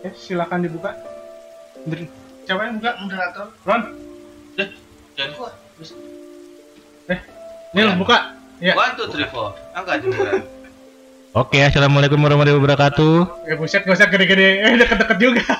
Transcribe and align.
Eh, 0.00 0.12
silakan 0.16 0.64
dibuka. 0.64 0.96
Ber- 1.84 2.08
Siapa 2.44 2.66
yang 2.66 2.80
buka? 2.80 2.90
moderator 2.98 3.46
Ron. 3.62 3.82
Dan 4.56 4.68
Wah, 5.36 5.52
Nih 7.70 7.82
lo 7.86 7.92
buka. 8.00 8.34
Ya. 8.58 8.74
one 8.74 8.92
two 8.96 9.06
three 9.08 9.28
four. 9.30 9.54
Angkat 9.72 10.02
jemuran. 10.02 10.42
Oke, 11.40 11.62
assalamualaikum 11.62 12.18
warahmatullahi 12.18 12.58
wabarakatuh. 12.58 13.46
Eh 13.46 13.54
buset 13.54 13.86
gak 13.86 13.94
usah 13.94 14.10
gede-gede. 14.10 14.66
Eh 14.66 14.74
deket-deket 14.74 15.18
juga. 15.20 15.44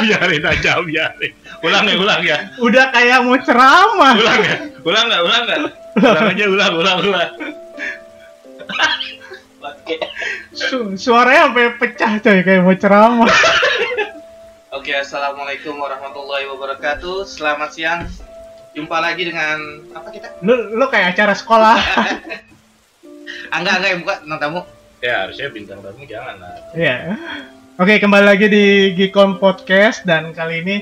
biarin 0.00 0.44
aja, 0.44 0.80
biarin. 0.80 1.32
Ulang 1.60 1.84
ya, 1.84 1.94
ulang 1.96 2.20
ya. 2.24 2.38
Udah 2.56 2.88
kayak 2.92 3.20
mau 3.20 3.36
ceramah. 3.40 4.14
Ulang 4.16 4.40
ya. 4.40 4.56
Ulang 4.80 5.04
nggak, 5.08 5.22
ulang 5.24 5.42
nggak. 5.44 5.60
Ulang 5.96 6.24
aja, 6.28 6.44
ulang, 6.46 6.72
ulang, 6.76 6.96
ulang. 7.00 7.30
Su- 10.56 10.96
suaranya 10.96 11.52
sampai 11.52 11.76
pecah 11.76 12.16
coy 12.16 12.40
kayak 12.40 12.64
mau 12.64 12.72
ceramah. 12.72 13.28
Oke, 14.72 14.96
assalamualaikum 14.96 15.76
warahmatullahi 15.76 16.48
wabarakatuh. 16.48 17.28
Selamat 17.28 17.76
siang. 17.76 18.08
Jumpa 18.72 18.96
lagi 18.96 19.28
dengan 19.28 19.84
apa 19.92 20.08
kita? 20.08 20.40
Lu 20.40 20.72
lu 20.72 20.84
kayak 20.88 21.12
acara 21.12 21.36
sekolah. 21.36 21.76
Angga, 23.56 23.70
Angga 23.76 23.88
yang 23.92 24.00
buka 24.00 24.24
tentang 24.24 24.40
tamu. 24.40 24.60
Ya, 25.04 25.28
harusnya 25.28 25.52
bintang 25.52 25.84
tamu 25.84 26.02
jangan 26.08 26.40
lah. 26.40 26.56
Iya. 26.72 26.96
Oke, 27.76 28.00
kembali 28.00 28.24
lagi 28.24 28.46
di 28.48 28.96
Gicom 28.96 29.36
Podcast 29.36 30.08
dan 30.08 30.32
kali 30.32 30.64
ini 30.64 30.76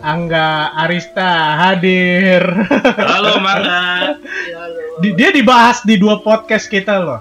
Angga 0.00 0.72
Arista 0.72 1.56
hadir. 1.68 2.48
Halo, 2.96 3.44
Mangga. 3.44 4.16
ya 5.04 5.12
dia 5.12 5.28
dibahas 5.28 5.84
di 5.84 6.00
dua 6.00 6.24
podcast 6.24 6.72
kita 6.72 6.96
loh. 6.96 7.20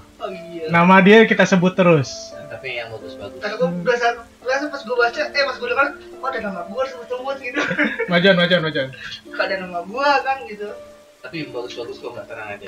Nama 0.67 0.95
dia 0.99 1.17
kita 1.23 1.43
sebut 1.43 1.71
terus. 1.71 2.09
Nah, 2.31 2.51
tapi 2.51 2.75
yang 2.75 2.89
bagus-bagus. 2.89 3.37
karena 3.37 3.55
gue 3.55 3.69
berasa 3.81 4.07
berasa 4.39 4.65
pas 4.67 4.79
gue 4.79 4.95
baca 4.95 5.21
eh 5.25 5.43
pas 5.43 5.55
gue 5.55 5.67
dengar 5.67 5.87
kok 5.97 6.27
ada 6.27 6.39
nama 6.41 6.61
gue 6.63 6.83
sebut-sebut 6.85 7.37
gitu 7.39 7.59
Majan, 8.11 8.33
majan, 8.33 8.59
majan. 8.61 8.87
kok 9.25 9.41
ada 9.41 9.55
nama 9.59 9.79
gue 9.81 10.09
kan 10.21 10.37
gitu 10.45 10.69
Tapi 11.19 11.35
yang 11.39 11.51
bagus-bagus 11.51 11.97
kok 11.97 12.09
nggak 12.11 12.25
tenang 12.27 12.49
aja. 12.51 12.67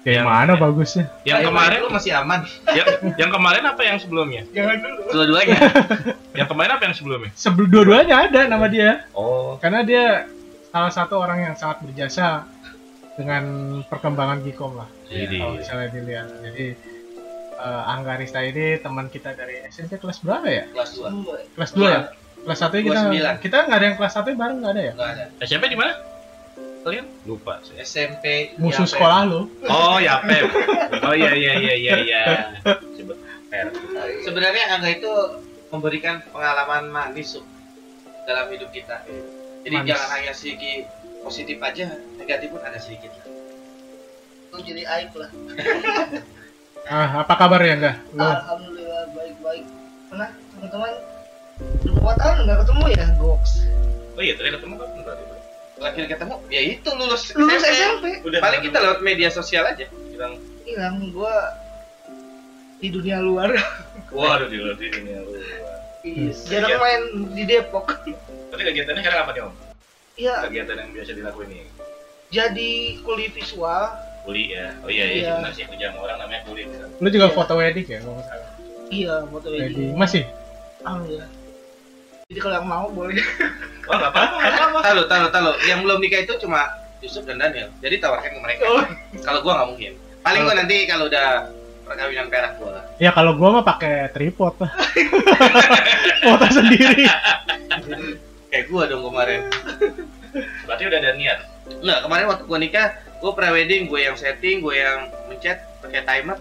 Kayak 0.00 0.16
Yang- 0.16 0.28
mana 0.28 0.52
bagusnya? 0.54 1.04
Yang 1.24 1.40
kemarin, 1.44 1.78
lu 1.80 1.90
masih 1.90 2.12
aman. 2.14 2.40
yang, 2.70 2.88
yang 3.18 3.30
kemarin 3.32 3.62
apa 3.66 3.82
yang 3.82 3.98
sebelumnya? 3.98 4.42
jangan 4.48 4.76
dulu 4.78 5.00
Dua-duanya. 5.10 5.56
Yang 6.38 6.48
kemarin 6.48 6.70
apa 6.70 6.82
yang 6.84 6.94
sebelumnya? 6.94 7.30
Sebelum 7.34 7.66
dua-duanya 7.66 8.14
ada 8.22 8.40
nama 8.44 8.68
dia. 8.68 9.08
Oh, 9.10 9.56
Karena 9.56 9.80
dia 9.82 10.28
salah 10.68 10.92
satu 10.92 11.16
orang 11.16 11.42
yang 11.42 11.54
sangat 11.56 11.80
berjasa 11.82 12.44
dengan 13.16 13.44
perkembangan 13.88 14.44
Gicom 14.44 14.76
lah. 14.76 14.88
jadi 15.08 15.36
Kalau 15.40 15.56
misalnya 15.56 15.88
dilihat. 15.90 16.28
Jadi 16.44 16.66
eh, 17.56 17.82
Angga 17.90 18.20
Arista 18.20 18.44
ini 18.44 18.76
teman 18.78 19.08
kita 19.08 19.32
dari 19.32 19.64
SMP 19.72 19.96
kelas 19.96 20.20
berapa 20.20 20.46
ya? 20.46 20.64
Kelas 20.70 20.90
dua. 20.94 21.08
Kelas 21.56 21.70
2 21.72 21.82
ya? 21.88 22.00
Kelas 22.46 22.60
1 22.62 22.78
kita 22.78 23.00
29. 23.10 23.42
kita 23.42 23.56
nggak 23.66 23.78
ada 23.80 23.86
yang 23.90 23.96
kelas 23.98 24.14
1 24.14 24.38
bareng 24.38 24.58
nggak 24.62 24.72
ada 24.76 24.82
ya? 24.84 24.92
Nggak 24.94 25.10
ada. 25.16 25.24
SMP 25.42 25.64
di 25.72 25.78
mana? 25.80 25.92
Kalian? 26.86 27.06
Lupa. 27.26 27.58
saya. 27.66 27.82
SMP. 27.82 28.54
Musuh 28.62 28.86
Yapem. 28.86 28.92
sekolah 28.94 29.20
lu. 29.26 29.40
Oh, 29.66 29.98
Yapem. 29.98 30.46
Oh 31.02 31.14
iya 31.18 31.34
iya 31.34 31.52
iya 31.58 31.74
iya 31.74 31.94
iya. 31.98 32.22
Sebenarnya 34.22 34.78
Angga 34.78 34.90
itu 34.94 35.12
memberikan 35.74 36.22
pengalaman 36.30 36.86
manis 36.86 37.34
dalam 38.26 38.46
hidup 38.54 38.70
kita. 38.70 39.02
Jadi 39.66 39.76
Manis. 39.82 39.88
jangan 39.90 40.08
hanya 40.14 40.32
sedikit 40.34 40.86
positif 41.26 41.58
aja, 41.58 41.86
negatif 42.14 42.54
pun 42.54 42.62
ada 42.62 42.78
sedikit 42.78 43.10
lah. 43.12 43.26
itu 44.46 44.56
jadi 44.64 44.82
aib 44.88 45.10
lah 45.12 45.30
Ah, 46.86 47.26
apa 47.26 47.34
kabar 47.34 47.58
ya 47.60 47.74
enggak? 47.74 47.98
Lu 48.12 48.22
alhamdulillah 48.22 49.10
baik-baik 49.10 49.66
mana 50.06 50.30
teman-teman 50.54 50.92
berapa 51.82 52.12
tahun 52.14 52.36
nggak 52.46 52.58
ketemu 52.62 52.84
ya 52.88 53.04
goks 53.18 53.52
Oh 54.14 54.22
iya, 54.22 54.32
tadi 54.32 54.48
ketemu 54.48 54.74
kan 54.76 54.88
berarti. 54.96 55.24
Terakhir 55.76 56.04
ketemu, 56.08 56.34
ya 56.48 56.60
itu 56.62 56.88
lulus, 56.88 57.22
lulus 57.34 57.60
SMP 57.60 58.22
Udah. 58.22 58.40
Paling 58.40 58.62
kita 58.62 58.78
lewat 58.80 58.98
media 59.02 59.28
sosial 59.28 59.66
aja. 59.66 59.84
bilang, 60.08 60.40
hilang 60.64 60.96
gue 61.04 61.36
di 62.78 62.88
dunia 62.88 63.18
luar 63.18 63.52
waduh 64.16 64.46
di 64.46 64.56
luar 64.56 64.72
di 64.74 64.88
dunia 64.88 65.20
luar. 65.20 65.42
Iya, 66.00 66.30
Iya. 66.30 66.30
jarang 66.48 66.78
main 66.78 67.02
di 67.28 67.42
Depok 67.44 67.98
Tapi 68.48 68.62
kegiatannya 68.62 69.02
sekarang 69.02 69.20
apa 69.20 69.32
nih 69.32 69.42
Om? 69.42 69.52
Iya, 70.16 70.34
Kegiatan 70.42 70.76
yang 70.76 70.90
biasa 70.90 71.10
dilakuin 71.12 71.48
nih? 71.50 71.64
jadi 72.26 72.72
kuli 73.00 73.30
visual 73.30 73.86
Kuli 74.22 74.50
ya. 74.50 74.74
Oh 74.82 74.90
iya 74.90 75.06
iya, 75.06 75.14
Iya. 75.14 75.32
benar 75.38 75.52
sih 75.54 75.62
kerjaan 75.62 75.94
orang 75.94 76.18
namanya 76.18 76.42
kuli. 76.42 76.66
Kan? 76.66 76.90
lu 76.96 77.08
juga 77.08 77.26
Iya. 77.26 77.36
foto 77.36 77.52
wedding 77.54 77.86
ya 77.86 77.98
kalau 78.00 78.18
salah. 78.20 78.50
iya 78.88 79.14
foto 79.24 79.46
Wedding. 79.48 79.76
wedding 79.76 79.94
Masih? 79.94 80.22
alhamdulillah 80.82 81.30
jadi 82.26 82.38
kalau 82.40 82.54
yang 82.56 82.66
mau 82.66 82.86
boleh 82.88 83.22
Wah 83.86 83.94
nggak 83.94 84.10
apa-apa 84.10 84.34
nggak 84.34 84.52
apa-apa. 84.52 84.78
Tahu, 84.82 85.00
tahu, 85.06 85.24
tahu. 85.30 85.50
Yang 85.62 85.78
belum 85.80 85.98
nikah 86.00 86.20
itu 86.20 86.34
cuma 86.40 86.60
Yusuf 86.98 87.22
dan 87.22 87.38
Daniel. 87.38 87.70
Jadi 87.78 88.02
tawarkan 88.02 88.30
ke 88.32 88.40
mereka. 88.42 88.62
Oh. 88.66 88.82
Kalau 89.20 89.38
gua 89.40 89.52
nggak 89.54 89.68
mungkin. 89.70 89.92
Paling 90.26 90.40
gua 90.42 90.54
nanti 90.56 90.76
kalau 90.84 91.06
udah 91.06 91.46
perkawinan 91.86 92.26
perak 92.26 92.58
gua. 92.58 92.82
Ya 92.98 93.14
kalau 93.14 93.38
gua 93.38 93.48
mah 93.52 93.64
pakai 93.64 94.10
tripod 94.10 94.58
lah. 94.58 94.74
foto 96.26 96.46
sendiri. 96.50 97.06
Kayak 98.56 98.72
gua 98.72 98.82
dong 98.88 99.04
kemarin. 99.04 99.40
Berarti 100.64 100.82
udah 100.88 100.98
ada 101.04 101.12
niat. 101.12 101.38
Enggak, 101.84 101.98
kemarin 102.08 102.24
waktu 102.24 102.44
gua 102.48 102.56
nikah, 102.56 102.86
gua 103.20 103.36
pre-wedding, 103.36 103.84
gua 103.84 104.00
yang 104.00 104.16
setting, 104.16 104.64
gua 104.64 104.72
yang 104.72 104.98
mencet 105.28 105.60
pakai 105.84 106.08
timer. 106.08 106.40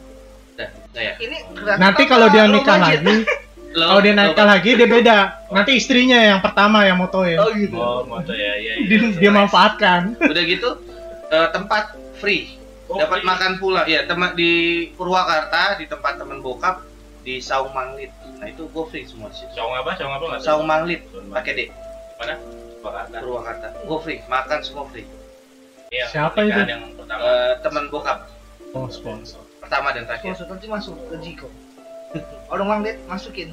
Udah, 0.55 0.69
udah 0.95 1.01
ya. 1.03 1.13
ini 1.19 1.37
Nanti 1.75 2.07
kalau 2.11 2.31
dia 2.31 2.47
nikah 2.47 2.79
lagi, 2.79 3.27
kalau 3.75 3.99
dia 3.99 4.15
nikah 4.15 4.47
lagi 4.47 4.69
dia 4.79 4.87
beda. 4.87 5.17
Nanti 5.51 5.75
istrinya 5.75 6.15
yang 6.15 6.39
pertama 6.39 6.87
yang 6.87 6.95
motoin. 7.03 7.35
oh 7.35 7.51
gitu 7.51 7.75
Oh, 7.75 8.07
moto 8.07 8.31
ya 8.31 8.55
ya. 8.63 8.79
Dia, 8.87 8.99
dia 9.19 9.31
manfaatkan. 9.35 10.15
Udah 10.15 10.43
gitu 10.47 10.69
eh, 11.27 11.47
tempat 11.51 11.99
free. 12.23 12.55
Oh, 12.87 12.95
Dapat 12.95 13.19
free. 13.19 13.27
makan 13.27 13.51
pula. 13.59 13.83
Ya, 13.91 14.07
teman 14.07 14.39
di 14.39 14.87
Purwakarta 14.95 15.75
di 15.83 15.91
tempat 15.91 16.15
temen 16.15 16.39
bokap 16.39 16.79
di 17.27 17.43
Saung 17.43 17.75
Manglit. 17.75 18.15
Nah, 18.39 18.47
itu 18.47 18.71
gua 18.71 18.87
free 18.87 19.03
semua 19.03 19.35
sih. 19.35 19.51
Saung 19.51 19.75
apa? 19.75 19.99
Saung 19.99 20.15
apa 20.15 20.23
nggak. 20.31 20.39
Saung 20.47 20.63
Manglit 20.63 21.03
pakai 21.35 21.51
D. 21.51 21.61
Mana? 22.15 22.35
Jakarta. 22.77 23.17
Purwakarta. 23.17 23.67
Gua 23.83 23.97
free, 23.99 24.19
makan 24.25 24.59
semua 24.61 24.85
free. 24.87 25.07
Yang 25.89 26.09
Siapa 26.11 26.39
itu? 26.41 26.59
Yang 26.59 26.83
pertama. 26.95 27.21
Eh, 27.21 27.53
temen 27.59 27.83
bokap 27.87 28.19
Oh, 28.71 28.87
sponsor. 28.87 29.39
pertama 29.57 29.89
dan 29.89 30.03
terakhir. 30.03 30.35
sponsor 30.35 30.45
nanti 30.47 30.67
masuk 30.67 30.93
ke 31.07 31.15
Jiko 31.19 31.47
orang 32.53 32.67
manglet 32.69 32.97
masukin 33.05 33.49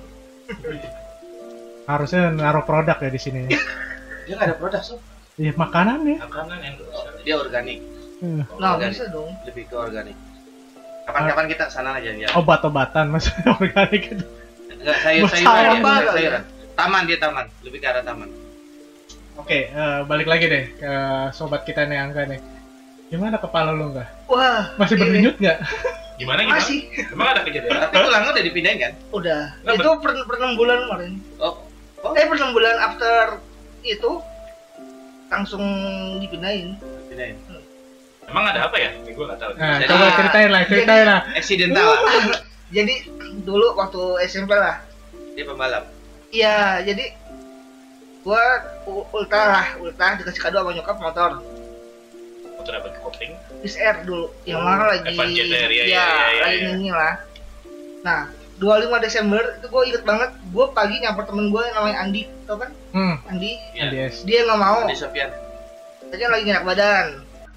Harusnya 1.84 2.30
naruh 2.30 2.62
produk 2.62 2.94
ya 2.96 3.08
di 3.08 3.18
sini. 3.18 3.40
Dia 4.26 4.34
nggak 4.34 4.48
ada 4.48 4.56
produk, 4.56 4.82
Sob. 4.82 5.00
Iya, 5.34 5.52
makanan 5.56 5.98
ya. 6.04 6.16
Makanan 6.22 6.58
yang 6.60 6.74
Dia 7.22 7.34
organik, 7.38 7.80
Hmm. 8.18 8.46
nah 8.54 8.76
Organik. 8.76 8.94
bisa 8.94 9.10
dong 9.10 9.34
lebih 9.42 9.66
ke 9.66 9.74
organik. 9.74 10.14
Kapan-kapan 11.02 11.46
kita 11.48 11.64
sana 11.66 11.98
aja 11.98 12.10
ya. 12.12 12.28
Obat-obatan 12.34 13.10
maksudnya 13.10 13.50
organik 13.56 14.02
itu. 14.08 14.24
Enggak, 14.72 14.96
sayur 15.02 15.26
Sayur 15.26 15.42
sayuran 15.42 15.78
banget. 15.80 16.02
sayuran. 16.12 16.42
Taman 16.72 17.02
dia 17.04 17.18
taman, 17.18 17.46
lebih 17.62 17.78
ke 17.78 17.86
arah 17.88 18.02
taman. 18.02 18.30
Oke, 19.32 19.58
eh, 19.66 19.98
balik 20.04 20.28
lagi 20.28 20.44
deh 20.44 20.64
ke 20.72 20.92
sobat 21.32 21.64
kita 21.64 21.84
nih 21.84 21.98
Angga 21.98 22.28
nih. 22.28 22.40
Gimana 23.08 23.36
kepala 23.36 23.72
lu 23.72 23.92
enggak? 23.92 24.08
wah 24.24 24.72
Masih 24.76 24.96
ini 24.96 25.00
berdenyut 25.02 25.36
nggak? 25.36 25.58
Gimana 26.16 26.40
gimana? 26.42 26.56
masih 26.56 26.78
Emang 27.12 27.28
ada 27.28 27.40
kejadian? 27.42 27.72
Tapi 27.78 27.94
tulangnya 27.94 28.30
udah 28.30 28.44
dipindahin 28.44 28.78
kan? 28.78 28.92
udah 29.10 29.40
Nggak, 29.60 29.74
itu 29.76 29.90
per, 30.00 30.10
per 30.24 30.34
enam 30.36 30.52
bulan 30.56 30.78
kemarin 30.82 31.12
Oh, 31.36 31.54
oh, 32.00 32.12
eh 32.12 32.24
per 32.24 32.36
enam 32.36 32.50
bulan 32.52 32.76
after 32.78 33.24
itu 33.82 34.10
langsung 35.28 35.64
dipindahin 36.20 36.76
pindahin. 37.08 37.36
Emang 38.24 38.44
ada 38.48 38.68
apa 38.70 38.76
ya? 38.78 38.90
Ini 38.94 39.12
gue 39.12 39.24
nggak 39.26 39.40
tahu. 39.40 39.50
Nah, 39.58 39.76
Jadi- 39.76 39.90
coba 39.90 40.04
ceritain 40.14 40.48
lah, 40.48 40.62
ceritain 40.64 41.04
lah. 41.04 41.20
Accidental. 41.34 41.88
jadi 42.70 42.94
dulu 43.42 43.76
waktu 43.76 44.00
SMP 44.24 44.52
lah 44.52 44.80
dia 45.32 45.44
pembalap. 45.44 45.84
iya 46.28 46.80
jadi 46.80 47.12
gua 48.22 48.42
u- 48.84 49.06
ultra 49.12 49.42
lah 49.44 49.66
ultra 49.76 50.14
dikasih 50.14 50.40
kado 50.40 50.58
sama 50.58 50.72
nyokap 50.72 50.96
motor 50.96 51.30
Motor 52.52 52.78
apa? 52.78 52.88
Kopling? 52.96 53.34
Bis 53.58 53.74
R 53.74 54.02
dulu 54.02 54.30
yang 54.44 54.56
Oh, 54.56 54.64
mana 54.64 54.86
lagi 54.88 55.10
iya, 55.10 55.42
ya, 55.42 55.66
iya, 55.66 55.84
iya, 55.84 56.06
lagi 56.38 56.56
iya. 56.56 56.66
nyanyi 56.68 56.90
lah 56.90 57.14
nah 58.02 58.20
25 58.54 58.70
Desember 59.00 59.42
itu 59.52 59.66
gue 59.66 59.82
inget 59.84 60.02
banget 60.02 60.30
gue 60.44 60.66
pagi 60.70 60.96
nyamper 60.96 61.24
temen 61.24 61.48
gue 61.48 61.58
yang 61.60 61.74
namanya 61.74 61.98
Andi 62.00 62.22
tau 62.44 62.56
kan 62.56 62.70
Hmm, 62.92 63.16
Andi 63.24 63.58
Iya. 63.72 63.88
NDS. 63.88 64.14
dia 64.22 64.44
nggak 64.44 64.60
mau 64.60 64.84
Di 64.84 64.94
Sofian. 64.94 65.30
Tadinya 66.04 66.28
lagi 66.30 66.42
nggak 66.44 66.56
enak 66.56 66.66
badan 66.68 67.06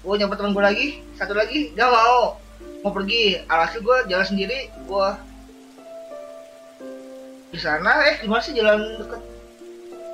gue 0.00 0.14
nyamper 0.16 0.36
temen 0.36 0.52
gue 0.52 0.64
lagi 0.64 0.86
satu 1.14 1.32
lagi 1.32 1.70
nggak 1.72 1.86
mau 1.88 2.38
mau 2.80 2.90
pergi 2.90 3.22
alhasil 3.44 3.78
gue 3.78 3.96
jalan 4.06 4.22
sendiri 4.24 4.58
gue 4.72 5.08
di 7.48 7.58
sana 7.58 7.92
eh 8.06 8.16
gimana 8.18 8.40
sih 8.40 8.52
jalan 8.52 8.80
deket 8.96 9.22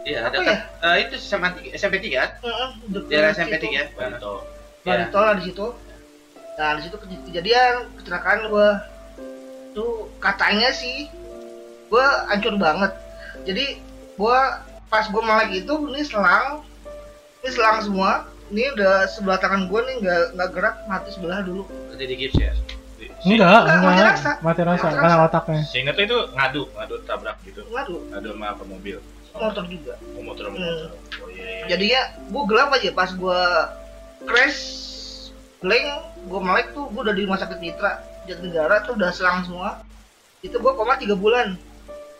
Iya, 0.02 0.18
Apa 0.24 0.34
dekat. 0.34 0.58
Eh, 0.82 0.96
itu 1.00 1.14
SMA 1.16 1.48
3, 1.52 1.70
SMP 1.72 1.94
3 2.00 2.16
kan? 2.16 2.30
Heeh, 2.42 2.68
Daerah. 3.06 3.30
SMP 3.30 3.54
3. 3.56 3.86
Banto. 3.92 4.42
Balik 4.82 4.98
Iya. 5.00 5.06
tol 5.08 5.22
lah 5.22 5.36
di 5.36 5.44
situ 5.46 5.66
nah 6.52 6.76
di 6.76 6.84
situ 6.84 6.96
kej- 6.98 7.22
kejadian 7.24 7.74
kecelakaan 7.96 8.44
gue 8.46 8.68
Tuh 9.72 10.04
katanya 10.18 10.68
sih 10.70 11.08
gue 11.88 12.04
hancur 12.28 12.54
banget. 12.56 12.92
Jadi 13.42 13.80
gue 14.12 14.38
pas 14.86 15.04
gue 15.06 15.22
melek 15.22 15.64
itu 15.64 15.74
ini 15.88 16.02
selang, 16.02 16.60
ini 17.40 17.48
selang 17.48 17.80
semua. 17.80 18.28
Ini 18.48 18.76
udah 18.76 19.08
sebelah 19.08 19.40
tangan 19.40 19.64
gue 19.64 19.80
nih 19.82 19.96
nggak 19.98 20.20
nggak 20.36 20.50
gerak 20.52 20.76
mati 20.84 21.08
sebelah 21.08 21.40
dulu. 21.40 21.64
Berarti 21.88 22.04
di 22.04 22.16
gips 22.18 22.36
ya? 22.36 22.52
Enggak, 23.22 23.64
Enggak, 23.64 23.80
mati 23.80 24.02
rasa. 24.02 24.30
Mati 24.40 24.60
rasa 24.60 24.84
Mati 24.84 24.96
karena 24.98 25.24
otaknya. 25.24 25.62
Seingat 25.64 25.96
itu 25.96 26.16
ngadu, 26.32 26.62
ngadu 26.68 26.94
tabrak 27.02 27.36
gitu. 27.42 27.64
Ngadu 27.64 27.96
Ngadu 28.12 28.28
sama 28.28 28.46
apa 28.50 28.64
mobil. 28.66 28.98
Motor 29.44 29.64
juga. 29.66 29.94
Oh, 30.10 30.22
motor 30.22 30.42
sama 30.44 30.54
Hmm. 30.54 30.62
motor. 30.62 30.90
Oh 31.18 31.28
iya 31.28 31.44
iya. 31.44 31.64
Jadinya 31.68 32.00
gue 32.24 32.42
gelap 32.46 32.68
aja 32.70 32.90
pas 32.92 33.10
gue 33.12 33.40
crash 34.22 34.60
blank 35.58 35.86
gue 36.22 36.40
melek 36.40 36.66
tuh 36.72 36.84
gue 36.88 37.00
udah 37.00 37.12
di 37.12 37.22
rumah 37.22 37.36
sakit 37.36 37.58
Mitra 37.58 37.92
Jatinegara 38.24 38.82
tuh 38.82 38.94
udah 38.94 39.10
selang 39.10 39.42
semua 39.42 39.82
itu 40.40 40.54
gue 40.54 40.72
koma 40.72 40.94
tiga 40.96 41.14
bulan 41.14 41.54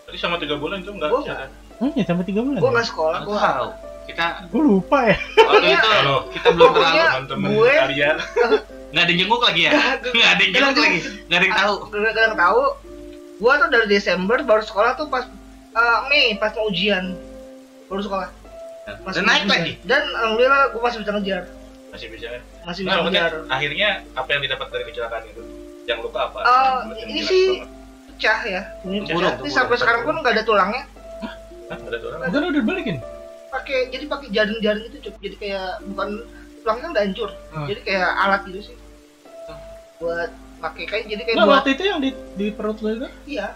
Tadi 0.03 0.15
sama 0.17 0.37
tiga 0.37 0.55
bulan 0.57 0.83
tuh 0.83 0.93
enggak 0.93 1.09
Gua 1.09 1.21
bisa 1.21 1.33
nggak. 1.33 1.41
kan? 1.41 1.51
Hmm, 1.81 1.93
ya 1.93 2.05
sampai 2.05 2.25
tiga 2.25 2.41
bulan. 2.41 2.59
gue 2.59 2.71
nggak 2.71 2.89
sekolah 2.89 3.19
gue 3.23 3.35
tahu. 3.37 3.69
Kita 4.03 4.25
Gue 4.49 4.63
lupa 4.65 4.99
ya. 5.05 5.17
waktu 5.41 5.67
itu 5.69 5.89
Halo. 5.89 6.17
kita 6.29 6.49
belum 6.51 6.71
terlalu 6.73 6.99
Teman-teman 7.01 7.49
gue- 7.53 7.79
kalian. 7.81 8.17
nggak 8.93 9.03
ada 9.03 9.09
yang 9.09 9.21
jenguk 9.21 9.41
lagi 9.41 9.61
ya. 9.63 9.71
Nggak 10.05 10.29
ada 10.29 10.41
yang 10.41 10.53
jenguk 10.53 10.77
lagi. 10.77 11.01
Nggak 11.25 11.39
ada 11.39 11.45
yang 11.45 11.57
tahu. 11.57 11.75
kadang 12.13 12.37
tahu 12.37 12.63
gue 13.39 13.53
tuh 13.57 13.69
dari 13.69 13.87
Desember 13.89 14.39
baru 14.41 14.63
sekolah 14.63 14.91
tuh 14.95 15.07
pas 15.09 15.25
eh, 15.73 15.99
Mei 16.07 16.37
pas 16.37 16.53
mau 16.53 16.67
ujian 16.67 17.05
baru 17.87 18.03
sekolah 18.03 18.29
Masih 18.83 19.15
Dan 19.15 19.25
naik 19.25 19.45
lagi. 19.47 19.73
dan 19.83 20.03
alhamdulillah 20.13 20.63
gue 20.69 20.81
masih 20.81 20.99
bisa 21.01 21.13
ngejar 21.13 21.43
Masih 21.89 22.07
bisa 22.09 22.27
kan? 22.29 22.43
masih 22.63 22.81
Nah, 22.83 22.89
bisa 22.89 22.99
maksudnya 22.99 23.23
ngejar 23.23 23.33
akhirnya 23.49 23.89
apa 24.13 24.29
yang 24.29 24.41
didapat 24.43 24.67
dari 24.69 24.85
kecelakaan 24.87 25.25
itu? 25.25 25.43
Yang 25.83 25.99
luka 26.03 26.21
apa? 26.25 26.39
Yang 26.93 27.09
ini 27.09 27.21
sih 27.23 27.45
pecah 28.09 28.39
ya 28.45 28.63
ini 28.83 28.97
Buruk, 29.03 29.09
pecah. 29.09 29.35
ini 29.35 29.39
buruk. 29.41 29.53
sampai 29.53 29.77
sekarang 29.77 30.03
pun 30.03 30.15
nggak 30.17 30.33
ada 30.33 30.45
tulangnya 30.45 30.83
Hah, 31.23 31.33
ada 31.79 31.97
tuh 31.97 32.09
orang? 32.09 32.21
Udah 32.27 32.39
udah 32.43 32.53
dibalikin. 32.55 32.97
pakai 33.49 33.79
jadi 33.89 34.05
pakai 34.09 34.29
jaring-jaring 34.31 34.85
itu 34.89 34.99
Cuk. 35.03 35.15
jadi 35.21 35.37
kayak 35.39 35.69
bukan 35.87 36.09
tulangnya 36.59 36.87
udah 36.89 37.03
hancur 37.03 37.31
Hmm. 37.51 37.67
jadi 37.67 37.81
kayak 37.83 38.09
alat 38.17 38.41
gitu 38.47 38.61
sih 38.65 38.77
buat 39.99 40.31
pakai 40.59 40.85
kayak 40.85 41.05
jadi 41.07 41.23
kayak 41.23 41.37
Nah, 41.37 41.45
buat 41.45 41.55
waktu 41.57 41.71
itu 41.73 41.83
yang 41.85 41.99
di 41.99 42.11
di 42.35 42.47
perut 42.51 42.79
lo 42.79 42.89
itu? 42.91 43.09
iya 43.29 43.53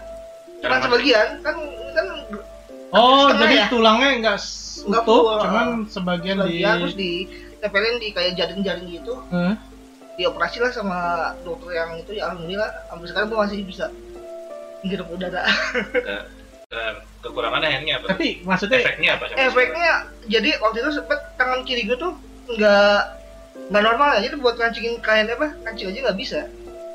Karena 0.57 0.75
cuma 0.75 0.89
masih- 0.89 0.91
sebagian 0.91 1.27
kan 1.41 1.55
kan 1.93 2.05
Oh, 2.87 3.27
jadi 3.29 3.55
ya? 3.57 3.65
tulangnya 3.67 4.09
enggak 4.15 4.37
utuh, 4.79 5.43
cuman 5.43 5.67
sebagian 5.85 6.39
di 6.39 6.63
sebagian 6.63 6.75
terus 6.79 6.95
ditempelin 6.95 7.95
di 7.99 8.07
kayak 8.09 8.31
jaring-jaring 8.33 8.87
gitu 8.87 9.13
Hah? 9.27 9.59
dioperasi 10.15 10.57
lah 10.57 10.71
sama 10.71 10.99
dokter 11.43 11.75
yang 11.75 11.93
itu 11.93 12.15
ya 12.15 12.25
alhamdulillah 12.25 12.71
sampai 12.87 13.05
sekarang 13.05 13.27
gua 13.27 13.39
masih 13.43 13.59
bisa 13.61 13.85
menghirup 14.79 15.07
udara 15.09 15.43
kekurangannya 17.19 17.67
akhirnya 17.69 17.93
apa? 17.97 18.05
Tapi 18.13 18.27
maksudnya 18.41 18.77
Efeknya 18.79 19.09
apa? 19.13 19.23
sama 19.27 19.39
efeknya 19.41 19.89
jadi 20.25 20.49
waktu 20.57 20.77
itu 20.79 20.91
sempet 20.93 21.19
tangan 21.35 21.61
kiri 21.63 21.83
gue 21.83 21.97
tuh 21.97 22.13
nggak 22.49 22.99
nggak 23.67 23.83
normal 23.83 24.09
ya 24.15 24.19
jadi 24.23 24.35
buat 24.37 24.55
kancingin 24.55 24.95
kain 24.99 25.27
apa 25.27 25.51
kancing 25.61 25.91
aja 25.91 25.99
nggak 26.05 26.17
bisa 26.17 26.39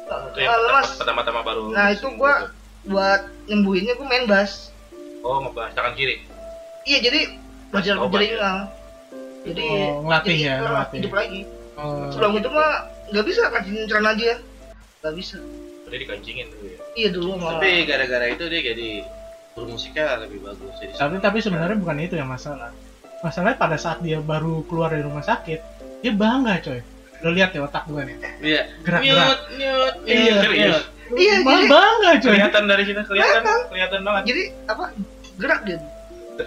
Itu 0.03 0.37
Eh, 0.37 0.45
yang 0.45 0.57
lemas 0.63 0.93
pertama-tama 0.95 1.41
baru. 1.41 1.73
Nah, 1.73 1.89
itu 1.89 2.05
gua- 2.13 2.53
buat 2.85 3.21
nyembuhinnya 3.47 3.95
gue 3.95 4.07
main 4.07 4.27
bass 4.27 4.71
Oh, 5.23 5.39
ngebahas 5.39 5.71
tangan 5.73 5.95
kiri. 5.95 6.19
iya 6.83 6.99
jadi 6.99 7.31
belajar 7.71 7.95
Obat 7.97 8.11
belajar 8.19 8.37
ya? 8.37 8.53
jadi 9.43 9.67
Oh, 9.89 10.03
ngelatih 10.03 10.31
jadi, 10.33 10.45
ya, 10.45 10.55
ngelatih. 10.61 10.99
hidup 10.99 11.13
lagi 11.13 11.41
oh, 11.75 12.11
sebelum 12.11 12.33
itu 12.37 12.49
mah 12.49 12.71
nggak 13.09 13.25
bisa 13.25 13.41
kancingin 13.49 13.87
celana 13.87 14.11
aja 14.13 14.25
ya 14.25 14.37
nggak 15.01 15.15
bisa 15.15 15.39
Berarti 15.83 15.97
dikancingin 16.01 16.47
dulu 16.49 16.67
ya. 16.67 16.79
iya 16.95 17.09
dulu 17.09 17.31
mah 17.37 17.51
Tapi 17.57 17.71
gara-gara 17.85 18.27
itu 18.27 18.45
dia 18.47 18.61
jadi 18.65 18.91
bermusiknya 19.53 20.07
lebih 20.19 20.41
bagus. 20.41 20.73
Jadi 20.81 20.97
tapi 20.97 21.15
tapi 21.21 21.39
sebenarnya 21.39 21.77
bukan 21.77 22.01
itu 22.01 22.17
yang 22.17 22.25
masalah. 22.27 22.73
Masalahnya 23.21 23.55
pada 23.55 23.77
saat 23.77 24.01
dia 24.01 24.17
baru 24.17 24.65
keluar 24.65 24.89
dari 24.89 25.05
rumah 25.05 25.21
sakit, 25.21 25.61
dia 26.01 26.11
bangga 26.11 26.57
coy. 26.59 26.81
Lo 27.21 27.31
lihat 27.31 27.53
ya 27.53 27.61
otak 27.61 27.85
gue 27.85 28.01
nih, 28.03 28.17
Iya. 28.41 28.63
gerak-gerak. 28.81 29.27
Nyut, 29.29 29.41
nyut, 29.55 29.95
Iya, 30.03 30.35
nyut. 30.49 30.85
Iya, 31.13 31.35
jadi- 31.39 31.69
bangga 31.69 32.11
coy. 32.17 32.31
Kelihatan 32.31 32.63
dari 32.65 32.83
sini 32.83 33.01
kelihatan, 33.03 33.57
kelihatan 33.69 34.01
banget. 34.03 34.23
jadi 34.27 34.43
apa 34.67 34.85
gerak 35.35 35.61
dia 35.63 35.79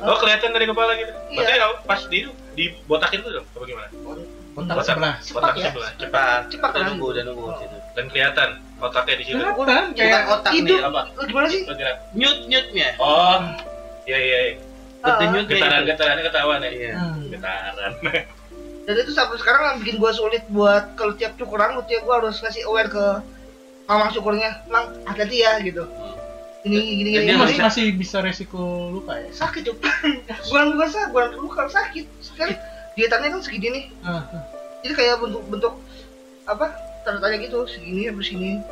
Oh, 0.02 0.18
kelihatan 0.18 0.50
dari 0.52 0.66
kepala 0.66 0.92
gitu. 0.94 1.14
Iya. 1.30 1.38
Berarti 1.38 1.54
kalau 1.56 1.76
pas 1.86 2.02
di 2.04 2.20
dibotakin 2.54 3.20
tuh 3.22 3.32
dong, 3.32 3.46
apa 3.48 3.64
gimana? 3.64 3.88
Otak 4.56 4.76
sebelah. 4.82 5.16
Cepat 5.20 5.36
Botak 5.38 5.56
ya? 5.56 5.64
sebelah. 5.68 5.92
Cepat. 5.96 6.42
Cepat 6.50 6.70
Udah 6.70 6.80
kan? 6.80 6.88
nunggu, 6.90 7.06
udah 7.08 7.24
nunggu 7.24 7.44
Oh. 7.46 7.56
gitu. 7.60 7.78
Dan 7.94 8.06
kelihatan 8.10 8.50
otaknya 8.78 9.16
di 9.16 9.24
situ. 9.24 9.36
Kelihatan 9.36 9.56
Bukan 9.56 9.84
kayak 9.94 10.22
otak 10.28 10.52
nih 10.54 10.80
apa? 10.82 11.02
Gimana 11.22 11.48
sih 11.48 11.62
Bergerak. 11.64 11.98
Nyut, 12.12 12.38
nyutnya. 12.46 12.90
Oh, 12.98 13.38
iya 14.04 14.18
iya. 14.18 14.38
iya. 14.42 14.54
Betul 14.98 15.22
Ah, 15.22 15.30
nyut 15.30 15.46
Getaran-getarannya 15.46 16.24
ketahuan 16.26 16.60
ya. 16.60 16.72
Iya. 16.72 16.94
Hmm. 16.98 17.22
Getaran. 17.30 17.92
dan 18.86 18.96
itu 18.96 19.12
sampai 19.12 19.38
sekarang 19.38 19.62
yang 19.66 19.78
bikin 19.82 19.96
gue 19.98 20.12
sulit 20.14 20.44
buat 20.48 20.94
kalau 20.94 21.14
tiap 21.14 21.34
cukur 21.36 21.58
rambut 21.58 21.86
ya 21.86 21.98
gue 22.00 22.14
harus 22.16 22.38
ngasih 22.38 22.66
aware 22.66 22.86
ke 22.86 23.06
mamang 23.86 24.10
cukurnya 24.14 24.66
mang 24.70 24.94
hati-hati 25.06 25.38
ya 25.42 25.52
gitu. 25.62 25.84
Ini 26.66 26.78
gini 26.82 26.94
gini, 26.98 27.10
gini. 27.14 27.26
dia 27.30 27.38
masih 27.38 27.58
Masih 27.62 27.86
bisa 27.94 28.18
resiko 28.26 28.90
luka 28.90 29.14
ya. 29.22 29.30
sakit 29.30 29.62
tuh 29.70 29.78
bukan 30.50 30.66
bukan 30.74 30.88
sakit 30.90 31.10
bukan 31.14 31.28
luka 31.38 31.62
sakit. 31.70 32.06
Kan 32.34 32.58
diatannya 32.98 33.30
kan 33.38 33.42
segini 33.46 33.68
nih. 33.70 33.86
Ah, 34.02 34.26
jadi 34.82 34.94
kayak 34.98 35.16
bentuk 35.22 35.44
bentuk 35.46 35.74
apa 36.50 36.74
tanda 37.06 37.22
tanya 37.22 37.38
gitu 37.38 37.70
segini 37.70 38.10
habis 38.10 38.26
segini. 38.34 38.66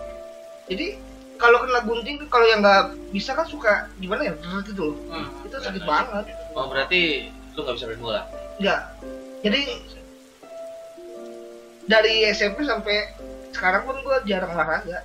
Jadi 0.65 0.98
kalau 1.38 1.62
kena 1.62 1.86
gunting 1.86 2.18
kalau 2.33 2.50
yang 2.50 2.66
nggak 2.66 2.98
bisa 3.13 3.38
kan 3.38 3.45
suka 3.45 3.94
gimana 4.01 4.31
ya 4.31 4.33
Rrrt 4.42 4.74
gitu 4.74 4.81
loh. 4.89 4.98
Hmm. 5.13 5.45
itu 5.45 5.54
sakit 5.62 5.83
banget. 5.86 6.25
Oh, 6.57 6.66
berarti 6.66 7.30
lu 7.54 7.62
nggak 7.62 7.75
bisa 7.77 7.86
main 7.94 8.01
bola. 8.01 8.21
enggak 8.57 8.81
jadi 9.44 9.62
dari 11.83 12.24
SMP 12.31 12.63
sampai 12.63 13.12
sekarang 13.53 13.85
pun 13.85 13.95
gue 14.01 14.15
jarang 14.27 14.51
olahraga 14.51 15.00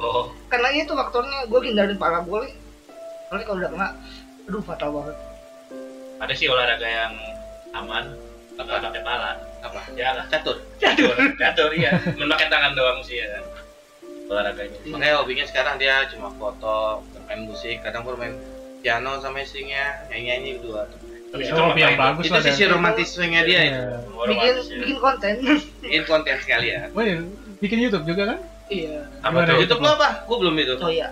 Oh, 0.00 0.32
karena 0.48 0.72
itu 0.72 0.96
faktornya 0.96 1.44
gue 1.44 1.60
hindarin 1.60 2.00
parabola 2.00 2.48
soalnya 3.28 3.44
kalau 3.44 3.58
udah 3.60 3.70
kena 3.70 3.88
aduh 4.48 4.62
fatal 4.64 4.90
banget 4.96 5.16
ada 6.20 6.32
sih 6.36 6.52
olahraga 6.52 6.84
yang 6.84 7.14
aman. 7.72 8.12
Apa 8.60 8.76
pakai 8.76 9.00
pala? 9.00 9.40
Apa? 9.64 9.80
Ya 9.96 10.12
lah. 10.12 10.28
Catur. 10.28 10.60
Catur, 10.76 11.16
catur 11.40 11.72
iya. 11.72 11.96
Memakai 12.12 12.52
tangan 12.52 12.76
doang 12.76 13.00
sih 13.00 13.24
ya. 13.24 13.40
Olahraganya. 14.28 14.76
Makanya 14.84 15.16
hobinya 15.16 15.48
sekarang 15.48 15.80
dia 15.80 16.04
cuma 16.12 16.28
foto, 16.36 17.00
main 17.24 17.48
musik, 17.48 17.80
kadang 17.80 18.04
pun 18.04 18.20
main 18.20 18.36
piano 18.84 19.16
sama 19.24 19.40
istrinya, 19.40 20.04
nyanyi-nyanyi 20.12 20.60
berdua. 20.60 20.92
Tapi 21.32 21.42
itu 21.46 21.56
hobi 21.56 21.80
yang 21.80 21.96
bagus 21.96 22.24
Itu 22.28 22.36
lah. 22.36 22.42
sisi 22.44 22.62
romantisnya 22.68 23.40
dia 23.48 23.60
itu. 23.64 23.80
Iya. 23.80 23.96
bikin 24.28 24.54
bikin 24.84 24.98
konten 25.00 25.34
Bikin 25.80 26.02
konten 26.04 26.36
sekali 26.36 26.66
ya. 26.68 26.92
Bikin 27.60 27.78
YouTube 27.78 28.04
juga 28.04 28.22
kan? 28.26 28.38
iya 28.68 29.04
Apa 29.20 29.44
tuh? 29.44 29.56
YouTube 29.58 29.78
lo 29.78 29.88
apa? 29.92 30.08
Gua 30.24 30.36
belum 30.38 30.52
itu. 30.56 30.72
oh 30.76 30.88
ya 30.88 31.08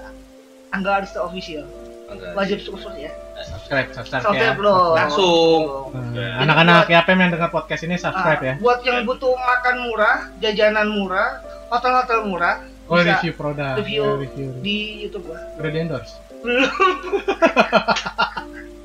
Angga 0.69 0.99
Arista 0.99 1.21
official 1.21 1.64
Enggak. 2.09 2.33
wajib 2.33 2.59
subscribe 2.59 2.99
ya 2.99 3.11
Subscribe, 3.38 3.87
subscribe 3.93 4.19
ya. 4.19 4.26
subscribe 4.26 4.57
bro 4.57 4.75
Langsung. 4.97 5.61
Hmm, 5.93 6.40
Anak-anak 6.43 6.88
YPM 6.88 7.19
yang 7.21 7.31
dengar 7.31 7.49
podcast 7.49 7.83
ini 7.83 7.95
subscribe 7.95 8.40
ya. 8.40 8.50
Ah, 8.50 8.55
buat 8.59 8.78
yang 8.83 9.05
butuh 9.05 9.31
makan 9.31 9.75
murah 9.85 10.17
jajanan 10.38 10.87
murah 10.88 11.28
hotel-hotel 11.69 12.19
murah 12.25 12.55
Oh, 12.88 12.97
bisa 12.97 13.14
review 13.14 13.33
produk. 13.33 13.73
review 13.76 14.00
Ya, 14.00 14.17
review. 14.17 14.49
di 14.59 14.76
YouTube 15.05 15.25
gua 15.28 15.38
Udah 15.55 15.69
di 15.69 15.78
endorse. 15.78 16.14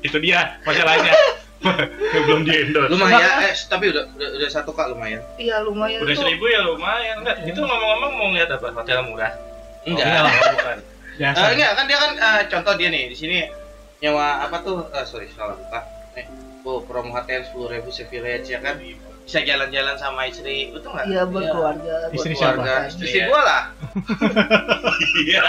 Itu 0.02 0.16
dia 0.20 0.58
masalahnya. 0.62 1.12
Belum 2.28 2.40
di 2.44 2.52
endorse. 2.52 2.90
Lumayan, 2.92 3.48
eh 3.48 3.54
tapi 3.66 3.84
udah 3.90 4.04
udah, 4.14 4.28
udah 4.40 4.48
satu 4.52 4.70
kak 4.76 4.92
lumayan. 4.92 5.20
iya 5.40 5.64
lumayan 5.64 6.04
Udah 6.04 6.14
tuh 6.14 6.22
seribu 6.24 6.44
ya 6.48 6.60
lumayan. 6.64 7.24
Enggak, 7.24 7.36
itu 7.48 7.60
ngomong-ngomong 7.60 8.12
mau 8.16 8.26
ngeliat 8.32 8.50
apa? 8.52 8.66
Hotel 8.76 8.98
murah. 9.08 9.32
Enggak. 9.88 10.04
Oh, 10.04 10.28
iya, 10.28 10.52
bukan. 10.54 10.78
Biasa. 11.20 11.40
Eh, 11.40 11.50
enggak 11.56 11.70
kan 11.78 11.84
dia 11.86 11.98
kan 11.98 12.12
eh, 12.18 12.40
contoh 12.50 12.72
dia 12.74 12.88
nih 12.90 13.04
di 13.08 13.16
sini 13.16 13.36
nyewa 14.02 14.44
apa 14.44 14.56
tuh? 14.60 14.88
Eh, 14.92 15.04
sorry 15.08 15.26
salah 15.32 15.56
buka. 15.56 15.80
Eh, 16.18 16.26
oh 16.66 16.82
promo 16.84 17.14
hotel 17.14 17.46
sepuluh 17.46 17.72
ribu 17.72 17.88
ya 17.92 18.58
kan? 18.60 18.76
Bisa 19.24 19.40
jalan-jalan 19.40 19.96
sama 19.96 20.28
istri, 20.28 20.68
betul 20.68 20.92
nggak? 20.92 21.08
iya 21.08 21.24
buat 21.24 21.48
keluarga 21.48 21.94
buat 22.06 22.14
Istri 22.14 22.32
keluarga. 22.36 22.60
siapa? 22.60 22.86
Istri 22.92 23.04
Istri 23.08 23.18
ya. 23.18 23.26
gua 23.26 23.40
lah. 23.40 23.62
Iya. 25.16 25.40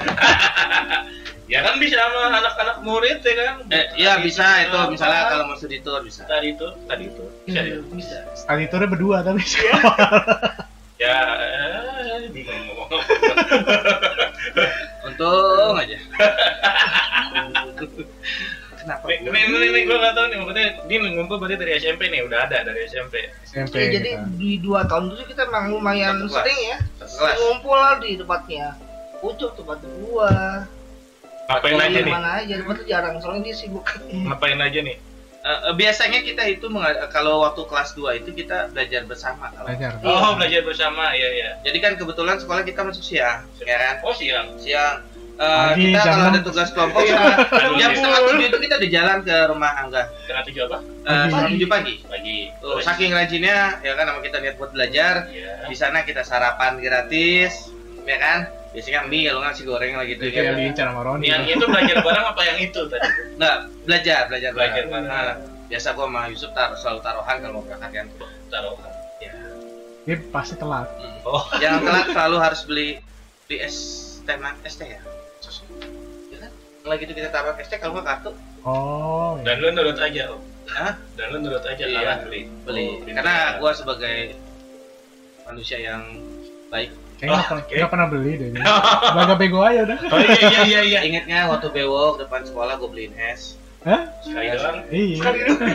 ya 1.52 1.58
kan 1.60 1.74
bisa 1.76 1.94
sama 1.98 2.20
anak-anak 2.32 2.76
murid 2.80 3.20
ya 3.20 3.32
kan? 3.36 3.54
Eh, 3.68 3.84
iya 3.98 4.12
bisa 4.18 4.44
itu 4.64 4.72
Apa? 4.72 4.88
misalnya 4.88 5.22
kalau 5.28 5.44
mau 5.46 5.54
studi 5.54 5.78
tour 5.80 6.00
bisa. 6.00 6.24
tadi 6.24 6.54
itu, 6.54 6.66
tadi 6.86 7.04
itu. 7.06 7.24
Bisa 7.44 7.60
Iya, 7.60 7.76
ya? 7.76 7.78
bisa 7.92 8.16
Sekali 8.32 8.64
itu 8.64 8.74
berdua 8.80 9.20
tapi 9.20 9.40
Ya, 11.00 11.16
eh, 11.32 12.28
bingung 12.28 12.60
ngomong. 12.68 12.92
Untung 15.08 15.74
aja. 15.76 15.96
Kenapa? 18.80 19.04
Nih, 19.12 19.18
nih, 19.28 19.44
nih, 19.44 19.68
nih, 19.76 19.82
gue 19.84 19.96
gak 20.00 20.14
tau 20.16 20.24
nih, 20.32 20.36
maksudnya 20.40 20.68
dia 20.88 20.98
ngumpul 21.04 21.36
berarti 21.36 21.56
dari 21.60 21.72
SMP 21.76 22.08
nih, 22.08 22.20
udah 22.24 22.48
ada 22.48 22.64
dari 22.64 22.80
SMP. 22.88 23.28
SMP. 23.44 23.76
Ya, 23.76 23.86
jadi 24.00 24.10
gitu. 24.16 24.32
di 24.40 24.50
dua 24.64 24.88
tahun 24.88 25.12
itu 25.12 25.36
kita 25.36 25.52
memang 25.52 25.76
lumayan 25.76 26.16
Satu 26.16 26.32
kelas. 26.32 26.36
sering 26.40 26.60
ya 26.64 26.76
ngumpul 27.36 27.76
lah 27.76 28.00
di 28.00 28.16
tempatnya 28.16 28.66
Ucup 29.20 29.52
tempat 29.52 29.84
gua. 30.00 30.64
Ngapain 31.44 31.76
aja 31.76 31.98
di 32.00 32.04
nih? 32.08 32.12
Mana 32.12 32.30
aja, 32.40 32.54
tempat 32.56 32.76
tuh 32.80 32.86
jarang 32.88 33.14
soalnya 33.20 33.52
dia 33.52 33.56
sibuk. 33.56 33.84
Ngapain 34.26 34.56
aja 34.56 34.80
nih? 34.80 34.96
Eh, 35.40 35.48
eh, 35.48 35.74
biasanya 35.76 36.20
kita 36.20 36.44
itu 36.52 36.68
kalau 37.08 37.44
waktu 37.44 37.64
kelas 37.64 37.96
2 37.96 38.20
itu 38.20 38.32
kita 38.32 38.72
belajar 38.72 39.04
bersama 39.08 39.48
kalau. 39.52 39.68
Belajar. 39.72 39.96
Oh, 40.04 40.36
belajar 40.36 40.60
bersama. 40.64 41.12
Iya, 41.16 41.28
iya. 41.36 41.50
Jadi 41.64 41.78
kan 41.80 41.92
kebetulan 41.96 42.36
sekolah 42.40 42.64
kita 42.64 42.80
masuk 42.84 43.04
siang, 43.04 43.44
ya 43.60 43.76
kan? 43.76 43.94
Oh, 44.04 44.12
siang. 44.12 44.56
Siang. 44.60 45.04
Pagi, 45.40 45.88
kita 45.88 45.98
jam 45.98 46.12
kalau 46.12 46.26
ada 46.28 46.40
tugas 46.44 46.68
kelompok 46.70 47.00
Iya. 47.00 47.16
setengah- 47.16 47.38
Aduh, 47.56 47.74
jam 47.74 47.88
iya. 47.88 47.96
setengah 47.96 48.20
tujuh 48.20 48.44
itu 48.44 48.58
kita 48.60 48.74
udah 48.76 48.90
jalan 48.90 49.18
ke 49.24 49.36
rumah 49.48 49.70
Angga. 49.74 50.02
Setengah 50.20 50.42
tujuh 50.44 50.62
apa? 50.62 50.78
Eh, 50.78 50.84
Pagi. 51.00 51.24
setengah 51.24 51.50
tujuh 51.50 51.68
pagi. 51.68 51.94
Pagi. 52.04 52.38
Tuh, 52.60 52.76
saking 52.78 53.10
rajinnya 53.10 53.56
ya 53.80 53.92
kan 53.94 54.04
sama 54.04 54.20
kita 54.20 54.36
niat 54.38 54.54
buat 54.54 54.70
belajar. 54.70 55.14
Iya. 55.26 55.64
Di 55.64 55.74
sana 55.74 56.04
kita 56.04 56.20
sarapan 56.20 56.76
gratis, 56.76 57.72
ya 58.04 58.16
kan? 58.16 58.38
Biasanya 58.70 59.00
mie 59.02 59.26
kalau 59.26 59.40
nggak 59.40 59.50
nasi 59.50 59.62
goreng 59.64 59.92
lah 59.94 60.04
gitu. 60.04 60.22
Itu 60.22 60.30
ya 60.30 60.42
yang 60.44 60.54
kan? 60.54 60.60
diincar 60.60 60.84
sama 60.86 61.00
Roni. 61.02 61.24
Yang 61.24 61.42
itu 61.50 61.64
belajar 61.66 61.96
bareng 62.00 62.26
apa 62.28 62.42
yang 62.44 62.58
itu 62.60 62.80
tadi? 62.86 63.08
Nggak, 63.34 63.56
belajar, 63.82 64.20
belajar, 64.28 64.50
Belajar 64.52 64.82
bareng. 64.86 65.06
Nah, 65.08 65.34
biasa 65.66 65.88
gua 65.90 66.06
sama 66.06 66.20
Yusuf 66.28 66.50
tar 66.52 66.68
selalu 66.76 67.00
taruhan 67.00 67.36
kalau 67.40 67.52
mau 67.56 67.64
berangkat 67.64 67.90
kan. 67.90 68.06
Taruhan. 68.46 68.90
Dia 70.00 70.16
pasti 70.28 70.54
telat. 70.54 70.86
Hmm. 70.92 71.18
Oh. 71.24 71.44
Yang 71.56 71.82
telat 71.82 72.06
selalu 72.08 72.36
harus 72.38 72.60
beli 72.62 72.88
beli 73.44 73.58
es 73.58 73.76
teh 74.22 74.36
man- 74.36 74.60
es 74.62 74.74
teh 74.74 74.86
ya. 74.86 75.00
Ya 75.00 75.09
Kalau 76.90 77.06
gitu 77.06 77.14
kita 77.14 77.30
taruh 77.30 77.54
es 77.54 77.70
teh 77.70 77.78
kalau 77.78 77.94
nggak 77.94 78.18
kartu 78.18 78.34
Oh. 78.66 79.38
iya. 79.38 79.46
Dan 79.46 79.62
lu 79.62 79.68
nurut 79.78 79.94
aja, 79.94 80.34
Om. 80.34 80.42
Hah? 80.66 80.92
Dan 81.14 81.26
lu 81.30 81.38
nurut 81.38 81.62
aja 81.62 81.84
Iya. 81.86 82.02
kalah 82.02 82.16
beli. 82.26 82.50
beli. 82.66 82.86
Oh. 82.98 83.14
Karena 83.14 83.62
gua 83.62 83.70
sebagai 83.70 84.34
manusia 85.46 85.78
yang 85.78 86.02
baik 86.66 86.90
Kayaknya 87.22 87.46
Oh, 87.46 87.62
nggak 87.62 87.92
pernah 87.94 88.08
beli 88.10 88.32
deh. 88.42 88.48
Belaga 89.14 89.34
bego 89.38 89.62
aja 89.62 89.86
udah. 89.86 89.98
Oh 90.02 90.18
iya 90.18 90.34
iya 90.42 90.60
iya 90.66 90.80
iya. 90.82 91.00
Ingatnya 91.06 91.46
waktu 91.46 91.70
bewok 91.70 92.26
depan 92.26 92.42
sekolah 92.42 92.74
gue 92.74 92.90
beliin 92.90 93.14
es. 93.14 93.54
Hah? 93.86 94.10
Sekali 94.26 94.50
doang. 94.50 94.76
Iya. 94.90 95.30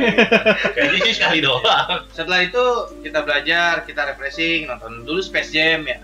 Kayaknya 0.75 0.99
sih 0.99 1.15
sekali 1.15 1.39
doang. 1.39 2.03
Setelah 2.11 2.43
itu 2.43 2.63
kita 3.07 3.23
belajar, 3.23 3.87
kita 3.87 4.03
refreshing, 4.03 4.67
nonton 4.67 5.07
dulu 5.07 5.23
Space 5.23 5.55
Jam 5.55 5.87
ya, 5.87 5.95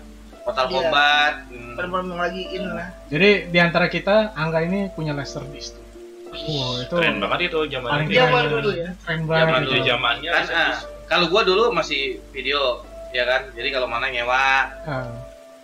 Mortal 0.42 0.66
Iya. 0.66 0.74
Kombat. 0.74 1.34
hmm. 1.48 1.74
Pernah 1.74 2.00
lagi 2.18 2.42
in 2.50 2.64
lah. 2.66 2.88
Jadi 3.06 3.30
di 3.48 3.58
antara 3.58 3.86
kita 3.86 4.34
Angga 4.34 4.60
ini 4.60 4.90
punya 4.90 5.12
Lester 5.12 5.42
tuh. 5.42 5.80
Wow, 6.32 6.80
itu 6.80 6.94
Keren 6.96 7.20
banget 7.20 7.40
itu 7.46 7.58
zaman 7.68 7.88
paling 7.92 8.08
itu. 8.08 8.16
Zaman 8.16 8.42
dulu 8.48 8.70
ya. 8.72 8.88
Keren 9.04 9.20
Zaman 9.22 9.28
banget 9.28 9.60
dulu. 9.62 9.76
itu. 9.76 9.84
zamannya 9.84 10.30
Kan, 10.32 10.44
ah, 10.50 10.72
kalau 11.04 11.26
gua 11.28 11.42
dulu 11.44 11.64
masih 11.70 12.00
video, 12.32 12.80
ya 13.10 13.22
kan. 13.22 13.52
Jadi 13.52 13.68
kalau 13.68 13.84
mana 13.84 14.08
nyewa, 14.08 14.40
Ah, 14.82 15.12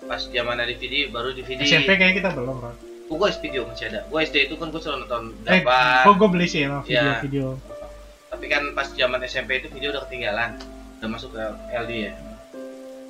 pas 0.05 0.21
zaman 0.23 0.57
ada 0.57 0.69
DVD 0.69 1.09
baru 1.09 1.33
DVD. 1.33 1.65
SMP 1.65 1.97
kayaknya 1.97 2.17
kita 2.21 2.31
belum, 2.37 2.61
Ron. 2.61 2.77
Gua 3.09 3.33
video 3.33 3.65
masih 3.65 3.89
ada. 3.89 4.05
Gua 4.07 4.21
SD 4.21 4.37
itu 4.45 4.55
kan 4.55 4.69
gua 4.69 4.79
selalu 4.79 5.09
nonton 5.09 5.23
Eh, 5.49 5.65
dapat. 5.65 6.05
gua, 6.05 6.15
gua 6.15 6.29
beli 6.29 6.47
sih 6.47 6.61
emang 6.63 6.85
Iya. 6.85 7.17
video-video. 7.19 7.57
Tapi 8.29 8.45
kan 8.47 8.63
pas 8.77 8.93
zaman 8.93 9.21
SMP 9.25 9.59
itu 9.59 9.73
video 9.73 9.89
udah 9.91 10.05
ketinggalan. 10.05 10.61
Udah 11.01 11.09
masuk 11.09 11.33
ke 11.33 11.41
LD 11.73 11.93
ya. 11.97 12.13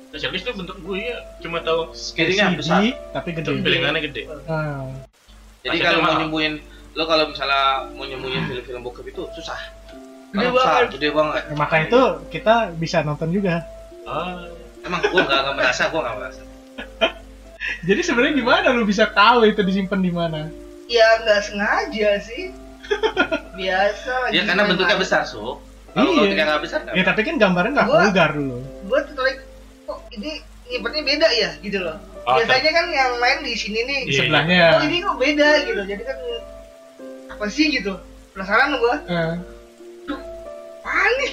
Habis 0.09 0.41
itu 0.41 0.51
bentuk 0.51 0.77
gue 0.79 0.99
ya 0.99 1.17
cuma 1.37 1.61
tahu 1.61 1.93
Screeningnya 1.93 2.49
CD, 2.51 2.57
besar. 2.57 2.81
tapi 3.13 3.29
gede. 3.31 3.49
tapi 3.53 3.99
gede. 4.01 4.21
Ah, 4.49 4.89
Jadi 5.61 5.77
kalau 5.77 5.99
mau 6.01 6.17
nyembuhin 6.17 6.53
lo 6.97 7.05
kalau 7.05 7.29
misalnya 7.29 7.85
mau 7.93 8.03
nyembuhin 8.03 8.41
film-film 8.43 8.81
bokep 8.81 9.05
itu 9.07 9.29
susah. 9.37 9.59
Gede 10.29 10.33
Karena 10.35 10.49
besar, 10.51 10.73
banget. 10.81 10.89
gede 10.97 11.09
banget. 11.11 11.41
ya, 11.45 11.55
maka 11.55 11.75
itu 11.79 12.01
kita 12.29 12.55
bisa 12.73 12.97
nonton 13.05 13.29
juga. 13.29 13.61
Ah. 14.03 14.49
Emang 14.79 15.03
gua 15.03 15.21
nggak 15.21 15.39
nggak 15.45 15.55
merasa, 15.55 15.81
gua 15.89 16.01
nggak 16.01 16.17
merasa. 16.17 16.41
Jadi 17.87 18.01
sebenarnya 18.01 18.33
gimana 18.33 18.67
lu 18.73 18.83
bisa 18.83 19.05
tahu 19.05 19.45
itu 19.45 19.61
disimpan 19.61 19.99
di 19.99 20.09
mana? 20.09 20.49
Ya 20.89 21.21
nggak 21.21 21.41
sengaja 21.45 22.17
sih. 22.17 22.49
Biasa. 23.59 24.33
Ya 24.33 24.41
karena 24.41 24.65
bentuknya 24.65 24.97
besar, 24.97 25.21
so. 25.21 25.61
Kalau 25.89 26.09
Iya. 26.09 26.17
kalau 26.17 26.27
tidak 26.29 26.45
nggak 26.47 26.61
besar, 26.65 26.79
nggak 26.81 26.95
Ya 26.97 27.03
tapi 27.03 27.21
kan 27.21 27.35
gambarnya 27.37 27.71
nggak 27.75 27.89
vulgar 27.89 28.29
dulu. 28.33 28.57
Gue 28.89 28.99
tertarik. 29.05 29.37
Kok 29.89 29.99
ini 30.13 30.31
nyimpennya 30.69 31.01
beda 31.01 31.27
ya 31.33 31.49
gitu 31.59 31.81
loh. 31.81 31.97
Oh, 32.23 32.37
Biasanya 32.37 32.71
kan 32.71 32.85
yang 32.89 33.11
main 33.17 33.41
di 33.41 33.57
sini 33.57 33.81
nih. 33.81 33.99
Di 34.05 34.11
Iya, 34.13 34.19
sebelahnya. 34.21 34.61
Oh 34.77 34.81
ini 34.85 34.97
kok 35.01 35.17
beda 35.17 35.49
gitu. 35.65 35.81
Jadi 35.81 36.03
kan 36.05 36.17
apa 37.29 37.45
sih 37.49 37.65
gitu. 37.73 37.93
Penasaran 38.31 38.77
gua. 38.77 38.95
Eh, 39.01 39.33
Apaan 40.79 41.11
nih? 41.17 41.31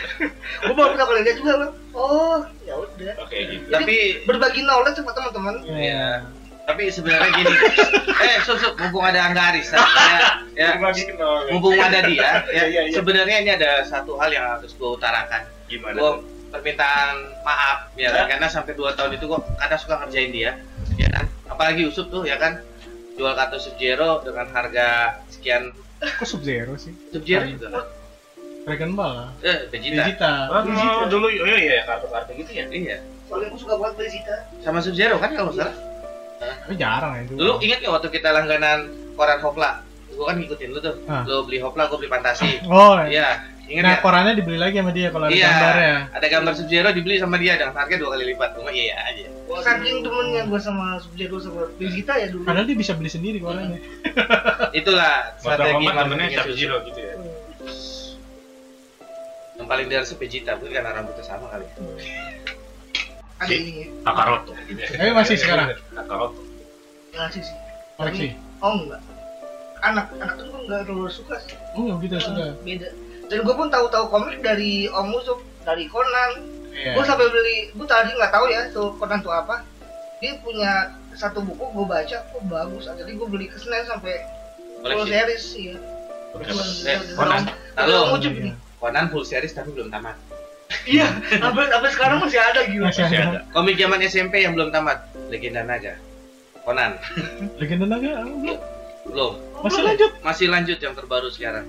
gua 0.62 0.72
baru 0.72 0.88
pertama 0.90 1.08
kali 1.10 1.20
lihat 1.22 1.36
juga 1.36 1.52
bang. 1.60 1.72
Oh 1.92 2.38
ya 2.64 2.74
udah. 2.80 3.12
Oke 3.20 3.36
gitu. 3.44 3.66
Tapi 3.68 3.96
Berbagi 4.24 4.60
knowledge 4.64 4.96
sama 4.96 5.12
teman-teman. 5.12 5.54
ya, 5.68 6.24
tapi 6.64 6.88
sebenarnya 6.88 7.30
gini. 7.36 7.52
eh, 8.24 8.36
sup, 8.40 8.56
sup, 8.56 8.72
mumpung 8.80 9.04
ada 9.04 9.28
Angga 9.28 9.52
Arisa, 9.52 9.76
ya, 9.76 10.18
ya, 10.56 10.68
mumpung 11.50 11.76
ada 11.76 12.00
dia, 12.08 12.16
ya, 12.24 12.32
Iya, 12.48 12.64
iya, 12.64 12.80
iya. 12.88 12.94
sebenarnya 12.96 13.36
ini 13.44 13.50
ada 13.52 13.84
satu 13.84 14.16
hal 14.16 14.32
yang 14.32 14.48
harus 14.48 14.72
gua 14.80 14.96
utarakan. 14.96 15.44
Gimana? 15.68 15.98
Gua 16.00 16.12
permintaan 16.52 17.16
maaf 17.42 17.88
ya 17.94 18.12
kan? 18.12 18.28
karena 18.28 18.46
sampai 18.46 18.72
2 18.72 18.92
tahun 18.92 19.16
itu 19.16 19.24
gua 19.24 19.40
kadang 19.56 19.80
suka 19.80 19.94
ngerjain 19.98 20.30
dia 20.30 20.50
ya 20.94 21.08
kan 21.08 21.24
apalagi 21.48 21.82
Usup 21.82 22.06
tuh 22.06 22.22
ya 22.22 22.36
kan 22.36 22.60
jual 23.12 23.32
kartu 23.32 23.56
Sub 23.58 23.74
Zero 23.74 24.20
dengan 24.20 24.46
harga 24.48 24.88
sekian 25.28 25.72
kok 25.98 26.24
Sub 26.24 26.40
Zero 26.40 26.76
sih? 26.76 26.92
Sub 27.08 27.22
Zero 27.22 27.44
juga 27.46 27.88
Dragon 28.62 28.94
Ball 28.94 29.12
lah. 29.12 29.30
eh 29.42 29.66
Vegeta 29.68 30.06
Vegeta. 30.06 30.32
Oh, 30.46 30.62
dulu 31.10 31.26
oh 31.26 31.58
iya 31.58 31.82
kartu-kartu 31.82 32.30
gitu 32.36 32.50
ya. 32.52 32.64
iya 32.68 32.96
Soalnya 33.26 33.48
gua 33.48 33.58
suka 33.58 33.74
buat 33.74 33.92
Vegeta. 33.94 34.36
sama 34.60 34.78
Sub 34.78 34.92
Zero 34.92 35.16
kan 35.16 35.32
kalau 35.32 35.50
salah 35.50 35.74
Tapi 36.42 36.74
jarang 36.74 37.12
ya 37.14 37.20
itu. 37.22 37.34
dulu 37.34 37.52
inget 37.58 37.78
nggak 37.80 37.92
waktu 37.92 38.08
kita 38.10 38.28
langganan 38.28 38.78
koran 39.12 39.40
Hopla 39.40 39.80
gua 40.10 40.24
kan 40.28 40.36
ngikutin 40.36 40.68
lu 40.68 40.78
tuh 40.78 40.94
Ah. 41.04 41.22
lu 41.24 41.42
beli 41.42 41.58
Hopla 41.58 41.86
gua 41.86 41.96
beli 41.96 42.08
Fantasi 42.08 42.60
Oh, 42.64 42.96
iya 43.02 43.40
nah 43.80 43.96
nggak 43.96 44.02
korannya 44.04 44.32
dibeli 44.36 44.58
lagi 44.60 44.76
sama 44.82 44.92
dia 44.92 45.08
kalau 45.08 45.26
ada 45.30 45.32
iya 45.32 45.48
gambarnya. 45.48 45.96
ada 46.12 46.26
gambar 46.28 46.52
Sub 46.58 46.68
Zero 46.68 46.88
dibeli 46.92 47.14
sama 47.16 47.36
dia 47.40 47.56
dengan 47.56 47.72
harga 47.72 47.94
dua 47.96 48.08
kali 48.12 48.24
lipat 48.36 48.48
gua 48.52 48.62
mah 48.68 48.74
iya 48.76 48.84
iya 48.84 48.96
aja 49.08 49.26
Saking 49.60 50.00
temennya 50.00 50.42
gua 50.48 50.60
sama 50.62 50.96
Sub-Zero 50.96 51.36
sama 51.36 51.68
Vegeta 51.76 52.16
ya 52.16 52.32
dulu. 52.32 52.48
Padahal 52.48 52.64
dia 52.64 52.78
bisa 52.78 52.96
beli 52.96 53.10
sendiri 53.12 53.36
korannya. 53.36 53.84
itulah 54.80 55.36
strategi 55.36 55.84
marketingnya 55.84 56.40
Sub. 56.40 56.56
Zero 56.56 56.76
gitu 56.88 57.00
ya. 57.00 57.14
yang 59.60 59.68
paling 59.68 59.86
dari 59.92 60.02
Vegeta 60.02 60.56
mungkin 60.56 60.72
karena 60.72 60.90
rambutnya 60.96 61.24
sama 61.26 61.46
kali 61.52 61.68
ya. 61.68 61.74
Ada 63.42 63.54
ini 63.54 63.72
ya. 63.76 63.86
Kakaroto 64.08 64.52
gitu 64.70 64.80
ya. 64.80 64.88
Tapi 64.88 65.12
masih 65.12 65.36
sekarang? 65.36 65.66
Kakaroto. 65.92 66.40
Ngasih 67.12 67.42
sih. 67.44 67.56
Koleksi. 68.00 68.26
Oh 68.64 68.72
enggak. 68.72 69.00
Anak 69.82 70.06
anak 70.16 70.34
tuh 70.40 70.48
enggak 70.64 70.80
terlalu 70.88 71.10
suka 71.12 71.36
sih. 71.44 71.54
Oh, 71.76 71.98
gitu 72.00 72.16
sudah. 72.18 72.56
Beda. 72.64 72.88
Dan 73.32 73.48
gue 73.48 73.54
pun 73.56 73.72
tahu-tahu 73.72 74.12
komik 74.12 74.44
dari 74.44 74.84
Om 74.86 75.08
Musuh, 75.08 75.40
dari 75.64 75.88
Conan. 75.88 76.44
Iya. 76.68 76.92
Gue 76.92 77.04
sampai 77.04 77.32
beli, 77.32 77.72
gue 77.72 77.86
tadi 77.88 78.12
nggak 78.12 78.28
tahu 78.28 78.44
ya 78.52 78.68
tuh 78.68 78.92
Conan 79.00 79.24
tuh 79.24 79.32
apa. 79.32 79.64
Dia 80.20 80.36
punya 80.44 80.92
satu 81.16 81.40
buku 81.40 81.64
gue 81.72 81.86
baca, 81.88 82.16
kok 82.20 82.42
bagus. 82.44 82.84
Jadi 82.86 83.08
gue 83.08 83.26
beli 83.26 83.48
ke 83.48 83.56
Senin 83.56 83.88
sampai 83.88 84.20
full 84.84 84.84
koleksi 84.84 85.08
series 85.08 85.44
ya. 85.56 85.76
Conan. 87.16 87.42
Lalu 87.80 87.92
Iya. 88.20 88.30
nih. 88.36 88.54
Conan 88.76 89.06
full 89.08 89.24
series 89.24 89.56
tapi 89.56 89.72
belum 89.72 89.88
tamat. 89.88 90.16
Iya, 90.84 91.04
sampai 91.36 91.68
sampai 91.68 91.90
sekarang 91.92 92.18
masih 92.20 92.40
ada 92.40 92.60
gitu. 92.64 92.80
Masih 92.80 93.04
ada. 93.04 93.16
ada. 93.28 93.40
Komik 93.52 93.76
zaman 93.76 94.00
SMP 94.02 94.40
yang 94.40 94.56
belum 94.56 94.72
tamat, 94.72 95.04
Legenda 95.28 95.60
Naga. 95.62 95.96
Conan 96.64 96.96
Legenda 97.60 97.84
Naga 97.84 98.24
belum. 98.24 98.58
belum, 99.02 99.32
Masih 99.60 99.82
lanjut. 99.82 100.10
masih 100.22 100.46
lanjut 100.48 100.78
yang 100.78 100.94
terbaru 100.94 101.28
sekarang. 101.28 101.66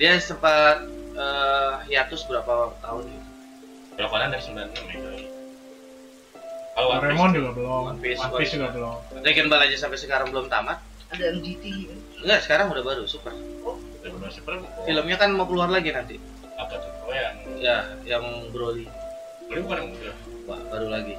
Dia 0.00 0.16
sempat 0.16 0.80
eh, 1.12 1.72
hiatus 1.92 2.24
berapa 2.24 2.72
tahun 2.80 3.04
ya? 3.04 3.20
Kalau 4.00 4.08
Conan 4.16 4.32
dari 4.32 4.40
96 4.40 4.96
ya. 4.96 5.28
Kalau 6.72 6.88
One 6.88 6.96
Piece 6.96 7.04
Doraemon 7.04 7.30
juga 7.36 7.50
belum. 7.52 7.82
One 7.84 8.00
Piece, 8.00 8.20
One 8.24 8.32
Piece 8.40 8.52
juga 8.56 8.68
belum. 8.72 8.96
Dragon 9.20 9.46
Ball 9.52 9.62
aja 9.68 9.76
sampai 9.76 10.00
sekarang 10.00 10.32
belum 10.32 10.48
tamat. 10.48 10.80
Ada 11.12 11.36
MGT. 11.36 11.64
ya. 11.68 11.94
Enggak, 12.24 12.40
sekarang 12.48 12.72
udah 12.72 12.80
baru, 12.80 13.04
super. 13.04 13.36
Dragon 14.00 14.32
Super 14.32 14.64
Filmnya 14.88 15.16
kan 15.20 15.36
mau 15.36 15.44
keluar 15.44 15.68
lagi 15.68 15.92
nanti. 15.92 16.16
apa 16.56 16.76
tuh? 16.80 16.92
Oh 17.04 17.12
yang 17.12 17.36
Ya, 17.60 17.76
yang 18.08 18.24
Broly. 18.56 18.88
Ini 19.52 19.60
bukan 19.60 19.76
yang 19.84 19.88
muda. 19.92 20.12
Wah, 20.48 20.60
baru 20.72 20.86
lagi. 20.88 21.14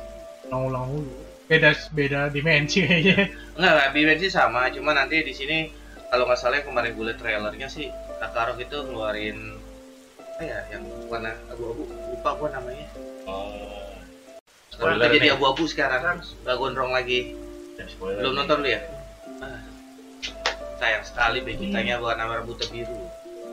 Ulang-ulang 0.50 0.86
mulu. 0.90 1.14
Beda 1.46 1.78
beda 1.94 2.34
dimensi 2.34 2.82
kayaknya. 2.82 3.30
Enggak 3.54 3.74
lah, 3.78 4.18
sih 4.18 4.32
sama, 4.34 4.74
cuma 4.74 4.98
nanti 4.98 5.22
di 5.22 5.34
sini 5.38 5.70
kalau 6.10 6.26
nggak 6.26 6.40
salah 6.42 6.58
yang 6.58 6.66
kemarin 6.66 6.98
gue 6.98 7.06
liat 7.06 7.18
trailernya 7.22 7.68
sih 7.70 7.88
Kakarot 8.22 8.58
itu 8.58 8.78
ngeluarin 8.78 9.58
apa 10.22 10.42
ya 10.42 10.60
yang 10.70 10.86
warna 11.06 11.34
abu-abu 11.50 11.86
lupa 11.86 12.30
gua 12.38 12.50
namanya 12.52 12.86
Oh. 13.26 13.94
sekarang 14.70 14.98
Spoiler 14.98 15.14
jadi 15.14 15.28
abu-abu 15.34 15.64
sekarang 15.66 16.22
udah 16.42 16.56
gondrong 16.56 16.90
lagi 16.92 17.34
spoiler. 17.84 18.22
belum 18.22 18.34
nonton 18.38 18.62
lu 18.62 18.70
ya 18.70 18.82
Ah, 19.42 19.62
sayang 20.78 21.02
sekali 21.02 21.42
Vegeta-nya 21.42 21.98
warna 21.98 22.30
rambut 22.32 22.62
biru 22.70 23.10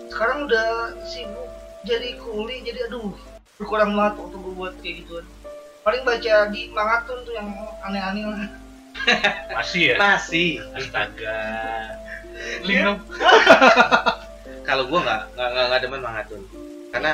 Sekarang 0.08 0.44
udah 0.44 0.92
sibuk 1.02 1.48
jadi 1.80 2.18
kuli, 2.18 2.60
jadi 2.60 2.88
aduh 2.88 3.12
berkurang 3.56 3.94
banget 3.94 4.14
waktu 4.18 4.36
gue 4.36 4.54
buat 4.54 4.74
kayak 4.78 4.94
gituan. 5.02 5.26
Paling 5.80 6.02
baca 6.02 6.34
di 6.50 6.60
Mangatun 6.68 7.18
tuh 7.22 7.32
yang 7.32 7.48
aneh-aneh 7.80 8.24
lah. 8.26 8.40
Masih 9.56 9.94
ya? 9.94 9.96
Masih. 9.96 10.58
Astaga. 10.74 11.38
Link 12.62 12.78
dong. 12.82 12.98
Kalau 14.68 14.84
gua 14.84 15.00
nggak 15.00 15.20
nggak 15.32 15.64
nggak 15.72 15.80
demen 15.80 16.00
mangatun. 16.04 16.42
Karena 16.92 17.12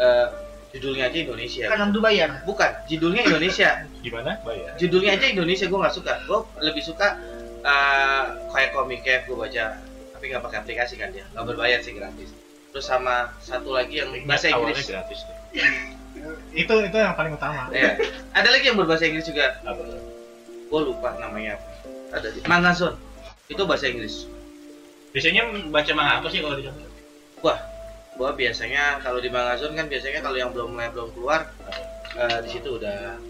eh, 0.00 0.26
judulnya 0.72 1.12
aja 1.12 1.18
Indonesia. 1.20 1.64
Karena 1.68 1.84
udah 1.92 2.02
bayar. 2.02 2.28
Bukan, 2.48 2.70
judulnya 2.88 3.22
Indonesia. 3.28 3.84
Gimana? 4.00 4.40
Bayar. 4.40 4.72
judulnya 4.80 5.20
aja 5.20 5.26
Indonesia 5.28 5.68
gue 5.68 5.78
nggak 5.84 5.94
suka. 5.94 6.12
Gue 6.24 6.40
lebih 6.64 6.80
suka 6.80 7.20
eh, 7.60 8.24
kayak 8.50 8.70
komik 8.72 9.04
gue 9.04 9.36
baca, 9.36 9.64
tapi 10.16 10.24
nggak 10.32 10.42
pakai 10.42 10.58
aplikasi 10.64 10.96
kan 10.96 11.12
dia, 11.12 11.28
nggak 11.36 11.44
berbayar 11.44 11.78
sih 11.84 11.92
gratis. 11.92 12.32
Terus 12.74 12.90
sama 12.90 13.30
satu 13.38 13.70
lagi 13.70 14.02
yang 14.02 14.10
bahasa 14.26 14.50
Awalnya 14.50 14.74
Inggris. 14.74 14.88
gratis 14.90 15.18
deh. 15.28 15.38
Itu 16.56 16.74
itu 16.82 16.96
yang 16.96 17.14
paling 17.14 17.38
utama. 17.38 17.70
Ya. 17.70 17.94
Ada 18.34 18.48
lagi 18.50 18.66
yang 18.66 18.80
berbahasa 18.80 19.06
Inggris 19.06 19.30
juga. 19.30 19.62
Apa? 19.62 19.78
Gue 20.72 20.80
lupa 20.82 21.14
namanya 21.22 21.60
apa. 21.60 21.68
Ada 22.18 22.34
di 22.34 22.42
Mangazon. 22.50 22.98
Itu 23.46 23.62
bahasa 23.68 23.86
Inggris. 23.86 24.26
Biasanya 25.14 25.70
baca 25.70 25.92
manga 25.94 26.12
apa 26.18 26.26
sih 26.26 26.42
kalau 26.42 26.58
di? 26.58 26.66
Wah, 27.44 27.60
gua 28.16 28.32
biasanya 28.32 29.04
kalau 29.04 29.20
di 29.20 29.28
Mangazon 29.28 29.76
kan 29.76 29.84
biasanya 29.84 30.24
kalau 30.24 30.36
yang 30.40 30.50
belum 30.56 30.80
belum 30.80 31.08
keluar 31.12 31.52
eh, 32.16 32.38
di 32.40 32.48
situ 32.48 32.80
udah. 32.80 33.20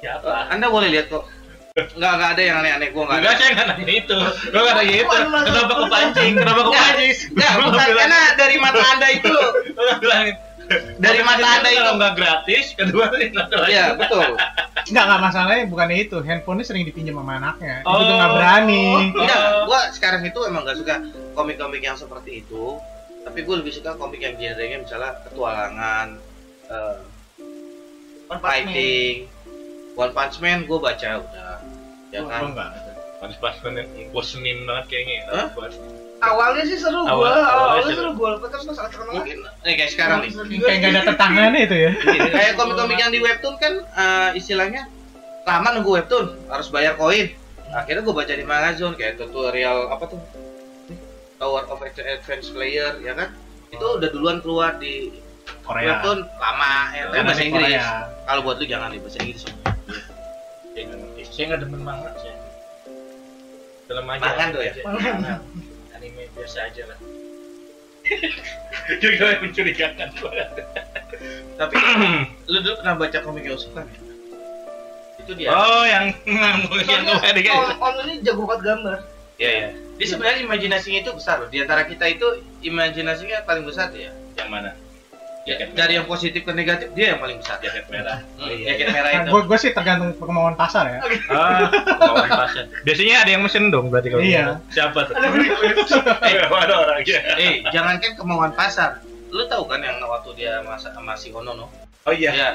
Ya 0.00 0.16
Anda 0.48 0.72
boleh 0.72 0.88
lihat 0.88 1.12
kok. 1.12 1.28
Nggak 1.76 2.12
nggak 2.16 2.30
ada 2.32 2.42
yang 2.42 2.56
aneh-aneh 2.64 2.88
gue 2.88 3.02
nggak 3.04 3.18
ada. 3.20 3.20
Enggak, 3.20 3.34
saya 3.36 3.50
nggak 3.52 3.66
nanya 3.68 3.94
itu. 4.00 4.16
Gue 4.48 4.60
nggak 4.64 4.76
nanya 4.80 4.94
itu. 4.96 5.04
Bukan. 5.04 5.44
Kenapa 5.44 5.74
kepancing? 5.76 6.32
Kenapa 6.40 6.60
kepancing? 6.64 7.12
Nggak, 7.36 7.52
bukan 7.60 7.88
karena 7.92 8.20
dari 8.40 8.56
mata 8.56 8.80
anda 8.96 9.08
itu, 9.12 9.34
dari 10.96 11.20
mata 11.20 11.46
anda 11.46 11.68
itu. 11.68 11.78
kalau 11.84 11.94
nggak 12.00 12.14
gratis, 12.16 12.64
kedua 12.72 13.04
lagi. 13.12 13.28
Iya 13.68 13.92
betul. 14.00 14.40
Enggak, 14.88 15.04
enggak 15.04 15.20
masalahnya 15.20 15.64
bukannya 15.68 15.96
itu. 16.08 16.16
Handphonenya 16.24 16.64
sering 16.64 16.84
dipinjam 16.88 17.20
sama 17.20 17.32
anaknya. 17.36 17.84
Itu 17.84 17.92
Oh. 17.92 18.00
tuh 18.08 18.14
nggak 18.16 18.32
berani. 18.32 18.86
Enggak, 19.12 19.40
gua 19.68 19.80
sekarang 19.92 20.22
itu 20.24 20.40
emang 20.48 20.64
gak 20.64 20.80
suka 20.80 20.96
komik-komik 21.36 21.84
yang 21.84 22.00
seperti 22.00 22.40
itu. 22.40 22.80
Tapi 23.26 23.42
gue 23.42 23.54
lebih 23.58 23.72
suka 23.72 23.98
komik 23.98 24.22
yang 24.22 24.38
genrenya 24.38 24.78
misalnya 24.78 25.18
petualangan, 25.26 26.14
eh, 26.70 26.96
One 28.26 28.38
Punch 28.38 28.38
Man. 28.38 28.46
fighting, 28.64 29.14
One 29.92 30.12
Punch 30.14 30.36
Man 30.38 30.58
gue 30.62 30.78
baca 30.78 31.10
udah. 31.20 31.58
Ya 32.08 32.22
Oh, 32.22 32.30
kan? 32.30 32.40
enggak. 32.48 32.70
Pas 33.16 33.32
pas 33.34 33.54
yang 33.64 33.88
bosenin 34.08 34.62
banget 34.62 34.84
kayaknya. 34.88 35.18
Hah? 35.26 35.46
Buat- 35.52 35.74
Awalnya 36.16 36.64
sih 36.64 36.78
seru 36.78 37.02
Awal- 37.02 37.12
gua, 37.12 37.28
awalnya 37.28 37.44
awalnya 37.44 37.84
seru. 37.84 37.98
seru 37.98 38.10
gua, 38.14 38.28
tapi 38.34 38.46
terus 38.48 38.64
saat 38.70 38.88
terkenal. 38.88 39.12
Mungkin 39.12 39.36
eh, 39.60 39.74
kayak 39.74 39.90
sekarang 39.90 40.18
nih. 40.22 40.30
Kayak 40.56 40.78
nggak 40.78 40.92
ada 40.92 41.02
tetangannya 41.06 41.60
itu 41.60 41.76
ya. 41.76 41.90
kayak 42.30 42.52
komik-komik 42.56 42.96
yang 42.96 43.10
di 43.10 43.20
webtoon 43.20 43.54
kan 43.58 43.74
eh, 43.84 44.30
istilahnya 44.32 44.82
lama 45.42 45.68
nunggu 45.74 45.90
webtoon 45.92 46.26
harus 46.46 46.70
bayar 46.70 46.94
koin. 46.94 47.34
Akhirnya 47.68 48.00
gue 48.00 48.14
baca 48.14 48.32
di 48.32 48.42
Amazon 48.42 48.92
kayak 48.94 49.18
tutorial 49.18 49.90
apa 49.90 50.04
tuh? 50.06 50.20
Tower 51.36 51.64
of 51.68 51.80
Advanced 51.84 52.50
Player 52.56 52.96
ya 53.00 53.12
kan? 53.12 53.30
Itu 53.68 54.00
udah 54.00 54.08
duluan 54.12 54.40
keluar 54.40 54.80
di 54.80 55.12
Korea. 55.66 55.98
webtoon 55.98 56.18
lama 56.38 56.72
ya, 56.94 57.02
tapi 57.10 57.14
Karena 57.14 57.30
bahasa 57.30 57.42
Inggris. 57.42 57.86
Kalau 58.26 58.40
buat 58.42 58.56
lu 58.58 58.66
jangan 58.66 58.88
di 58.94 58.98
bahasa 59.02 59.18
Inggris. 59.22 59.42
Saya 61.36 61.44
nggak 61.52 61.60
demen 61.68 61.82
manga 61.84 62.10
saya. 62.16 62.34
Film 63.86 64.06
aja. 64.08 64.22
Mangan 64.24 64.46
tuh 64.56 64.62
ya? 64.64 64.72
Anime 65.94 66.24
biasa 66.32 66.58
aja 66.72 66.82
lah. 66.88 66.98
Juga 69.02 69.42
mencurigakan 69.42 70.08
banget. 70.22 70.50
Tapi 71.58 71.74
lu 72.50 72.58
dulu 72.62 72.74
pernah 72.80 72.94
baca 72.94 73.18
komik 73.20 73.44
Yosuke 73.44 73.74
kan? 73.74 73.86
Itu 75.18 75.32
dia. 75.34 75.50
Oh, 75.50 75.84
yang 75.84 76.14
yang 76.90 77.02
kemarin 77.04 77.42
kan. 77.42 77.56
Om, 77.58 77.82
om 77.82 77.94
ini 78.06 78.14
jago 78.22 78.46
banget 78.46 78.62
gambar. 78.70 78.98
Iya, 79.36 79.50
iya. 79.52 79.68
Dia 79.96 80.06
sebenarnya 80.06 80.40
imajinasinya 80.44 81.00
itu 81.00 81.12
besar 81.12 81.40
loh. 81.40 81.48
Di 81.48 81.60
antara 81.60 81.84
kita 81.84 82.04
itu 82.06 82.26
imajinasinya 82.62 83.44
paling 83.44 83.64
besar 83.64 83.88
dia. 83.90 84.12
Yang 84.34 84.48
mana? 84.48 84.70
Ya, 85.46 85.62
Jaket 85.62 85.78
dari 85.78 85.92
yang 85.94 86.10
positif 86.10 86.42
ke 86.42 86.50
negatif 86.50 86.90
dia 86.90 87.14
yang 87.14 87.22
paling 87.22 87.38
besar. 87.38 87.62
jaket 87.62 87.86
merah. 87.86 88.18
Hmm, 88.34 88.50
jaket 88.66 88.88
merah 88.90 89.10
Nah, 89.12 89.22
itu. 89.22 89.30
gue 89.30 89.40
gue 89.46 89.58
sih 89.62 89.70
tergantung 89.70 90.10
kemauan 90.18 90.58
pasar 90.58 90.84
ya. 90.88 91.00
Ah, 91.30 91.70
kemauan 91.70 92.26
pasar. 92.28 92.64
Biasanya 92.82 93.22
ada 93.22 93.30
yang 93.30 93.42
mesen 93.46 93.70
dong 93.70 93.86
berarti 93.88 94.10
kalau 94.10 94.26
Iya. 94.26 94.58
Siapa 94.74 95.06
tuh? 95.06 95.14
Eh, 96.26 96.42
ada 96.42 96.74
orangnya. 96.82 97.18
Eh, 97.38 97.62
jangankan 97.70 98.18
kemauan 98.18 98.52
pasar. 98.52 98.98
Lu 99.30 99.46
tahu 99.46 99.70
kan 99.70 99.78
yang 99.78 100.02
waktu 100.02 100.34
dia 100.34 100.58
masa 100.66 100.90
masih 100.98 101.30
Ono 101.36 101.54
no? 101.54 101.66
Oh 102.06 102.14
iya. 102.14 102.34
Ya, 102.34 102.48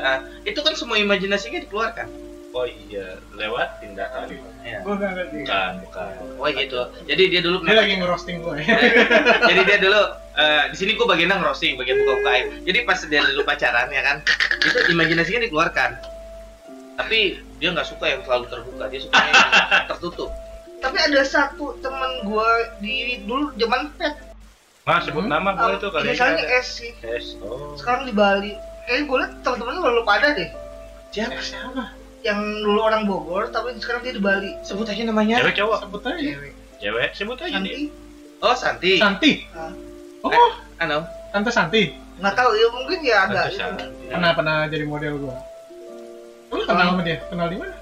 itu 0.44 0.60
kan 0.60 0.76
semua 0.76 1.00
imajinasinya 1.00 1.63
dikeluarkan. 1.63 2.12
Oh 2.52 2.68
iya, 2.68 3.16
lewat 3.32 3.80
tindakan. 3.80 4.28
Ya. 4.68 4.84
Gue 4.84 4.94
nggak 5.00 5.12
ngerti. 5.16 5.38
Bukan, 5.48 5.72
bukan. 5.88 6.12
Oh 6.36 6.48
gitu. 6.52 6.82
Jadi 7.08 7.24
dia 7.32 7.42
dulu 7.42 7.64
Dia 7.64 7.80
lagi 7.80 7.96
ngerosting 7.96 8.44
gue. 8.44 8.56
Jadi 9.50 9.62
dia 9.64 9.78
dulu 9.80 10.02
eh, 10.36 10.64
di 10.68 10.76
sini 10.76 10.92
gue 11.00 11.08
bagian 11.08 11.32
ngerosting, 11.32 11.80
bagian 11.80 12.04
buka 12.04 12.14
buka 12.20 12.30
air. 12.36 12.48
Jadi 12.68 12.78
pas 12.84 13.00
dia 13.08 13.24
dulu 13.24 13.42
pacaran 13.48 13.88
ya 13.88 14.02
kan, 14.04 14.18
itu 14.68 14.78
imajinasinya 14.92 15.42
dikeluarkan. 15.48 15.90
Tapi 17.00 17.20
dia 17.64 17.70
nggak 17.72 17.88
suka 17.88 18.06
yang 18.12 18.22
terlalu 18.28 18.46
terbuka, 18.52 18.84
dia 18.92 19.00
suka 19.00 19.16
yang 19.16 19.36
tertutup. 19.96 20.30
Tapi 20.84 20.98
ada 20.98 21.22
satu 21.24 21.80
teman 21.80 22.26
gua 22.28 22.50
di 22.84 23.22
dulu 23.24 23.54
zaman 23.56 23.96
pet, 23.96 24.12
Mas 24.82 25.06
sebut 25.06 25.24
Hmm? 25.24 25.30
nama 25.30 25.54
boleh 25.54 25.78
tuh 25.78 25.94
kali 25.94 26.10
misalnya 26.10 26.42
ada. 26.42 26.58
S 26.60 26.68
sih. 26.82 26.92
S. 27.06 27.38
Oh. 27.40 27.78
Sekarang 27.78 28.10
di 28.10 28.14
Bali. 28.18 28.58
Kayaknya 28.90 29.04
gue 29.06 29.18
liat 29.22 29.32
teman-temannya 29.46 29.80
udah 29.80 30.06
pada 30.10 30.28
deh. 30.34 30.50
Siapa? 31.14 31.38
Siapa? 31.38 31.84
Yang 32.22 32.40
dulu 32.62 32.80
orang 32.86 33.04
Bogor, 33.06 33.50
tapi 33.50 33.74
sekarang 33.82 34.02
dia 34.06 34.14
di 34.14 34.22
Bali. 34.22 34.52
Sebut 34.62 34.86
aja 34.86 35.02
namanya. 35.02 35.42
Cewek 35.42 35.56
cowok. 35.58 35.80
Sebut 35.86 36.02
aja. 36.06 36.32
Cewek 36.78 37.10
sebut 37.14 37.38
aja 37.38 37.50
dia. 37.50 37.58
Nanti 37.58 37.86
Oh 38.42 38.56
Santi. 38.58 38.98
Santi. 38.98 39.32
Ah. 39.54 39.70
Oh, 40.22 40.50
Ano? 40.78 41.06
Tante 41.30 41.50
Santi. 41.50 41.94
nggak 42.22 42.38
tahu 42.38 42.54
ya 42.54 42.68
mungkin 42.70 43.00
ya 43.02 43.18
agak 43.26 43.50
Tentu 43.50 43.54
itu. 43.54 43.62
saja. 43.62 43.86
Pernah 44.14 44.32
pernah 44.38 44.58
jadi 44.70 44.86
model 44.86 45.14
gue. 45.18 45.36
Lu 46.52 46.62
kenal 46.66 46.86
sama 46.94 47.02
dia? 47.02 47.18
Kenal 47.26 47.48
di 47.50 47.58
mana? 47.58 47.74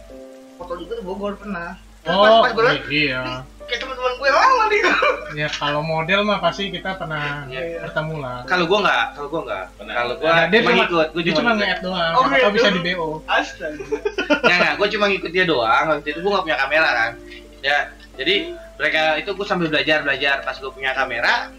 foto 0.56 0.76
juga 0.76 0.94
di 1.00 1.04
Bogor 1.04 1.34
pernah. 1.40 1.80
Oh, 2.04 2.44
pas, 2.44 2.52
pas 2.52 2.76
liat, 2.76 2.84
iya. 2.92 3.44
Kayak 3.70 3.80
teman-teman 3.80 4.14
gue 4.16 4.30
lama 4.30 4.64
nih. 4.68 4.82
Ya 5.30 5.46
kalau 5.48 5.86
model 5.86 6.26
mah 6.26 6.42
pasti 6.42 6.68
kita 6.68 6.98
pernah 6.98 7.46
Iya. 7.46 7.86
bertemu 7.86 8.16
lah. 8.18 8.42
Kalau 8.44 8.66
gua 8.66 8.82
nggak, 8.82 9.06
kalau 9.14 9.28
gua 9.30 9.42
nggak. 9.46 9.66
Pernah. 9.78 9.94
Kalau 9.94 10.14
gua 10.18 10.26
Nah, 10.28 10.46
dia 10.50 10.60
cuma 10.60 10.84
gua 10.90 11.06
dia 11.14 11.34
cuma 11.38 11.50
ngikut. 11.54 11.60
nge-add 11.62 11.82
doang. 11.86 12.12
Oh, 12.12 12.24
tahu 12.26 12.52
bisa 12.52 12.70
di 12.72 12.82
BO. 12.82 13.08
Astaga. 13.24 13.78
Nggak, 14.42 14.58
nggak, 14.58 14.74
gua 14.76 14.88
cuma 14.90 15.06
ngikut 15.06 15.32
dia 15.32 15.46
doang. 15.46 15.84
Waktu 15.88 16.08
itu 16.10 16.20
gua 16.20 16.32
nggak 16.34 16.46
punya 16.46 16.58
kamera 16.58 16.90
kan. 16.92 17.12
Ya, 17.62 17.78
jadi 18.18 18.36
mereka 18.76 19.02
itu 19.16 19.30
gua 19.32 19.46
sambil 19.46 19.68
belajar 19.70 19.98
belajar. 20.02 20.36
Pas 20.42 20.58
gua 20.58 20.72
punya 20.74 20.92
kamera, 20.92 21.54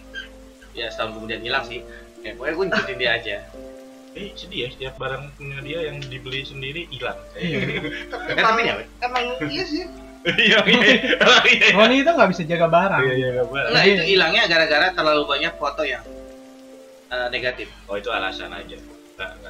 ya 0.75 0.87
setahun 0.91 1.15
kemudian 1.15 1.41
hilang 1.41 1.63
sih. 1.63 1.87
Ya, 2.21 2.35
pokoknya 2.35 2.53
gua 2.53 2.65
ngikutin 2.67 2.97
dia 2.99 3.11
aja. 3.15 3.37
Eh, 4.11 4.35
sedih 4.35 4.67
ya 4.67 4.69
setiap 4.69 4.95
barang 4.99 5.31
punya 5.39 5.63
dia 5.63 5.79
yang 5.87 6.03
dibeli 6.03 6.43
sendiri 6.43 6.91
hilang. 6.91 7.15
Iya. 7.39 7.87
Tapi 8.11 8.35
Kan 8.35 8.59
emang 9.01 9.25
iya 9.47 9.63
sih. 9.63 9.87
Iya, 10.21 10.59
iya. 10.69 11.17
Oh, 11.25 11.43
iya. 11.55 11.67
Roni 11.73 12.05
itu 12.05 12.11
nggak 12.13 12.31
bisa 12.31 12.43
jaga 12.45 12.67
barang. 12.69 13.01
Iya, 13.03 13.15
iya. 13.15 13.29
Enggak, 13.41 13.73
Jadi- 13.73 13.91
itu 13.91 14.05
hilangnya 14.13 14.43
gara-gara 14.47 14.87
terlalu 14.93 15.23
banyak 15.25 15.53
foto 15.57 15.83
yang 15.83 16.05
eh, 17.09 17.29
negatif. 17.33 17.69
Oh, 17.89 17.97
itu 17.97 18.13
alasan 18.13 18.53
aja. 18.53 18.77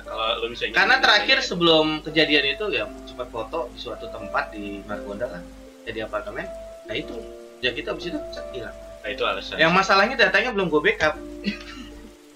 Kalau 0.02 0.42
lu 0.42 0.50
bisa 0.50 0.66
Karena 0.74 0.98
terakhir 0.98 1.46
sebelum 1.46 2.02
kejadian 2.02 2.58
itu 2.58 2.74
ya 2.74 2.90
sempat 3.06 3.30
foto 3.30 3.70
di 3.70 3.78
suatu 3.78 4.10
tempat 4.10 4.50
di 4.50 4.82
Margonda 4.82 5.30
kan, 5.30 5.42
jadi 5.86 6.10
apartemen. 6.10 6.42
Nah 6.90 6.94
itu, 6.94 7.14
ya 7.62 7.70
kita 7.70 7.94
habis 7.94 8.10
itu 8.10 8.18
hilang. 8.50 8.74
Nah, 8.74 9.08
itu 9.08 9.22
alasan. 9.22 9.62
Yang 9.62 9.70
masalahnya 9.70 10.18
datanya 10.18 10.50
belum 10.50 10.66
gue 10.68 10.82
backup. 10.82 11.14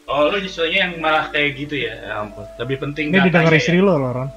Oh, 0.05 0.29
lu 0.29 0.37
justrunya 0.37 0.85
yang 0.85 1.01
malah 1.01 1.33
kayak 1.33 1.57
gitu 1.57 1.81
ya. 1.81 1.97
Ya 1.97 2.21
ampun. 2.21 2.45
Lebih 2.61 2.77
penting 2.77 3.09
Ini 3.09 3.25
didengar 3.25 3.49
datanya 3.49 3.57
istri 3.57 3.81
ya. 3.81 3.89
lo, 3.89 3.97
Loron. 3.97 4.29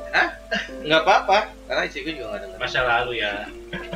Nggak 0.80 1.02
apa-apa, 1.04 1.52
karena 1.68 1.82
istri 1.84 2.08
gue 2.08 2.14
juga 2.16 2.26
nggak 2.32 2.42
dengar. 2.48 2.58
Masa 2.64 2.80
lalu 2.88 3.20
ya. 3.20 3.52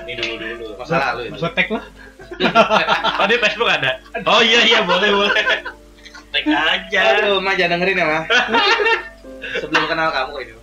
Ini 0.06 0.14
dulu 0.18 0.34
dulu. 0.38 0.66
Masa 0.80 0.96
lalu 1.14 1.22
itu. 1.30 1.38
Tag 1.42 1.70
lah. 1.70 1.86
Oh, 3.22 3.28
di 3.28 3.36
Facebook 3.38 3.70
ada. 3.70 4.00
Oh 4.24 4.40
iya 4.40 4.64
iya 4.64 4.80
boleh 4.88 5.10
boleh. 5.20 5.44
Tag 6.32 6.46
aja. 6.48 7.00
Aduh, 7.20 7.44
mah 7.44 7.54
jangan 7.60 7.78
dengerin 7.78 8.02
ya, 8.02 8.06
mah. 8.08 8.24
Sebelum 9.62 9.84
kenal 9.86 10.10
kamu 10.16 10.34
ini. 10.48 10.54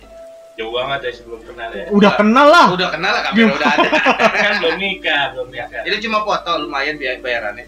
Jauh 0.59 0.75
banget 0.75 0.99
ya 1.07 1.11
sebelum 1.23 1.39
kenal 1.47 1.71
ya. 1.71 1.87
Udah 1.87 2.19
kenal 2.19 2.47
lah. 2.51 2.67
Udah 2.75 2.91
kenal 2.91 3.11
lah 3.15 3.21
kamera 3.31 3.55
udah 3.55 3.69
ada. 3.79 3.89
kan 4.35 4.53
belum 4.59 4.75
nikah, 4.75 5.23
belum 5.31 5.47
nikah. 5.55 5.87
Itu 5.87 6.03
cuma 6.03 6.27
foto 6.27 6.67
lumayan 6.67 6.99
biaya 6.99 7.15
bayarannya. 7.23 7.63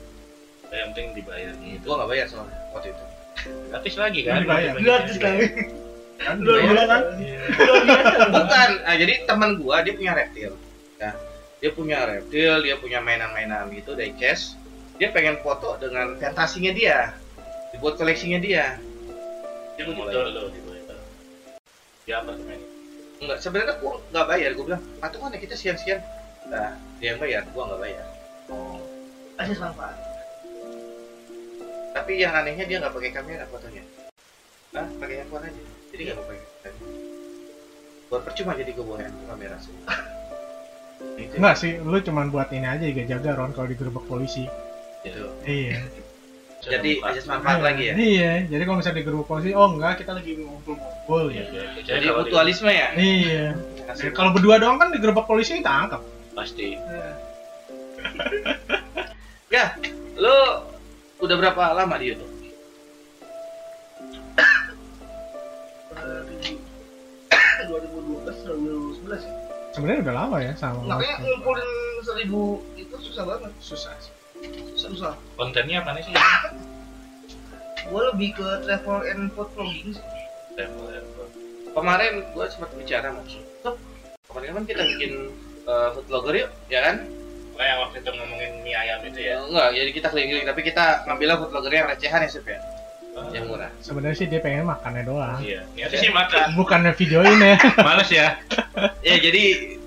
Yang 0.75 0.87
penting 0.91 1.07
dibayar 1.15 1.55
gitu. 1.55 1.87
Gua 1.87 2.03
nggak 2.03 2.09
bayar 2.11 2.25
soalnya 2.27 2.57
waktu 2.75 2.91
itu. 2.91 3.03
Gratis 3.71 3.95
lagi 3.95 4.19
kan? 4.27 4.43
Gratis 4.43 5.15
kali. 5.23 5.45
Kan 6.19 6.35
Dua 6.43 6.57
bulan 6.67 6.85
kan? 6.85 7.01
Iya. 7.15 7.39
Biasa. 7.47 8.27
Bukan, 8.27 8.69
nah, 8.83 8.95
jadi 8.99 9.13
teman 9.23 9.49
gua 9.55 9.75
dia 9.87 9.93
punya 9.95 10.11
reptil. 10.11 10.51
Nah, 10.99 11.13
dia 11.61 11.69
punya 11.69 12.09
reptil, 12.09 12.65
dia 12.65 12.75
punya 12.81 12.97
mainan-mainan 13.05 13.69
gitu 13.69 13.93
diecast. 13.93 14.57
Dia 14.97 15.13
pengen 15.13 15.37
foto 15.45 15.77
dengan 15.77 16.17
fantasinya 16.17 16.73
dia. 16.73 17.13
Dibuat 17.69 18.01
koleksinya 18.01 18.41
dia. 18.41 18.81
Dia 19.77 19.85
mulai 19.93 20.09
dulu. 20.09 20.49
Ya 22.09 22.25
apa 22.25 22.33
men? 22.33 22.57
Enggak, 23.21 23.37
sebenarnya 23.45 23.77
gua 23.77 24.01
nggak 24.09 24.25
bayar. 24.25 24.49
Gua 24.57 24.65
bilang, 24.73 24.83
patungan 24.97 25.37
ya 25.37 25.39
kita 25.39 25.53
sekian-sekian. 25.53 26.01
Nah, 26.49 26.73
dia 26.97 27.13
yang 27.13 27.21
bayar, 27.21 27.45
gua 27.53 27.69
nggak 27.69 27.81
bayar. 27.85 28.05
Asis 29.37 29.61
manfaat. 29.61 29.97
Tapi 31.93 32.11
yang 32.17 32.33
anehnya 32.33 32.65
dia 32.65 32.81
nggak 32.81 32.93
pakai 32.97 33.13
kamera 33.13 33.45
fotonya. 33.45 33.85
Ah, 34.73 34.89
pakai 34.97 35.21
handphone 35.21 35.45
aja. 35.45 35.61
Jadi 35.93 36.01
nggak 36.09 36.17
mau 36.17 36.25
pakai 36.25 36.41
kamera. 36.65 36.93
Buat 38.09 38.21
percuma 38.25 38.51
jadi 38.57 38.71
gue 38.73 38.81
bawa 38.81 38.97
handphone 39.05 39.29
kamera 39.29 39.55
semua. 39.61 39.85
Itu, 41.19 41.33
Enggak 41.37 41.55
sih, 41.59 41.77
lu 41.77 41.97
cuman 42.01 42.33
buat 42.33 42.49
ini 42.49 42.65
aja 42.65 42.85
juga 42.87 43.03
jaga 43.05 43.29
Ron 43.37 43.51
kalau 43.53 43.67
digerebek 43.69 44.05
polisi. 44.09 44.45
Gitu. 45.05 45.25
Iya. 45.45 45.81
Jadi 46.61 47.01
aja 47.01 47.21
manfaat 47.25 47.59
lagi 47.65 47.89
ya. 47.89 47.93
Iya, 47.97 48.33
jadi 48.45 48.61
kalau 48.69 48.77
misalnya 48.77 49.01
digerebek 49.01 49.27
polisi, 49.29 49.49
oh 49.57 49.67
enggak 49.73 49.97
kita 50.05 50.13
lagi 50.13 50.31
ngumpul-ngumpul 50.37 51.33
ya. 51.33 51.45
Jadi 51.81 52.05
mutualisme 52.13 52.69
ya. 52.69 52.93
Iya. 52.93 53.45
Kalau 54.13 54.31
berdua 54.33 54.61
doang 54.61 54.77
kan 54.77 54.93
digerebek 54.93 55.25
polisi 55.25 55.61
tangkap. 55.61 56.01
pasti 56.31 56.79
Ya, 59.51 59.75
lu 60.15 60.37
udah 61.19 61.35
berapa 61.35 61.75
lama 61.75 61.95
di 61.99 62.05
YouTube? 62.15 62.31
Eh, 66.01 67.67
2012 67.67 68.47
2011 68.47 69.21
ya. 69.21 69.50
Sebenarnya 69.71 69.99
udah 70.03 70.15
lama 70.15 70.37
ya 70.43 70.53
sama. 70.59 70.83
Makanya 70.83 71.15
ngumpulin 71.23 71.69
seribu 72.03 72.59
itu 72.75 72.95
susah 73.11 73.23
banget. 73.23 73.51
susah 73.63 73.93
sih. 74.03 74.13
Susah. 74.73 75.13
kontennya 75.37 75.85
apa 75.85 75.93
nih 75.93 76.01
sih 76.01 76.13
Gue 77.85 78.01
lebih 78.09 78.33
ke 78.33 78.47
travel 78.65 79.05
and 79.05 79.29
food 79.37 79.49
vlogging 79.53 79.93
sih. 79.93 80.05
Kemarin 81.71 82.13
gua 82.35 82.45
sempat 82.51 82.75
bicara 82.75 83.15
maksud. 83.15 83.43
Kemarin 84.27 84.49
kan 84.59 84.63
kita 84.67 84.83
bikin 84.95 85.31
uh, 85.63 85.95
food 85.95 86.07
vlogger 86.11 86.35
yuk, 86.47 86.51
ya 86.67 86.83
kan? 86.83 87.07
Kayak 87.55 87.67
yang 87.67 87.79
waktu 87.85 87.97
itu 88.01 88.09
ngomongin 88.15 88.51
mie 88.65 88.73
ayam 88.73 88.99
itu 89.05 89.19
ya 89.21 89.35
Enggak, 89.43 89.69
jadi 89.75 89.89
kita 89.93 90.07
keliling-keliling, 90.09 90.49
tapi 90.49 90.61
kita 90.65 90.85
ngambilnya 91.05 91.35
food 91.39 91.51
vlogger 91.51 91.73
yang 91.73 91.87
recehan 91.87 92.25
ya, 92.25 92.29
Sip 92.31 92.47
ya? 92.47 92.59
Yang 93.11 93.45
murah. 93.47 93.71
Sebenarnya 93.83 94.15
sih 94.15 94.27
dia 94.27 94.39
pengen 94.39 94.63
makannya 94.65 95.03
doang. 95.03 95.35
iya 95.43 95.67
niatnya 95.75 95.99
sih 95.99 96.11
makan 96.11 96.55
Bukannya 96.55 96.91
videoin 96.95 97.37
ya. 97.37 97.55
males 97.87 98.07
ya 98.07 98.39
Ya, 99.07 99.15
jadi 99.19 99.41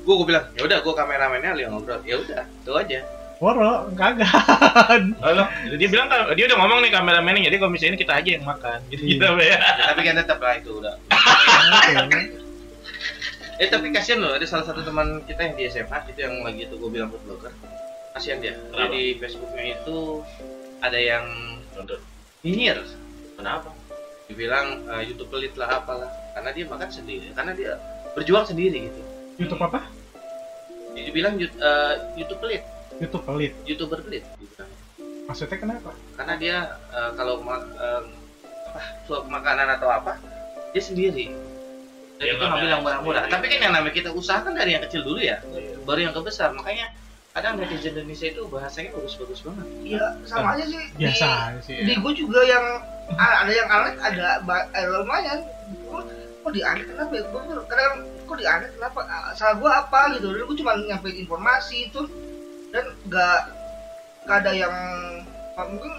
gua, 0.04 0.14
gua 0.20 0.26
bilang, 0.28 0.44
ya 0.52 0.62
udah 0.62 0.78
gua 0.80 0.94
kameramennya 0.94 1.56
yang 1.56 1.72
ngobrol. 1.72 2.00
Ya 2.04 2.20
udah, 2.20 2.44
itu 2.44 2.72
aja. 2.72 3.00
Woro, 3.42 3.90
kagak. 3.98 4.30
Halo, 5.20 5.44
dia 5.74 5.88
bilang 5.90 6.06
kan 6.06 6.32
dia 6.32 6.44
udah 6.46 6.58
ngomong 6.60 6.78
nih 6.80 6.92
kameramennya 6.92 7.50
jadi 7.50 7.56
kalau 7.58 7.72
misalnya 7.72 7.92
ini 7.92 8.00
kita 8.00 8.14
aja 8.14 8.30
yang 8.30 8.44
makan 8.46 8.78
gitu 8.88 9.02
Iya. 9.04 9.10
gitu 9.10 9.26
ya. 9.42 9.56
Ya, 9.58 9.84
tapi 9.90 10.00
kan 10.02 10.14
tetap 10.16 10.38
lah 10.38 10.54
itu 10.56 10.70
udah. 10.80 10.94
Eh 13.54 13.70
tapi 13.70 13.94
kasihan 13.94 14.18
loh, 14.18 14.34
ada 14.34 14.42
salah 14.50 14.66
satu 14.66 14.82
teman 14.82 15.22
kita 15.30 15.46
yang 15.46 15.54
di 15.54 15.62
SMA 15.70 15.94
itu 16.10 16.20
yang 16.26 16.42
lagi 16.42 16.66
itu 16.66 16.74
gue 16.74 16.90
bilang 16.90 17.06
food 17.06 17.22
blogger. 17.22 17.54
Kasihan 18.10 18.42
dia. 18.42 18.58
Kenapa? 18.70 18.90
di 18.90 19.14
Facebooknya 19.14 19.78
itu 19.78 20.26
ada 20.82 20.98
yang 20.98 21.22
nyinyir. 22.42 22.82
Kenapa? 23.34 23.68
Dibilang 24.24 24.66
eh, 24.88 25.02
YouTube 25.06 25.28
pelit 25.28 25.54
lah 25.54 25.78
apalah. 25.78 26.08
Karena 26.32 26.50
dia 26.50 26.64
makan 26.64 26.88
sendiri. 26.88 27.30
Karena 27.30 27.52
dia 27.52 27.72
berjuang 28.12 28.44
sendiri 28.44 28.88
gitu. 28.88 29.00
YouTube 29.36 29.62
apa? 29.62 29.84
Dia 30.94 31.02
dibilang 31.04 31.34
eh, 31.36 31.94
YouTube 32.14 32.40
pelit, 32.40 32.62
YouTube 32.96 33.24
pelit. 33.24 33.52
YouTuber 33.64 33.98
pelit. 34.00 34.24
dibilang. 34.34 34.70
Maksudnya 35.24 35.58
kenapa? 35.58 35.90
Karena 36.14 36.34
dia 36.36 36.56
eh, 36.90 37.10
kalau 37.14 37.40
ma- 37.40 37.66
eh, 37.66 38.02
apa 38.64 38.80
suap 39.04 39.26
makanan 39.26 39.68
atau 39.72 39.88
apa 39.88 40.18
dia 40.70 40.82
sendiri. 40.82 41.30
Dan 42.14 42.24
Dia 42.24 42.32
itu 42.32 42.44
ngambil 42.44 42.68
yang 42.68 42.82
murah-murah. 42.82 43.24
Tapi 43.26 43.46
kan 43.48 43.58
yang 43.60 43.74
namanya 43.74 43.90
kita 43.92 44.10
usahakan 44.10 44.54
dari 44.54 44.70
yang 44.72 44.82
kecil 44.82 45.02
dulu 45.02 45.18
ya. 45.18 45.42
Iya. 45.44 45.74
baru 45.82 46.00
yang 46.00 46.14
kebesar 46.14 46.48
makanya 46.50 46.88
kadang 47.34 47.58
netizen 47.58 47.92
Indonesia 47.92 48.24
itu 48.24 48.46
bahasanya 48.46 48.94
bagus-bagus 48.94 49.42
banget 49.42 49.66
Iya, 49.84 50.06
sama 50.24 50.54
aja 50.54 50.64
sih. 50.64 50.80
Biasa 50.94 51.28
Di, 51.28 51.60
sih. 51.60 51.76
di 51.82 51.92
Ya. 51.92 51.98
gue 52.00 52.12
juga 52.14 52.40
yang 52.40 52.64
ada 53.12 53.52
yang 53.52 53.68
aneh, 53.68 53.94
ada 54.00 54.26
eh, 54.72 54.86
lumayan. 54.88 55.40
Gua, 55.84 56.00
kok 56.44 56.52
di 56.52 56.60
aneh 56.64 56.84
kenapa 56.88 57.12
ya? 57.12 57.22
Gue 57.28 57.42
kadang 57.68 57.94
kok 58.24 58.36
di 58.36 58.46
aneh 58.48 58.68
kenapa? 58.72 59.00
Ah, 59.04 59.32
Salah 59.36 59.56
gue 59.60 59.70
apa 59.70 60.00
gitu? 60.16 60.32
Dan 60.32 60.42
gue 60.48 60.56
cuma 60.60 60.72
nyampein 60.76 61.16
informasi 61.20 61.92
itu 61.92 62.02
dan 62.72 62.84
gak, 63.08 63.40
gak 64.28 64.36
ada 64.44 64.52
yang 64.52 64.74
ah, 65.56 65.66
mungkin 65.68 65.92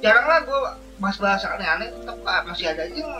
jarang 0.00 0.26
lah 0.26 0.40
gue 0.46 0.60
bahas-bahas 1.02 1.42
yang 1.42 1.54
aneh-aneh. 1.58 1.88
Tetap 1.90 2.16
ah, 2.26 2.42
masih 2.46 2.66
ada 2.70 2.82
aja 2.86 2.94
yang 2.94 3.14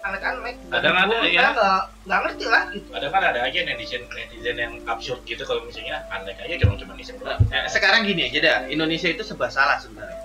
aneh-aneh. 0.00 0.54
Kadang 0.72 0.96
ada, 0.96 1.14
Gua 1.20 1.28
ya. 1.28 1.52
Gak, 1.52 1.82
gak 2.08 2.18
ngerti 2.24 2.44
lah 2.48 2.62
gitu. 2.72 2.88
Ada 2.96 3.06
kan 3.12 3.22
ada 3.24 3.40
aja 3.44 3.58
netizen 3.64 4.02
netizen 4.12 4.56
yang 4.56 4.74
absurd 4.88 5.20
gitu 5.28 5.44
kalau 5.44 5.64
misalnya 5.68 6.04
aneh 6.08 6.36
aja 6.36 6.54
cuma 6.60 6.76
cuma 6.80 6.92
doang. 7.20 7.40
Nah, 7.48 7.68
sekarang 7.68 8.08
gini 8.08 8.28
aja 8.28 8.38
dah 8.40 8.58
Indonesia 8.68 9.08
itu 9.08 9.20
serba 9.24 9.48
salah 9.52 9.76
sebenarnya 9.80 10.19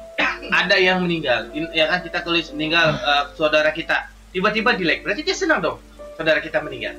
ada 0.52 0.76
yang 0.80 1.04
meninggal 1.04 1.52
In- 1.52 1.72
ya 1.76 1.90
kan 1.92 2.00
kita 2.06 2.22
tulis 2.24 2.50
meninggal 2.56 2.96
eh, 2.96 3.24
saudara 3.36 3.70
kita 3.76 4.10
tiba-tiba 4.32 4.76
di 4.76 4.84
like 4.88 5.02
berarti 5.02 5.22
dia 5.26 5.36
senang 5.36 5.60
dong 5.64 5.78
saudara 6.16 6.40
kita 6.40 6.60
meninggal 6.64 6.96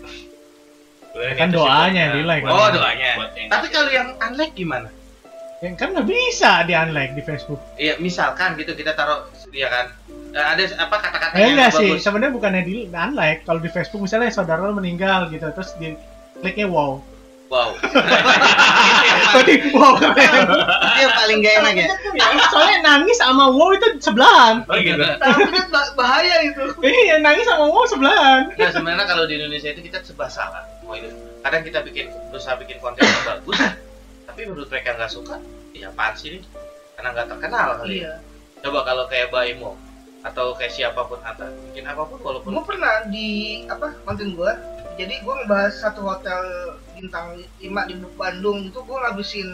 Kan 1.17 1.49
doanya 1.49 2.13
yang 2.13 2.15
di-like. 2.21 2.45
Oh, 2.45 2.69
doanya. 2.69 3.33
Tapi 3.49 3.67
kalau 3.73 3.89
yang 3.89 4.21
unlike 4.21 4.53
gimana 4.53 4.93
Ya, 5.65 5.73
kan 5.73 5.97
nggak 5.97 6.05
bisa 6.05 6.69
di 6.69 6.77
unlike 6.77 7.17
di 7.17 7.25
Facebook. 7.25 7.57
Iya, 7.81 7.97
misalkan 7.97 8.61
gitu 8.61 8.77
kita 8.77 8.93
taruh 8.93 9.25
ya 9.57 9.73
kan. 9.73 9.89
Eh, 10.37 10.47
ada 10.53 10.61
apa 10.77 10.97
kata-kata 11.01 11.33
Eh 11.33 11.49
yang 11.49 11.57
enggak 11.57 11.73
sih, 11.81 11.97
bagus. 11.97 12.05
sebenarnya 12.05 12.33
bukannya 12.37 12.63
di 12.69 12.77
unlike. 12.93 13.49
Kalau 13.49 13.61
di 13.65 13.71
Facebook 13.73 14.05
misalnya 14.05 14.29
saudara 14.29 14.69
lo 14.69 14.77
meninggal 14.77 15.33
gitu, 15.33 15.49
terus 15.57 15.73
di 15.81 15.97
kliknya 16.45 16.69
wow. 16.69 17.01
Wow. 17.47 17.79
Tadi 19.39 19.55
wow 19.71 19.95
keren. 20.03 20.35
Itu 20.51 20.99
yang 20.99 21.15
paling 21.15 21.37
gak 21.47 21.55
enak 21.63 21.75
ya. 21.79 21.89
Soalnya 22.51 22.79
nangis 22.83 23.17
sama 23.23 23.51
wow 23.55 23.71
itu 23.71 23.87
sebelahan. 24.03 24.67
Oh 24.67 24.75
gitu. 24.75 24.99
Kan 24.99 25.71
bahaya 25.95 26.37
itu. 26.43 26.63
Iya, 26.83 27.23
nangis 27.23 27.47
sama 27.47 27.71
wow 27.71 27.87
sebelahan. 27.87 28.51
Nah, 28.51 28.71
sebenarnya 28.75 29.07
kalau 29.07 29.25
di 29.31 29.39
Indonesia 29.39 29.71
itu 29.71 29.81
kita 29.87 30.03
serba 30.03 30.27
salah. 30.27 30.67
Mau 30.83 30.99
itu. 30.99 31.07
Kadang 31.47 31.63
kita 31.63 31.79
bikin 31.87 32.11
berusaha 32.35 32.59
bikin 32.59 32.83
konten 32.83 33.07
yang 33.07 33.23
bagus, 33.23 33.59
tapi 34.27 34.51
menurut 34.51 34.67
mereka 34.67 34.99
nggak 34.99 35.15
suka, 35.15 35.39
ya 35.71 35.95
apaan 35.95 36.19
sih 36.19 36.35
ini? 36.35 36.39
Karena 36.99 37.15
nggak 37.15 37.27
terkenal 37.31 37.67
kali. 37.79 38.03
ya. 38.03 38.11
Iya. 38.11 38.15
Coba 38.67 38.83
kalau 38.83 39.07
kayak 39.07 39.31
Baimo 39.31 39.79
atau 40.27 40.59
kayak 40.59 40.75
siapa 40.75 41.07
pun 41.07 41.23
Hatta, 41.23 41.47
bikin 41.71 41.87
apa 41.87 42.03
pun 42.03 42.19
walaupun 42.19 42.51
gue 42.59 42.65
pernah 42.67 43.07
di 43.07 43.63
apa 43.71 43.95
konten 44.03 44.35
gue 44.35 44.51
jadi 44.99 45.23
gue 45.23 45.35
ngebahas 45.47 45.71
satu 45.71 46.03
hotel 46.03 46.41
bintang 46.97 47.27
5 47.61 47.61
di 47.61 47.95
Bandung 48.17 48.59
itu 48.65 48.79
gue 48.79 48.97
ngabisin 48.97 49.49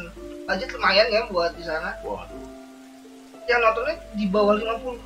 budget 0.45 0.71
lumayan 0.71 1.07
ya 1.09 1.21
buat 1.27 1.53
di 1.53 1.63
sana 1.63 1.99
Waduh. 2.01 2.39
yang 3.45 3.61
nontonnya 3.61 3.95
di 4.15 4.25
bawah 4.27 4.55
50 4.55 4.99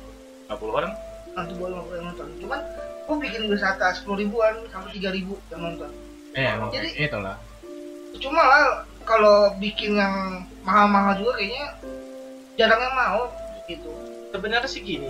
50 0.47 0.69
orang? 0.71 0.93
nanti 1.33 1.51
bawah 1.53 1.69
50 1.81 1.93
yang 1.93 2.05
nonton 2.07 2.27
cuman 2.39 2.59
gue 3.07 3.15
bikin 3.21 3.41
wisata 3.47 3.91
10 3.91 4.05
ribuan 4.15 4.53
sampai 4.67 4.91
3 4.95 5.09
ribu 5.11 5.35
yang 5.49 5.61
nonton 5.63 5.89
Eh, 6.31 6.45
emang 6.45 6.69
Jadi- 6.69 6.93
itulah. 6.95 7.33
cuma 8.15 8.39
lah 8.39 8.65
kalau 9.01 9.57
bikin 9.57 9.93
yang 9.93 10.13
mahal-mahal 10.61 11.17
juga 11.17 11.33
kayaknya 11.35 11.73
jarang 12.55 12.77
yang 12.77 12.93
mau 12.93 13.21
gitu 13.65 13.89
sebenarnya 14.29 14.67
sih 14.67 14.81
gini. 14.81 15.09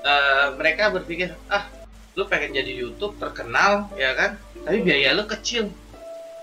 eh, 0.00 0.46
mereka 0.54 0.88
berpikir, 0.88 1.34
ah, 1.48 1.66
lu 2.14 2.22
pengen 2.24 2.54
jadi 2.54 2.70
YouTube 2.70 3.18
terkenal, 3.18 3.90
ya 3.92 4.14
kan? 4.14 4.38
Tapi 4.62 4.78
biaya 4.80 5.10
lu 5.10 5.26
kecil, 5.26 5.74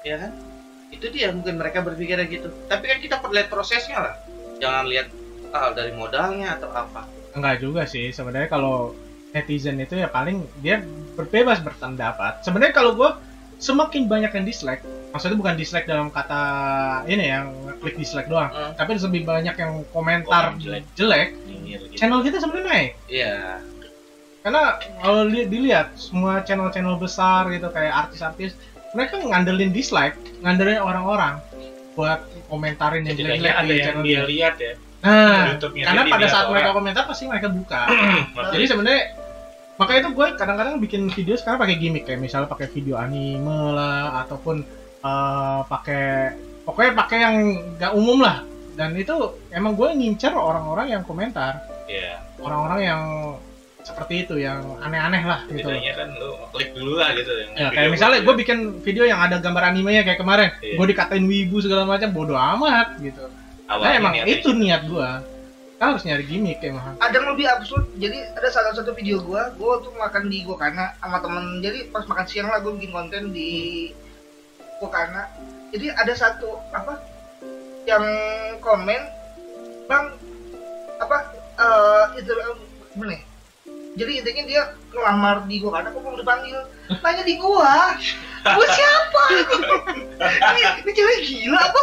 ya 0.06 0.16
kan? 0.22 0.32
Itu 0.94 1.10
dia 1.10 1.34
mungkin 1.34 1.58
mereka 1.58 1.82
berpikirnya 1.82 2.30
gitu. 2.30 2.54
Tapi 2.70 2.86
kan 2.86 2.98
kita 3.02 3.16
perlu 3.18 3.36
lihat 3.36 3.50
prosesnya 3.50 3.98
lah. 4.00 4.16
Jangan 4.62 4.86
lihat 4.86 5.10
ah, 5.52 5.74
dari 5.74 5.92
modalnya 5.92 6.56
atau 6.56 6.70
apa. 6.70 7.10
Enggak 7.34 7.60
juga 7.60 7.84
sih. 7.84 8.14
Sebenarnya 8.14 8.48
kalau 8.48 8.94
netizen 9.34 9.82
itu 9.82 9.98
ya 9.98 10.08
paling 10.08 10.46
dia 10.62 10.80
berbebas 11.18 11.60
berpendapat. 11.60 12.46
Sebenarnya 12.46 12.72
kalau 12.72 12.96
gue 12.96 13.10
semakin 13.56 14.08
banyak 14.08 14.32
yang 14.32 14.46
dislike, 14.46 14.84
maksudnya 15.12 15.36
bukan 15.36 15.56
dislike 15.56 15.88
dalam 15.88 16.08
kata 16.08 16.42
ini 17.08 17.24
yang 17.26 17.52
klik 17.80 17.96
dislike 17.96 18.28
doang, 18.28 18.52
Hmm. 18.52 18.76
tapi 18.76 18.96
lebih 18.96 19.24
banyak 19.24 19.56
yang 19.56 19.84
komentar 19.92 20.52
Komen 20.52 20.60
jelek. 20.60 20.84
jelek, 20.96 21.30
gitu. 21.64 21.84
channel 21.96 22.20
kita 22.20 22.40
sebenarnya 22.40 22.68
naik. 22.68 22.92
Iya. 23.08 23.64
Karena 24.44 24.76
kalau 25.00 25.24
li- 25.24 25.48
dilihat 25.48 25.96
semua 25.96 26.44
channel-channel 26.44 27.00
besar 27.00 27.48
gitu 27.50 27.72
kayak 27.72 28.08
artis-artis, 28.08 28.60
mereka 28.96 29.20
ngandelin 29.20 29.72
dislike, 29.76 30.16
ngandelin 30.42 30.80
orang-orang 30.80 31.44
buat 31.94 32.24
komentarin 32.48 33.04
yang 33.08 33.16
jelek-jelek 33.16 33.54
ada 33.56 33.64
di 33.68 33.76
yang 33.76 33.86
channel 33.86 34.04
dia 34.04 34.22
lihat 34.24 34.56
ya. 34.60 34.74
Nah, 35.06 35.62
karena 35.62 36.02
pada 36.10 36.26
saat 36.26 36.50
orang. 36.50 36.54
mereka 36.58 36.70
komentar 36.74 37.04
pasti 37.06 37.24
mereka 37.30 37.48
buka. 37.54 37.82
Jadi 38.56 38.66
sebenarnya 38.66 39.04
makanya 39.76 40.00
itu 40.08 40.12
gue 40.16 40.28
kadang-kadang 40.40 40.76
bikin 40.80 41.02
video 41.12 41.36
sekarang 41.36 41.60
pakai 41.60 41.76
gimmick 41.76 42.08
kayak 42.08 42.24
misalnya 42.24 42.48
pakai 42.48 42.72
video 42.72 42.96
anime 42.96 43.76
lah 43.76 44.24
ataupun 44.24 44.64
eh, 45.04 45.62
pakai 45.68 46.32
pokoknya 46.64 46.92
pakai 46.96 47.18
yang 47.22 47.36
nggak 47.76 47.92
umum 47.94 48.24
lah 48.24 48.42
dan 48.80 48.96
itu 48.96 49.14
emang 49.52 49.76
gue 49.76 49.88
ngincer 49.92 50.32
orang-orang 50.32 50.96
yang 50.96 51.04
komentar 51.04 51.60
Iya. 51.86 52.24
orang-orang 52.42 52.80
yang 52.82 53.02
seperti 53.86 54.26
itu 54.26 54.36
yang 54.42 54.66
aneh-aneh 54.82 55.22
lah 55.22 55.46
gitu. 55.46 55.70
Bedanya 55.70 55.94
kan 55.94 56.10
lu 56.18 56.34
klik 56.50 56.74
dulu 56.74 56.98
lah 56.98 57.14
gitu 57.14 57.30
yang 57.30 57.50
Ya, 57.54 57.68
kayak 57.70 57.94
misalnya 57.94 58.18
gitu 58.20 58.26
gue 58.28 58.36
bikin 58.42 58.58
video 58.82 59.06
yang 59.06 59.22
ada 59.22 59.38
gambar 59.38 59.70
animenya 59.70 60.02
kayak 60.02 60.18
kemarin, 60.18 60.50
Iya. 60.60 60.82
gue 60.82 60.86
dikatain 60.90 61.26
wibu 61.30 61.62
segala 61.62 61.86
macam, 61.86 62.10
bodoh 62.10 62.34
amat 62.34 62.98
gitu. 62.98 63.30
Nah, 63.70 63.94
emang 63.94 64.18
itu 64.26 64.50
niat 64.58 64.90
gue. 64.90 65.10
Kita 65.76 65.92
harus 65.92 66.08
nyari 66.08 66.24
gimmick 66.24 66.64
emang. 66.64 66.96
ada 66.98 67.14
yang 67.20 67.36
lebih 67.36 67.46
absurd 67.52 67.84
jadi 68.00 68.32
ada 68.32 68.48
salah 68.48 68.72
satu 68.72 68.96
video 68.96 69.20
gua 69.20 69.52
gua 69.60 69.84
tuh 69.84 69.92
makan 69.92 70.32
di 70.32 70.40
Gokana 70.48 70.96
sama 71.04 71.20
temen 71.20 71.60
jadi 71.60 71.92
pas 71.92 72.08
makan 72.08 72.24
siang 72.24 72.48
lah 72.48 72.64
gua 72.64 72.80
bikin 72.80 72.96
konten 72.96 73.36
di 73.36 73.92
Gokana 74.80 75.28
jadi 75.76 75.92
ada 76.00 76.16
satu 76.16 76.64
apa 76.72 76.96
yang 77.84 78.08
komen 78.64 79.02
bang 79.92 80.06
apa 80.96 81.18
eh 81.60 82.24
itu 82.24 82.32
eh, 82.32 82.56
gimana 82.96 83.20
ya? 83.20 83.22
Jadi 83.96 84.12
intinya 84.20 84.44
dia 84.46 84.62
ngelamar 84.92 85.44
di 85.44 85.56
Gokana 85.58 85.88
kok 85.88 86.00
belum 86.00 86.20
dipanggil 86.20 86.60
tanya 87.00 87.24
di 87.24 87.36
gua 87.36 87.96
gua 88.46 88.68
siapa 88.70 89.24
ini, 90.22 90.62
ini 90.84 90.92
cewek 90.92 91.18
gila 91.24 91.60
apa 91.62 91.82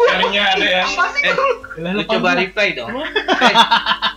Kalinya 0.00 0.42
ada 0.50 0.66
yang 0.66 0.88
apa 0.88 1.04
sih 1.12 1.22
Eh, 1.22 1.34
Lu 1.78 1.88
lu 1.94 2.02
coba 2.04 2.34
reply 2.34 2.74
dong. 2.74 2.90
Eh, 2.90 3.54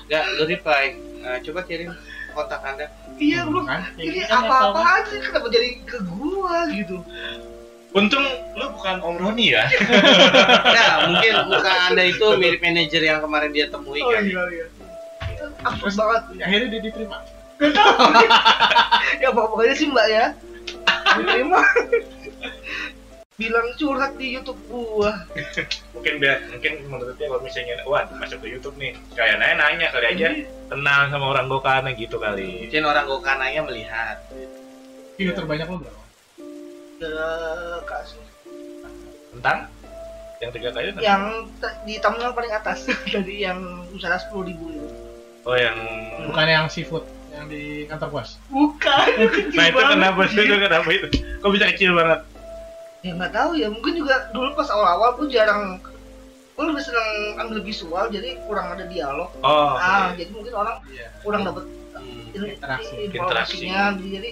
Enggak, 0.03 0.23
lu 0.33 0.43
reply. 0.45 0.85
Nah, 1.21 1.37
coba 1.39 1.59
kirim 1.61 1.93
kontak 2.31 2.61
Anda. 2.63 2.89
iya 3.17 3.45
kan? 3.45 3.85
ini 3.95 4.25
apa-apaan 4.25 5.01
sih 5.05 5.21
kenapa 5.21 5.45
jadi 5.47 5.77
ke 5.83 5.97
gua 6.03 6.65
gitu 6.69 7.05
Untung 7.91 8.23
lu 8.55 8.65
bukan 8.71 8.97
Om 8.97 9.15
Roni 9.19 9.51
ya. 9.51 9.67
Ya, 10.77 11.05
mungkin 11.05 11.33
muka 11.45 11.71
Anda 11.85 12.07
itu 12.07 12.23
mirip 12.39 12.57
manajer 12.57 13.03
yang 13.03 13.19
kemarin 13.19 13.51
dia 13.51 13.67
temui 13.67 13.99
oh 13.99 14.09
kan. 14.09 14.23
iya 14.23 14.41
iya 14.49 14.65
absurd 15.65 15.95
banget. 15.97 16.23
Akhirnya 16.43 16.67
dia 16.71 16.81
diterima. 16.83 17.17
ya 19.21 19.29
pokoknya 19.29 19.75
sih 19.77 19.87
mbak 19.89 20.07
ya. 20.09 20.25
Diterima. 21.17 21.61
Bilang 23.37 23.67
curhat 23.77 24.13
di 24.21 24.37
YouTube 24.37 24.61
gua. 24.69 25.25
Mungkin 25.97 26.13
biar 26.21 26.37
mungkin 26.53 26.73
menurut 26.85 27.15
dia 27.17 27.25
kalau 27.29 27.41
misalnya 27.41 27.81
wah 27.89 28.05
masuk 28.17 28.37
ke 28.41 28.47
YouTube 28.53 28.77
nih 28.77 28.93
kayak 29.17 29.41
nanya 29.41 29.55
nanya 29.65 29.87
kali 29.93 30.07
aja. 30.13 30.27
Kenal 30.69 31.01
sama 31.09 31.25
orang 31.33 31.49
Gokana 31.49 31.89
gitu 31.97 32.21
kali. 32.21 32.69
Mungkin 32.69 32.83
orang 32.85 33.05
Gokananya 33.09 33.61
melihat. 33.65 34.17
View 35.17 35.33
terbanyak 35.33 35.67
lo 35.69 35.77
berapa? 35.81 36.01
Eh, 37.01 37.77
kasih 37.89 38.21
Tentang? 39.33 39.69
Yang 40.41 40.51
tiga 40.57 40.69
kali? 40.73 40.85
Yang 41.01 41.23
di 41.85 41.93
thumbnail 41.97 42.33
paling 42.33 42.53
atas. 42.53 42.89
Dari 43.13 43.41
yang 43.41 43.85
usaha 43.93 44.17
sepuluh 44.21 44.49
ribu 44.53 44.69
itu 44.69 45.00
oh 45.43 45.55
yang 45.55 45.77
Bukan 46.23 46.45
yang 46.45 46.65
seafood 46.67 47.03
yang 47.31 47.47
di 47.47 47.63
kantor 47.85 48.09
pos. 48.13 48.37
bukan. 48.47 49.07
Nah 49.55 49.65
itu 49.65 49.73
banget. 49.73 49.93
kenapa 49.95 50.21
sih? 50.27 50.37
Itu 50.37 50.55
kenapa 50.57 50.89
itu? 50.89 51.07
Kok 51.39 51.49
bisa 51.49 51.65
kecil 51.69 51.91
banget? 51.93 52.19
Ya 53.01 53.11
nggak 53.13 53.31
tahu 53.31 53.51
ya. 53.55 53.67
Mungkin 53.67 53.93
juga 53.95 54.29
dulu 54.29 54.53
pas 54.53 54.67
awal-awal 54.67 55.15
gua 55.15 55.27
jarang. 55.27 55.81
Gua 56.53 56.63
lebih 56.67 56.83
seneng 56.83 57.09
ambil 57.39 57.59
visual 57.61 58.05
jadi 58.07 58.37
kurang 58.43 58.69
ada 58.69 58.85
dialog. 58.85 59.31
Oh 59.39 59.73
ah 59.73 60.13
jadi 60.13 60.29
mungkin 60.29 60.53
orang 60.53 60.77
Iya. 60.85 61.07
kurang 61.19 61.41
dapet 61.43 61.65
Hmm. 61.91 62.33
ini- 62.33 62.53
Interaksi. 62.53 62.95
informasinya. 63.07 63.81
Jadi 63.95 64.31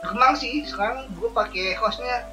berkembang 0.00 0.34
sih. 0.34 0.64
Sekarang 0.64 1.10
gue 1.10 1.28
pakai 1.30 1.74
hostnya 1.74 2.24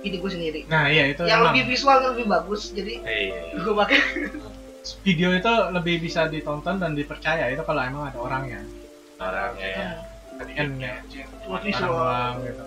video 0.00 0.18
gue 0.18 0.32
sendiri. 0.32 0.60
Nah 0.66 0.86
iya 0.86 1.08
itu 1.08 1.22
yang 1.22 1.40
emang. 1.40 1.54
lebih 1.54 1.62
visual 1.68 1.96
yang 1.96 2.12
lebih 2.12 2.26
bagus 2.26 2.62
jadi 2.70 2.94
iya 3.00 3.56
gue 3.56 3.74
pakai 3.74 3.98
video 5.02 5.32
itu 5.32 5.48
lebih 5.72 5.98
bisa 5.98 6.26
ditonton 6.26 6.78
dan 6.78 6.92
dipercaya 6.92 7.48
itu 7.48 7.62
kalau 7.62 7.82
emang 7.82 8.10
ada 8.10 8.18
orangnya. 8.18 8.60
orangnya 9.16 9.66
ya 9.66 9.88
Tadi 10.36 10.52
kan 10.52 10.68
ya, 10.76 11.00
orang 11.48 11.64
doang 11.80 12.34
gitu. 12.44 12.64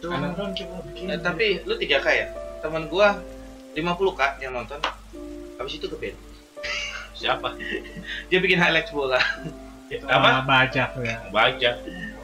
Tuh, 0.00 0.10
kan 0.10 0.32
coba 0.34 0.76
bikin 0.90 1.06
Eh, 1.06 1.18
tapi 1.22 1.46
lu 1.62 1.74
3K 1.76 2.06
ya? 2.10 2.26
Temen 2.58 2.90
gua 2.90 3.14
50K 3.72 4.20
yang 4.42 4.58
nonton. 4.58 4.82
Habis 5.54 5.78
itu 5.78 5.86
ke 5.86 5.94
band. 5.94 6.18
siapa 7.20 7.54
Dia 8.26 8.38
bikin 8.42 8.58
highlights 8.58 8.90
bola. 8.90 9.22
Itu 9.86 10.02
Apa? 10.10 10.42
bajak 10.42 10.98
tuh 10.98 11.06
ya. 11.06 11.22
baca 11.30 11.70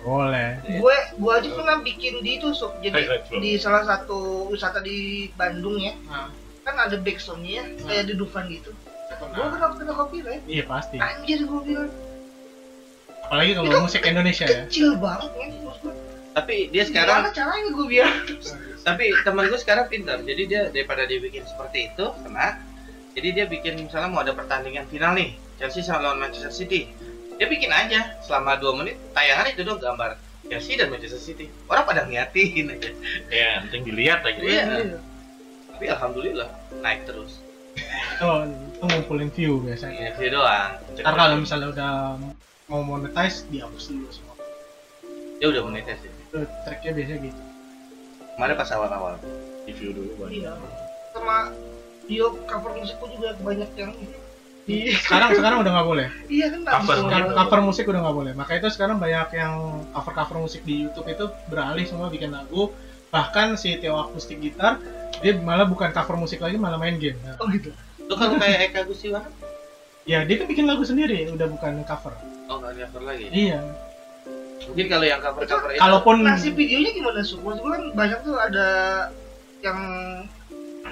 Boleh. 0.02 0.62
gue 0.62 0.96
gue 1.18 1.32
aja 1.34 1.48
pernah 1.50 1.82
bikin 1.82 2.22
di 2.22 2.38
itu 2.38 2.54
sob 2.54 2.78
jadi 2.78 3.26
di 3.42 3.58
salah 3.58 3.82
satu 3.82 4.46
wisata 4.46 4.78
di 4.78 5.26
Bandung 5.34 5.82
ya 5.82 5.98
Nah, 6.06 6.30
kan 6.62 6.78
ada 6.78 6.94
backsoundnya 7.02 7.50
ya 7.58 7.64
kayak 7.82 8.04
di 8.06 8.14
Dufan 8.14 8.46
gitu 8.46 8.70
gue 9.16 9.28
nah, 9.32 9.72
kena 9.74 9.92
copyright 9.92 10.42
iya 10.46 10.64
pasti. 10.68 10.96
anjir 11.00 11.44
gue 11.44 11.60
bilang 11.64 11.90
Apalagi 13.26 13.58
kalau 13.58 13.68
Itu 13.74 13.78
musik 13.82 14.02
Indonesia 14.06 14.46
ya. 14.46 14.70
kecil 14.70 15.02
banget 15.02 15.30
ya. 15.34 15.46
Tapi 16.36 16.70
dia 16.70 16.84
sekarang 16.86 17.26
gimana 17.26 17.34
caranya 17.34 17.68
gue 17.74 17.86
biar 17.90 18.10
tapi 18.86 19.04
temen 19.26 19.44
gue 19.50 19.58
sekarang 19.58 19.86
pintar. 19.90 20.22
Jadi 20.22 20.42
dia 20.46 20.70
daripada 20.70 21.02
dia 21.10 21.18
bikin 21.18 21.42
seperti 21.42 21.90
itu, 21.90 22.06
kena. 22.22 22.62
Jadi 23.18 23.28
dia 23.34 23.44
bikin 23.50 23.82
misalnya 23.82 24.12
mau 24.12 24.22
ada 24.22 24.30
pertandingan 24.30 24.86
final 24.86 25.16
nih, 25.18 25.34
Chelsea 25.58 25.82
sama 25.82 26.06
lawan 26.06 26.22
Manchester 26.22 26.54
City. 26.54 26.86
Dia 27.40 27.50
bikin 27.50 27.72
aja 27.72 28.14
selama 28.22 28.60
2 28.62 28.78
menit 28.78 28.96
tayangan 29.10 29.46
itu 29.50 29.60
dong 29.66 29.80
gambar 29.82 30.20
Chelsea 30.46 30.78
dan 30.78 30.92
Manchester 30.94 31.18
City. 31.18 31.50
Orang 31.66 31.82
pada 31.88 32.06
ngeliatin 32.06 32.70
aja. 32.78 32.90
ya 33.32 33.50
penting 33.66 33.82
dilihat 33.90 34.22
aja 34.22 34.38
Iya. 34.38 34.64
Tapi 35.74 35.84
alhamdulillah 35.90 36.48
naik 36.78 37.08
terus. 37.08 37.42
Itu, 37.76 38.28
itu 38.76 38.84
ngumpulin 38.84 39.30
view 39.32 39.64
biasanya. 39.64 39.96
Ini 39.96 40.10
video 40.20 40.44
doang. 40.44 40.70
Ntar 41.00 41.14
kalau 41.16 41.36
misalnya 41.40 41.68
udah 41.72 41.92
mau 42.68 42.80
monetize 42.84 43.48
dihapus 43.48 43.88
dulu 43.88 44.08
semua. 44.12 44.36
Dia 45.40 45.48
udah 45.48 45.62
monetis 45.64 46.00
ya. 46.04 46.12
Itu 46.12 46.38
triknya 46.68 46.92
biasanya 46.92 47.18
gitu. 47.24 47.42
Kemarin 48.36 48.54
pas 48.60 48.70
awal-awal. 48.76 49.16
review 49.66 49.90
dulu 49.90 50.14
banyak 50.22 50.38
iya 50.38 50.54
sama 51.10 51.50
video 52.06 52.38
cover 52.46 52.78
musikku 52.78 53.10
juga 53.10 53.34
banyak 53.42 53.66
yang 53.74 53.90
Sekarang 55.02 55.34
sekarang 55.34 55.58
udah 55.66 55.72
nggak 55.74 55.88
boleh. 55.90 56.08
iya 56.38 56.54
kan 56.54 56.62
Cover 56.62 56.94
Sekarang 57.02 57.34
cover 57.34 57.60
musik 57.66 57.84
udah 57.90 58.00
nggak 58.06 58.16
boleh. 58.18 58.32
Makanya 58.38 58.58
itu 58.62 58.70
sekarang 58.78 59.02
banyak 59.02 59.28
yang 59.34 59.82
cover 59.90 60.14
cover 60.14 60.36
musik 60.38 60.62
di 60.62 60.86
YouTube 60.86 61.06
itu 61.10 61.26
beralih 61.50 61.82
semua 61.82 62.06
bikin 62.06 62.30
lagu. 62.30 62.70
Bahkan 63.10 63.58
si 63.58 63.74
Theo 63.82 63.98
akustik 63.98 64.38
gitar 64.38 64.78
dia 65.18 65.34
malah 65.38 65.66
bukan 65.66 65.90
cover 65.90 66.14
musik 66.14 66.38
lagi 66.38 66.58
malah 66.58 66.78
main 66.78 66.94
game. 66.98 67.18
Nah, 67.26 67.38
oh 67.42 67.50
gitu 67.50 67.74
Lu 68.06 68.14
kalau 68.14 68.36
kayak 68.36 68.70
Eka 68.70 68.80
Gustiwana? 68.86 69.28
ya 70.06 70.22
dia 70.22 70.38
kan 70.38 70.46
bikin 70.46 70.70
lagu 70.70 70.86
sendiri 70.86 71.26
udah 71.34 71.50
bukan 71.50 71.82
cover. 71.82 72.14
Oh 72.46 72.62
nggak 72.62 72.78
cover 72.86 73.02
lagi. 73.02 73.26
Iya. 73.26 73.58
Mungkin 74.66 74.86
kalau 74.86 75.02
yang 75.02 75.18
cover 75.18 75.42
cover 75.42 75.70
itu. 75.74 75.82
Kalaupun 75.82 76.22
Nah 76.22 76.38
si 76.38 76.54
videonya 76.54 76.90
gimana 76.94 77.20
sih? 77.20 77.34
Maksud 77.34 77.58
gue 77.58 77.70
kan 77.74 77.84
banyak 77.90 78.18
tuh 78.22 78.36
ada 78.38 78.68
yang 79.60 79.78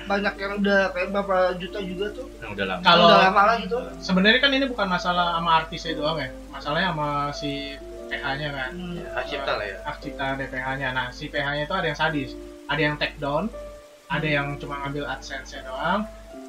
banyak 0.05 0.35
yang 0.35 0.53
udah 0.59 0.81
kayak 0.90 1.09
berapa 1.14 1.37
juta 1.57 1.79
juga 1.81 2.07
tuh. 2.11 2.27
yang 2.42 2.50
udah 2.59 2.66
lama 2.66 2.81
Kalau- 2.83 3.07
udah 3.07 3.20
lama 3.31 3.42
lah 3.46 3.57
gitu. 3.62 3.77
sebenarnya 4.03 4.40
kan 4.42 4.50
ini 4.50 4.66
bukan 4.66 4.87
masalah 4.90 5.38
sama 5.38 5.50
artisnya 5.62 5.94
doang 5.94 6.18
ya. 6.18 6.29
Masalahnya 6.50 6.88
sama 6.90 7.09
si 7.31 7.79
PH-nya 8.11 8.48
kan. 8.50 8.70
Hmm. 8.74 8.98
hak 9.14 9.24
cipta 9.24 9.53
lah 9.55 9.66
ya. 9.70 9.77
hak 9.87 9.96
cipta 10.03 10.27
DPH-nya. 10.37 10.88
Nah, 10.90 11.07
si 11.09 11.31
PH-nya 11.31 11.62
itu 11.64 11.74
ada 11.74 11.87
yang 11.87 11.96
sadis, 11.96 12.31
ada 12.66 12.81
yang 12.83 12.94
take 12.98 13.16
down, 13.16 13.46
ada 14.11 14.27
yang 14.27 14.59
cuma 14.59 14.83
ngambil 14.85 15.07
AdSense-nya 15.09 15.64
doang, 15.64 16.03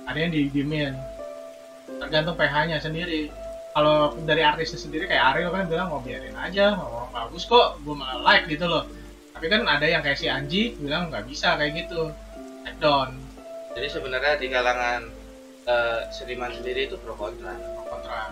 ada 0.06 0.18
yang 0.18 0.32
didiemin. 0.32 0.94
Tergantung 2.02 2.38
PH-nya 2.38 2.78
sendiri. 2.82 3.30
Kalau 3.76 4.16
dari 4.24 4.40
artisnya 4.40 4.80
sendiri 4.80 5.04
kayak 5.10 5.36
Ariel 5.36 5.52
kan 5.52 5.68
bilang 5.68 5.92
mau 5.92 6.00
biarin 6.00 6.38
aja, 6.40 6.80
mau 6.80 7.12
bagus 7.12 7.44
kok, 7.44 7.84
gue 7.84 7.92
malah 7.92 8.24
like 8.24 8.48
gitu 8.48 8.66
loh. 8.72 8.88
Tapi 9.36 9.52
kan 9.52 9.68
ada 9.68 9.84
yang 9.84 10.00
kayak 10.00 10.16
si 10.16 10.32
Anji 10.32 10.80
bilang 10.80 11.12
nggak 11.12 11.28
bisa 11.28 11.60
kayak 11.60 11.84
gitu, 11.84 12.08
take 12.64 12.80
down, 12.80 13.20
Jadi 13.76 13.88
sebenarnya 13.92 14.40
di 14.40 14.48
kalangan 14.48 15.12
eh, 15.68 16.02
seniman 16.16 16.56
sendiri 16.56 16.88
itu 16.88 16.96
pro 17.04 17.20
kontra. 17.20 17.52
kontra. 17.92 18.32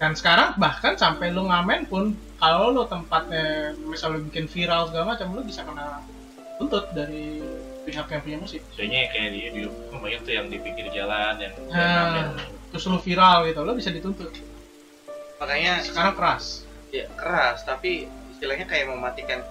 Dan 0.00 0.16
sekarang 0.16 0.56
bahkan 0.56 0.96
sampai 0.96 1.28
lu 1.28 1.44
ngamen 1.44 1.84
pun, 1.84 2.16
kalau 2.40 2.72
lu 2.72 2.88
tempatnya 2.88 3.76
misalnya 3.84 4.24
bikin 4.32 4.48
viral 4.48 4.88
segala 4.88 5.12
macam, 5.12 5.36
lu 5.36 5.44
bisa 5.44 5.60
kena 5.68 6.00
tuntut 6.56 6.88
dari 6.96 7.44
pihak 7.84 8.06
yang 8.06 8.22
punya 8.22 8.38
musik. 8.40 8.60
Soalnya 8.72 9.12
kayak 9.12 9.28
di 9.30 9.40
di 9.50 9.60
banyak 9.90 10.20
tuh 10.24 10.32
yang 10.32 10.46
di 10.48 10.58
pinggir 10.58 10.88
jalan 10.90 11.36
yang 11.36 11.52
yang 11.52 11.68
Nah, 11.70 12.02
ngamen. 12.10 12.26
terus 12.72 12.84
lu 12.84 12.98
viral 12.98 13.44
gitu, 13.46 13.60
lu 13.60 13.72
bisa 13.72 13.90
dituntut. 13.92 14.32
Makanya 15.36 15.84
Sekarang 15.84 16.16
keras. 16.16 16.64
ya 16.88 17.10
keras 17.12 17.66
tapi 17.66 18.06
istilahnya 18.30 18.64
kayak 18.64 18.86
mematikan 18.86 19.42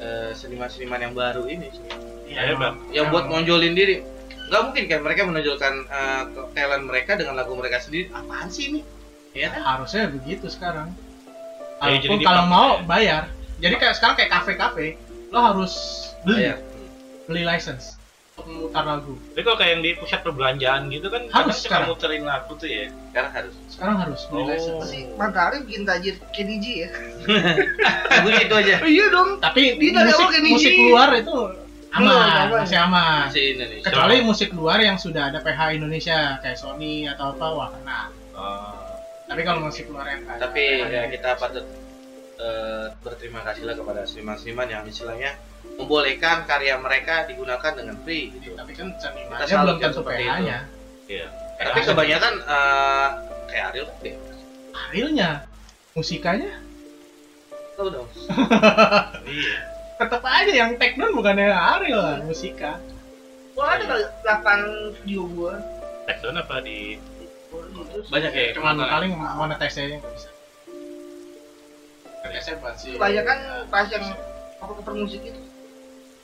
eh, 0.00 0.32
seniman-seniman 0.32 1.00
yang 1.00 1.14
baru 1.14 1.44
ini 1.44 1.68
sih. 1.70 1.84
Iya, 2.26 2.56
Bang. 2.56 2.80
Yang 2.90 3.06
buat 3.10 3.24
nonjolin 3.26 3.74
diri. 3.74 4.00
Nggak 4.48 4.62
mungkin 4.66 4.84
kan 4.88 5.00
mereka 5.00 5.20
menonjolkan 5.24 5.74
eh, 5.86 6.22
talent 6.52 6.84
mereka 6.84 7.14
dengan 7.14 7.36
lagu 7.36 7.52
mereka 7.54 7.78
sendiri. 7.78 8.10
Apaan 8.10 8.48
sih 8.48 8.68
ini? 8.68 8.80
Ya 9.30 9.46
kan? 9.46 9.62
harusnya 9.62 10.10
begitu 10.10 10.50
sekarang. 10.50 10.90
Ya, 11.80 11.96
jadi 11.96 12.18
dia 12.18 12.26
kalau 12.26 12.44
mau 12.50 12.70
bayar. 12.82 13.30
Jadi 13.60 13.74
kayak 13.76 13.94
sekarang 13.94 14.16
kayak 14.18 14.32
kafe-kafe, 14.32 14.96
lo 15.30 15.38
harus 15.38 15.72
beli 16.24 16.48
Bayar. 16.50 16.58
Beli 17.30 17.46
license 17.46 17.94
untuk 18.32 18.46
memutar 18.48 18.82
lagu. 18.82 19.14
Tapi 19.14 19.42
kalau 19.42 19.56
kayak 19.56 19.70
yang 19.70 19.82
di 19.82 19.90
pusat 19.94 20.20
perbelanjaan 20.20 20.88
gitu 20.88 21.06
kan 21.06 21.22
Harus 21.24 21.30
kadang 21.30 21.52
suka 21.54 21.62
sekarang. 21.62 21.88
muterin 21.88 22.24
lagu 22.24 22.52
tuh 22.52 22.66
ya. 22.66 22.84
Sekarang 22.90 23.30
harus. 23.30 23.54
Sekarang 23.68 23.96
harus 23.98 24.20
beli 24.26 24.40
Oh. 24.40 24.46
license. 24.48 24.78
Pasti 24.80 25.00
Matahari 25.14 25.56
bikin 25.62 25.82
tajir 25.84 26.14
KDG 26.30 26.64
ya. 26.66 26.88
Lagunya 28.10 28.40
itu 28.42 28.54
aja. 28.56 28.74
Oh, 28.80 28.88
iya 28.88 29.06
dong. 29.08 29.30
Tapi 29.38 29.62
Dia 29.76 29.90
dari 29.94 30.10
musik, 30.10 30.42
musik 30.48 30.72
luar 30.80 31.08
itu 31.14 31.36
aman, 31.90 32.06
Belum, 32.06 32.22
aman. 32.22 32.60
masih 32.62 32.78
aman. 32.80 33.22
Masih 33.28 33.44
Indonesia. 33.52 33.86
Kecuali 33.86 34.16
musik 34.22 34.48
luar 34.50 34.78
yang 34.78 34.96
sudah 34.96 35.22
ada 35.26 35.38
PH 35.38 35.60
Indonesia 35.74 36.18
kayak 36.38 36.54
Sony 36.54 37.04
atau 37.04 37.34
apa, 37.34 37.46
wah 37.50 37.68
kena. 37.70 38.00
Oh. 38.32 38.74
Tapi 39.26 39.42
kalau 39.42 39.62
musik 39.62 39.86
luar 39.86 40.06
yang 40.06 40.22
Tapi 40.26 40.62
ya 40.86 41.06
kita 41.06 41.34
patut 41.34 41.66
eh, 42.40 42.86
berterima 43.04 43.44
kasih 43.44 43.68
lah 43.68 43.76
kepada 43.76 44.08
seniman-seniman 44.08 44.68
yang 44.72 44.82
istilahnya 44.88 45.36
membolehkan 45.76 46.48
karya 46.48 46.80
mereka 46.80 47.28
digunakan 47.28 47.72
dengan 47.76 47.96
free 48.00 48.32
gitu. 48.32 48.56
tapi 48.56 48.72
kan 48.72 48.96
Kita 48.96 49.12
senimannya 49.12 49.56
belum 49.60 49.76
tentu 49.80 50.00
seperti 50.00 50.24
PH-nya. 50.24 50.58
Iya. 51.10 51.26
Tapi 51.60 51.80
kebanyakan 51.84 52.34
eh, 52.40 53.08
kayak 53.52 53.64
Ariel 53.72 53.86
kan 53.92 53.96
deh. 54.00 54.16
Realnya, 54.90 55.30
musikanya 55.92 56.52
Tahu 57.80 57.88
dong. 57.88 58.08
Iya. 59.30 59.56
tetap 60.00 60.24
aja 60.24 60.52
yang 60.52 60.80
teknon 60.80 61.12
bukannya 61.12 61.48
Ariel 61.52 62.00
lah, 62.00 62.18
musika. 62.24 62.80
Gua 63.52 63.76
ada 63.76 63.84
kali 63.84 64.04
8 64.24 64.96
video 65.04 65.28
gua. 65.32 65.60
Tekdon 66.08 66.40
apa 66.40 66.60
di 66.64 66.96
Banyak 68.08 68.32
ya. 68.32 68.52
Cuman 68.56 68.80
paling 68.80 69.12
monetisasi 69.16 70.00
nggak 70.00 70.12
bisa. 70.16 70.29
Sih. 72.76 72.96
Kebanyakan 72.96 73.38
pas 73.68 73.86
yang 73.88 74.04
apa 74.60 74.72
cover 74.76 74.94
musik 74.94 75.20
itu. 75.20 75.40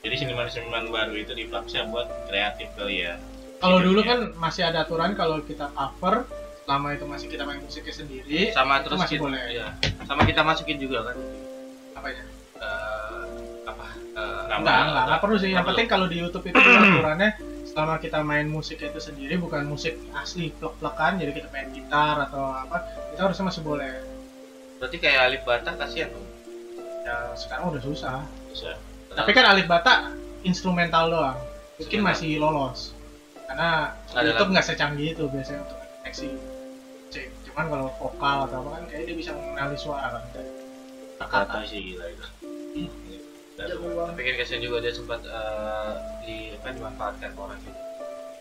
Jadi 0.00 0.14
seniman-seniman 0.16 0.92
baru 0.92 1.16
itu 1.16 1.32
dipaksa 1.32 1.88
buat 1.88 2.06
kreatif 2.28 2.68
kali 2.76 3.02
ya. 3.02 3.16
Kalau 3.56 3.80
dulu 3.80 4.04
kan 4.04 4.36
masih 4.36 4.68
ada 4.68 4.84
aturan 4.84 5.16
kalau 5.16 5.40
kita 5.40 5.72
cover 5.72 6.28
selama 6.66 6.92
itu 6.92 7.04
masih 7.06 7.26
kita 7.30 7.46
main 7.46 7.62
musiknya 7.62 7.94
sendiri 7.94 8.50
sama 8.50 8.82
itu 8.82 8.90
terus 8.90 8.98
masih 8.98 9.16
kita, 9.16 9.22
boleh. 9.22 9.42
iya. 9.48 9.66
sama 10.02 10.22
kita 10.26 10.42
masukin 10.42 10.82
juga 10.82 10.98
kan 11.06 11.16
apa 11.94 12.08
ya 12.10 12.22
Eh, 12.56 13.24
apa 13.62 13.86
eh, 14.16 14.42
Nama- 14.50 14.58
enggak 14.58 14.78
enggak 14.82 15.04
enggak 15.06 15.20
perlu 15.22 15.36
sih 15.38 15.46
yang 15.46 15.62
Nggak 15.62 15.68
penting 15.70 15.86
kalau 15.86 16.06
di 16.10 16.16
YouTube 16.18 16.44
itu 16.48 16.58
aturannya 16.58 17.30
selama 17.68 17.94
kita 18.02 18.18
main 18.24 18.48
musik 18.48 18.82
itu 18.82 18.98
sendiri 18.98 19.38
bukan 19.38 19.62
musik 19.62 19.94
asli 20.10 20.50
plek-plekan 20.56 21.22
jadi 21.22 21.30
kita 21.30 21.48
main 21.54 21.68
gitar 21.70 22.18
atau 22.18 22.50
apa 22.50 22.82
itu 23.12 23.20
harusnya 23.20 23.44
masih 23.46 23.62
boleh 23.62 23.92
berarti 24.76 24.96
kayak 25.00 25.20
Alif 25.32 25.42
Bata 25.48 25.70
kasihan 25.76 26.12
dong. 26.12 26.26
Ya 27.06 27.32
sekarang 27.38 27.72
udah 27.72 27.82
susah. 27.82 28.24
Bisa. 28.50 28.72
tapi 29.16 29.32
kan 29.32 29.48
Alif 29.48 29.66
Bata 29.68 30.12
instrumental 30.44 31.08
doang. 31.08 31.38
Mungkin 31.80 32.00
masih 32.04 32.40
lolos. 32.40 32.92
Karena 33.46 33.94
Nggak 34.12 34.20
ada 34.20 34.28
YouTube 34.32 34.50
nggak 34.52 34.66
secanggih 34.66 35.08
itu 35.14 35.24
biasanya 35.30 35.60
untuk 35.64 35.78
deteksi 35.78 36.28
cek 37.06 37.26
cuman 37.46 37.64
kalau 37.70 37.86
vokal 38.02 38.38
atau 38.50 38.58
apa 38.66 38.68
kan 38.74 38.82
kayaknya 38.90 39.06
dia 39.06 39.16
bisa 39.16 39.30
mengenali 39.32 39.76
suara 39.78 40.20
kan. 40.20 40.46
Kata 41.16 41.64
sih 41.64 41.80
gila 41.80 42.06
itu. 42.12 42.26
Banget. 43.56 44.12
tapi 44.12 44.20
kan 44.20 44.34
kasihan 44.36 44.60
juga 44.60 44.84
dia 44.84 44.92
sempat 44.92 45.24
eh, 45.24 45.92
di 46.28 46.36
apa 46.52 46.76
dimanfaatkan 46.76 47.32
orang 47.40 47.56
gitu. 47.64 47.80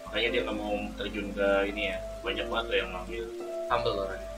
Makanya 0.09 0.27
dia 0.35 0.41
nggak 0.43 0.57
mau 0.59 0.75
terjun 0.99 1.27
ke 1.31 1.47
ini 1.71 1.95
ya. 1.95 1.97
Banyak 2.19 2.45
banget 2.51 2.65
loh 2.67 2.77
yang 2.83 2.91
manggil. 2.91 3.25
humble 3.65 3.97
orangnya 3.97 4.34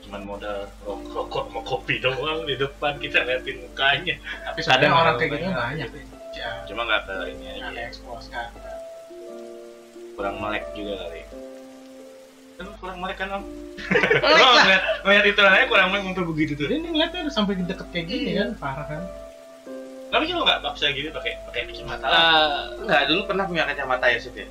Cuman 0.00 0.22
modal 0.24 0.66
rokok, 0.82 1.44
sama 1.46 1.60
kopi 1.62 1.94
doang 1.98 2.42
di 2.42 2.54
depan 2.54 2.96
kita 2.96 3.22
liatin 3.22 3.60
mukanya. 3.60 4.14
tapi 4.42 4.58
sebenarnya 4.58 4.80
Kadang 4.82 4.94
orang 4.96 5.14
kayak 5.16 5.30
gitu 5.30 5.50
banyak. 5.50 5.88
Indonesia 5.88 6.48
Cuma 6.64 6.80
nggak 6.84 7.02
ke 7.04 7.14
ini 7.28 7.42
nggak 7.42 7.54
aja. 7.54 7.68
ada 7.68 7.80
expose 7.84 8.26
kan 8.28 8.48
Kurang 10.12 10.36
melek 10.36 10.64
juga 10.72 10.94
kali. 11.00 11.22
Kan 12.54 12.66
kurang 12.76 12.98
melek 12.98 13.16
kan 13.16 13.28
om? 13.32 13.44
Lo 14.36 14.46
ngeliat, 14.54 14.82
ngeliat 15.02 15.24
itu 15.26 15.40
aja 15.40 15.64
kurang 15.66 15.86
melek 15.90 16.02
ngumpul 16.04 16.24
begitu 16.28 16.52
tuh. 16.54 16.68
ini 16.68 16.86
ngeliatnya 16.86 17.24
udah 17.24 17.34
sampai 17.34 17.56
deket 17.56 17.88
kayak 17.88 18.06
gini 18.06 18.30
Iya. 18.30 18.40
kan 18.42 18.48
parah 18.56 18.86
kan 18.86 19.02
Tapi 20.10 20.26
sih 20.26 20.34
lo 20.34 20.42
nggak 20.42 20.60
paksa 20.60 20.90
gitu 20.90 21.06
pakai 21.10 21.38
pakai 21.46 21.60
kacamata. 21.66 22.02
Eh, 22.04 22.48
enggak 22.82 23.02
dulu 23.06 23.20
pernah 23.24 23.44
punya 23.46 23.62
kacamata 23.62 24.06
ya 24.06 24.18
Sif 24.18 24.34
ya 24.34 24.46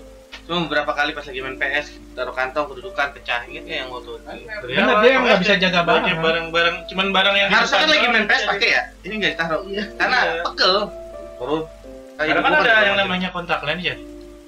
cuma 0.50 0.66
beberapa 0.66 0.90
kali 0.92 1.14
pas 1.14 1.22
lagi 1.22 1.40
main 1.40 1.62
PS 1.62 1.94
taruh 2.18 2.34
kantong 2.34 2.74
kedudukan 2.74 3.14
pecah 3.14 3.46
gitu 3.46 3.62
ya 3.62 3.86
yang 3.86 3.94
waktu 3.94 4.18
Bener, 4.18 4.98
dia 4.98 5.10
yang 5.14 5.22
nggak 5.22 5.40
bisa 5.46 5.54
jaga 5.62 5.86
barang, 5.86 6.18
barang-barang, 6.18 6.76
cuman 6.90 7.08
barang 7.14 7.36
yang 7.38 7.50
harusnya 7.54 7.78
kan 7.78 7.90
lagi 7.94 8.08
main 8.10 8.26
PS 8.26 8.44
pakai 8.50 8.70
ya 8.74 8.82
ini 9.06 9.14
nggak 9.22 9.32
ditaruh 9.38 9.62
Iya. 9.64 9.84
karena 9.94 10.18
Iya. 10.18 10.42
pegel 10.50 10.76
turun 11.38 11.62
Kayak 12.20 12.36
Karena 12.36 12.42
kan 12.42 12.54
ada 12.60 12.74
yang 12.84 12.98
namanya 13.00 13.30
kontak 13.32 13.62
lens 13.64 13.80
ya. 13.80 13.96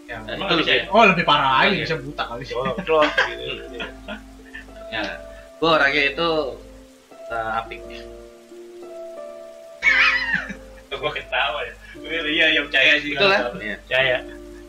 Ya, 0.03 0.17
Nah, 0.19 0.35
itu 0.35 0.53
lebih 0.59 0.75
ya? 0.75 0.83
oh 0.91 1.03
lebih 1.07 1.23
parah 1.23 1.51
lagi 1.63 1.77
Iya. 1.77 1.85
bisa 1.85 1.95
buta 2.01 2.23
kali 2.25 2.43
sih 2.43 2.55
Oh, 2.57 2.65
gitu. 2.73 2.97
ya 4.97 5.01
gua 5.55 5.69
orangnya 5.77 6.03
itu 6.11 6.29
uh, 7.29 7.59
apik 7.61 7.79
Gua 10.91 11.11
ketawa 11.13 11.59
ya. 11.63 11.73
Iya, 12.01 12.19
Iya, 12.25 12.45
yang 12.57 12.65
percaya 12.67 12.93
sih. 12.99 13.13
betul 13.13 13.21
kalau 13.23 13.31
lah 13.31 13.39
tahu. 13.47 13.61
Iya. 13.61 13.75
Percaya. 13.85 14.17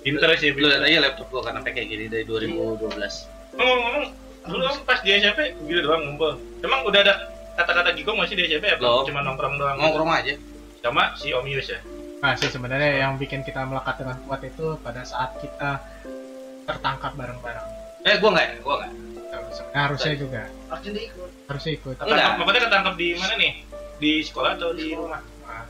Pinter 0.02 0.28
sih. 0.34 0.50
lu 0.50 0.66
lihat 0.66 0.82
aja 0.82 0.98
laptop 1.00 1.26
gua 1.28 1.42
kan 1.42 1.56
sampai 1.56 1.72
kayak 1.72 1.88
gini 1.88 2.04
dari 2.06 2.24
2012 2.24 2.90
Ngomong-ngomong, 3.52 4.06
dulu 4.44 4.62
om 4.64 4.78
pas 4.82 4.98
di 4.98 5.10
SMP 5.12 5.40
gitu 5.62 5.80
doang 5.82 6.02
ngumpul. 6.04 6.32
Emang 6.60 6.82
udah 6.82 7.00
ada 7.00 7.14
kata-kata 7.54 7.92
gigong 7.92 8.16
masih 8.16 8.34
di 8.34 8.48
SMP 8.48 8.66
apa? 8.66 8.80
Belum. 8.80 9.04
Cuma 9.04 9.20
nongkrong 9.20 9.54
doang. 9.54 9.76
ngomong 9.76 10.10
aja 10.10 10.34
Sama 10.80 11.14
si 11.14 11.30
Om 11.30 11.46
Yus 11.46 11.68
ya. 11.68 11.78
nah 12.18 12.32
sih 12.32 12.46
sebenarnya 12.46 13.02
yang 13.02 13.14
bikin 13.16 13.42
kita 13.42 13.62
melekat 13.62 13.98
dengan 13.98 14.14
kuat 14.22 14.42
itu 14.42 14.78
pada 14.78 15.02
saat 15.02 15.34
kita 15.38 15.82
tertangkap 16.62 17.12
bareng-bareng 17.12 17.66
eh 18.00 18.14
gua 18.16 18.30
nggak 18.32 18.48
gua 18.62 18.74
nggak 18.78 18.90
sebenarnya 19.52 19.80
harusnya 19.80 20.14
juga 20.16 20.42
Harusnya 20.68 21.02
ikut. 21.02 21.30
harusnya 21.46 21.72
ikut 21.74 21.96
Enggak. 21.96 22.06
Ketangkap, 22.08 22.34
maksudnya 22.38 22.62
ketangkap 22.62 22.94
di 22.94 23.08
mana 23.14 23.34
nih? 23.36 23.52
Di 23.98 24.12
sekolah 24.22 24.50
atau 24.54 24.70
di 24.70 24.86
rumah? 24.92 25.18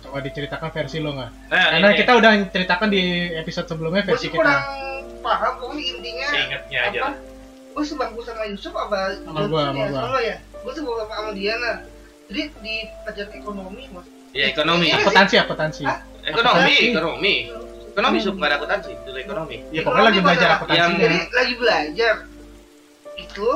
Coba 0.03 0.19
diceritakan 0.21 0.69
versi 0.71 0.99
lo 0.99 1.11
nggak 1.13 1.31
Nah, 1.47 1.67
karena 1.71 1.89
ini 1.89 1.97
kita 1.97 2.13
udah 2.15 2.33
ceritakan 2.49 2.89
di 2.89 3.03
episode 3.35 3.67
sebelumnya 3.67 4.03
versi 4.05 4.21
sih 4.21 4.29
kita 4.29 4.39
kurang 4.39 4.63
paham 5.21 5.53
pokoknya 5.57 5.85
intinya 5.89 6.27
seingatnya 6.29 6.79
aja. 6.83 6.99
apa? 6.99 7.07
lah. 7.07 7.15
Gue 7.73 7.85
sebangku 7.87 8.21
sama 8.21 8.43
Yusuf 8.45 8.75
apa 8.75 9.17
Sama 9.17 9.41
gua, 9.47 9.63
sama 9.67 9.81
ya? 9.81 10.03
lo 10.05 10.21
ya? 10.21 10.37
Gue 10.61 10.73
sebangku 10.73 11.01
sama 11.03 11.31
Diana. 11.33 11.73
Jadi 12.25 12.43
di 12.57 12.75
pelajaran 13.01 13.33
ekonomi 13.35 13.83
mas. 13.89 14.07
ya 14.31 14.45
ekonomi 14.47 14.87
Iya. 14.87 14.97
akuntansi 14.99 15.35
akuntansi 15.39 15.83
Hah? 15.85 15.99
ekonomi 16.23 16.57
Akuntansi. 16.73 16.89
ekonomi 16.89 17.35
ekonomi 17.87 18.17
sub 18.19 18.35
nggak 18.35 18.49
ada 18.49 18.57
akuntansi 18.57 18.91
dulu 18.99 19.19
ekonomi 19.19 19.57
ya 19.69 19.81
pokoknya 19.83 20.05
lagi 20.07 20.21
belajar 20.21 20.49
akuntansi 20.55 20.81
Yang- 20.81 20.97
Jadi 20.99 21.19
lagi 21.31 21.55
belajar 21.55 22.15
itu 23.15 23.49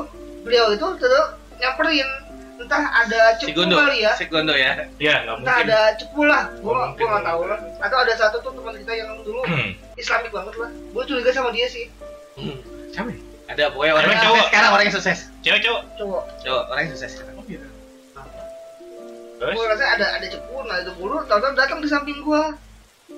beliau 0.43 0.67
itu 0.71 0.87
terus 0.97 1.27
nyamperin 1.57 2.09
entah 2.57 2.83
ada 2.97 3.21
cepu 3.37 3.49
Segundo 3.53 3.77
kali 3.77 3.99
ya 4.01 4.13
segundo 4.15 4.53
ya 4.53 4.73
Ya, 4.97 5.15
nggak 5.23 5.35
entah 5.37 5.57
mungkin. 5.57 5.69
ada 5.69 5.79
cepu 5.95 6.21
lah 6.23 6.43
mungkin, 6.57 6.95
gue 6.95 7.07
nggak 7.07 7.25
tahu 7.25 7.43
lah 7.45 7.59
atau 7.79 7.97
ada 7.99 8.13
satu 8.15 8.37
tuh 8.41 8.53
teman 8.53 8.75
kita 8.77 8.93
yang 8.95 9.11
dulu 9.21 9.41
Hmm. 9.45 9.71
islamik 9.95 10.31
banget 10.31 10.55
lah 10.57 10.71
gue 10.73 11.03
curiga 11.05 11.31
sama 11.31 11.51
dia 11.51 11.67
sih 11.67 11.87
siapa 12.91 13.09
ya? 13.09 13.19
ada 13.47 13.63
pokoknya 13.71 13.93
orang 13.95 14.09
yang 14.09 14.19
cowok? 14.19 14.35
sukses 14.35 14.49
sekarang 14.49 14.71
orang 14.71 14.85
yang 14.85 14.95
sukses 14.95 15.19
Cewek 15.41 15.61
cowok. 15.63 15.83
cowok 15.95 16.23
cowok 16.41 16.63
orang 16.67 16.81
yang 16.81 16.93
sukses 16.93 17.11
sekarang 17.13 17.35
Oh, 17.37 17.45
gitu. 17.47 17.67
Terus? 19.37 19.53
gue 19.53 19.65
rasa 19.69 19.85
ada 19.91 20.07
ada 20.13 20.27
cepu 20.27 20.57
nah 20.63 20.77
itu 20.79 20.93
buru 20.97 21.17
tahu-tahu 21.23 21.53
datang 21.55 21.79
di 21.79 21.87
samping 21.87 22.19
gue 22.19 22.43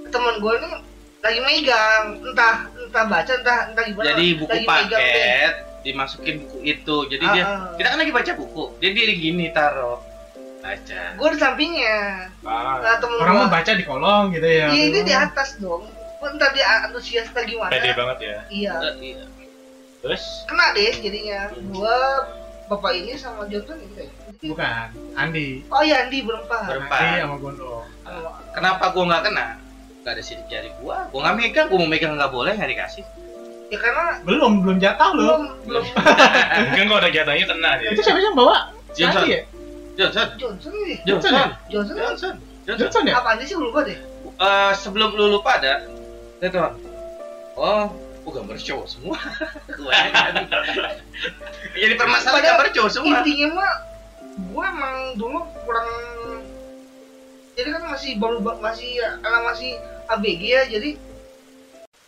teman 0.08 0.34
gue 0.36 0.52
ini 0.52 0.70
lagi 1.18 1.40
megang 1.40 2.04
entah 2.22 2.56
entah 2.76 3.04
baca 3.06 3.32
entah 3.32 3.58
entah 3.68 3.84
gimana 3.84 4.06
jadi 4.08 4.26
buku 4.36 4.50
lagi 4.52 4.66
megang 4.66 4.88
deh. 4.90 5.12
paket 5.14 5.52
dimasukin 5.88 6.44
buku 6.44 6.58
itu. 6.62 6.96
Jadi 7.08 7.24
Ah, 7.24 7.32
dia 7.32 7.44
ah. 7.48 7.58
kita 7.80 7.88
kan 7.88 7.98
lagi 8.04 8.12
baca 8.12 8.30
buku 8.36 8.64
dia 8.76 8.90
dia 8.92 9.16
gini 9.16 9.48
taruh. 9.48 9.98
Baca. 10.60 11.00
Gue 11.16 11.28
di 11.32 11.38
sampingnya. 11.40 12.28
Ah. 12.44 12.76
nah, 12.84 12.96
temen 13.00 13.16
orang 13.16 13.32
gue 13.32 13.44
mau 13.48 13.52
baca 13.52 13.72
di 13.72 13.84
kolong 13.88 14.24
gitu 14.36 14.44
ya. 14.44 14.68
Iya 14.68 14.84
ini 14.92 15.00
di 15.00 15.14
atas 15.16 15.56
dong. 15.56 15.88
Gua 16.18 16.34
entah 16.34 16.50
dia 16.50 16.66
antusias 16.82 17.30
atau 17.30 17.46
gimana 17.46 17.70
Pede 17.70 17.94
banget 17.94 18.18
ya. 18.20 18.38
iya. 18.50 18.74
Terus? 20.02 20.22
kena 20.50 20.74
deh 20.74 20.94
jadinya. 20.98 21.50
Gua 21.70 21.94
bapak 22.68 22.90
ini 22.94 23.14
sama 23.14 23.46
Johnson 23.46 23.78
gitu 23.80 24.02
ya? 24.02 24.10
Bukan 24.50 24.86
Andi. 25.14 25.62
Oh 25.70 25.82
iya 25.82 26.06
Andi 26.06 26.26
berempat 26.26 26.68
Berempat. 26.68 26.98
Andi 26.98 27.22
sama 27.22 27.36
Gondong. 27.38 27.86
Kenapa 28.50 28.84
gua 28.90 29.04
nggak 29.14 29.22
kena? 29.30 29.46
Nggak 30.02 30.12
ada 30.18 30.22
sidik 30.26 30.46
jari 30.50 30.70
gua. 30.82 31.06
Gua 31.14 31.20
nggak 31.22 31.36
megang 31.38 31.66
gua 31.70 31.78
mau 31.82 31.90
megang 31.90 32.12
nggak 32.18 32.32
boleh 32.34 32.52
nggak 32.58 32.70
dikasih 32.74 33.04
ya 33.68 33.76
karena 33.76 34.04
belum 34.22 34.52
belum 34.64 34.76
jatah 34.78 35.08
lo 35.12 35.20
belum 35.20 35.42
belum. 35.64 35.84
Mungkin 36.64 36.84
kalau 36.86 36.98
ada 36.98 37.08
jatahnya 37.10 37.44
kena 37.44 37.70
dia. 37.76 37.88
itu 37.92 38.00
siapa 38.00 38.18
yang 38.18 38.32
bawa? 38.32 38.56
Si 38.90 39.02
Johnson. 39.02 39.22
Ya? 39.24 39.40
Johnson. 39.94 40.26
Johnson 40.36 40.70
nih 40.78 40.96
Johnson. 41.04 41.30
Johnson 41.68 41.94
ya? 41.94 42.02
Johnson 42.08 42.32
Johnson. 42.66 43.02
Ya? 43.04 43.12
Apa 43.16 43.26
Andi 43.34 43.44
sih 43.44 43.54
lupa 43.54 43.82
deh 43.82 43.96
Eh, 44.38 44.70
sebelum 44.72 45.12
lu 45.12 45.30
lupa 45.30 45.56
ada 45.56 45.82
lihat 46.38 46.50
tuh. 46.50 46.62
Oh 47.54 47.86
oh 48.22 48.30
gambar 48.30 48.54
cowok 48.54 48.86
semua. 48.86 49.16
Jadi 51.74 51.92
permasalahan 51.94 52.42
gambar 52.46 52.66
cowok 52.70 52.90
semua. 52.90 53.14
intinya 53.18 53.46
mah 53.54 53.72
gue 54.38 54.64
emang 54.64 54.96
dulu 55.18 55.38
kurang 55.64 55.88
jadi 57.52 57.68
kan 57.74 57.82
masih 57.90 58.10
baru 58.16 58.38
ba- 58.38 58.58
masih 58.62 59.02
anak 59.18 59.42
masih 59.44 59.74
ABG 60.06 60.42
ya 60.46 60.62
jadi 60.68 60.88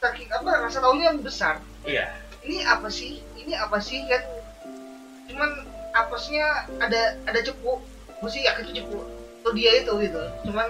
saking 0.01 0.29
apa 0.31 0.51
rasa 0.59 0.81
taunya 0.81 1.13
besar 1.15 1.61
Iya. 1.85 2.09
ini 2.41 2.65
apa 2.65 2.89
sih 2.89 3.21
ini 3.37 3.53
apa 3.53 3.77
sih 3.79 4.01
kan 4.05 4.23
cuman 5.27 5.51
apesnya 5.93 6.47
ada 6.79 7.21
ada 7.23 7.41
cepu 7.41 7.79
gue 8.17 8.31
sih 8.31 8.43
yakin 8.43 8.65
itu 8.67 8.81
cepu 8.81 8.99
tuh 9.41 9.53
dia 9.53 9.77
itu 9.77 9.93
gitu 9.99 10.23
cuman 10.45 10.67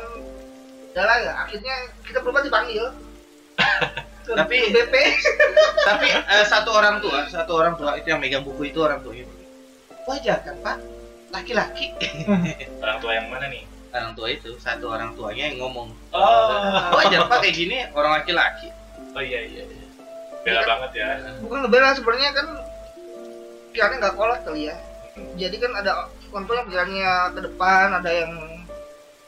udah 0.90 1.04
lah 1.06 1.16
ya 1.20 1.32
akhirnya 1.40 1.74
kita 2.02 2.18
berubah 2.18 2.42
dipanggil 2.42 2.90
Ke- 4.20 4.34
Tapi- 4.40 4.66
ke 4.66 4.82
BP 4.82 4.94
Tapi 5.88 6.06
eh, 6.06 6.44
satu 6.44 6.70
orang 6.70 7.00
tua, 7.00 7.24
satu 7.26 7.56
orang 7.56 7.74
tua 7.74 7.96
itu 7.96 8.06
yang 8.06 8.20
megang 8.20 8.44
buku 8.44 8.68
itu 8.68 8.78
orang 8.78 9.00
tuanya. 9.00 9.24
Wajar 10.04 10.44
kan 10.44 10.54
Pak? 10.60 10.76
Laki-laki. 11.30 11.96
Orang 12.84 13.00
tua 13.00 13.12
yang 13.12 13.26
mana 13.26 13.48
nih? 13.48 13.64
Orang 13.90 14.12
tua 14.12 14.28
itu, 14.28 14.54
satu 14.56 14.86
orang 14.86 15.14
tuanya 15.14 15.48
yang 15.48 15.56
ngomong. 15.58 15.88
Oh, 16.12 16.92
Wajar 16.92 17.26
Pak 17.26 17.40
kayak 17.40 17.54
gini 17.54 17.76
orang 17.90 18.20
laki-laki. 18.20 18.68
Oh 19.10 19.22
iya 19.22 19.40
iya. 19.42 19.62
iya. 19.64 19.86
Bela 20.40 20.62
banget 20.64 20.90
ya. 20.94 21.08
bukan 21.38 21.58
ngebela 21.62 21.92
sebenarnya 21.92 22.30
kan 22.32 22.46
pikirannya 23.68 23.96
nggak 23.98 24.14
kolot 24.14 24.40
kali 24.40 24.60
ya 24.66 24.76
jadi 25.36 25.56
kan 25.58 25.72
ada 25.76 25.92
kontrol 26.28 26.56
yang 26.56 26.66
pikirannya 26.66 27.10
ke 27.30 27.40
depan 27.44 27.86
ada 27.92 28.10
yang 28.10 28.32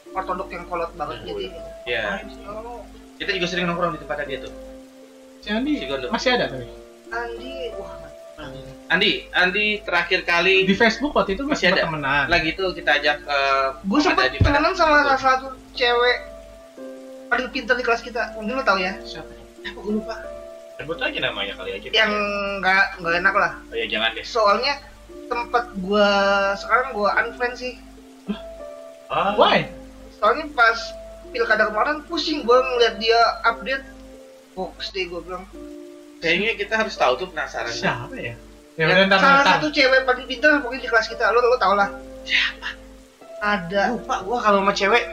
ortodok 0.09 0.49
yang 0.49 0.65
kolot 0.65 0.91
banget 0.93 1.17
jadi 1.23 1.45
Ya. 1.83 2.23
oh, 2.47 2.79
Kita 3.13 3.29
juga 3.29 3.43
sering 3.45 3.67
nongkrong 3.67 3.91
di 3.91 3.99
tempatnya 3.99 4.25
dia 4.25 4.39
tuh. 4.39 4.53
Si 5.37 5.51
Andi 5.51 5.75
Si 5.75 5.83
Gondo. 5.83 6.07
masih 6.07 6.31
ada 6.31 6.47
tapi. 6.47 6.63
Andi 7.11 7.75
wah 7.75 7.99
Andi, 8.87 9.27
Andi 9.29 9.65
terakhir 9.79 10.23
kali 10.23 10.63
Di 10.63 10.73
Facebook 10.73 11.11
waktu 11.11 11.35
itu 11.35 11.43
Masih 11.43 11.67
masih 11.67 11.75
ada. 11.75 11.81
temenan. 11.85 12.25
lagi 12.25 12.55
itu 12.55 12.63
kita 12.71 12.97
ajak 12.97 13.17
eh, 13.19 13.67
gue 13.83 13.99
pada- 14.01 14.31
temenan 14.31 14.71
sama 14.71 15.03
salah 15.03 15.19
satu 15.19 15.47
cewek 15.71 16.17
paling 17.27 17.47
pintar 17.49 17.75
di 17.75 17.83
kelas 17.83 17.99
kita 17.99 18.31
mungkin 18.33 18.55
lo 18.55 18.63
tau 18.63 18.79
ya 18.79 18.95
Siapa? 18.97 19.42
Apa 19.63 19.79
gue 19.79 19.93
lupa? 19.95 20.15
Sebut 20.73 20.97
aja 20.97 21.19
namanya 21.21 21.53
kali 21.53 21.71
aja. 21.73 21.87
yang 21.89 22.11
nggak 22.59 22.99
nggak 22.99 23.13
enak 23.19 23.33
lah 23.33 23.51
Oh 23.65 23.75
ya 23.75 23.85
jangan 23.85 24.09
deh. 24.11 24.25
soalnya 24.25 24.73
tempat 25.25 25.65
gua 25.79 26.09
sekarang 26.55 26.87
gua 26.91 27.09
unfriend 27.19 27.55
sih 27.55 27.73
Oh, 29.07 29.31
Why? 29.37 29.69
soalnya 30.13 30.49
pas 30.51 30.75
pilkada 31.29 31.69
kemarin 31.69 32.01
pusing 32.03 32.41
gua 32.41 32.59
ngeliat 32.65 32.97
dia 32.97 33.15
update 33.43 33.85
box 34.51 34.89
deh 34.89 35.05
gua 35.05 35.21
bilang 35.21 35.45
Kayaknya 36.17 36.51
kita 36.55 36.73
harus 36.77 36.95
tahu 36.95 37.13
tuh 37.17 37.27
penasaran. 37.27 37.67
Siapa 37.69 38.15
ya? 38.15 38.33
Ya 38.73 38.85
Ya, 38.85 39.05
ntar 39.05 39.19
salah 39.19 39.43
ntar. 39.43 39.59
satu 39.59 39.67
cewek 39.69 40.01
paling 40.01 40.25
pintar 40.25 40.57
pokoknya 40.57 40.81
di 40.81 40.89
kelas 40.89 41.05
kita 41.05 41.29
lo 41.29 41.39
lo 41.39 41.57
tau 41.57 41.75
lah 41.75 41.93
siapa 42.23 42.73
ada 43.39 43.93
Lupa 43.93 44.23
gua 44.23 44.41
kalau 44.41 44.65
sama 44.65 44.73
cewek 44.73 45.03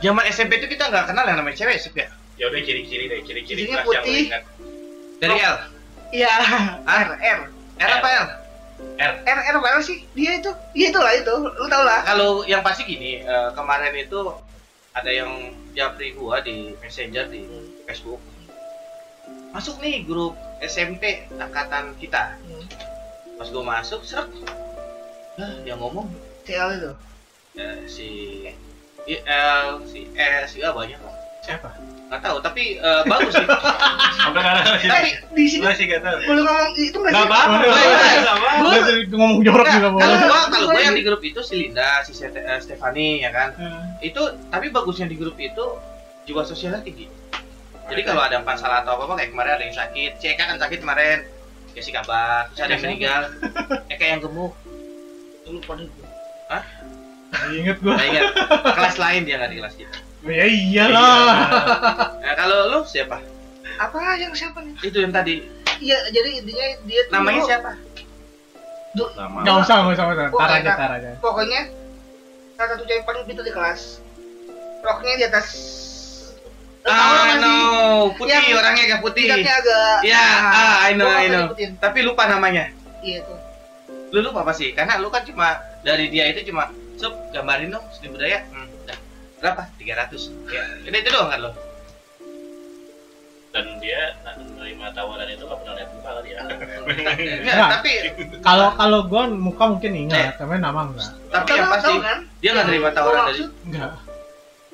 zaman 0.00 0.24
SMP 0.26 0.56
itu 0.56 0.70
kita 0.70 0.88
nggak 0.88 1.04
kenal 1.06 1.24
yang 1.24 1.36
namanya 1.36 1.58
cewek 1.58 1.76
sih 1.76 1.92
ya. 1.92 2.08
Ya 2.40 2.48
udah 2.48 2.60
ciri-ciri 2.64 3.04
deh, 3.12 3.20
ciri-ciri 3.20 3.68
Cirinya 3.68 3.84
kelas 3.84 3.92
yang 3.92 4.00
lo 4.00 4.08
putih. 4.08 4.24
ingat. 4.32 4.42
Dari 5.20 5.38
L. 5.44 5.56
iya 6.10 6.32
R 6.88 7.08
R 7.20 7.40
R 7.76 7.90
apa 8.00 8.08
L? 8.08 8.26
R 8.96 9.12
R 9.28 9.54
apa 9.60 9.84
sih 9.84 10.08
dia 10.16 10.40
itu 10.40 10.48
dia 10.72 10.88
itu 10.88 10.96
lah 10.96 11.12
itu 11.12 11.34
lo 11.36 11.66
tau 11.68 11.84
lah 11.84 12.00
Kalau 12.08 12.40
yang 12.48 12.64
pasti 12.64 12.88
gini, 12.88 13.20
eh, 13.20 13.48
kemarin 13.52 13.92
itu 13.92 14.32
ada 14.96 15.10
yang 15.12 15.52
japri 15.76 16.16
gua 16.16 16.40
di 16.40 16.72
Messenger 16.80 17.28
di 17.28 17.44
Facebook. 17.84 18.18
Masuk 19.52 19.76
nih 19.84 20.08
grup 20.08 20.32
SMP 20.64 21.28
angkatan 21.36 21.92
kita. 22.00 22.40
Hmm. 22.48 22.64
Pas 23.36 23.52
gua 23.52 23.64
masuk, 23.64 24.00
seret. 24.02 24.32
Nah, 25.36 25.60
yang 25.68 25.76
ngomong 25.76 26.08
CL 26.48 26.80
itu 26.80 26.92
eh, 27.60 27.76
si 27.84 28.08
IL, 29.04 29.68
si 29.84 30.08
S, 30.16 30.56
ya 30.56 30.72
banyak 30.72 30.96
lah. 31.00 31.19
Siapa? 31.40 31.68
Nggak 32.10 32.20
tahu, 32.26 32.36
tapi 32.42 32.62
eh, 32.76 33.02
bagus 33.06 33.32
sih. 33.32 33.46
Sampai 34.20 34.40
sekarang 34.42 34.62
masih 34.66 34.88
tapi 34.90 35.08
di 35.32 35.44
sini 35.46 35.62
masih 35.62 35.84
gak 35.88 36.02
tahu. 36.02 36.16
boleh 36.26 36.42
ngomong 36.42 36.70
itu 36.76 36.96
nggak 36.98 37.12
Gak 37.14 37.22
sih 37.22 38.18
nggak 38.20 38.36
Udah 38.60 38.80
tuh 38.82 39.16
ngomong 39.16 39.38
jorok 39.46 39.64
Nggak, 39.64 39.76
juga 39.78 39.88
kalau 39.88 39.94
boleh. 39.94 40.18
gua 40.20 40.40
kalau 40.44 40.66
gua 40.66 40.74
Boleh. 40.74 40.82
yang 40.84 40.96
di 40.98 41.04
grup 41.06 41.22
itu 41.22 41.40
si 41.40 41.54
Linda, 41.56 41.90
si 42.02 42.12
eh, 42.18 42.58
Stefani 42.60 43.22
ya 43.22 43.30
kan. 43.30 43.48
Eh, 43.56 44.10
Itu 44.10 44.22
tapi 44.50 44.66
bagusnya 44.68 45.06
di 45.06 45.16
grup 45.16 45.38
itu 45.38 45.64
jiwa 46.26 46.42
sosialnya 46.44 46.82
tinggi. 46.82 47.06
Jadi 47.86 48.02
kalau 48.06 48.22
ada 48.22 48.38
masalah 48.42 48.82
atau 48.82 48.98
apa 48.98 49.18
kayak 49.18 49.30
kemarin 49.34 49.52
ada 49.58 49.64
yang 49.66 49.74
sakit, 49.74 50.12
CK 50.18 50.38
kan 50.38 50.58
sakit 50.58 50.78
kemarin, 50.78 51.26
kasih 51.74 51.90
kabar, 51.90 52.46
terus 52.52 52.62
ada 52.62 52.74
yang 52.74 52.82
meninggal, 52.86 53.22
Eka 53.92 54.04
yang 54.04 54.20
gemuk, 54.22 54.54
Lu 55.42 55.58
lupa 55.58 55.74
deh 55.74 55.86
gua. 55.88 56.58
Ingat 57.50 57.76
gua. 57.82 57.94
Nah, 57.94 58.06
ingat 58.06 58.24
kelas 58.78 58.96
lain 58.98 59.20
dia 59.26 59.38
nggak 59.38 59.50
di 59.50 59.58
kelas 59.58 59.74
kita. 59.74 59.96
Ya 60.22 60.44
iyalah. 60.44 61.32
Nah, 62.20 62.34
kalau 62.36 62.58
lu 62.68 62.80
siapa? 62.84 63.18
apa 63.80 63.96
yang 64.14 64.36
siapa 64.36 64.60
nih 64.60 64.76
Itu 64.84 65.00
yang 65.00 65.08
tadi 65.08 65.40
iya 65.80 65.96
jadi 66.12 66.30
intinya 66.36 66.66
dia 66.84 67.00
tuh 67.08 67.12
namanya 67.16 67.40
siapa? 67.42 67.72
du- 68.92 69.08
Nama. 69.16 69.40
Enggak 69.40 69.56
usah, 69.58 69.76
enggak 69.80 69.94
usah, 69.94 70.04
enggak 70.04 70.28
usah. 70.28 70.36
Tar 70.36 70.50
aja, 70.52 70.70
tar 70.74 70.90
aja. 70.92 71.10
pokoknya 71.16 71.60
salah 72.54 72.68
satu 72.70 72.82
cewek 72.84 73.02
paling 73.02 73.24
pintar 73.24 73.40
di 73.40 73.50
kelas 73.50 73.80
roknya 74.80 75.12
di 75.16 75.24
atas 75.26 75.46
Ah, 76.82 77.36
no, 77.36 77.52
putih 78.14 78.32
Yang- 78.32 78.56
orangnya 78.56 78.82
agak 78.86 79.00
putih. 79.00 79.28
agak 79.28 80.00
Ya, 80.02 80.24
ah, 80.42 80.76
I 80.82 80.92
know, 80.92 81.04
I 81.06 81.28
know. 81.28 81.52
Tapi 81.76 81.98
lupa 82.00 82.24
namanya. 82.24 82.72
iya 83.00 83.20
tuh 83.22 83.36
Lu 84.10 84.20
lupa 84.22 84.40
apa 84.42 84.52
sih? 84.52 84.72
Karena 84.72 84.96
lu 84.96 85.08
kan 85.08 85.20
cuma 85.22 85.54
dari 85.80 86.08
dia 86.08 86.24
itu 86.26 86.40
cuma 86.46 86.72
Sob, 86.96 87.12
gambarin 87.30 87.68
dong 87.68 87.84
seni 87.90 88.08
budaya. 88.08 88.44
Hmm. 88.48 88.68
Berapa? 89.40 89.62
300. 89.74 90.28
Ya, 90.46 90.62
ini 90.82 90.96
itu 90.96 91.08
doang 91.08 91.28
kan 91.28 91.40
lo. 91.40 91.50
Dan 93.50 93.66
dia 93.82 94.14
menerima 94.22 94.86
tawaran 94.94 95.26
itu 95.26 95.42
gak 95.42 95.58
pernah 95.58 95.74
lihat 95.74 95.90
muka 95.90 96.10
kali 96.12 96.28
ya. 96.30 96.40
Enggak, 96.46 97.16
Nah. 97.50 97.70
tapi 97.74 97.90
Kalau 98.38 98.68
kalau 98.72 98.98
gua 99.04 99.22
muka 99.26 99.64
mungkin 99.66 99.92
ingat, 99.98 100.38
tapi 100.38 100.54
nama 100.56 100.86
enggak. 100.86 101.10
tapi 101.28 101.50
yang 101.52 101.66
pasti 101.68 101.88
tahu 101.88 101.98
kan 102.00 102.18
dia 102.38 102.50
nggak 102.52 102.66
terima 102.68 102.88
tawaran 102.90 103.22
dari 103.26 103.42
Enggak. 103.64 103.90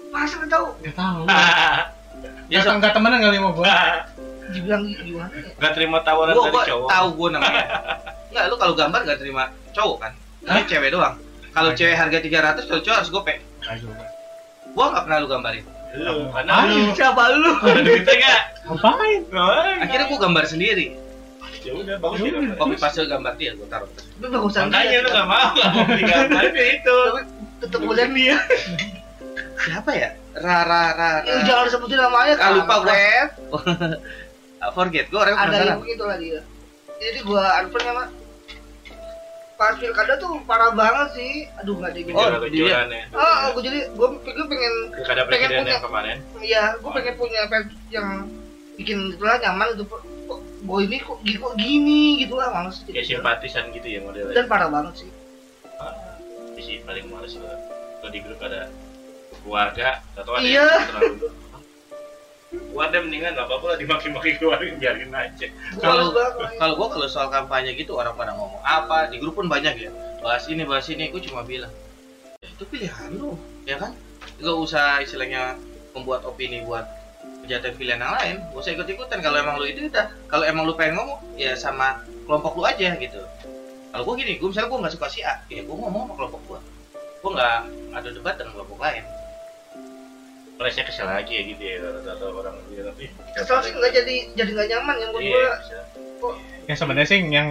masa 0.08 0.34
nggak 0.36 0.50
tahu 0.50 0.66
Enggak 0.76 0.94
tahu. 0.94 1.20
dia 2.48 2.58
Enggak 2.58 2.74
enggak 2.76 2.92
temenan 2.92 3.18
kali 3.22 3.36
sama 3.38 3.50
gua. 3.50 3.66
dibilang 4.46 4.82
gimana 4.86 5.32
ya 5.34 5.50
Gak 5.56 5.72
terima 5.72 5.98
tawaran 6.02 6.32
gua, 6.32 6.42
dari 6.42 6.52
gua 6.52 6.64
cowok. 6.66 6.88
tahu 6.92 7.08
gua 7.14 7.28
namanya. 7.32 7.64
Enggak, 8.28 8.44
lu 8.46 8.56
kalau 8.56 8.74
gambar 8.76 9.00
nggak 9.02 9.18
terima 9.18 9.44
cowok 9.72 9.96
kan? 9.98 10.12
Ini 10.44 10.60
cewek 10.66 10.90
doang. 10.92 11.14
Kalau 11.48 11.70
cewek 11.72 11.96
harga 11.96 12.18
300, 12.20 12.68
kalau 12.68 12.82
cowok 12.82 12.96
harus 13.00 13.10
gope. 13.10 13.34
Gua 14.76 14.92
nggak 14.92 15.02
pernah 15.02 15.18
lu 15.18 15.26
gambarin. 15.26 15.64
Lu, 15.96 16.28
lu 16.28 16.92
siapa 16.92 17.22
lu 17.32 17.50
ada 17.64 17.80
duitnya 17.80 18.14
gak? 18.20 18.40
Ngapain? 18.68 19.20
Akhirnya 19.80 20.06
gua 20.06 20.18
gambar 20.20 20.44
sendiri. 20.44 20.86
Ya 21.64 21.72
udah 21.72 21.96
bagus 21.98 22.18
Ya 22.20 22.30
ya. 22.36 22.54
Copy 22.54 22.76
paste 22.76 23.00
gambar 23.02 23.32
dia 23.34 23.56
gua 23.56 23.66
taruh. 23.66 23.88
tapi 23.88 24.26
bagusan 24.28 24.68
Makanya 24.68 24.98
lu 25.00 25.08
gak 25.10 25.26
mau 25.26 25.48
gak 25.50 25.68
mau 25.72 25.82
beli 25.82 26.02
gambar 26.04 26.42
itu 26.46 26.62
itu. 26.76 26.98
tetep 27.56 27.80
udah 27.80 28.06
dia 28.06 28.36
Siapa 29.64 29.90
ya? 29.90 30.10
Rara 30.36 30.92
Rara. 30.92 31.24
Eh, 31.24 31.40
jangan 31.42 31.66
sebutin 31.66 31.96
namanya 31.96 32.36
Ah, 32.36 32.52
lupa 32.52 32.74
gua. 32.78 32.92
Ah, 34.58 34.70
forget, 34.76 35.08
gua 35.08 35.24
orang 35.24 35.34
ada 35.34 35.42
penasaran. 35.48 35.66
yang 35.66 35.80
begitu 35.80 36.04
lah 36.04 36.16
dia 36.16 36.40
jadi 36.96 37.18
gua 37.22 37.44
unfriend 37.60 37.86
sama 37.86 38.04
pas 39.56 39.72
pilkada 39.72 40.14
tuh 40.16 40.36
parah 40.44 40.68
banget 40.70 41.08
sih 41.16 41.32
aduh 41.56 41.74
nggak 41.74 41.92
Oh, 42.12 42.28
Kejuaraan 42.38 42.88
ya. 42.88 43.02
ah 43.12 43.48
gua 43.50 43.62
jadi 43.62 43.88
gua 43.92 44.12
pikir 44.14 44.44
pengen 44.44 44.74
Pilkada 44.92 45.22
pengen 45.24 45.48
punya. 45.50 45.72
yang 45.72 45.82
kemarin. 45.82 46.16
Iya, 46.38 46.62
gue 46.76 46.90
pengen 46.92 47.14
punya 47.16 47.40
fans 47.46 47.68
yang 47.88 48.08
bikin 48.76 48.98
itulah 49.10 49.36
nyaman 49.38 49.72
itu 49.72 49.84
gue 50.58 50.78
ini 50.82 50.98
kok, 50.98 51.16
kok 51.22 51.52
gini 51.56 52.00
gitu 52.18 52.34
lah 52.34 52.50
males 52.50 52.76
gitu. 52.80 52.92
Kayak 52.92 53.08
simpatisan 53.08 53.70
gitu 53.70 53.86
ya 53.86 54.00
modelnya. 54.00 54.34
dan 54.34 54.44
parah 54.44 54.68
banget 54.68 54.94
sih 54.98 55.10
Ah, 55.76 55.92
ini 56.50 56.60
sih 56.60 56.76
paling 56.82 57.06
males 57.06 57.32
lah. 57.36 57.56
Kalau 57.96 58.10
di 58.10 58.20
grup 58.20 58.40
ada 58.40 58.68
keluarga, 59.38 59.88
atau 60.12 60.32
ada 60.32 60.42
Iya. 60.42 60.64
yang 60.64 60.88
terlalu 60.90 61.14
Keluarga 62.46 63.02
mendingan 63.02 63.34
gak 63.34 63.50
apa-apa 63.50 63.74
lah 63.74 63.78
dimaki-maki 63.80 64.38
keluarga 64.38 64.70
biarin 64.78 65.10
aja. 65.10 65.46
Kalau-. 65.82 66.14
Kalau 66.62 66.74
gua 66.78 66.88
kalau 66.94 67.08
soal 67.10 67.26
kampanye 67.26 67.74
gitu 67.74 67.98
orang 67.98 68.14
pada 68.14 68.38
ngomong 68.38 68.62
apa 68.62 69.10
di 69.10 69.18
grup 69.18 69.34
pun 69.34 69.50
banyak 69.50 69.74
ya. 69.82 69.90
Bahas 70.22 70.46
ini 70.46 70.62
bahas 70.62 70.86
ini, 70.86 71.10
gua 71.10 71.18
cuma 71.18 71.42
bilang 71.42 71.72
"Ya, 72.38 72.48
itu 72.54 72.62
pilihan 72.70 73.10
lu, 73.18 73.34
ya 73.66 73.82
kan? 73.82 73.98
Gak 74.38 74.56
usah 74.56 75.02
istilahnya 75.02 75.58
membuat 75.90 76.22
opini 76.22 76.62
buat 76.62 76.86
kejahatan 77.42 77.74
pilihan 77.74 77.98
yang 77.98 78.14
lain. 78.14 78.36
Gak 78.54 78.62
usah 78.62 78.72
ikut-ikutan. 78.78 79.18
Kalau 79.18 79.36
emang 79.42 79.58
lu 79.58 79.66
itu 79.66 79.90
udah, 79.90 80.06
kalau 80.30 80.46
emang 80.46 80.70
lu 80.70 80.78
pengen 80.78 81.02
ngomong, 81.02 81.18
ya 81.34 81.58
sama 81.58 82.06
kelompok 82.30 82.54
lu 82.58 82.62
aja 82.62 82.94
gitu. 82.94 83.22
Kalau 83.90 84.02
gua 84.06 84.14
gini, 84.14 84.38
gua 84.38 84.54
misalnya 84.54 84.70
gua 84.70 84.78
nggak 84.86 84.94
suka 84.94 85.06
si 85.10 85.20
A, 85.26 85.42
ya 85.50 85.66
gua 85.66 85.76
ngomong 85.82 86.06
sama 86.06 86.14
kelompok 86.14 86.42
gua. 86.46 86.60
Gua 87.24 87.30
nggak 87.34 87.58
ada 87.96 88.08
debat 88.14 88.34
dengan 88.38 88.52
kelompok 88.54 88.78
lain. 88.78 89.02
Saya 90.58 90.84
kesel 90.84 91.06
lagi 91.06 91.32
ya 91.32 91.42
gitu 91.46 91.62
ya 91.62 91.76
atau 92.08 92.32
orang 92.34 92.56
gitu 92.66 92.82
tapi. 92.82 93.04
kesel 93.32 93.58
sih 93.60 93.72
nggak 93.72 93.92
jadi 93.94 94.14
jadi 94.34 94.50
nggak 94.50 94.68
nyaman 94.70 94.96
yang 94.98 95.10
buat 95.10 95.22
Iya. 95.22 95.36
gue 95.36 95.52
bisa. 95.58 95.78
Ya 96.64 96.74
sebenarnya 96.74 97.06
sih 97.06 97.20
yang 97.22 97.48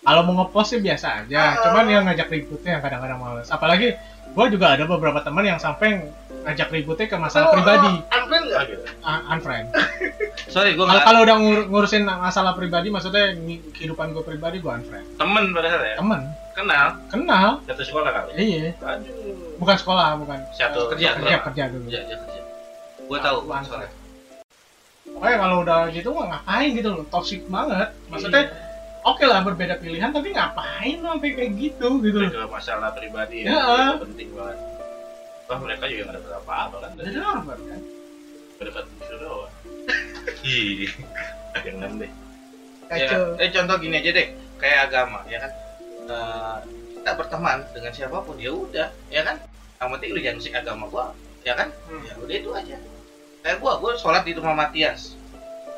kalau 0.00 0.22
mau 0.22 0.34
ngepost 0.40 0.68
sih 0.70 0.80
biasa 0.80 1.06
aja. 1.20 1.36
Ah. 1.36 1.52
Cuman 1.62 1.84
yang 1.86 2.02
ngajak 2.04 2.26
ributnya 2.26 2.70
yang 2.72 2.82
kadang-kadang 2.82 3.18
males. 3.18 3.48
Apalagi 3.48 3.94
gua 4.32 4.46
juga 4.46 4.66
ada 4.70 4.84
beberapa 4.84 5.20
teman 5.20 5.44
yang 5.44 5.56
sampai 5.56 6.08
ngajak 6.42 6.68
ributnya 6.70 7.06
ke 7.06 7.16
masalah 7.16 7.50
pribadi 7.50 7.90
Unfriend 8.06 8.44
nggak? 8.46 8.62
gitu. 8.68 8.82
Un- 9.02 9.24
unfriend 9.28 9.66
Sorry, 10.54 10.72
gue 10.72 10.80
kalau 10.80 10.92
nggak. 10.92 11.04
kalau 11.04 11.20
udah 11.22 11.36
ngur- 11.36 11.66
ngurusin 11.66 12.04
masalah 12.06 12.52
pribadi 12.52 12.86
maksudnya 12.86 13.34
kehidupan 13.72 14.10
gue 14.10 14.22
pribadi 14.22 14.58
gue 14.58 14.70
unfriend 14.70 15.06
Temen 15.16 15.44
padahal 15.50 15.80
ya. 15.82 15.96
temen 15.96 16.20
Kenal. 16.52 16.86
kenal 17.06 17.48
Satu 17.64 17.82
sekolah 17.82 18.10
kali. 18.10 18.30
iya 18.38 18.70
Aduh. 18.78 19.58
bukan 19.58 19.76
sekolah 19.76 20.08
bukan 20.16 20.38
Satu 20.52 20.86
Kerja, 20.88 21.08
kerja 21.16 21.36
kerja 21.42 21.62
dulu 21.68 21.86
Kerja, 21.86 22.00
kerja, 22.04 22.16
kerja. 22.20 22.40
Gue 23.06 23.18
tahu. 23.18 23.38
Soalnya. 23.46 23.90
Pokoknya 25.06 25.36
kalau 25.38 25.56
udah 25.62 25.80
gitu 25.88 26.08
mah 26.10 26.26
ngapain 26.28 26.68
gitu 26.74 26.88
loh, 26.90 27.04
toxic 27.08 27.40
banget. 27.46 27.88
Maksudnya 28.10 28.50
oke 29.00 29.22
lah 29.22 29.40
berbeda 29.40 29.78
pilihan 29.78 30.10
tapi 30.10 30.34
ngapain 30.34 30.98
sampai 30.98 31.30
kayak 31.32 31.50
gitu 31.54 31.88
gitu 32.02 32.18
loh. 32.18 32.28
Itu 32.28 32.42
masalah 32.46 32.90
pribadi 32.92 33.46
Ya. 33.46 33.54
ya. 33.54 33.86
Itu 33.94 34.02
penting 34.04 34.28
banget. 34.34 34.58
Wah 35.46 35.58
mereka 35.62 35.86
juga 35.86 36.02
nggak 36.04 36.16
dapat 36.18 36.32
apa-apa 36.36 36.76
kan. 36.82 36.90
Jadi 36.98 37.16
apa 37.16 37.52
kan? 37.54 37.80
Nggak 38.58 38.64
dapat 38.66 38.84
doang. 39.16 39.52
Ih. 40.44 40.90
Jangan 41.56 41.90
deh. 41.96 42.10
Ya, 42.86 43.02
Kacau. 43.02 43.22
eh 43.38 43.50
contoh 43.50 43.76
gini 43.82 43.98
aja 43.98 44.10
deh, 44.14 44.28
kayak 44.58 44.90
agama, 44.90 45.18
ya 45.26 45.42
kan. 45.42 45.50
Eh, 46.06 46.56
kita 46.94 47.10
berteman 47.18 47.58
dengan 47.74 47.90
siapa 47.90 48.22
pun 48.22 48.38
ya 48.38 48.54
udah, 48.54 48.90
ya 49.10 49.22
kan. 49.22 49.42
Yang 49.78 49.88
penting 49.90 50.10
lu 50.14 50.18
jangan 50.22 50.38
musik 50.38 50.54
agama 50.54 50.84
gua, 50.86 51.06
ya 51.42 51.54
kan. 51.58 51.74
Hmm. 51.90 52.02
Ya 52.02 52.14
udah 52.14 52.36
itu 52.36 52.50
aja. 52.54 52.76
Kayak 53.46 53.62
gua, 53.62 53.78
gua 53.78 53.94
sholat 53.94 54.26
di 54.26 54.34
rumah 54.34 54.58
Matias, 54.58 55.14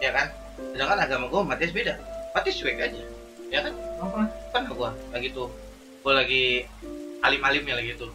ya 0.01 0.09
kan. 0.09 0.33
Sedangkan 0.73 1.05
agama 1.05 1.29
gua 1.29 1.45
Matias 1.45 1.69
beda. 1.77 2.01
Matias 2.33 2.57
cuek 2.65 2.81
aja, 2.81 3.05
ya 3.53 3.61
kan. 3.61 3.77
Apa? 4.01 4.25
Kan 4.57 4.73
gua 4.73 4.97
lagi 5.13 5.29
tuh, 5.37 5.53
gua 6.01 6.17
lagi 6.17 6.65
alim-alimnya 7.21 7.77
lagi 7.77 7.93
tuh. 8.01 8.09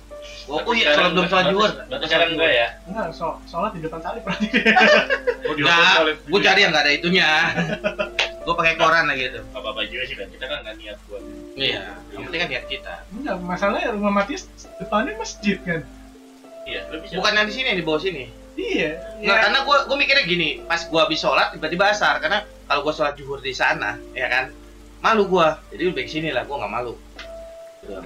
Gua, 0.49 0.65
oh 0.65 0.73
iya, 0.73 0.97
sholat 0.97 1.13
belum 1.13 1.29
sholat 1.29 1.45
juhur. 1.53 1.69
Berarti 1.85 2.05
sekarang 2.09 2.33
enggak 2.33 2.49
ya? 2.49 2.67
Enggak, 2.89 3.07
so 3.13 3.37
sholat 3.45 3.77
di 3.77 3.85
depan 3.85 4.01
salib 4.01 4.25
berarti. 4.25 4.47
Oh, 5.43 5.53
di 5.53 5.61
Enggak, 5.61 6.23
gua 6.31 6.39
cari 6.39 6.59
yang 6.65 6.71
nggak 6.73 6.85
ada 6.89 6.93
itunya. 6.97 7.29
gua 8.47 8.53
pakai 8.57 8.73
koran 8.73 9.05
lagi 9.05 9.37
tuh. 9.37 9.43
apa-apa 9.53 9.85
juga 9.85 10.03
sih 10.09 10.15
kan. 10.17 10.33
Kita 10.33 10.49
kan 10.49 10.65
nggak 10.65 10.75
niat 10.81 10.97
buat. 11.05 11.21
Iya, 11.53 11.93
yang 12.09 12.21
penting 12.25 12.39
kan 12.41 12.49
niat 12.49 12.65
kita. 12.65 12.93
Enggak, 13.13 13.35
masalahnya 13.37 13.93
rumah 13.93 14.17
Matius 14.17 14.49
depannya 14.81 15.13
masjid 15.21 15.61
kan. 15.61 15.85
Iya, 16.65 16.89
lu 16.89 17.05
bisa. 17.05 17.21
Bukan 17.21 17.37
yang 17.37 17.45
di 17.45 17.53
sini, 17.53 17.67
yang 17.69 17.77
di 17.77 17.85
bawah 17.85 18.01
sini. 18.01 18.41
Iya. 18.53 18.91
Nggak, 19.23 19.37
karena 19.49 19.59
gue 19.65 19.77
gue 19.89 19.97
mikirnya 19.97 20.25
gini, 20.29 20.49
pas 20.69 20.81
gue 20.85 20.99
habis 20.99 21.19
sholat 21.19 21.53
tiba-tiba 21.57 21.89
asar 21.89 22.21
karena 22.21 22.45
kalau 22.69 22.85
gue 22.85 22.93
sholat 22.93 23.13
zuhur 23.17 23.39
di 23.41 23.53
sana, 23.53 23.97
ya 24.13 24.29
kan, 24.29 24.53
malu 25.01 25.25
gue, 25.25 25.47
jadi 25.73 25.83
lebih 25.89 26.05
sini 26.05 26.29
lah, 26.29 26.45
gue 26.45 26.53
nggak 26.53 26.73
malu. 26.73 26.93
Gitu. 27.81 27.97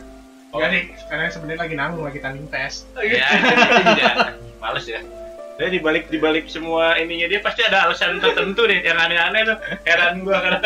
Oh. 0.56 0.60
Jadi 0.64 0.96
sekarang 0.96 1.28
sebenarnya 1.28 1.60
lagi 1.68 1.76
nanggung 1.76 2.04
lagi 2.08 2.20
tanding 2.24 2.48
tes. 2.48 2.88
Ya, 2.96 3.28
itu 3.28 3.84
juga. 3.84 4.32
males 4.58 4.86
ya 4.90 5.02
Dia 5.58 5.70
dibalik 5.74 6.10
dibalik 6.14 6.46
semua 6.50 6.98
ininya 7.02 7.30
dia 7.30 7.42
pasti 7.42 7.66
ada 7.66 7.90
alasan 7.90 8.22
tertentu 8.22 8.70
deh 8.70 8.78
yang 8.82 8.98
aneh-aneh 8.98 9.42
tuh 9.42 9.58
heran 9.90 10.22
gua 10.22 10.38
karena 10.38 10.62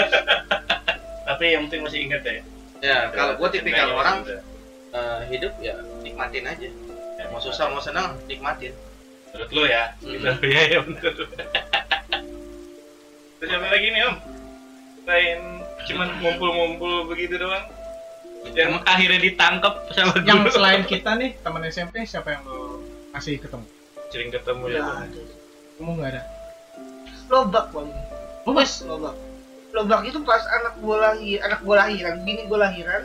tapi 1.31 1.43
yang 1.55 1.67
penting 1.67 1.81
masih 1.87 1.99
ingat 2.07 2.21
ya 2.27 2.43
Ya, 2.81 3.13
kalau 3.13 3.37
gue 3.37 3.49
tipikal 3.53 3.93
orang 3.93 4.25
eh, 4.25 5.21
hidup 5.29 5.53
ya 5.61 5.77
nikmatin 6.01 6.49
aja. 6.49 6.65
Ya, 7.21 7.29
Mau 7.29 7.37
susah 7.37 7.69
mau 7.69 7.77
senang 7.77 8.17
nikmatin. 8.25 8.73
Menurut 9.31 9.49
lu 9.51 9.63
ya 9.65 9.83
Hmm. 9.97 10.11
gitu 10.11 10.27
ya 10.45 10.61
ya 10.67 10.79
bener 10.81 11.13
terus 13.37 13.51
apa 13.51 13.67
lagi 13.67 13.87
nih 13.89 14.01
om 14.03 14.15
selain 15.01 15.39
cuman 15.81 16.09
ngumpul-ngumpul 16.19 16.93
begitu 17.07 17.35
doang 17.35 17.65
yang 18.51 18.81
akhirnya 18.83 19.19
ditangkap 19.19 19.85
sama 19.91 20.17
Yang 20.19 20.39
guru. 20.43 20.51
selain 20.51 20.83
kita 20.83 21.11
nih 21.15 21.37
teman 21.39 21.61
SMP 21.63 22.03
siapa 22.03 22.31
yang 22.31 22.43
lo 22.43 22.81
masih 23.11 23.37
ketemu? 23.37 23.65
sering 24.09 24.29
ketemu 24.29 24.63
ya 24.67 24.81
Bang? 24.81 25.07
ada. 25.07 25.21
Kamu 25.77 25.91
nggak 25.95 26.09
ada? 26.11 26.21
Lobak. 27.27 27.65
Oh, 28.43 28.51
mas. 28.51 28.83
Lobak. 28.83 29.15
Lobak 29.71 30.03
itu 30.03 30.19
pas 30.19 30.43
anak 30.51 30.75
gua 30.79 30.97
lahir, 31.09 31.39
anak 31.39 31.63
gua 31.63 31.75
lahiran, 31.79 32.19
bini 32.21 32.43
gua 32.45 32.67
lahiran. 32.67 33.03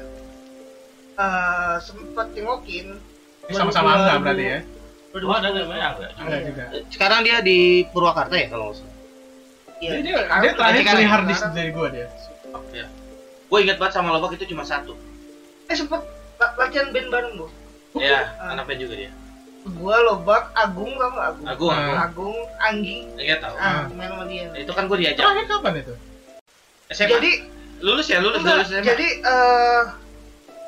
eh 1.16 1.76
sempat 1.80 2.28
tengokin. 2.32 2.98
Sama-sama 3.48 3.96
enggak 3.96 4.18
berarti 4.20 4.44
ya? 4.44 4.58
Oh 5.18 5.32
ada 5.32 5.48
namanya 5.48 5.86
enggak 5.94 6.10
Enggak 6.18 6.40
juga. 6.44 6.62
Sekarang 6.88 7.20
dia 7.22 7.36
di 7.40 7.58
Purwakarta 7.88 8.34
ya 8.34 8.46
kalau 8.46 8.68
nggak 8.68 8.76
salah. 8.76 8.94
Iya. 9.76 9.90
Dia, 9.98 10.16
dia 10.24 10.52
terakhir 10.52 10.82
beli 10.82 11.00
yang 11.00 11.12
hard 11.12 11.26
disk 11.26 11.44
dari 11.50 11.70
gua 11.70 11.88
dia. 11.88 12.06
Ya. 12.72 12.86
Gue 13.46 13.58
ingat 13.62 13.76
banget 13.76 13.94
sama 13.94 14.10
Lobak 14.10 14.34
itu 14.34 14.48
cuma 14.48 14.64
satu. 14.64 14.96
Eh 15.66 15.76
sempet 15.76 16.00
la- 16.36 16.54
latihan 16.56 16.90
band 16.90 17.08
bareng 17.08 17.32
gua. 17.36 17.50
Ya, 17.94 18.34
Ah. 18.36 18.52
anak 18.52 18.66
band 18.66 18.80
juga 18.80 18.94
dia. 18.96 19.10
Gua 19.66 19.96
Lobak, 20.00 20.52
Agung 20.52 20.90
nggak 20.90 21.10
Agung? 21.12 21.46
Agung, 21.46 21.70
Ah. 21.70 21.78
Agung. 21.78 21.98
Agung, 21.98 22.38
Anggi. 22.58 22.98
Enggak 23.14 23.38
tahu. 23.40 23.54
Ah, 23.56 23.84
main 23.90 24.08
sama 24.08 24.24
dia. 24.26 24.46
Itu 24.54 24.72
kan 24.72 24.84
gue 24.86 24.98
diajak. 24.98 25.18
Terakhir 25.18 25.44
kapan 25.46 25.74
itu? 25.76 25.94
SMA. 26.88 27.08
Jadi 27.12 27.30
lulus 27.78 28.06
ya, 28.06 28.18
lulus 28.18 28.40
Enggak, 28.40 28.56
lulus 28.56 28.68
SMA. 28.70 28.86
jadi 28.86 29.06
eh 29.20 29.82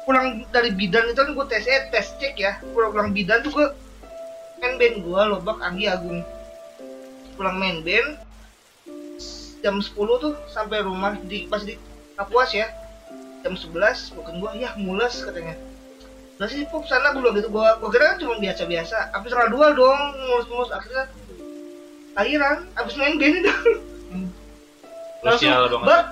pulang 0.03 0.27
dari 0.49 0.71
bidan 0.73 1.05
itu 1.07 1.17
kan 1.17 1.31
gue 1.31 1.47
tes 1.47 1.65
eh, 1.65 1.89
tes 1.89 2.17
cek 2.17 2.33
ya 2.35 2.57
pulang 2.67 2.91
pulang 2.91 3.11
bidan 3.13 3.41
tuh 3.41 3.53
gue 3.53 3.67
main 4.59 4.75
band 4.79 4.97
gue 5.03 5.21
lobak 5.35 5.59
Anggi 5.63 5.87
Agung. 5.91 6.21
Pulang 7.39 7.57
main 7.59 7.83
band 7.83 8.19
jam 9.59 9.83
10 9.83 9.91
tuh 9.97 10.35
sampai 10.47 10.87
rumah 10.87 11.19
di 11.27 11.51
pas 11.51 11.63
di 11.63 11.75
Kapuas 12.19 12.51
ya. 12.55 12.67
Jam 13.47 13.55
11 13.55 14.19
bukan 14.19 14.35
gue 14.43 14.51
ya 14.59 14.75
mules 14.79 15.15
katanya. 15.23 15.55
Nah 16.39 16.47
sih 16.47 16.67
pop 16.71 16.87
sana 16.87 17.15
gue 17.15 17.23
bilang 17.23 17.39
gitu. 17.39 17.51
Gue 17.51 17.67
gue 17.67 17.91
kira 17.95 18.15
kan 18.15 18.19
cuma 18.23 18.39
biasa 18.39 18.63
biasa 18.67 18.97
habis 19.15 19.31
setengah 19.31 19.51
dua 19.51 19.67
dong 19.75 20.01
mulus 20.27 20.47
mulus 20.51 20.71
akhirnya 20.75 21.07
akhiran 22.19 22.67
habis 22.75 22.95
main 22.99 23.15
band. 23.19 23.47
Itu 23.47 23.55
Lu 25.19 25.35
sial 25.35 25.67
banget. 25.67 25.87
Bang, 25.87 26.07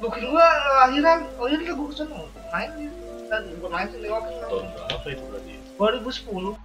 booking 0.00 0.32
gua 0.32 0.46
lahiran. 0.84 1.28
Oh 1.36 1.46
iya 1.52 1.72
gua 1.76 1.86
ke 1.92 1.94
sana 2.00 2.16
main 2.48 2.70
dia. 2.80 2.90
Dan 3.28 3.44
gua 3.60 3.68
main 3.68 3.86
sih 3.92 4.00
nengokin. 4.00 4.40
tahun 4.40 4.64
berapa 4.72 5.06
itu 5.12 5.24
berarti? 5.28 5.54
2010. 5.76 6.56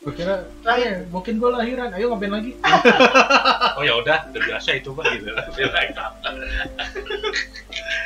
Gua 0.00 0.12
kira 0.16 0.48
terakhir 0.64 1.04
mungkin 1.12 1.36
gua 1.36 1.60
lahiran, 1.60 1.92
ayo 1.92 2.08
ngapain 2.08 2.32
lagi? 2.32 2.52
oh 3.76 3.84
ya 3.84 4.00
udah 4.00 4.32
udah 4.32 4.42
biasa 4.48 4.80
itu 4.80 4.96
pak 4.96 5.04
gitu 5.12 5.28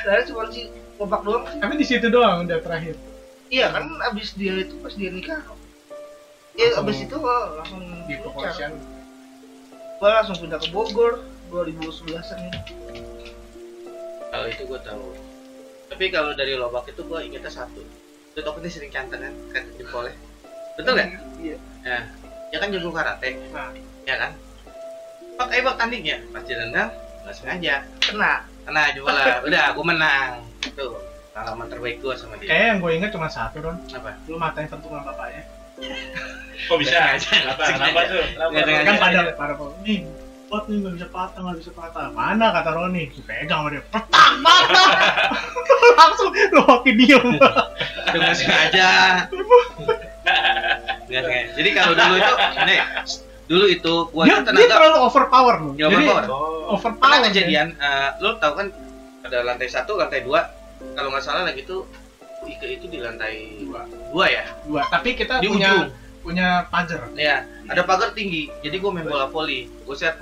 Saya 0.03 0.21
cuma 0.27 0.51
si 0.51 0.67
kompak 0.99 1.23
doang 1.23 1.47
sih. 1.47 1.59
Tapi 1.63 1.75
di 1.79 1.87
situ 1.87 2.07
doang 2.11 2.51
udah 2.51 2.59
terakhir. 2.59 2.99
Iya 3.47 3.71
kan 3.71 3.87
abis 4.11 4.35
dia 4.35 4.59
itu 4.59 4.75
pas 4.83 4.91
dia 4.91 5.15
nikah. 5.15 5.39
Ya 6.59 6.75
Langsung 6.75 6.83
abis 6.83 6.99
itu 7.07 7.17
oh, 7.23 7.47
langsung 7.63 7.83
Di 8.11 8.15
proportion. 8.19 8.71
Gua 10.03 10.11
langsung 10.19 10.37
pindah 10.43 10.59
ke 10.59 10.69
Bogor 10.75 11.23
2011an 11.55 12.39
ini. 12.43 12.61
Kalau 14.35 14.47
itu 14.51 14.63
gue 14.67 14.81
tahu. 14.83 15.07
Tapi 15.95 16.11
kalau 16.11 16.35
dari 16.35 16.59
Lobak 16.59 16.91
itu 16.91 17.07
gue 17.07 17.21
ingetnya 17.23 17.55
satu. 17.55 17.87
Itu 18.35 18.43
dia 18.43 18.71
sering 18.75 18.91
canten 18.91 19.23
kan, 19.23 19.35
kan 19.55 19.65
jempolnya. 19.79 20.19
Betul 20.75 20.93
nggak? 20.95 21.09
Iya. 21.39 21.57
Ya, 21.85 21.99
dia 22.51 22.59
kan 22.59 22.69
jago 22.73 22.91
karate, 22.91 23.29
Nah, 23.53 23.71
ya 24.05 24.15
kan? 24.17 24.31
Pak, 25.35 25.47
ayo 25.51 25.61
bak 25.67 25.77
tanding 25.77 26.05
ya. 26.07 26.19
Pas 26.31 26.43
dia 26.43 26.57
nendang, 26.59 26.91
nggak 27.23 27.35
sengaja. 27.35 27.75
Kena. 28.01 28.33
Kena 28.65 28.81
aja 28.89 28.99
bola. 29.03 29.25
Udah, 29.45 29.65
gue 29.75 29.85
menang. 29.85 30.31
Itu 30.63 30.85
pengalaman 31.35 31.67
terbaik 31.67 31.99
gue 31.99 32.15
sama 32.15 32.39
dia. 32.39 32.47
kayaknya 32.49 32.67
yang 32.71 32.79
gue 32.79 32.93
inget 32.95 33.11
cuma 33.11 33.29
satu 33.29 33.59
don. 33.61 33.77
Apa? 33.91 34.15
Lu 34.31 34.39
matain 34.39 34.71
tentungan 34.71 35.03
bapaknya. 35.03 35.43
kok 36.71 36.79
bisa 36.79 36.95
Nggak 36.95 37.19
sengaja. 37.19 37.67
kenapa 37.67 38.01
tuh. 38.07 38.25
Kan 38.87 38.95
pada 38.97 39.21
para 39.35 39.55
nih 39.83 40.07
pot 40.47 40.71
nih 40.71 40.77
nggak 40.87 40.95
bisa 40.95 41.09
patah 41.11 41.41
nggak 41.41 41.59
bisa 41.59 41.73
patah 41.75 42.15
mana 42.15 42.53
kata 42.55 42.71
Roni 42.77 43.11
dipegang 43.11 43.65
sama 43.65 43.69
dia 43.75 43.83
petak 43.91 44.29
patah 44.45 44.89
langsung 45.99 46.31
lu 46.31 46.63
makin 46.63 46.95
diem 46.95 47.27
nggak 48.15 48.35
sengaja. 48.39 48.91
Nggak 51.15 51.23
sengaja. 51.25 51.51
Jadi 51.55 51.69
kalau 51.71 51.93
dulu 51.95 52.15
itu, 52.19 52.33
nih, 52.61 52.79
dulu 53.45 53.65
itu 53.71 53.95
gue 54.11 54.23
dia, 54.25 54.35
tuh 54.35 54.43
dia 54.43 54.47
tenaga 54.51 54.73
terlalu 54.75 54.99
overpower 55.05 55.55
loh 55.61 55.73
Ya, 55.77 55.87
jadi 55.87 56.05
overpower. 56.11 56.25
oh 56.27 56.75
overpower. 56.75 57.01
Pernah 57.01 57.19
kejadian 57.25 57.67
eh, 57.77 58.09
lo 58.19 58.31
tau 58.37 58.53
kan 58.57 58.67
ada 59.23 59.39
lantai 59.41 59.69
satu 59.69 59.95
lantai 59.95 60.21
dua. 60.21 60.51
Kalau 60.93 61.09
nggak 61.09 61.23
salah 61.23 61.47
lagi 61.47 61.63
tuh 61.63 61.87
Ike 62.45 62.77
itu 62.77 62.87
di 62.93 63.01
lantai 63.01 63.57
Dua. 63.63 63.89
dua 64.13 64.27
ya? 64.29 64.45
Dua. 64.69 64.83
Tapi 64.85 65.17
kita 65.17 65.41
di 65.41 65.49
punya 65.49 65.71
ujung. 65.73 65.89
punya 66.21 66.49
pagar. 66.69 67.09
Ya 67.17 67.47
ada 67.65 67.81
pagar 67.81 68.13
tinggi. 68.13 68.53
Jadi 68.61 68.77
gue 68.77 68.91
main 68.91 69.07
bola 69.07 69.31
voli. 69.31 69.71
Gue 69.87 69.97
siap 69.97 70.21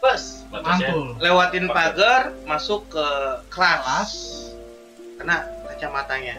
bus. 0.00 0.42
Mantul. 0.50 1.14
Lewatin 1.20 1.68
Pagar. 1.68 2.32
pagar 2.32 2.46
masuk 2.48 2.88
ke 2.88 3.06
kelas. 3.46 3.78
Kelas. 3.84 4.12
Kena 5.20 5.36
kacamatanya 5.68 6.34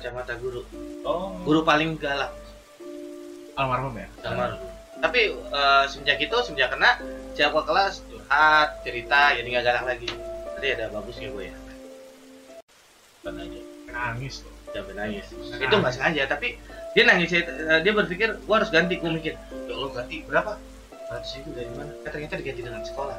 kacamata 0.00 0.32
siapa 0.32 0.40
guru. 0.40 0.60
Oh. 1.04 1.36
Guru 1.44 1.60
paling 1.60 2.00
galak. 2.00 2.32
Almarhum 3.60 3.92
ya? 4.00 4.08
Sama 4.24 4.56
tapi 5.00 5.32
eh, 5.32 5.84
semenjak 5.88 6.20
itu 6.20 6.36
semenjak 6.44 6.76
kena 6.76 7.00
siap 7.32 7.56
ke 7.56 7.62
kelas 7.64 8.04
curhat 8.04 8.68
cerita 8.84 9.32
jadi 9.36 9.48
nggak 9.48 9.64
galak 9.64 9.84
lagi. 9.84 10.08
Tadi 10.56 10.66
ada 10.76 10.92
bagusnya 10.92 11.28
gue 11.32 11.44
ya? 11.48 11.56
Bukan 13.20 13.40
aja 13.40 13.60
nangis 13.92 14.44
tuh. 14.44 14.52
Sampai 14.72 14.94
nangis. 14.96 15.26
Itu 15.56 15.74
nggak 15.76 15.94
sengaja 15.96 16.22
tapi 16.28 16.60
dia 16.92 17.04
nangis 17.08 17.32
eh, 17.32 17.44
dia 17.80 17.92
berpikir 17.96 18.40
gua 18.44 18.60
harus 18.60 18.68
ganti. 18.68 19.00
Gua 19.00 19.12
mikir 19.12 19.36
ya 19.40 19.72
Allah 19.72 19.90
ganti 20.04 20.16
berapa? 20.28 20.52
Ratus 21.10 21.30
ribu 21.40 21.50
dari 21.56 21.72
mana? 21.74 21.92
Eh, 22.04 22.10
ternyata 22.12 22.36
diganti 22.36 22.62
dengan 22.64 22.82
sekolah. 22.84 23.16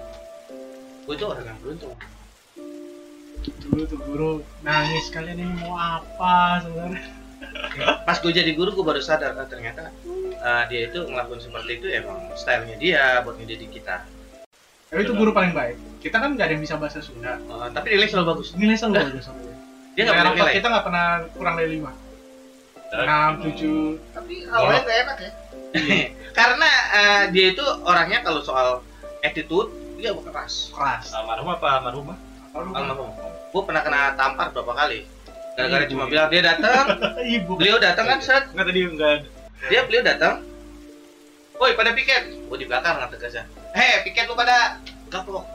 Gua 1.10 1.14
itu 1.18 1.26
orang 1.26 1.46
yang 1.50 1.60
beruntung 1.66 1.94
dulu 3.42 3.82
tuh 3.90 4.00
guru 4.06 4.32
nangis 4.62 5.10
kalian 5.10 5.42
ini 5.42 5.54
mau 5.66 5.74
apa 5.74 6.62
sebenarnya 6.62 7.02
pas 8.08 8.18
gue 8.22 8.30
jadi 8.30 8.52
guru 8.54 8.78
gue 8.78 8.86
baru 8.86 9.02
sadar 9.02 9.34
ah, 9.34 9.50
ternyata 9.50 9.90
ah, 10.46 10.70
dia 10.70 10.86
itu 10.90 11.02
ngelakuin 11.02 11.42
seperti 11.42 11.82
itu 11.82 11.88
emang 11.90 12.30
stylenya 12.38 12.78
dia 12.78 13.04
buat 13.26 13.38
ngedidik 13.42 13.74
kita. 13.82 14.06
Tapi 14.92 15.08
itu 15.08 15.16
guru 15.16 15.32
paling 15.32 15.56
baik. 15.56 15.80
Kita 16.04 16.20
kan 16.20 16.36
nggak 16.36 16.52
ada 16.52 16.54
yang 16.54 16.64
bisa 16.64 16.76
bahasa 16.76 17.00
Sunda. 17.00 17.40
Ah, 17.48 17.72
tapi 17.72 17.96
nilai 17.96 18.12
selalu 18.12 18.38
bagus. 18.38 18.54
Nilai 18.54 18.76
selalu 18.78 18.94
bagus 19.10 19.24
sama 19.26 19.40
dia 19.42 19.58
dia 19.92 20.08
nggak 20.08 20.18
pernah 20.24 20.34
nilai. 20.36 20.54
kita 20.56 20.68
nggak 20.72 20.86
pernah 20.88 21.08
kurang 21.36 21.56
dari 21.60 21.70
lima. 21.80 21.92
Enam 22.92 23.32
tujuh. 23.44 24.00
Tapi 24.12 24.36
awalnya 24.52 24.82
gak 24.84 24.98
enak 25.08 25.18
ya. 25.20 25.32
karena 26.38 26.70
ah, 26.92 27.24
dia 27.32 27.46
itu 27.56 27.64
orangnya 27.88 28.20
kalau 28.24 28.44
soal 28.44 28.84
attitude 29.24 29.72
dia 30.00 30.12
keras. 30.12 30.72
Kelas 30.76 31.12
Almarhum 31.16 31.48
apa 31.56 31.68
almarhumah? 31.80 32.18
almarhum 32.52 33.12
gue 33.52 33.62
pernah 33.68 33.82
kena 33.84 34.16
tampar 34.16 34.56
berapa 34.56 34.74
kali. 34.74 35.04
Gara-gara 35.60 35.86
cuma 35.92 36.08
bilang 36.08 36.32
dia 36.32 36.42
datang. 36.42 36.96
Ibu. 37.36 37.60
Beliau 37.60 37.78
datang 37.78 38.08
kan 38.08 38.20
set 38.24 38.48
Enggak 38.56 38.72
tadi 38.72 38.82
enggak 38.88 39.28
dia 39.70 39.86
beliau 39.86 40.02
datang. 40.02 40.42
Woi 41.62 41.78
pada 41.78 41.94
piket. 41.94 42.34
Gue 42.50 42.58
di 42.58 42.66
belakang 42.66 42.98
nggak 42.98 43.14
tegasnya. 43.14 43.46
Heh 43.78 44.02
piket 44.08 44.26
lu 44.26 44.34
pada. 44.34 44.82
Gaplok. 45.12 45.46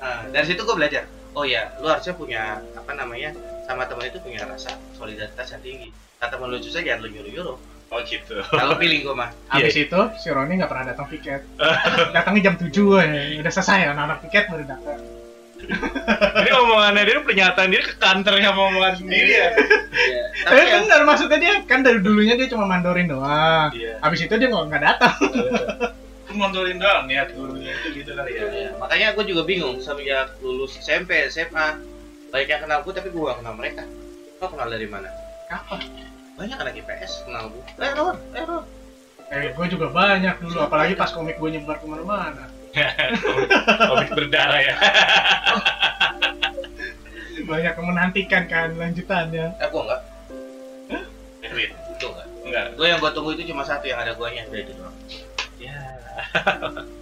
Nah, 0.00 0.24
dari 0.32 0.46
situ 0.48 0.64
gue 0.64 0.76
belajar. 0.76 1.04
Oh 1.36 1.44
ya 1.44 1.68
lu 1.78 1.86
harusnya 1.86 2.16
punya 2.16 2.64
apa 2.74 2.96
namanya 2.96 3.36
sama 3.68 3.84
teman 3.84 4.08
itu 4.08 4.18
punya 4.24 4.42
rasa 4.48 4.74
solidaritas 4.96 5.52
yang 5.52 5.62
tinggi. 5.62 5.88
Kata 6.18 6.40
teman 6.40 6.48
lu 6.50 6.58
susah 6.58 6.80
jangan 6.80 7.04
lu 7.06 7.12
nyuruh 7.12 7.32
nyuruh 7.32 7.58
Oh 7.86 8.02
gitu. 8.02 8.42
kalau 8.50 8.74
pilih 8.82 9.06
gue 9.06 9.14
mah 9.14 9.30
Habis 9.46 9.78
itu 9.78 10.00
si 10.18 10.26
Roni 10.34 10.58
nggak 10.58 10.66
pernah 10.66 10.90
datang 10.90 11.06
piket. 11.06 11.46
Datangnya 12.18 12.50
jam 12.50 12.54
7 12.58 12.74
ya. 12.74 13.38
Udah 13.38 13.52
selesai 13.54 13.94
anak-anak 13.94 14.26
piket 14.26 14.50
baru 14.50 14.66
datang. 14.66 14.98
Ini 16.36 16.50
omongannya 16.52 17.02
dia 17.08 17.18
pernyataan 17.24 17.68
dia 17.72 17.82
ke 17.82 17.94
kantor 17.96 18.38
sama 18.38 18.60
omongan 18.70 18.94
sendiri 19.00 19.32
ya. 19.32 19.48
Iya. 19.96 20.24
tapi 20.44 20.60
ya, 20.60 20.72
benar 20.84 21.00
maksudnya 21.08 21.38
dia 21.40 21.54
kan 21.64 21.80
dari 21.80 21.98
dulunya 22.04 22.36
dia 22.36 22.52
cuma 22.52 22.68
mandorin 22.68 23.08
doang. 23.08 23.72
Iya. 23.72 23.96
Habis 24.04 24.28
itu 24.28 24.34
dia 24.36 24.48
nggak 24.52 24.64
nggak 24.68 24.82
datang. 24.84 25.16
Ngontrolin 26.36 26.76
doang 26.76 27.08
niat 27.08 27.32
gurunya 27.32 27.72
itu 27.80 28.04
gitu 28.04 28.12
kali 28.12 28.36
ya. 28.36 28.44
ya, 28.52 28.70
makanya 28.76 29.16
gue 29.16 29.24
juga 29.24 29.42
bingung 29.48 29.80
semenjak 29.80 30.36
lulus 30.44 30.76
SMP 30.76 31.24
SMA 31.32 31.80
banyak 32.28 32.48
yang 32.52 32.60
kenal 32.68 32.84
gue 32.84 32.92
tapi 32.92 33.08
gue 33.08 33.22
gak 33.24 33.40
kenal 33.40 33.54
mereka 33.56 33.88
Kau 34.36 34.52
kenal 34.52 34.68
dari 34.68 34.84
mana? 34.84 35.08
Apa? 35.48 35.80
Banyak 36.36 36.60
anak 36.60 36.76
IPS 36.76 37.24
kenal 37.24 37.48
gue 37.48 37.64
Error, 37.80 38.20
error 38.36 38.68
Eh, 39.26 39.50
gue 39.50 39.66
juga 39.66 39.90
banyak 39.90 40.38
dulu, 40.38 40.62
apalagi 40.62 40.94
pas 40.94 41.10
komik 41.10 41.34
gue 41.42 41.58
nyebar 41.58 41.82
ke 41.82 41.86
mana-mana. 41.90 42.46
Komik 43.90 44.10
berdarah 44.12 44.60
ya. 44.60 44.74
Banyak 47.46 47.72
yang 47.78 47.86
menantikan 47.86 48.44
kan 48.50 48.74
lanjutannya. 48.76 49.46
Eh 49.56 49.68
gue 49.70 49.82
enggak, 49.82 50.02
Edwin. 51.46 51.70
itu 51.72 52.06
enggak 52.10 52.28
Enggak. 52.46 52.66
Gue 52.76 52.86
yang 52.90 52.98
gue 53.00 53.10
tunggu 53.14 53.30
itu 53.32 53.42
cuma 53.48 53.62
satu 53.64 53.86
yang 53.88 54.02
ada 54.02 54.12
guanya 54.12 54.44
udah 54.50 54.60
itu 54.60 54.72
doang 54.76 54.96
Ya. 55.56 55.78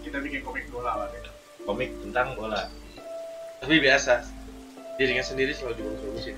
Kita 0.06 0.16
bikin 0.22 0.40
komik 0.46 0.70
bola 0.70 1.04
lah. 1.04 1.08
gitu. 1.10 1.30
Komik 1.64 1.90
tentang 2.02 2.36
bola. 2.38 2.68
Tapi 3.64 3.80
biasa 3.80 4.22
Dirinya 4.94 5.26
sendiri 5.26 5.50
selalu 5.50 5.74
dibagus-bagusin 5.82 6.36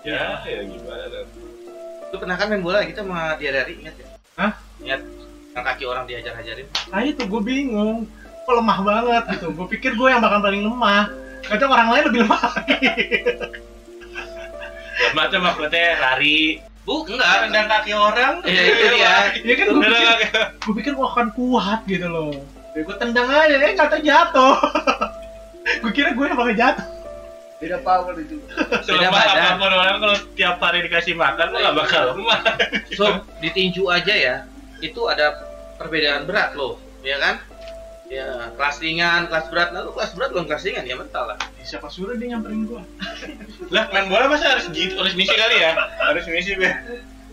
Ya, 0.00 0.40
ya 0.48 0.64
gimana 0.64 1.06
kan. 1.12 1.26
Lu 2.10 2.16
pernah 2.18 2.34
kan 2.40 2.48
main 2.48 2.64
bola 2.64 2.82
kita 2.82 3.04
sama 3.04 3.36
dia 3.36 3.52
dari 3.52 3.78
ingat 3.78 3.94
ya? 4.00 4.08
Hah? 4.40 4.52
Ingat 4.80 5.00
yang 5.52 5.64
kaki 5.66 5.84
orang 5.84 6.04
dihajar-hajarin 6.08 6.66
Nah 6.88 7.04
itu 7.04 7.22
gue 7.28 7.42
bingung. 7.44 8.08
Kok 8.46 8.54
lemah 8.60 8.78
banget 8.82 9.22
gitu. 9.36 9.46
Gue 9.54 9.66
pikir 9.68 9.94
gue 9.94 10.08
yang 10.10 10.22
bakal 10.22 10.40
paling 10.40 10.62
lemah. 10.64 11.12
Kadang 11.46 11.70
orang 11.72 11.88
lain 11.92 12.04
lebih 12.12 12.20
lemah. 12.26 12.42
Lemah 15.00 15.24
tuh 15.32 15.40
maksudnya 15.40 15.86
lari. 15.98 16.60
Bu, 16.84 17.04
enggak 17.04 17.48
Tendang 17.48 17.68
kaki 17.68 17.92
orang. 17.92 18.34
Iya 18.44 18.62
itu 18.72 18.84
dia 18.96 19.14
Iya 19.44 19.54
kan 19.54 19.66
gue 19.68 19.82
pikir, 19.84 20.08
gue 20.56 20.74
pikir 20.80 20.92
gue 20.96 21.06
akan 21.06 21.28
kuat 21.36 21.80
gitu 21.84 22.06
loh. 22.08 22.32
Ya 22.72 22.80
gue 22.86 22.96
tendang 22.96 23.28
aja, 23.28 23.54
dia 23.56 23.70
nggak 23.76 23.90
terjatuh. 23.98 24.54
gue 25.84 25.90
kira 25.92 26.16
gue 26.16 26.24
yang 26.24 26.38
bakal 26.38 26.54
jatuh. 26.56 26.86
Beda 27.60 27.76
power 27.84 28.16
itu. 28.16 28.40
Badan. 28.88 29.12
apa 29.12 29.60
pun 29.60 29.68
orang 29.68 29.96
kalau 30.00 30.16
tiap 30.32 30.56
hari 30.64 30.80
dikasih 30.88 31.12
makan 31.12 31.52
mah 31.52 31.58
nggak 31.60 31.76
bakal 31.76 32.02
lemah. 32.16 32.40
So, 32.96 33.04
ditinju 33.44 33.84
aja 33.92 34.14
ya 34.16 34.36
Itu 34.80 35.12
ada 35.12 35.44
perbedaan 35.76 36.24
berat 36.24 36.56
loh 36.56 36.80
Ya 37.04 37.20
kan? 37.20 37.36
Ya, 38.10 38.50
kelas 38.58 38.82
ringan, 38.82 39.30
kelas 39.30 39.46
berat 39.54 39.70
Nah, 39.70 39.86
lu 39.86 39.94
kelas 39.94 40.18
berat 40.18 40.34
belum 40.34 40.50
kelas 40.50 40.66
ringan, 40.66 40.82
ya 40.82 40.98
mental 40.98 41.30
lah 41.30 41.38
Siapa 41.62 41.86
suruh 41.86 42.18
dia 42.18 42.34
nyamperin 42.34 42.66
gue? 42.66 42.82
Lah 43.74 43.86
main 43.94 44.10
bola 44.10 44.26
masa 44.26 44.58
harus 44.58 44.66
gitu, 44.74 44.98
harus 44.98 45.14
misi 45.14 45.30
kali 45.30 45.62
ya? 45.62 45.78
Harus 46.02 46.26
misi 46.26 46.58
be. 46.58 46.66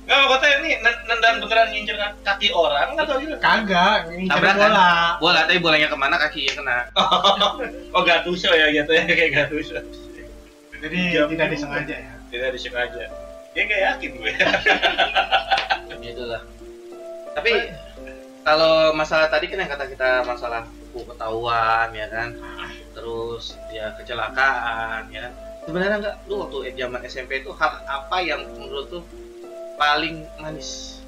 Nggak 0.05 0.17
mau 0.21 0.29
kata 0.37 0.45
ini 0.61 0.77
nen- 0.85 1.03
nendang 1.09 1.41
beneran 1.41 1.73
ngincer 1.73 1.97
kaki 2.21 2.53
orang 2.53 2.93
nggak 2.93 3.09
tahu 3.09 3.17
juga. 3.25 3.35
Kagak, 3.41 4.13
ngincer 4.13 4.37
bola. 4.37 5.17
Bola, 5.17 5.39
tapi 5.49 5.57
bolanya 5.57 5.89
ke 5.89 5.97
mana 5.97 6.21
kaki 6.21 6.45
yang 6.45 6.61
kena 6.61 6.93
Oh 7.97 8.05
Gattuso 8.05 8.53
ya 8.53 8.69
gitu 8.69 8.93
ya 8.93 9.03
kayak 9.09 9.31
Gattuso. 9.33 9.81
Jadi 10.77 10.99
Jam 11.17 11.25
tidak 11.33 11.47
disengaja 11.49 11.95
ya. 11.97 12.13
Tidak 12.29 12.49
disengaja. 12.53 13.03
Ya 13.57 13.61
nggak 13.65 13.81
yakin 13.81 14.11
gue. 14.21 14.33
Itulah 16.07 16.41
Tapi, 17.33 17.51
kalau 18.47 18.95
masalah 18.95 19.27
tadi 19.27 19.51
kan 19.51 19.59
yang 19.59 19.67
kata 19.67 19.91
kita 19.91 20.23
masalah 20.23 20.63
buku 20.95 21.11
ketahuan 21.11 21.91
ya 21.91 22.07
kan 22.07 22.31
Terus 22.95 23.59
ya 23.75 23.91
kecelakaan 23.99 25.11
ya 25.11 25.27
kan 25.27 25.33
Sebenarnya 25.67 25.99
enggak, 25.99 26.15
lu 26.31 26.47
waktu 26.47 26.71
zaman 26.79 27.03
SMP 27.03 27.43
itu 27.43 27.51
hal 27.51 27.83
apa 27.83 28.23
yang 28.23 28.47
menurut 28.55 28.87
lu 28.87 29.01
paling 29.75 30.23
manis? 30.39 31.03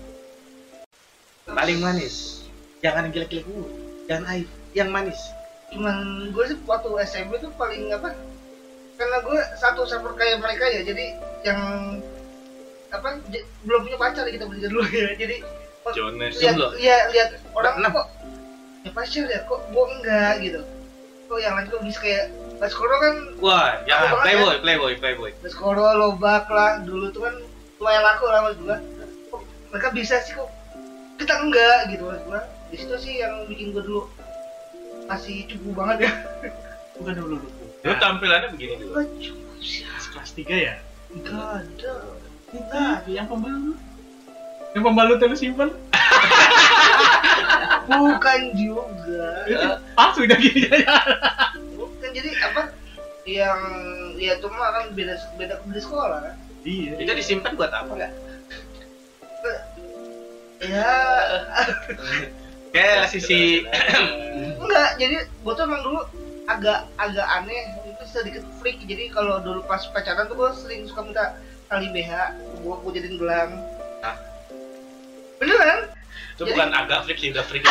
Paling 1.47 1.79
manis 1.79 2.43
Jangan 2.83 3.07
jelek-jelek 3.07 3.47
dulu 3.47 3.71
Jangan 4.11 4.35
aib, 4.35 4.47
yang 4.75 4.91
manis 4.91 5.31
Cuman 5.71 6.27
gue 6.35 6.43
sih 6.43 6.59
waktu 6.67 6.91
SMP 7.07 7.39
tuh 7.39 7.55
paling 7.55 7.87
apa? 7.95 8.19
Karena 8.99 9.23
gue 9.23 9.39
satu 9.55 9.87
server 9.87 10.11
kayak 10.19 10.43
mereka 10.43 10.67
ya, 10.67 10.83
jadi 10.83 11.15
yang 11.47 11.61
apa 12.89 13.21
belum 13.63 13.85
punya 13.85 13.95
pacar 14.01 14.25
kita 14.27 14.49
bertiga 14.49 14.67
dulu 14.73 14.83
ya. 14.91 15.13
Jadi 15.13 15.45
Jones. 15.95 16.35
lihat 16.37 16.73
ya 16.77 16.97
lihat 17.09 17.29
orang 17.55 17.81
Enam. 17.81 17.91
kok 17.95 18.07
ya 18.85 18.89
pacar 18.95 19.25
ya 19.27 19.39
kok 19.47 19.61
gue 19.71 19.85
enggak 19.99 20.33
gitu. 20.43 20.61
Kok 21.29 21.37
yang 21.37 21.53
lain 21.57 21.67
kok 21.69 21.81
bisa 21.85 21.99
kayak 22.01 22.25
Baskoro 22.59 22.95
kan 22.99 23.15
Wah, 23.39 23.79
jangan 23.87 24.03
Aku 24.03 24.15
banget 24.19 24.25
playboy, 24.25 24.55
playboy, 24.59 24.93
playboy 24.99 25.31
Baskoro 25.39 25.87
lobak 25.95 26.49
lah 26.51 26.83
dulu 26.83 27.07
tuh 27.13 27.21
kan 27.29 27.35
lumayan 27.79 28.03
laku 28.03 28.25
lah 28.27 28.39
mas. 28.43 28.55
Kok 29.31 29.41
mereka 29.71 29.89
bisa 29.95 30.19
sih 30.25 30.35
kok 30.35 30.49
kita 31.21 31.33
enggak 31.39 31.93
gitu 31.95 32.03
mas 32.09 32.21
gue. 32.23 32.41
Di 32.69 32.75
situ 32.81 32.95
sih 32.99 33.13
yang 33.23 33.47
bikin 33.47 33.71
gue 33.71 33.83
dulu 33.83 34.09
masih 35.09 35.47
cukup 35.49 35.85
banget 35.85 36.09
ya. 36.09 36.11
Bukan 36.99 37.13
dulu 37.15 37.35
dulu. 37.39 37.65
Lu 37.87 37.95
tampilannya 37.97 38.49
begini 38.51 38.73
dulu. 38.83 38.91
Gue 38.99 39.05
cukup 39.23 39.57
sih. 39.63 39.87
Kelas 40.09 40.31
3 40.35 40.51
ya? 40.51 40.75
Enggak 41.13 41.63
ada. 41.63 41.93
Enggak, 42.49 42.95
yang 43.07 43.25
pembalut. 43.29 43.77
Yang 44.77 44.83
pembalut 44.85 45.17
yang 45.17 45.33
lu 45.33 45.37
simpen? 45.37 45.69
Bukan 47.89 48.39
juga. 48.53 49.49
Itu 49.49 49.67
pas 49.97 50.13
udah 50.13 50.37
gini 50.37 50.69
aja. 50.69 50.93
Bukan 51.73 52.09
jadi 52.13 52.29
apa? 52.45 52.69
Yang 53.25 53.59
ya 54.21 54.33
cuma 54.41 54.65
kan 54.73 54.93
beda 54.93 55.17
beda 55.41 55.57
beda 55.65 55.81
sekolah 55.81 56.17
kan. 56.21 56.35
Iya. 56.61 57.01
Itu 57.01 57.11
disimpan 57.17 57.57
buat 57.57 57.73
apa 57.73 57.91
nggak? 57.97 58.13
Ya 60.59 60.91
Kayak 62.75 63.09
sisi 63.09 63.65
enggak 64.59 64.89
jadi 65.01 65.25
gue 65.25 65.53
tuh 65.55 65.63
emang 65.65 65.81
dulu 65.81 66.05
agak 66.45 66.85
agak 67.01 67.25
aneh 67.25 67.73
itu 67.87 68.03
sedikit 68.05 68.43
freak 68.61 68.77
jadi 68.85 69.09
kalau 69.09 69.41
dulu 69.41 69.65
pas 69.65 69.81
pacaran 69.89 70.29
tuh 70.29 70.37
gue 70.37 70.49
sering 70.53 70.85
suka 70.85 71.01
minta 71.01 71.25
tali 71.65 71.89
BH 71.89 72.37
gue 72.61 72.73
gue 72.85 72.91
jadiin 72.93 73.17
gelang 73.17 73.57
Hah? 74.05 74.28
Beneran 75.39 75.79
Itu 76.31 76.41
Jadi- 76.41 76.51
bukan 76.53 76.69
agak 76.73 76.99
freak 77.03 77.17
sih, 77.17 77.29
udah 77.29 77.43
freak. 77.43 77.63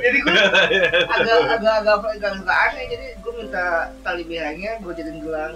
jadi 0.00 0.16
gue 0.18 0.32
agak 0.32 1.36
agak 1.50 1.74
agak 1.76 1.94
agak, 2.10 2.32
agak 2.34 2.58
aneh 2.66 2.84
jadi 2.86 3.06
gue 3.16 3.32
minta 3.34 3.64
tali 4.00 4.22
BH 4.22 4.44
nya 4.56 4.70
gue 4.78 4.92
jadiin 4.92 5.20
gelang 5.20 5.54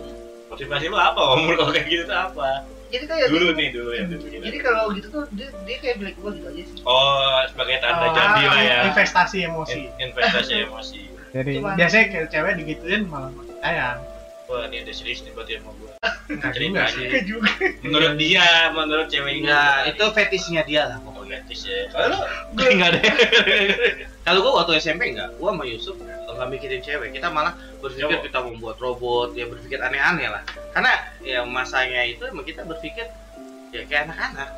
Motivasi 0.49 0.85
lu 0.85 0.99
apa? 0.99 1.17
Om 1.31 1.47
kalau 1.55 1.71
kayak 1.71 1.87
gitu 1.87 2.05
tuh 2.05 2.19
apa? 2.19 2.67
jadi 2.91 3.05
kayak 3.07 3.27
Dulu 3.31 3.47
nih 3.55 3.69
dulu 3.71 3.91
yang 3.95 4.11
begini. 4.11 4.43
jadi 4.43 4.59
kalau 4.61 4.91
gitu 4.91 5.07
tuh 5.09 5.23
dia, 5.31 5.47
dia 5.63 5.77
kayak 5.79 5.97
black 5.97 6.17
gue 6.17 6.31
gitu 6.35 6.47
aja 6.49 6.63
sih 6.67 6.77
Oh, 6.83 7.39
sebagai 7.47 7.77
tanda 7.79 8.03
Oh, 8.03 8.11
jadi 8.11 8.43
lah 8.45 8.61
ya. 8.61 8.79
Investasi 8.85 9.37
emosi. 9.43 9.79
In- 9.79 9.95
investasi 10.03 10.53
emosi. 10.67 11.01
Jadi 11.31 11.51
Cuman- 11.57 11.79
biasanya 11.79 12.07
kayak 12.11 12.27
cewek 12.29 12.53
digituin 12.59 13.03
malah 13.07 13.31
sayang. 13.61 13.99
Wah, 14.51 14.67
ini 14.67 14.83
ada 14.83 14.91
serius 14.91 15.23
nih 15.23 15.31
berarti 15.31 15.63
sama 15.63 15.71
gua. 15.79 15.95
Enggak 16.35 16.53
Cerita 16.59 16.83
juga 16.83 16.83
sih. 16.91 17.07
Juga. 17.23 17.51
menurut 17.87 18.15
dia 18.19 18.47
menurut 18.75 19.07
cewek 19.07 19.33
ini 19.39 19.47
Enggak, 19.47 19.75
itu 19.95 20.05
fetishnya 20.11 20.63
dia 20.67 20.83
lah. 20.91 20.99
oh 21.07 21.23
gratis 21.23 21.61
ya 21.63 21.87
kalau 21.95 22.07
lu 22.11 22.19
Enggak 22.59 22.89
ada. 22.95 23.01
Kalau 24.27 24.39
gua 24.45 24.53
waktu 24.63 24.79
SMP 24.83 25.11
enggak, 25.17 25.33
gua 25.41 25.55
sama 25.57 25.65
Yusuf 25.65 25.97
nggak 26.41 26.57
mikirin 26.57 26.81
cewek. 26.81 27.13
Kita 27.13 27.29
malah 27.29 27.53
berpikir 27.85 28.17
kita 28.25 28.41
membuat 28.41 28.81
robot, 28.81 29.37
ya 29.37 29.45
berpikir 29.45 29.77
aneh-aneh 29.77 30.29
lah. 30.33 30.43
Karena 30.73 30.93
ya 31.21 31.45
masanya 31.45 32.01
itu 32.09 32.25
emang 32.25 32.49
kita 32.49 32.65
berpikir 32.65 33.05
ya 33.77 33.85
kayak 33.85 34.09
anak-anak. 34.09 34.49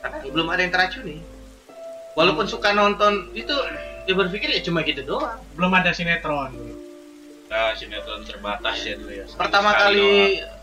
Karena 0.00 0.16
belum 0.24 0.46
ada 0.48 0.60
yang 0.64 0.72
teracuni. 0.72 1.20
Walaupun 2.16 2.48
suka 2.48 2.72
nonton 2.72 3.28
itu 3.36 3.52
ya 4.08 4.14
berpikir 4.16 4.48
ya 4.56 4.60
cuma 4.64 4.80
gitu 4.82 5.04
doang. 5.04 5.36
Belum 5.52 5.72
ada 5.76 5.92
sinetron 5.92 6.77
nah 7.48 7.72
sinetron 7.72 8.22
terbatas 8.28 8.76
ya 8.84 8.94
dulu 9.00 9.12
ya 9.12 9.24
Pertama 9.32 9.70
kali 9.72 9.96
doang. 9.98 10.56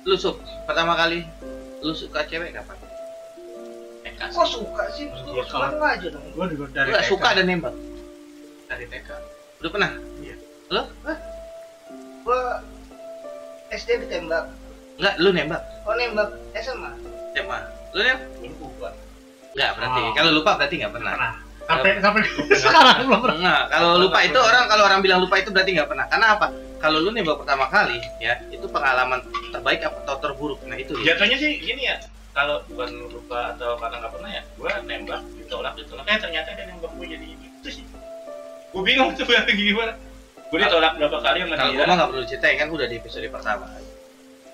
lu 0.00 0.14
Sup, 0.18 0.36
pertama 0.66 0.92
kali 0.98 1.22
lu 1.80 1.92
suka 1.94 2.26
cewek 2.26 2.50
kapan? 2.52 2.76
Eh, 4.04 4.12
kasih. 4.16 4.36
Kok 4.36 4.48
suka 4.48 4.84
sih? 4.92 5.06
Lu 5.08 5.40
suka 5.44 5.70
kalau- 5.70 5.80
aja 5.80 6.08
dong. 6.12 6.24
Gue 6.34 6.46
juga 6.52 6.66
dari 6.72 6.90
TK. 6.92 7.08
suka 7.08 7.28
dan 7.36 7.46
nembak. 7.46 7.74
dari 8.68 8.84
TK 8.86 9.08
Udah 9.60 9.70
pernah? 9.70 9.90
Iya. 10.20 10.36
Lu? 10.72 10.82
Hah? 11.04 11.18
Gua 12.24 12.40
SD 13.70 13.88
ditembak. 14.04 14.44
Enggak, 15.00 15.14
lu 15.20 15.30
nembak. 15.32 15.62
Oh 15.84 15.94
nembak 15.96 16.28
SMA. 16.56 16.90
SMA. 17.36 17.58
Lu 17.92 18.00
nembak? 18.00 18.28
Lu 18.40 18.48
lupa 18.56 18.88
Enggak, 19.50 19.70
berarti. 19.76 20.00
Oh. 20.00 20.12
Kalau 20.16 20.30
lupa 20.32 20.50
berarti 20.56 20.74
enggak 20.80 20.92
pernah. 20.96 21.12
Pernah. 21.16 21.34
Sampai 21.70 21.90
sampai 22.02 22.20
sekarang 22.60 23.06
belum 23.06 23.20
pernah. 23.22 23.36
Enggak, 23.38 23.62
kalau 23.70 23.90
lupa 24.02 24.18
itu 24.26 24.38
orang 24.42 24.64
kalau 24.66 24.82
orang 24.90 25.00
bilang 25.00 25.20
lupa 25.22 25.38
itu 25.38 25.54
berarti 25.54 25.70
nggak 25.78 25.88
pernah. 25.88 26.06
Karena 26.10 26.26
apa? 26.34 26.46
Kalau 26.80 26.98
lu 26.98 27.12
nembak 27.12 27.38
pertama 27.38 27.68
kali, 27.70 28.00
ya 28.18 28.40
itu 28.50 28.66
pengalaman 28.66 29.22
terbaik 29.54 29.84
atau 29.84 30.16
terburuk. 30.18 30.58
Nah 30.66 30.74
itu. 30.80 30.96
dia. 30.98 31.14
jatuhnya 31.14 31.36
sih 31.38 31.60
gini 31.62 31.86
ya 31.86 32.00
kalau 32.30 32.62
bukan 32.70 32.90
lupa 33.10 33.54
atau 33.54 33.74
karena 33.76 33.96
nggak 34.00 34.12
pernah 34.14 34.30
ya 34.30 34.42
gua 34.54 34.72
nembak 34.86 35.20
ditolak 35.34 35.74
ditolak 35.74 36.04
eh 36.06 36.18
ternyata 36.18 36.48
dia 36.54 36.64
nembak 36.70 36.92
gue 36.94 37.06
jadi 37.10 37.26
itu 37.26 37.68
sih 37.68 37.84
gue 38.70 38.82
bingung 38.86 39.10
tuh 39.18 39.26
berarti 39.26 39.52
gimana 39.58 39.92
gue 40.50 40.58
ditolak 40.58 40.92
berapa 40.98 41.18
kali 41.18 41.38
sama 41.42 41.54
Kalau 41.58 41.70
dia 41.74 41.78
gua 41.78 41.86
mah 41.90 41.96
nggak 41.98 42.10
perlu 42.14 42.24
ceritain 42.26 42.56
kan 42.58 42.68
udah 42.70 42.86
di 42.86 42.96
episode 42.98 43.26
pertama. 43.30 43.66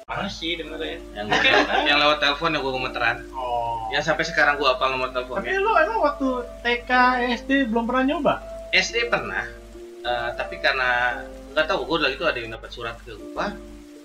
Mana 0.06 0.30
sih 0.30 0.54
denger 0.54 0.78
ya 0.78 0.98
Yang 1.18 1.26
Mungkin. 1.26 1.52
yang 1.82 1.98
lewat 1.98 2.22
telepon 2.22 2.54
yang 2.54 2.62
gua 2.62 2.78
gemeteran. 2.78 3.16
Oh. 3.34 3.90
Yang 3.90 4.06
sampai 4.06 4.22
sekarang 4.22 4.54
gua 4.54 4.78
hafal 4.78 4.94
nomor 4.94 5.10
Tapi 5.10 5.18
teleponnya. 5.18 5.58
lu 5.58 5.72
emang 5.74 5.98
waktu 5.98 6.28
TK 6.62 6.90
SD 7.36 7.50
belum 7.66 7.90
pernah 7.90 8.04
nyoba? 8.06 8.34
SD 8.70 9.10
pernah, 9.10 9.42
eh, 10.00 10.30
tapi 10.38 10.62
karena 10.62 11.18
nggak 11.50 11.66
tahu 11.66 11.82
gua 11.84 12.06
lagi 12.06 12.14
itu 12.14 12.22
ada 12.22 12.38
yang 12.38 12.54
dapat 12.54 12.70
surat 12.70 12.94
ke 13.02 13.18
gua, 13.18 13.50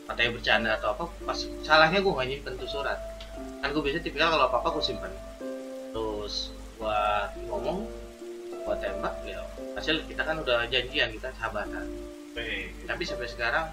katanya 0.09 0.29
bercanda 0.33 0.69
atau 0.73 0.89
apa. 0.91 1.03
Pas 1.21 1.37
salahnya 1.61 2.01
gua 2.01 2.17
nggak 2.17 2.27
nyimpen 2.33 2.53
tuh 2.57 2.69
surat. 2.71 2.97
Kan 3.61 3.69
gua 3.69 3.81
biasa 3.85 4.01
tipikal 4.01 4.33
kalau 4.33 4.49
apa 4.49 4.57
apa 4.57 4.69
gua 4.73 4.81
simpan. 4.81 5.13
Terus 5.93 6.49
gua 6.81 7.29
ngomong, 7.45 7.85
gua 8.65 8.73
tembak, 8.75 9.21
ya 9.21 9.37
hasil 9.77 10.01
kita 10.09 10.25
kan 10.25 10.41
udah 10.41 10.65
janjian 10.65 11.13
kita 11.13 11.29
sahabatan. 11.37 11.85
Eh, 12.33 12.73
Tapi 12.89 13.05
sampai 13.05 13.29
sekarang 13.29 13.69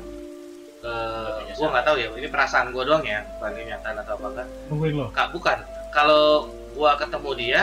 eh, 0.78 1.30
Udah 1.42 1.54
gua 1.58 1.68
nggak 1.74 1.86
tahu 1.86 1.96
ya, 1.98 2.06
ini 2.14 2.28
perasaan 2.28 2.70
gua 2.70 2.84
doang 2.86 3.02
ya, 3.02 3.26
bukan 3.38 3.50
ini 3.54 3.62
kenyataan 3.66 3.96
atau 4.02 4.14
apa 4.16 4.28
kan. 4.42 4.46
Nungguin 4.70 4.94
lo. 4.94 5.06
Kak, 5.10 5.28
bukan. 5.34 5.58
Kalau 5.90 6.48
gua 6.72 6.94
ketemu 6.94 7.30
dia, 7.34 7.62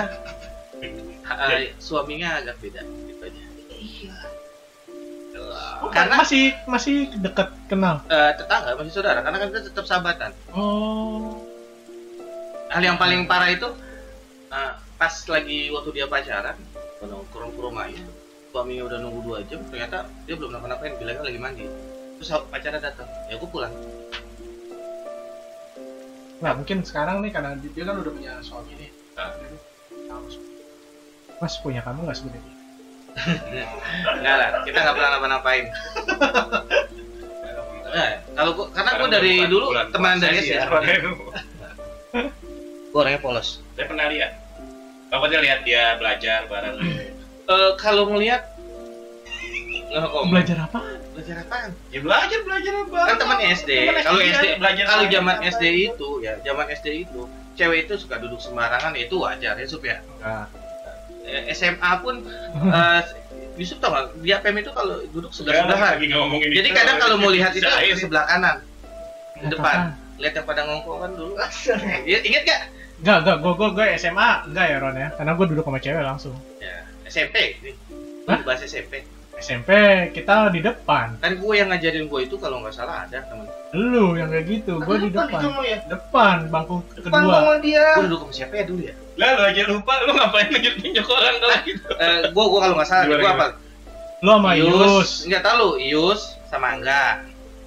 eh, 1.51 1.71
suaminya 1.79 2.41
agak 2.41 2.59
beda 2.59 2.81
gitu 2.83 3.21
aja. 3.23 3.43
Iya. 3.71 4.15
Karena 5.91 6.19
masih 6.19 6.55
masih 6.65 7.11
deket 7.19 7.51
kenal. 7.67 7.99
eh, 8.07 8.31
tetangga 8.35 8.75
masih 8.75 8.91
saudara, 8.91 9.19
karena 9.23 9.37
kan 9.39 9.47
kita 9.51 9.61
tetap 9.67 9.85
sahabatan. 9.85 10.31
Oh. 10.51 11.39
Hal 12.71 12.81
yang 12.83 12.97
paling 12.99 13.27
parah 13.29 13.47
itu 13.47 13.69
eh, 14.49 14.73
pas 14.95 15.13
lagi 15.27 15.71
waktu 15.71 15.89
dia 15.91 16.07
pacaran, 16.07 16.55
nongkrong 17.03 17.51
ke 17.53 17.59
rumahnya, 17.61 18.03
suaminya 18.49 18.83
udah 18.89 18.97
nunggu 19.03 19.19
dua 19.23 19.39
jam, 19.45 19.61
ternyata 19.69 20.07
dia 20.25 20.35
belum 20.35 20.51
napa-napain, 20.51 20.95
bilangnya 20.97 21.23
lagi 21.23 21.39
mandi. 21.39 21.65
Terus 22.19 22.29
pacarnya 22.49 22.79
datang, 22.79 23.07
ya 23.27 23.35
gua 23.37 23.49
pulang. 23.49 23.73
Nah 26.39 26.51
mungkin 26.55 26.83
sekarang 26.83 27.23
nih 27.23 27.31
karena 27.31 27.55
dia 27.59 27.83
kan 27.83 27.95
udah 27.99 28.11
punya 28.11 28.33
suami 28.43 28.73
nih. 28.75 28.89
Ah. 29.15 29.31
Mas 31.39 31.59
punya 31.59 31.83
kamu 31.83 32.07
nggak 32.07 32.17
sebenarnya? 32.17 32.53
Enggak 34.19 34.35
lah, 34.35 34.49
kita 34.67 34.77
nggak 34.79 34.95
pernah 34.95 35.09
napa-napain. 35.15 35.65
Nah, 37.91 38.11
kalau 38.39 38.51
gua, 38.55 38.67
karena 38.71 38.91
gua 38.99 39.07
dari 39.11 39.33
dulu 39.47 39.65
bulan 39.71 39.87
teman 39.91 40.19
dari 40.19 40.39
sih 40.43 40.55
SD. 40.55 40.59
ya. 40.59 40.99
Gua 42.95 43.03
orangnya 43.03 43.19
polos. 43.19 43.59
saya 43.75 43.91
pernah 43.91 44.07
lihat 44.07 44.31
pokoknya 45.11 45.39
lihat 45.43 45.59
dia 45.67 45.99
belajar 45.99 46.47
bareng 46.47 46.79
Eh, 47.45 47.71
kalau 47.77 48.09
ngelihat 48.09 48.54
kok 49.89 50.23
Belajar 50.31 50.57
apa? 50.65 50.79
belajar 51.15 51.35
apaan? 51.47 51.71
ya 51.93 51.99
belajar 52.03 52.39
belajar 52.43 52.71
bareng 52.91 53.07
Kan 53.07 53.17
teman 53.21 53.39
SD. 53.55 53.71
Kalau 54.03 54.19
SD, 54.19 54.45
belajar 54.59 54.83
kalau 54.83 55.05
zaman 55.07 55.35
SD 55.47 55.63
itu 55.93 56.09
ya, 56.19 56.33
zaman 56.43 56.65
SD 56.67 56.87
itu 57.07 57.21
cewek 57.55 57.87
itu 57.87 57.93
suka 57.95 58.19
duduk 58.19 58.39
sembarangan 58.43 58.91
ya 58.97 59.07
itu 59.07 59.15
wajar 59.15 59.55
ya 59.55 59.65
Sup 59.67 59.83
ya. 59.85 60.03
Enggak. 60.19 60.47
Eh, 61.25 61.55
SMA 61.55 61.91
pun 62.03 62.21
eh 62.75 63.01
Yusuf 63.55 63.79
tau 63.79 63.95
nggak 63.95 64.19
di 64.19 64.29
APM 64.35 64.57
itu 64.59 64.71
kalau 64.75 64.99
duduk 65.15 65.31
sebelah 65.31 65.63
sebelahan. 65.63 65.95
Jadi 66.43 66.69
itu. 66.69 66.75
kadang 66.75 66.97
kalau 66.99 67.15
mau 67.15 67.31
lihat 67.31 67.55
itu 67.55 67.63
sebelah 67.95 68.27
kanan, 68.27 68.59
depan. 69.47 69.95
Lihat 70.19 70.33
yang 70.35 70.47
pada 70.47 70.61
ngongkong 70.67 70.99
kan 70.99 71.11
dulu. 71.15 71.33
Ya, 72.11 72.19
ingat 72.23 72.43
gak? 72.43 72.61
Enggak, 72.99 73.17
enggak, 73.23 73.37
gue 73.43 73.53
gue 73.55 73.69
gue 73.75 73.85
SMA 73.99 74.29
enggak 74.47 74.65
ya 74.71 74.77
Ron 74.79 74.95
ya, 74.95 75.09
karena 75.15 75.31
gue 75.35 75.45
duduk 75.51 75.63
sama 75.67 75.79
cewek 75.79 76.03
langsung. 76.03 76.35
Ya, 76.59 76.83
SMP. 77.07 77.59
Hah? 78.27 78.39
Bahas 78.43 78.63
SMP. 78.63 79.03
SMP 79.35 79.69
kita 80.11 80.47
di 80.47 80.59
depan, 80.59 81.19
Kan 81.19 81.35
gue 81.35 81.53
yang 81.53 81.67
ngajarin 81.67 82.05
gue 82.05 82.19
itu 82.21 82.35
kalau 82.35 82.59
nggak 82.59 82.71
salah 82.71 83.03
ada 83.03 83.19
temen. 83.21 83.43
lu 83.71 84.15
yang 84.15 84.27
kayak 84.27 84.47
gitu, 84.49 84.79
gue 84.79 84.95
di 84.97 85.09
depan, 85.09 85.27
gitu 85.29 85.47
lo 85.49 85.61
ya? 85.61 85.77
depan 85.85 86.47
bangku 86.47 86.79
Depan 86.95 87.11
kedua. 87.21 87.35
sama 87.35 87.53
dia. 87.59 87.85
Gue 87.93 88.03
duduk 88.05 88.19
sama 88.21 88.33
siapa 88.33 88.53
ya 88.55 88.65
dulu 88.65 88.81
ya? 88.81 88.95
lah 89.15 89.29
lu 89.31 89.41
aja 89.45 89.61
lupa 89.65 89.93
lu 90.01 90.11
ngapain 90.11 90.47
nunjuk 90.49 90.75
nunjuk 90.77 91.07
orang 91.07 91.35
kalau 91.37 91.57
gitu 91.63 91.87
Eh, 91.95 92.19
gue 92.27 92.45
gue 92.45 92.59
kalau 92.61 92.75
nggak 92.75 92.87
salah, 92.87 93.05
gue 93.05 93.19
apa? 93.21 93.47
Lu 94.19 94.31
sama 94.33 94.51
Yus. 94.53 95.09
Enggak 95.23 95.41
tahu 95.41 95.55
lu, 95.57 95.69
Ius 95.77 96.21
sama 96.47 96.67
Angga. 96.71 97.03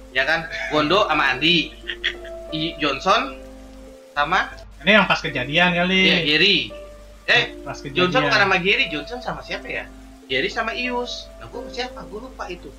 Ya 0.09 0.23
kan? 0.25 0.39
Gondo 0.69 1.05
sama 1.05 1.23
Andi. 1.27 1.69
I 2.49 2.73
Johnson 2.75 3.37
sama 4.11 4.49
Ini 4.81 4.91
yang 4.95 5.05
pas 5.05 5.19
kejadian 5.19 5.69
kali. 5.71 6.01
ya, 6.03 6.17
Gary. 6.23 6.57
Eh, 7.25 7.61
Pas 7.61 7.77
kejadian. 7.77 8.09
Johnson 8.09 8.21
bukan 8.25 8.39
sama 8.41 8.57
Gary, 8.57 8.85
Johnson 8.87 9.19
sama 9.19 9.41
siapa 9.41 9.69
ya? 9.69 9.85
Gary 10.29 10.45
sama 10.47 10.71
Ius. 10.71 11.25
Nah, 11.41 11.49
gue 11.49 11.61
siapa? 11.73 12.05
Gue 12.05 12.21
lupa 12.21 12.45
itu. 12.45 12.69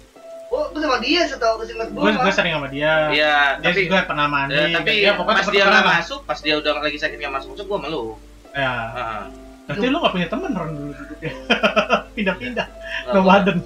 Oh, 0.51 0.71
gue 0.71 0.79
sama 0.79 0.99
dia 0.99 1.27
setahu 1.27 1.59
kesinget 1.59 1.91
gue. 1.91 1.99
Gue 2.01 2.11
gue 2.13 2.33
sering 2.33 2.55
sama 2.55 2.71
dia. 2.71 3.11
Iya, 3.11 3.59
Dia 3.59 3.71
tapi 3.71 3.87
juga 3.87 4.07
pernah 4.07 4.27
mandi. 4.27 4.55
eh, 4.55 4.71
tapi 4.71 4.91
dia 4.97 5.13
pokoknya 5.15 5.37
pas 5.37 5.47
dia 5.47 5.63
nggak 5.63 5.71
pernah. 5.71 5.99
masuk, 5.99 6.21
pas 6.27 6.39
dia 6.39 6.55
udah 6.59 6.73
lagi 6.79 6.99
sakit 6.99 7.17
nggak 7.19 7.35
masuk 7.35 7.49
masuk, 7.55 7.67
gue 7.67 7.79
malu. 7.79 8.03
Ya. 8.51 8.73
Heeh. 8.91 9.23
Berarti 9.71 9.87
lu 9.87 9.99
gak 10.03 10.15
punya 10.19 10.27
temen 10.27 10.51
Ron 10.51 10.71
dulu. 10.75 10.93
Pindah-pindah. 12.19 12.67
Nggak- 13.07 13.15
Nomaden. 13.15 13.57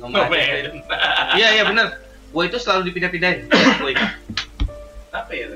Nomaden. 0.00 0.64
Iya 1.36 1.48
iya 1.52 1.62
benar. 1.68 2.00
Gue 2.32 2.42
itu 2.48 2.56
selalu 2.56 2.88
dipindah-pindahin. 2.88 3.44
Gue 3.80 3.92
ingat. 3.92 4.10
apa 5.12 5.30
ya 5.30 5.46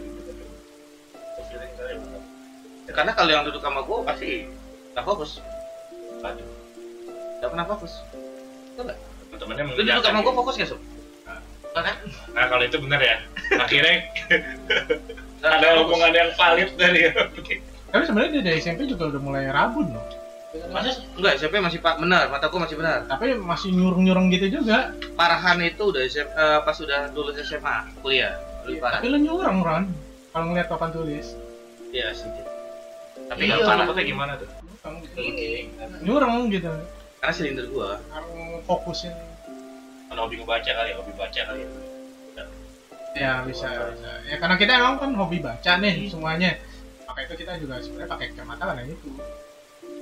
Karena 2.89 3.13
kalau 3.15 3.31
yang 3.31 3.45
duduk 3.49 3.61
sama 3.61 3.81
gue 3.81 3.99
pasti 4.05 4.31
nggak 4.93 5.05
fokus. 5.05 5.41
Nggak 7.39 7.51
pernah 7.55 7.67
fokus. 7.67 7.93
temennya 9.39 9.65
Lu 9.71 9.83
duduk 9.87 10.03
sama 10.03 10.19
gue 10.21 10.35
fokus 10.35 10.55
nggak 10.59 10.69
sob? 10.69 10.81
Nggak 11.71 11.83
kan? 11.87 11.97
nah 12.35 12.45
kalau 12.51 12.65
itu 12.67 12.77
benar 12.83 12.99
ya 12.99 13.17
akhirnya 13.65 13.95
ada 15.47 15.69
hubungan 15.79 16.11
yang 16.11 16.31
valid 16.35 16.71
dari 16.75 17.07
Tapi 17.95 18.03
sebenarnya 18.05 18.45
dari 18.45 18.59
SMP 18.61 18.85
juga 18.85 19.09
udah 19.09 19.21
mulai 19.23 19.49
rabun 19.49 19.89
loh. 19.97 20.05
Masa 20.69 20.93
enggak, 21.17 21.41
SMP 21.41 21.57
masih 21.57 21.81
pak 21.81 21.97
benar, 21.97 22.29
mata 22.29 22.53
gua 22.53 22.69
masih 22.69 22.77
benar. 22.77 23.09
Tapi 23.09 23.33
masih 23.33 23.73
nyurung-nyurung 23.73 24.29
gitu 24.29 24.61
juga. 24.61 24.93
Parahan 25.17 25.57
itu 25.65 25.89
udah 25.89 26.05
SM, 26.05 26.29
eh, 26.29 26.61
pas 26.69 26.77
udah 26.77 27.09
lulus 27.17 27.41
SMA, 27.49 27.89
kuliah, 28.05 28.37
lebih 28.69 28.85
parah. 28.85 29.01
Tapi 29.01 29.09
lu 29.09 29.25
nyurung 29.25 29.65
Ron. 29.65 29.89
Kalau 30.37 30.53
ngeliat 30.53 30.69
papan 30.69 30.93
tulis. 30.93 31.33
Iya 31.89 32.13
sih. 32.13 32.29
Tapi 33.29 33.49
Iya. 33.49 33.57
nggak 33.57 33.65
parah 33.65 33.85
kayak 33.97 34.09
gimana 34.13 34.33
tuh? 34.37 34.49
Ini. 35.17 35.73
Nyurung 36.05 36.53
gitu. 36.53 36.69
Karena 37.19 37.33
silinder 37.35 37.67
gua. 37.71 37.99
Harus 38.15 38.63
fokusin. 38.65 39.15
Kalau 40.09 40.25
hobi 40.25 40.41
ngebaca 40.41 40.71
kali 40.73 40.89
ya, 40.91 40.97
hobi 40.97 41.13
baca 41.13 41.41
kali 41.45 41.61
ya. 41.63 41.71
Ya 43.17 43.33
bisa, 43.43 43.67
bisa. 43.69 44.11
Ya 44.29 44.37
karena 44.39 44.55
kita 44.55 44.73
emang 44.79 45.01
kan 45.03 45.11
hobi 45.17 45.43
baca 45.43 45.73
nih 45.81 46.07
semuanya. 46.07 46.55
Maka 47.09 47.25
itu 47.25 47.35
kita 47.41 47.57
juga 47.57 47.81
sebenarnya 47.81 48.09
pakai 48.09 48.27
kacamata 48.33 48.63
karena 48.73 48.83
itu. 48.85 49.09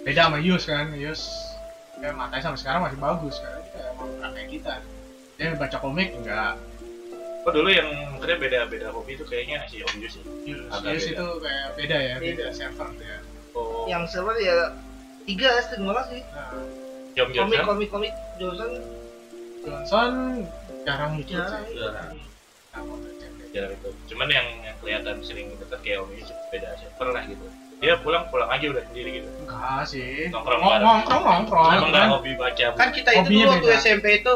Beda 0.04 0.30
sama 0.30 0.38
Yus 0.38 0.62
kan, 0.66 0.94
Yus 0.94 1.22
ya 1.96 2.12
matanya 2.12 2.44
sampai 2.44 2.60
sekarang 2.60 2.80
masih 2.84 2.98
bagus 3.00 3.40
karena 3.40 3.60
kita 3.64 3.78
emang 3.94 4.10
kakek 4.20 4.46
kita. 4.52 4.74
Dia 5.36 5.54
baca 5.56 5.76
komik 5.80 6.08
enggak. 6.12 6.54
Oh 7.46 7.50
dulu 7.54 7.70
yang 7.70 7.88
mungkin 8.10 8.42
beda-beda 8.42 8.90
hobi 8.90 9.14
itu 9.14 9.22
kayaknya 9.22 9.64
si 9.70 9.78
Om 9.80 9.96
Yus 10.02 10.18
sih. 10.18 10.24
Agak 10.70 10.98
Yus 10.98 11.06
itu 11.14 11.26
kayak 11.40 11.66
beda 11.78 11.96
ya, 11.96 12.14
beda 12.18 12.50
Beda. 12.50 12.54
server 12.54 12.88
tuh 12.90 13.06
ya. 13.06 13.18
Oh, 13.56 13.86
yang 13.88 14.02
server 14.10 14.36
ya 14.36 14.74
tiga 15.26 15.58
banget 15.62 16.06
sih 16.10 16.22
Nah, 16.30 16.52
komik 17.16 17.60
komik 17.64 17.88
komik 17.88 18.12
Johnson 18.36 18.70
Johnson 19.64 20.12
jarang 20.84 21.12
ikut 21.16 21.32
jarang 21.32 21.64
sih. 21.64 21.74
Jarang. 21.74 22.12
Macam 22.70 23.32
Jarang 23.50 23.72
itu. 23.72 23.88
Cuman 24.12 24.28
yang, 24.28 24.46
yang 24.62 24.76
kelihatan 24.78 25.16
sering 25.24 25.48
dekat 25.56 25.80
kayak 25.80 26.04
Om 26.04 26.12
Yus 26.12 26.28
beda 26.52 26.76
server 26.76 27.08
lah 27.10 27.24
gitu. 27.24 27.44
Dia 27.76 27.96
pulang 28.00 28.28
pulang 28.28 28.48
aja 28.48 28.68
udah 28.68 28.84
sendiri 28.86 29.10
gitu. 29.18 29.28
Enggak 29.42 29.82
sih. 29.88 30.28
Nongkrong 30.28 30.60
nongkrong 30.60 31.24
nongkrong. 31.24 31.72
Emang 31.72 31.90
nggak 31.90 32.04
kan. 32.04 32.12
hobi 32.12 32.32
baca. 32.36 32.64
kan 32.76 32.90
kita 32.92 33.10
itu 33.16 33.28
dulu 33.32 33.48
waktu 33.50 33.64
beda. 33.66 33.80
SMP 33.80 34.06
itu 34.20 34.34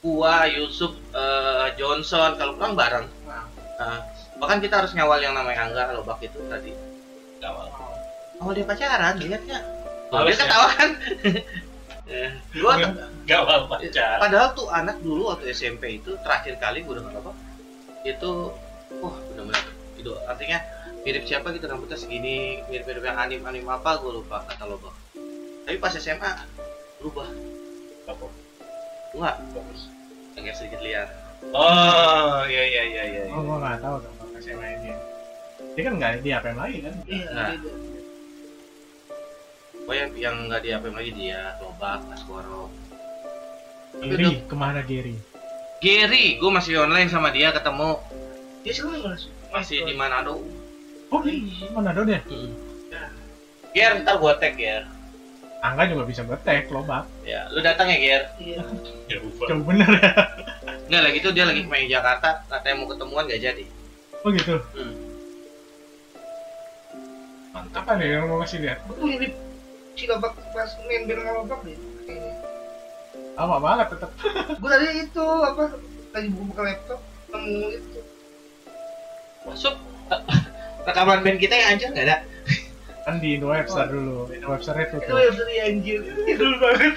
gua 0.00 0.48
Yusuf 0.48 0.92
eh, 1.12 1.66
Johnson 1.76 2.40
kalau 2.40 2.56
pulang 2.56 2.72
bareng 2.72 3.06
Nah, 3.28 3.44
Nah, 3.76 3.96
bahkan 4.36 4.60
kita 4.60 4.80
harus 4.80 4.92
ngawal 4.92 5.20
yang 5.20 5.32
namanya 5.32 5.68
Angga 5.68 5.84
Lobak 5.92 6.20
itu 6.20 6.36
tadi 6.48 6.72
Nggak 7.40 7.52
mau. 7.52 7.92
awal 8.40 8.52
dia 8.52 8.64
pacaran 8.64 9.14
lihatnya 9.16 9.58
Males 10.10 10.32
dia 10.32 10.40
ya? 10.40 10.44
ketawa 10.44 10.68
kan 10.74 10.90
Eh, 12.10 12.30
gua 12.56 12.74
Nggak 13.22 13.40
mau 13.40 13.62
baca. 13.68 14.06
padahal 14.18 14.48
tuh 14.52 14.66
anak 14.68 14.98
dulu 14.98 15.30
waktu 15.30 15.46
SMP 15.48 15.96
itu 15.96 16.18
terakhir 16.20 16.58
kali 16.58 16.82
gua 16.82 16.98
dengar 16.98 17.14
apa 17.16 17.32
itu 18.02 18.30
wah 18.98 19.14
benar-benar 19.24 19.62
itu 19.94 20.10
artinya 20.24 20.58
mirip 21.00 21.22
siapa 21.22 21.48
gitu 21.50 21.64
rambutnya 21.64 21.94
segini 21.94 22.36
mirip-mirip 22.66 23.00
yang 23.00 23.14
anim 23.16 23.40
anim 23.42 23.62
apa 23.64 23.96
gua 23.96 24.12
lupa 24.12 24.42
kata 24.44 24.66
Lobak 24.66 24.90
tapi 25.62 25.76
pas 25.76 25.94
SMA 25.94 26.32
berubah 26.98 27.30
Apa? 28.04 28.26
enggak 29.12 29.36
Bagus. 29.52 29.80
agak 30.34 30.54
sedikit 30.54 30.80
liar 30.80 31.06
Oh, 31.46 32.44
iya 32.44 32.62
iya 32.66 32.82
iya 32.84 33.02
iya. 33.06 33.22
oh 33.30 33.40
gua 33.40 33.56
nggak 33.60 33.80
tahu 33.80 33.96
kalau 33.96 34.36
SMA 34.36 34.66
ini. 34.76 34.92
Dia 35.72 35.82
kan 35.82 35.94
nggak 35.96 36.12
di 36.20 36.30
apa 36.30 36.52
lagi 36.52 36.78
kan? 36.82 36.94
iya 37.06 37.28
Nah. 37.30 37.48
Pokoknya 39.90 40.06
yang 40.22 40.46
nggak 40.46 40.62
diapain 40.62 40.94
lagi 40.94 41.10
dia 41.18 41.58
Lobak 41.58 42.06
Aswaro 42.14 42.70
Gary, 43.98 44.38
ke 44.46 44.54
mana 44.54 44.86
Gary? 44.86 45.18
Gary, 45.82 46.38
gue 46.38 46.46
masih 46.46 46.78
online 46.86 47.10
sama 47.10 47.34
dia 47.34 47.50
ketemu 47.50 47.98
dia 48.62 48.70
sekarang 48.70 48.94
di 48.94 49.02
mana 49.02 49.16
sih 49.18 49.30
masih 49.50 49.82
di 49.82 49.94
Manado. 49.98 50.46
Oh, 51.10 51.26
di 51.26 51.42
mana 51.74 51.90
dong 51.90 52.06
dia? 52.06 52.22
Ger, 53.74 54.06
ntar 54.06 54.22
gue 54.22 54.30
tag 54.38 54.54
Ger. 54.54 54.86
Angga 55.58 55.90
juga 55.90 56.06
bisa 56.06 56.22
ngetek 56.22 56.70
lobak. 56.70 57.10
Ya, 57.26 57.50
lu 57.50 57.58
datang 57.58 57.90
ya 57.90 57.98
Ger. 57.98 58.22
iya 58.38 58.62
Ya. 59.10 59.18
Jauh 59.26 59.66
bener 59.66 59.90
ya. 59.90 60.10
Nggak 60.86 61.02
lagi 61.02 61.18
tuh 61.18 61.34
dia 61.34 61.50
lagi 61.50 61.66
main 61.66 61.90
di 61.90 61.90
Jakarta, 61.90 62.46
katanya 62.46 62.78
mau 62.78 62.86
ketemuan 62.86 63.26
gak 63.26 63.42
jadi. 63.42 63.66
Oh 64.22 64.30
gitu. 64.30 64.54
Hmm. 64.70 64.94
Mantap. 67.50 67.82
Apa 67.82 67.98
nih 67.98 68.06
yang 68.22 68.30
mau 68.30 68.38
ngasih 68.38 68.62
lihat? 68.62 68.86
betul 68.86 69.49
si 70.00 70.08
lobak 70.08 70.32
pas 70.50 70.72
main 70.82 71.04
bareng 71.04 71.26
sama 71.28 71.56
deh 71.60 71.76
kayaknya 72.08 72.32
Lama 73.36 73.56
banget 73.56 73.86
tetap. 73.92 74.10
gue 74.60 74.68
tadi 74.70 74.86
itu 75.02 75.24
apa 75.24 75.64
lagi 76.10 76.28
buka 76.30 76.60
laptop 76.62 77.00
nemu 77.30 77.68
itu 77.70 78.00
Masuk 79.42 79.74
rekaman 80.86 81.20
band 81.20 81.36
kita 81.36 81.52
yang 81.54 81.68
anjir 81.70 81.88
nggak 81.90 82.06
ada. 82.08 82.16
Kan 83.00 83.16
di 83.16 83.36
Indo 83.36 83.48
Webster 83.48 83.86
dulu. 83.86 84.28
Indo 84.28 84.48
Webster 84.48 84.72
itu 84.74 84.96
itu 84.98 85.04
tuh. 85.06 85.16
yang 85.16 85.36
dari 85.36 85.56
anjir 85.62 86.00
itu 86.32 86.44
banget 86.56 86.92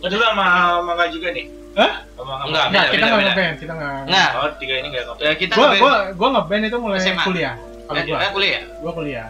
Oh, 0.00 0.08
dulu 0.08 0.22
sama 0.24 0.46
Mangga 0.80 1.06
juga 1.06 1.28
nih? 1.30 1.46
Hah? 1.72 1.92
Sama. 2.10 2.34
Enggak, 2.40 2.64
Nah, 2.64 2.70
beda, 2.72 2.80
kita 2.82 2.90
beda, 2.90 3.04
nggak 3.04 3.18
beda. 3.18 3.30
ngeband, 3.30 3.56
kita 3.58 3.72
nggak. 3.74 3.98
Nggak. 4.06 4.28
Oh, 4.32 4.48
tiga 4.56 4.74
ini 4.74 4.86
nggak 4.88 5.04
ngopi. 5.04 5.20
Ya, 5.20 5.32
kita 5.36 5.52
Gua 5.54 5.66
ngeband- 5.66 5.82
gua 5.82 5.94
gua 6.16 6.28
ngeband 6.34 6.62
itu 6.64 6.76
mulai 6.78 6.98
SMA. 6.98 7.22
kuliah. 7.22 7.54
Kalau 7.84 8.00
gua, 8.00 8.18
kuliah. 8.32 8.62
gua 8.80 8.92
kuliah. 8.92 9.28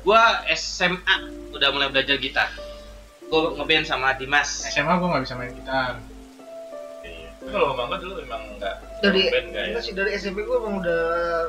Gua 0.00 0.22
SMA 0.50 1.14
udah 1.50 1.68
mulai 1.70 1.88
belajar 1.88 2.16
gitar. 2.16 2.48
Gua 3.26 3.52
ngeband 3.52 3.84
sama 3.84 4.14
Dimas. 4.14 4.64
SMA 4.66 4.96
gua 4.96 5.08
nggak 5.10 5.24
bisa 5.24 5.34
main 5.34 5.52
gitar. 5.52 6.00
Iya. 7.00 7.28
Tapi 7.36 7.48
Kalau 7.48 7.72
Mangga 7.72 7.96
dulu 7.96 8.14
emang 8.18 8.42
nggak 8.56 8.74
dari 9.00 9.20
ya? 9.24 9.40
enggak 9.40 9.80
sih 9.80 9.92
dari 9.92 10.12
SMP 10.12 10.42
gue 10.42 10.52
emang 10.54 10.76
udah 10.78 11.00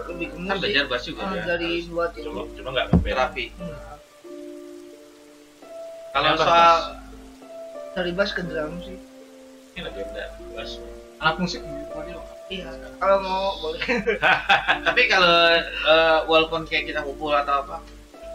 lebih 0.07 0.27
ke 0.29 0.35
Kan 0.37 0.43
musik 0.47 0.61
belajar 0.61 0.83
bass 0.87 1.03
juga 1.03 1.21
Ah, 1.21 1.31
ya. 1.33 1.43
dari 1.45 1.71
buat 1.85 2.11
itu 2.13 2.23
Cuma 2.23 2.41
cuma 2.49 2.69
nggak 2.71 2.85
ngeband. 2.89 3.11
terapi. 3.11 3.45
Hmm. 3.53 3.75
Kalau 6.11 6.31
soal 6.37 6.47
bass. 6.47 6.83
dari 7.93 8.11
bass 8.11 8.31
ke 8.31 8.41
drum 8.41 8.73
sih 8.79 8.95
Ini 9.71 9.81
legenda. 9.81 10.25
Bass. 10.51 10.79
Alat 11.17 11.35
musik 11.37 11.59
gitu 11.59 11.99
dia. 12.01 12.17
iya 12.49 12.67
kalau 12.97 13.17
mau 13.19 13.43
boleh 13.61 13.79
tapi 14.87 15.01
kalau 15.05 15.35
eh, 15.85 16.19
walaupun 16.25 16.63
kayak 16.63 16.83
kita 16.85 16.99
ngumpul 16.99 17.31
atau 17.31 17.61
apa 17.61 17.77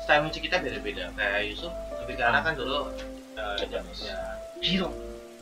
style 0.07 0.23
musik 0.23 0.41
kita 0.41 0.63
beda-beda. 0.63 1.11
Kayak 1.13 1.51
Yusuf 1.51 1.73
lebih 1.99 2.15
ke 2.15 2.23
arah 2.23 2.41
kan 2.41 2.55
dulu 2.55 2.87
ya 3.99 4.17
zero 4.63 4.89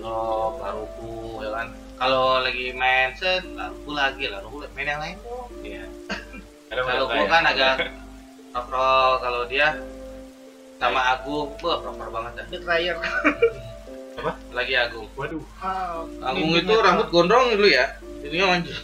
rock 0.01 0.55
laruku 0.59 1.45
ya 1.45 1.51
kan. 1.53 1.69
Kalau 1.95 2.41
lagi 2.41 2.73
main 2.73 3.13
set 3.15 3.45
laruku 3.47 3.91
lagi 3.93 4.25
laruku 4.27 4.65
main 4.73 4.89
yang 4.89 5.01
lain? 5.01 5.17
Dong 5.21 5.53
Iya. 5.61 5.85
Gua 6.75 7.07
kayak- 7.07 7.31
kan 7.31 7.43
agak 7.47 7.75
rock 8.57 8.69
rock 8.69 9.17
kalau 9.21 9.45
dia 9.45 9.77
sama 10.81 11.01
Agung. 11.13 11.53
Wah 11.61 11.79
proper 11.79 12.09
banget. 12.11 12.33
Dah 12.35 12.47
betrayer 12.49 12.97
lagi 14.57 14.75
Agung. 14.75 15.07
Waduh. 15.15 15.45
ah, 15.61 16.03
Agung 16.25 16.57
itu 16.57 16.75
rambut 16.75 17.13
gondrong 17.13 17.53
dulu 17.53 17.69
ya. 17.69 17.95
Ininya 18.25 18.57
manjur 18.57 18.81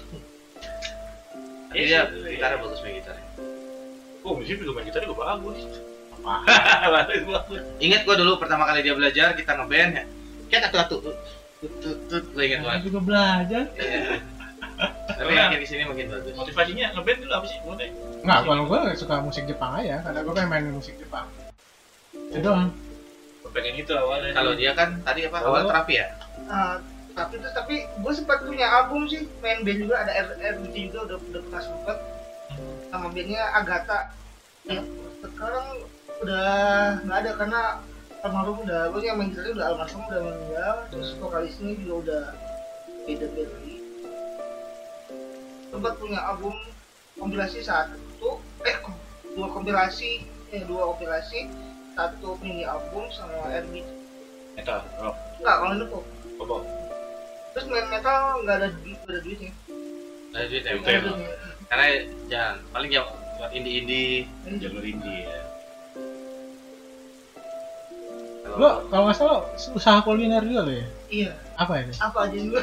tapi 1.71 1.87
Iya 1.87 2.03
dia 2.03 2.19
sih, 2.19 2.35
gitarnya 2.35 2.59
iya. 2.59 2.65
bagus 2.67 2.79
main 2.83 2.95
gitarnya 2.99 3.27
Oh, 4.31 4.39
musik 4.39 4.63
juga 4.63 4.79
main 4.79 4.87
gitar 4.87 5.03
juga 5.03 5.27
bagus. 5.27 5.59
Apa? 6.23 6.35
Bagus 6.87 7.23
bagus. 7.35 7.63
Ingat 7.83 8.01
gua 8.07 8.15
dulu 8.15 8.39
pertama 8.39 8.63
kali 8.63 8.87
dia 8.87 8.95
belajar 8.95 9.35
kita 9.35 9.59
ngeband 9.59 9.91
ya. 9.99 10.05
Kayak 10.47 10.71
satu-satu. 10.71 10.97
Tut 11.61 11.73
tut 11.83 11.99
tut 12.07 12.25
gua 12.31 12.43
ingat 12.47 12.59
Gua 12.63 12.69
banget. 12.71 12.83
juga 12.87 12.99
belajar. 13.03 13.65
Iya. 13.75 14.23
Tapi 15.11 15.33
makin 15.35 15.59
di 15.59 15.67
sini 15.69 15.83
makin 15.83 16.07
bagus. 16.09 16.33
Motivasinya 16.39 16.87
ngeband 16.95 17.19
dulu 17.27 17.33
apa 17.35 17.47
sih? 17.51 17.59
Mulai. 17.67 17.89
Nggak, 18.23 18.39
kalau 18.47 18.63
gua 18.71 18.79
suka 18.95 19.15
musik 19.19 19.45
Jepang 19.51 19.73
aja, 19.75 19.99
karena 20.07 20.19
gua 20.23 20.33
pengen 20.39 20.49
main 20.49 20.65
musik 20.71 20.95
Jepang. 20.95 21.27
Itu 22.15 22.39
doang. 22.39 22.71
Pengen 23.51 23.83
itu 23.83 23.93
awalnya. 23.99 24.31
Kalau 24.31 24.55
dia 24.55 24.71
kan 24.79 25.03
tadi 25.03 25.27
apa? 25.27 25.43
Oh. 25.43 25.51
Awal 25.51 25.67
terapi 25.67 25.95
ya? 25.99 26.07
Ah, 26.47 26.79
tapi 27.11 27.43
terus 27.43 27.51
tapi 27.51 27.83
gue 27.83 28.13
sempat 28.15 28.47
punya 28.47 28.71
album 28.71 29.11
sih 29.11 29.27
main 29.43 29.67
band 29.67 29.83
juga 29.83 30.07
ada 30.07 30.13
R 30.15 30.29
RBT 30.39 30.95
juga 30.95 30.99
udah 31.11 31.17
udah 31.19 31.41
pernah 31.43 31.63
sempet 31.63 31.99
sama 32.89 33.07
bandnya 33.11 33.43
Agatha 33.53 33.99
ya 34.71 34.83
sekarang 35.27 35.67
udah 36.23 36.47
nggak 37.03 37.19
ada 37.27 37.31
karena 37.35 37.63
almarhum 38.23 38.63
udah 38.63 38.95
gue 38.95 39.01
yang 39.03 39.19
main 39.19 39.35
gitarnya 39.35 39.53
udah 39.59 39.67
almarhum 39.75 40.03
udah 40.07 40.21
meninggal 40.23 40.77
terus 40.95 41.09
vokalisnya 41.19 41.75
juga 41.83 41.95
udah 42.07 42.25
beda 43.09 43.27
lagi 43.35 43.77
sempat 45.75 45.95
punya 45.99 46.21
album 46.23 46.55
kompilasi 47.19 47.59
satu 47.67 48.39
eh 48.63 48.79
dua 49.35 49.47
kompilasi 49.51 50.23
eh 50.55 50.63
dua 50.71 50.95
kompilasi 50.95 51.51
satu 51.99 52.39
mini 52.39 52.63
album 52.63 53.11
sama 53.11 53.51
RBT 53.51 53.89
metal, 54.55 54.83
rock, 55.03 55.17
enggak 55.43 55.57
kalau 55.59 55.73
ini 55.75 55.85
kok 55.87 56.05
apa? 56.41 56.57
terus 57.51 57.67
main 57.67 57.87
metal 57.91 58.19
nggak 58.47 58.57
ada 58.61 58.69
duit 58.71 58.99
nggak 59.03 59.15
ada 59.15 59.23
duitnya 59.27 59.51
ya. 59.51 59.55
Nggak 60.31 60.41
ada 60.47 60.49
duitnya. 61.11 61.35
Karena 61.71 61.87
jangan 62.27 62.55
paling 62.75 62.91
ya 62.91 63.03
buat 63.41 63.57
indie-indie. 63.57 64.29
Jalur 64.61 64.85
indie 64.85 65.25
ya. 65.25 65.41
Lo 68.51 68.85
kalau 68.93 69.09
nggak 69.09 69.17
salah 69.17 69.39
usaha 69.73 69.99
kuliner 70.05 70.45
juga 70.45 70.61
lo 70.67 70.73
ya? 70.75 70.87
iya 71.09 71.33
Apa 71.55 71.81
itu? 71.81 71.93
apa 71.99 72.19
aja 72.27 72.39
juga 72.39 72.61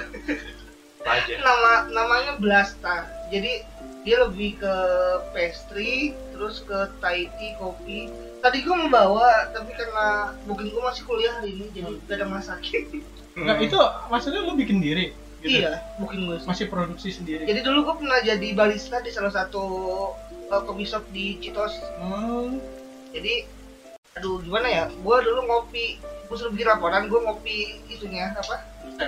aja? 1.03 1.33
nama 1.47 1.71
namanya 1.87 2.35
Blasta 2.37 3.07
jadi 3.27 3.63
dia 4.03 4.17
lebih 4.23 4.59
ke 4.59 4.75
pastry 5.31 6.11
terus 6.31 6.59
ke 6.61 6.91
Thai 6.99 7.31
tea 7.39 7.55
kopi 7.55 8.11
tadi 8.39 8.63
gue 8.63 8.75
mau 8.75 8.91
bawa 8.91 9.47
tapi 9.51 9.71
karena 9.73 10.35
mungkin 10.43 10.71
gue 10.71 10.81
masih 10.81 11.03
kuliah 11.03 11.39
hari 11.39 11.55
ini 11.55 11.65
jadi 11.71 11.91
gak 12.03 12.15
ada 12.19 12.27
masakin 12.27 12.83
Nah, 13.37 13.55
itu 13.63 13.79
maksudnya 14.07 14.43
lo 14.43 14.55
bikin 14.55 14.83
diri? 14.83 15.15
Gitu? 15.39 15.61
iya 15.61 15.83
mungkin 15.95 16.27
gue 16.27 16.37
Masih 16.43 16.67
produksi 16.67 17.15
sendiri? 17.15 17.47
jadi 17.47 17.63
dulu 17.63 17.83
gue 17.83 17.95
pernah 18.03 18.19
jadi 18.19 18.47
barista 18.51 18.99
di 18.99 19.11
salah 19.11 19.31
satu 19.31 19.63
uh, 20.49 20.61
coffee 20.61 20.85
shop 20.85 21.03
di 21.09 21.37
Citos 21.37 21.73
Hmm, 21.95 22.59
jadi 23.11 23.45
aduh 24.13 24.41
gimana 24.41 24.65
ya 24.65 24.83
gue 24.89 25.15
dulu 25.21 25.39
ngopi 25.45 25.99
gue 26.01 26.35
suruh 26.35 26.49
bikin 26.49 26.67
laporan 26.67 27.05
gue 27.05 27.19
ngopi 27.19 27.57
itunya 27.87 28.33
apa 28.33 28.65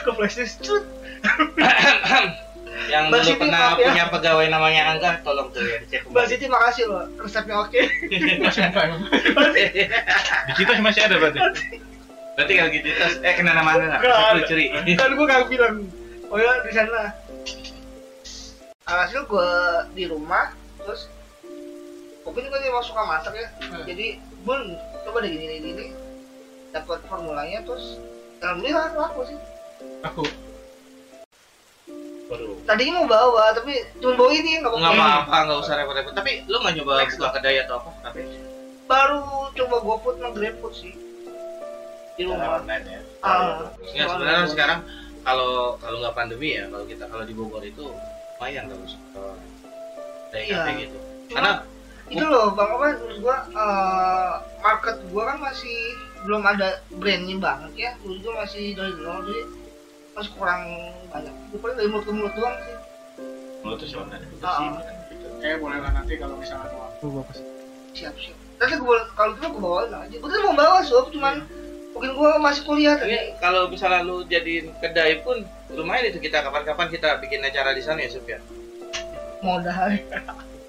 ke 0.00 0.10
flashdisk 0.10 0.62
cut 0.62 0.84
yang 2.86 3.10
Mbak 3.10 3.18
dulu 3.18 3.28
Siti, 3.28 3.40
pernah 3.42 3.60
maaf 3.66 3.76
ya. 3.76 3.86
punya 3.90 4.04
pegawai 4.08 4.46
namanya 4.46 4.82
Angga, 4.88 5.10
tolong 5.20 5.50
tuh 5.50 5.60
ya 5.60 5.82
dicek 5.82 6.06
Mbak. 6.06 6.24
Siti 6.24 6.46
makasih 6.46 6.84
loh 6.86 7.04
resepnya 7.18 7.56
oke 7.58 7.76
masih. 9.36 9.66
Di 10.46 10.52
Citos 10.54 10.78
masih 10.80 11.02
ada 11.04 11.16
berarti. 11.18 11.40
Berarti 12.38 12.52
kalau 12.56 12.70
gitu 12.70 12.88
eh 13.20 13.34
kena 13.34 13.52
nama 13.52 13.70
Saya 13.74 13.98
ada. 14.32 14.46
curi. 14.46 14.64
kan 14.94 15.10
gue 15.12 15.26
gak 15.26 15.50
bilang 15.50 15.76
oh 16.30 16.38
ya 16.38 16.52
di 16.62 16.72
sana 16.72 17.10
hasil 18.98 19.20
gue 19.24 19.50
di 19.92 20.04
rumah 20.06 20.50
terus 20.80 21.06
Popin 22.20 22.46
kan 22.46 22.60
emang 22.60 22.82
suka 22.82 23.02
masak 23.02 23.32
ya 23.32 23.48
Hmm. 23.64 23.84
jadi 23.84 24.06
bun 24.42 24.60
coba 25.02 25.20
deh 25.20 25.30
gini 25.30 25.44
gini, 25.48 25.68
gini 25.72 25.86
dapat 26.70 27.00
formulanya 27.06 27.62
terus 27.62 27.96
alhamdulillah 28.38 28.92
laku 28.94 29.20
sih 29.26 29.38
Aku. 30.02 30.24
Baru. 32.26 32.54
tadinya 32.62 33.02
mau 33.02 33.08
bawa 33.08 33.50
tapi 33.50 33.74
cuma 33.98 34.14
bawa 34.14 34.30
ini 34.30 34.62
nggak 34.62 34.70
nggak 34.70 34.92
apa-apa 34.92 35.10
apa-apa 35.18 35.36
nggak 35.44 35.58
usah 35.60 35.74
repot-repot 35.76 36.14
tapi 36.14 36.32
lu 36.46 36.56
nggak 36.56 36.74
nyoba 36.78 36.92
Next 37.02 37.18
buka 37.18 37.30
kedai 37.34 37.56
atau 37.60 37.74
apa 37.78 37.90
tapi 38.04 38.20
baru 38.86 39.18
coba 39.50 39.76
GoFood 39.82 40.14
sama 40.18 40.30
GrabFood 40.32 40.74
sih 40.74 40.92
di 42.14 42.22
rumah 42.22 42.60
online 42.60 42.84
ya. 42.86 43.00
Ah. 43.22 43.66
ya 43.90 44.04
sebenarnya 44.06 44.46
sekarang 44.46 44.78
kalau 45.20 45.74
kalau 45.78 45.96
nggak 45.98 46.14
pandemi 46.14 46.54
ya 46.54 46.70
kalau 46.70 46.84
kita 46.84 47.04
kalau 47.06 47.24
di 47.24 47.34
Bogor 47.34 47.62
itu 47.62 47.86
lumayan 48.40 48.64
kalau 49.12 49.36
kedai 50.32 50.42
Iya. 50.42 50.56
kafe 50.56 50.70
gitu 50.80 50.96
Cuma- 50.96 51.36
karena 51.36 51.52
itu 52.08 52.24
loh 52.24 52.46
bang 52.50 52.70
apa 52.70 52.86
menurut 52.96 53.18
gua 53.20 53.36
eh, 53.46 54.32
market 54.58 54.96
gua 55.06 55.22
kan 55.28 55.38
masih 55.42 55.76
belum 56.20 56.42
ada 56.42 56.68
brandnya 56.90 57.36
banget 57.36 57.72
ya 57.76 57.90
menurut 58.00 58.20
gua 58.24 58.34
masih 58.40 58.72
dari 58.72 58.92
nol 58.96 59.20
jadi 59.22 59.42
masih 60.10 60.30
kurang 60.32 60.62
banyak 61.06 61.34
itu 61.46 61.56
paling 61.60 61.76
dari 61.76 61.88
mulut 61.90 62.02
ke 62.02 62.10
mulut 62.10 62.32
doang 62.32 62.56
sih 62.58 62.76
Mulut 63.60 63.76
tuh 63.76 63.86
siapa 63.86 64.08
nih? 64.08 64.24
Itu 64.24 64.40
Ah. 64.40 64.56
sih. 64.56 64.68
Eh 65.42 65.54
boleh 65.54 65.78
lah 65.78 65.92
nanti 65.92 66.16
kalau 66.16 66.32
misalnya 66.34 66.64
ada 66.64 66.76
waktu 66.80 67.04
gua 67.06 67.22
pasti. 67.22 67.44
siap 67.92 68.14
siap 68.16 68.36
nanti 68.56 68.74
gua 68.78 68.98
kalau 69.12 69.36
gitu 69.36 69.46
gua 69.50 69.60
bawain 69.84 69.92
aja 70.00 70.16
gua 70.16 70.28
tuh 70.30 70.40
mau 70.42 70.56
bawa 70.56 70.80
sob 70.80 71.12
cuman 71.12 71.44
mungkin 71.90 72.10
gua 72.14 72.38
masih 72.38 72.62
kuliah 72.62 72.94
Tapi 72.94 73.10
tadi 73.10 73.18
kalau 73.42 73.66
misalnya 73.66 74.00
lu 74.06 74.22
jadiin 74.26 74.70
kedai 74.78 75.20
pun 75.26 75.42
lumayan 75.74 76.10
itu 76.14 76.22
kita 76.22 76.42
kapan-kapan 76.42 76.88
kita 76.90 77.18
bikin 77.18 77.42
acara 77.42 77.74
di 77.74 77.82
sana 77.82 78.02
ya 78.02 78.10
Sup 78.10 78.26
ya. 78.26 78.38
modalnya 79.42 80.20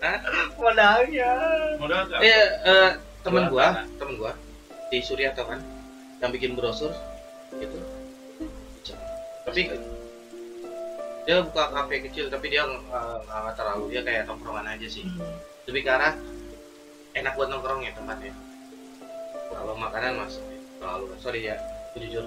Hah? 0.01 0.17
modalnya 0.57 1.31
Modal 1.77 2.09
nggak? 2.09 2.19
Eh, 2.25 2.47
eh, 2.65 2.91
temen 3.21 3.53
gua, 3.53 3.85
temen 4.01 4.17
gua 4.17 4.33
di 4.89 4.97
Suryato 4.97 5.45
kan 5.45 5.61
yang 6.17 6.33
bikin 6.33 6.57
brosur 6.57 6.89
gitu. 7.57 7.77
Tapi 9.45 9.69
dia 11.21 11.37
buka 11.45 11.69
kafe 11.69 12.01
kecil 12.09 12.33
tapi 12.33 12.49
dia 12.49 12.65
nggak 12.65 13.53
terlalu 13.53 13.93
dia 13.93 14.01
kayak 14.01 14.25
tongkrongan 14.25 14.73
aja 14.73 14.87
sih. 14.89 15.05
Hmm. 15.05 15.37
Lebih 15.69 15.85
ke 15.85 15.91
arah 15.93 16.17
enak 17.13 17.37
buat 17.37 17.53
nongkrong 17.53 17.85
ya 17.85 17.93
tempatnya. 17.93 18.33
Kalau 19.53 19.77
makanan 19.77 20.17
mas 20.17 20.41
terlalu 20.81 21.05
sorry 21.21 21.45
ya, 21.45 21.55
jujur 21.93 22.25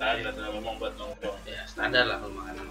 Nah, 0.00 0.16
kita 0.16 0.32
ngomong 0.32 0.80
buat 0.80 0.96
nongkrong 0.96 1.36
ya 1.44 1.60
standar 1.68 2.08
lah 2.08 2.16
kalau 2.16 2.32
makanan. 2.32 2.64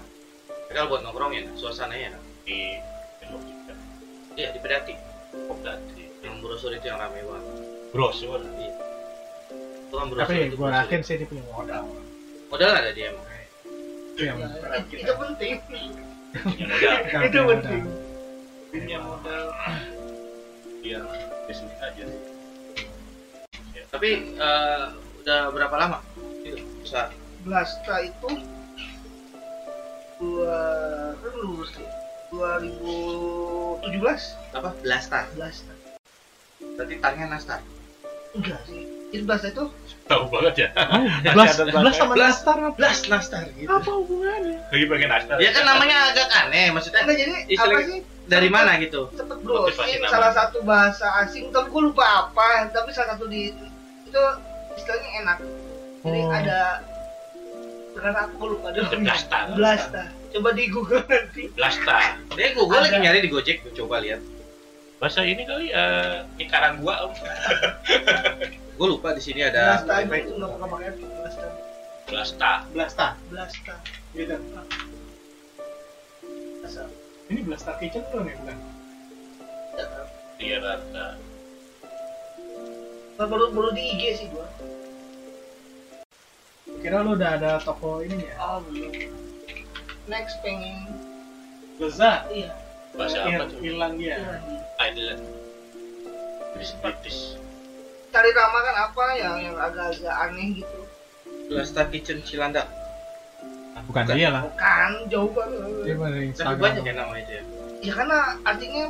kalau 0.67 0.87
buat 0.89 1.01
nongkrong 1.03 1.29
ya 1.29 1.45
suasananya 1.53 2.15
enak. 2.15 2.23
di 2.41 2.81
Tembok 3.21 3.45
juga. 3.45 3.73
Iya 4.33 4.49
di 4.49 4.59
Pedati. 4.59 4.93
Oh, 5.45 5.53
berarti. 5.53 6.09
Yang 6.25 6.35
brosur 6.41 6.73
itu 6.73 6.85
yang 6.89 6.97
ramai 6.97 7.21
banget. 7.21 7.55
Brosur. 7.93 8.41
Iya. 8.41 8.73
Itu 9.85 9.93
kan 9.93 10.07
brosur 10.09 10.25
Tapi 10.25 10.49
brosur. 10.49 10.73
yakin 10.73 11.01
sih 11.05 11.15
dia 11.21 11.27
punya 11.29 11.45
modal. 11.45 11.85
Modal 12.49 12.71
ada 12.73 12.89
dia 12.89 13.13
emang. 13.13 13.25
Itu 14.09 14.21
yang 14.25 14.37
Ya, 14.41 14.49
itu, 14.81 15.13
penting 15.13 15.53
itu 17.29 17.39
penting 17.45 17.45
modal. 17.45 17.77
Punya 18.73 18.97
modal. 18.99 19.43
Biar 20.81 21.01
bisnis 21.45 21.77
aja 21.77 22.03
sih. 22.03 22.21
Tapi 23.89 24.09
eh, 24.31 24.83
udah 25.19 25.39
berapa 25.49 25.75
lama? 25.75 25.97
Itu 26.39 26.61
bisa 26.79 27.09
Blasta 27.39 27.95
itu 28.01 28.29
dua 30.17 30.59
kan 31.15 31.33
lulus 31.37 31.71
sih 31.71 31.87
2017 32.29 33.87
apa? 34.53 34.69
Blastar. 34.77 35.23
Blasta 35.33 35.73
Berarti 36.75 36.95
tarnya 36.99 37.25
Nastar. 37.27 37.59
enggak 38.29 38.61
sih 38.63 38.85
jadi 39.09 39.23
Blasta 39.25 39.47
itu 39.49 39.65
Tahu 40.05 40.25
banget 40.27 40.53
ya. 40.59 40.69
Oh, 40.75 41.05
Blas, 41.37 41.53
ada 41.55 41.69
Blas 41.71 41.95
sama 41.95 42.13
Blas. 42.13 42.33
Nastar 42.35 42.57
apa? 42.59 42.73
Blas 42.75 42.99
Nastar 43.05 43.43
gitu. 43.51 43.69
Apa 43.69 43.89
hubungannya? 43.95 44.57
Lagi 44.67 44.85
bagian 44.85 45.11
Astar. 45.11 45.37
Ya 45.37 45.49
kan 45.49 45.63
namanya 45.63 46.09
agak 46.09 46.27
aneh 46.35 46.69
maksudnya. 46.69 47.01
enggak 47.03 47.17
jadi 47.19 47.33
Istilah- 47.47 47.77
apa 47.77 47.87
sih 47.87 47.99
Dari 48.25 48.45
mana 48.47 48.77
gitu? 48.77 49.09
Motivasi 49.09 49.41
browsing 49.41 49.97
nama. 49.99 50.11
salah 50.11 50.31
satu 50.31 50.61
bahasa 50.61 51.05
asing 51.19 51.49
tapi 51.49 51.65
gue 51.67 51.83
lupa 51.83 52.05
apa 52.05 52.69
tapi 52.69 52.89
salah 52.89 53.13
satu 53.13 53.25
di 53.25 53.49
itu 54.09 54.23
istilahnya 54.73 55.09
enak 55.21 55.37
jadi 55.99 56.19
Oh. 56.19 56.31
ada 56.31 56.59
benar 57.91 58.15
aku 58.25 58.55
lupa 58.55 58.71
deh 58.71 58.81
Blasta. 58.97 59.39
Blasta 59.53 60.03
coba 60.29 60.49
di 60.53 60.63
Google 60.69 61.03
nanti 61.05 61.51
Blasta. 61.51 62.15
Dia 62.33 62.53
gue 62.53 62.63
Ada. 62.63 62.79
lagi 62.79 62.97
nyari 63.01 63.19
di 63.19 63.29
Gojek, 63.29 63.65
gua 63.65 63.73
coba 63.75 63.95
lihat. 63.99 64.21
Bahasa 65.01 65.25
ini 65.25 65.43
kali 65.43 65.67
eh 65.69 66.23
ikaran 66.37 66.77
gua 66.81 67.03
om. 67.03 67.11
Gue 68.77 68.87
lupa 68.87 69.11
di 69.11 69.19
sini 69.19 69.43
ada. 69.43 69.81
Blasta 69.81 69.93
aja 69.99 70.15
itu 70.15 70.31
nggak 70.31 70.49
pakai 70.55 70.89
pakai 70.95 71.09
Blasta 71.19 71.45
Blasta. 72.07 72.51
Blasta. 72.71 73.07
Blasta 73.27 73.73
Gitu. 74.13 74.35
Blasta 76.61 76.83
Ini 77.27 77.39
Blasta 77.43 77.71
Kitchen 77.75 78.03
tuh 78.07 78.23
nih 78.23 78.33
bukan? 78.39 78.57
Iya 80.39 80.57
rata. 80.63 81.07
Baru 83.19 83.51
baru 83.51 83.75
di 83.75 83.83
IG 83.83 84.03
sih 84.15 84.27
gua 84.31 84.47
Kira 86.79 87.03
lu 87.03 87.19
udah 87.19 87.35
ada 87.35 87.59
toko 87.59 87.99
ini 87.99 88.23
ya? 88.23 88.35
oh 88.39 88.63
belum 88.63 88.95
next 90.07 90.39
pengen 90.39 90.87
Lezat. 91.75 92.31
iya 92.31 92.55
Bahasa 92.95 93.19
apa 93.21 93.43
tuh? 93.45 93.59
Irlandia. 93.59 94.15
iya. 94.15 94.39
Island. 94.81 95.21
British 96.55 96.73
British. 96.79 97.19
cari 98.09 98.31
nama 98.31 98.57
kan 98.57 98.75
apa 98.89 99.03
yang 99.13 99.35
yang 99.43 99.55
agak-agak 99.55 100.15
aneh 100.25 100.47
gitu 100.57 100.79
Blasta 101.45 101.83
Kitchen 101.85 102.23
Cilandak. 102.23 102.65
Bukan 103.85 104.05
Bukan. 104.05 104.15
dia 104.15 104.29
lah. 104.29 104.43
kan 104.55 104.95
jauh 105.11 105.29
Dia 105.83 105.93
banget 105.93 106.13
dari 106.15 106.27
Tapi 106.31 106.55
banyak 106.57 106.83
ya 106.83 106.93
nama 106.95 107.13
itu 107.15 107.31
ya. 107.33 107.43
ya 107.81 107.91
karena 107.93 108.17
artinya 108.43 108.81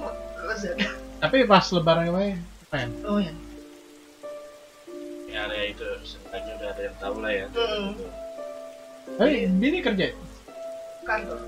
lezat 0.45 0.77
Tapi 1.19 1.38
pas 1.43 1.65
lebaran 1.67 2.05
kemarin, 2.05 2.38
keren. 2.69 2.89
oh 3.03 3.17
ya 3.17 3.34
Area 5.49 5.73
itu 5.73 5.87
sebenarnya 6.05 6.53
udah 6.61 6.69
ada 6.69 6.81
yang 6.85 6.95
tahu 7.01 7.15
lah 7.25 7.31
ya. 7.33 7.45
Hmm. 7.57 7.89
Hei, 9.17 9.49
ini 9.49 9.81
kerja. 9.81 10.13
kantor 11.09 11.41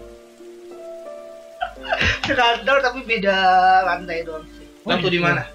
kantor 2.25 2.77
tapi 2.81 2.99
beda 3.05 3.37
lantai 3.85 4.25
doang 4.25 4.41
sih 4.57 4.65
Waktu 4.81 5.07
di 5.13 5.19
mana? 5.21 5.45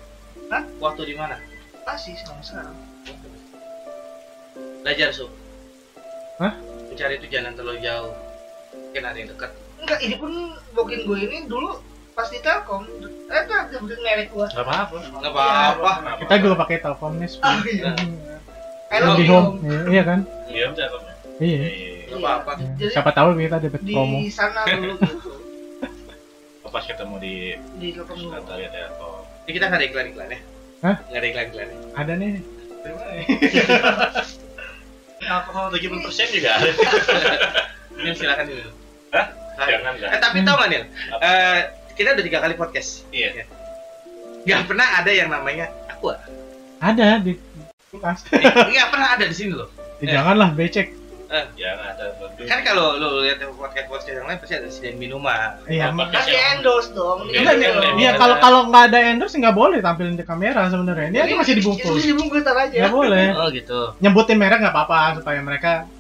Hah? 0.47 0.63
Waktu 0.79 1.03
di 1.11 1.15
mana? 1.19 1.35
masih 1.83 2.15
sama 2.23 2.43
sekarang 2.43 2.79
Belajar 4.87 5.11
sup. 5.11 5.31
Hah? 6.39 6.55
Mencari 6.87 7.19
tujuan 7.27 7.51
yang 7.51 7.57
terlalu 7.59 7.83
jauh. 7.83 8.15
Mungkin 8.71 9.03
ada 9.03 9.19
yang 9.19 9.31
dekat. 9.35 9.51
enggak 9.83 9.99
ini 9.99 10.15
pun 10.15 10.55
booking 10.79 11.03
gue 11.03 11.19
ini 11.27 11.39
dulu 11.51 11.83
pas 12.15 12.31
di 12.31 12.39
Telkom 12.39 12.87
eh 13.29 13.43
kan 13.51 13.67
sebutin 13.69 13.99
merek 14.07 14.31
gua 14.31 14.47
Gak 14.47 14.63
apa-apa. 14.63 14.99
Nggak 15.19 15.33
apa-apa. 15.35 15.91
Kita 16.23 16.35
juga 16.39 16.55
pakai 16.63 16.77
Telkom 16.79 17.19
nih. 17.19 17.31
ah 17.43 17.59
iya 17.67 17.93
Love 18.87 19.19
di 19.19 19.27
home, 19.27 19.49
iya, 19.63 19.81
iya 19.91 20.03
kan? 20.03 20.21
Aja 20.47 20.85
kamu. 20.89 21.09
Iya. 21.37 21.59
Apa-apa. 22.17 22.51
Jadi 22.79 22.93
Siapa 22.95 23.11
tahu 23.13 23.29
kita 23.37 23.59
dapat 23.59 23.81
di 23.83 23.93
promo. 23.93 24.19
sana 24.31 24.63
dulu 24.65 24.95
gitu 25.03 25.31
Pas 26.67 26.85
ketemu 26.85 27.15
di 27.19 27.35
di 27.81 27.89
sekretariat 27.97 28.69
ya 28.69 28.85
atau 28.93 29.25
Ini 29.47 29.51
kita 29.53 29.65
nggak 29.67 29.81
ada 29.81 29.87
iklan-iklan 29.89 30.29
ya? 30.29 30.41
Hah? 30.85 30.97
Nggak 31.09 31.21
ada 31.21 31.29
iklan-iklan 31.29 31.67
ya? 31.67 31.77
Ada 31.97 32.13
nih. 32.15 32.33
alkohol 35.27 35.67
70 35.75 36.05
persen 36.07 36.27
juga 36.31 36.51
ada. 36.61 36.71
Ini 38.01 38.11
silakan 38.15 38.45
dulu. 38.47 38.71
Hah? 39.11 39.27
Jangan 39.57 39.93
Eh 39.97 40.01
jangan. 40.05 40.19
tapi 40.21 40.39
tau 40.45 40.55
nggak 40.61 40.69
Nil? 40.69 40.85
Apa? 40.85 41.21
Eh, 41.25 41.59
kita 41.97 42.09
udah 42.13 42.25
tiga 42.29 42.39
kali 42.45 42.55
podcast. 42.55 42.91
Iya. 43.09 43.49
Gak 44.47 44.69
pernah 44.69 45.01
ada 45.01 45.11
yang 45.11 45.33
namanya 45.33 45.67
aku. 45.91 46.13
Ada 46.79 47.25
di 47.25 47.35
kulkas. 47.97 48.29
Nggak 48.31 48.89
pernah 48.93 49.09
ada 49.17 49.25
di 49.25 49.35
sini 49.37 49.53
loh. 49.57 49.69
Ya, 50.05 50.21
Janganlah 50.21 50.53
becek. 50.53 50.93
Jangan 51.59 51.87
ada 51.91 52.05
lebih. 52.23 52.47
Kan 52.47 52.61
kalau 52.63 52.95
lu 53.03 53.27
lihat 53.27 53.43
podcast 53.59 53.91
podcast 53.91 54.15
yang 54.15 54.29
lain 54.31 54.39
pasti 54.39 54.55
ada 54.55 54.69
sediain 54.71 54.95
minuman. 54.95 55.59
Iya. 55.67 55.91
Kan 55.91 56.23
di 56.23 56.37
endorse 56.39 56.95
dong 56.95 57.27
Iya, 57.27 57.41
iya, 57.43 57.53
iya, 57.59 57.71
iya. 57.75 57.91
iya, 57.99 58.11
kalau 58.15 58.39
kalau 58.39 58.61
nggak 58.71 58.95
ada 58.95 58.99
endorse 59.11 59.35
nggak 59.35 59.57
boleh 59.57 59.83
tampilin 59.83 60.15
di 60.15 60.23
kamera 60.23 60.71
sebenarnya. 60.71 61.11
Dia 61.11 61.23
kan 61.27 61.43
masih 61.43 61.55
dibungkus. 61.59 61.91
masih 61.99 62.11
dibungkus 62.15 62.43
tar 62.47 62.55
aja 62.55 62.77
Nggak 62.79 62.95
boleh. 62.95 63.27
Oh 63.35 63.49
gitu. 63.51 63.81
Nyebutin 63.99 64.39
merek 64.39 64.63
nggak 64.63 64.75
apa-apa 64.77 65.19
supaya 65.19 65.41
mereka 65.43 65.91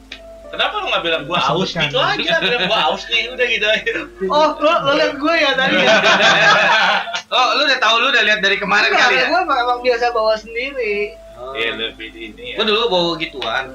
Kenapa 0.46 0.78
lu 0.78 0.86
nggak 0.94 1.02
bilang 1.02 1.22
gua 1.26 1.42
aus 1.42 1.74
gitu 1.74 1.98
aja? 1.98 2.38
Bilang 2.38 2.70
gua 2.70 2.78
aus 2.94 3.02
nih 3.10 3.34
udah 3.34 3.46
gitu 3.50 3.66
aja. 3.66 3.92
oh 4.30 4.48
lo 4.62 4.72
lo 4.86 4.92
liat 4.94 5.14
gue 5.18 5.34
ya 5.42 5.50
tadi 5.58 5.74
ya 5.82 5.90
oh 7.34 7.48
lu 7.58 7.62
udah 7.66 7.78
tahu 7.82 7.94
lu 7.98 8.08
udah 8.14 8.22
lihat 8.22 8.40
dari 8.40 8.56
kemarin 8.56 8.94
Enggak, 8.94 9.10
kali 9.10 9.14
ya? 9.18 9.26
gue 9.26 9.40
emang, 9.42 9.58
emang 9.58 9.78
biasa 9.82 10.14
bawa 10.14 10.38
sendiri. 10.38 11.18
Iya 11.52 11.70
lebih 11.76 12.08
di 12.10 12.20
ini 12.26 12.44
ya. 12.52 12.56
Gua 12.56 12.64
dulu 12.64 12.82
bawa 12.88 13.10
gituan. 13.16 13.66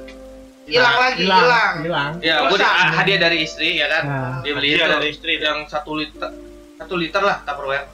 hilang 0.61 0.93
lagi 0.95 1.25
hilang 1.25 1.73
hilang 1.81 2.11
Ya, 2.21 2.35
gue 2.43 2.53
Rusak. 2.53 2.71
hadiah 2.95 3.19
dari 3.19 3.37
istri 3.41 3.75
ya 3.75 3.87
kan. 3.87 4.03
nah 4.03 4.33
Dia 4.39 4.53
beli 4.53 4.67
Hadiah 4.71 4.87
itu 4.87 4.93
dari 4.93 5.09
istri. 5.09 5.33
yang 5.37 5.59
satu 5.65 5.91
liter 5.93 6.29
satu 6.77 6.93
liter 6.95 7.19
lah 7.19 7.43
Tupperware. 7.43 7.87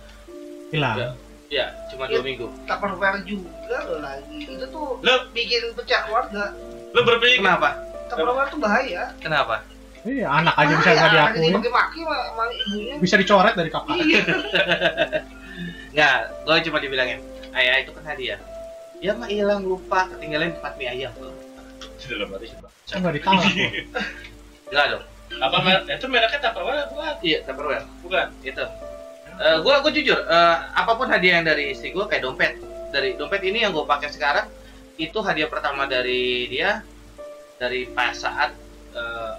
hilang 0.70 0.96
Ya. 0.96 1.08
Ya, 1.48 1.66
cuma 1.88 2.06
dua 2.06 2.22
minggu. 2.22 2.52
Tupperware 2.64 3.24
juga 3.24 3.50
loh 3.82 4.00
lagi 4.00 4.36
itu 4.42 4.66
tuh 4.68 5.00
Lo 5.00 5.14
bikin 5.32 5.72
pecah 5.74 6.06
keluarga 6.06 6.52
lo 6.90 7.00
berpikir 7.02 7.40
Kenapa? 7.40 7.70
Tupperware 8.08 8.50
tuh 8.50 8.60
bahaya 8.60 9.04
Kenapa? 9.18 9.64
Iya, 10.04 10.28
anak 10.30 10.56
aja 10.56 10.74
bisa 10.74 10.90
nggak 10.90 11.02
anak 11.02 11.16
diakuin 11.34 11.52
dimaki-maki 11.58 12.00
sama 12.04 12.44
ibunya 12.50 12.94
bisa 13.00 13.16
dicoret 13.18 13.54
dari 13.54 13.68
kakak 13.68 13.96
iya 13.98 14.22
Nggak, 15.90 16.16
gue 16.46 16.56
cuma 16.64 16.78
dibilangin, 16.78 17.20
ayah 17.52 17.82
itu 17.82 17.90
kan 17.90 18.04
hadiah. 18.06 18.38
Ya 18.98 19.14
mah 19.14 19.30
hilang 19.30 19.62
lupa 19.62 20.10
ketinggalan 20.10 20.58
tempat 20.58 20.74
mie 20.76 20.90
ayam. 20.90 21.14
sudah 21.98 22.18
lama 22.26 22.36
sih 22.42 22.58
pak. 22.58 22.72
Saya 22.88 22.98
nggak 23.04 23.14
ditahu 23.20 23.38
Enggak 24.70 24.86
dong. 24.90 25.04
Apa 25.38 25.58
mer- 25.60 25.86
itu 25.86 26.06
mereknya 26.08 26.40
Tupperware 26.40 26.88
bukan? 26.90 27.14
Iya, 27.22 27.38
Tupperware. 27.46 27.86
Bukan. 28.02 28.26
Itu. 28.42 28.64
Eh 29.38 29.58
gue 29.62 29.74
gue 29.86 29.92
jujur, 30.02 30.18
eh, 30.18 30.58
apa 30.74 30.98
pun 30.98 31.06
hadiah 31.06 31.38
yang 31.38 31.46
dari 31.46 31.76
istri 31.76 31.94
gue 31.94 32.06
kayak 32.06 32.26
dompet. 32.26 32.58
Dari 32.90 33.14
dompet 33.14 33.42
ini 33.44 33.62
yang 33.62 33.76
gue 33.76 33.86
pakai 33.86 34.10
sekarang 34.10 34.50
itu 34.98 35.20
hadiah 35.22 35.46
pertama 35.46 35.86
dari 35.86 36.50
dia 36.50 36.82
dari 37.62 37.86
pas 37.86 38.18
saat 38.18 38.50
eh, 38.96 39.32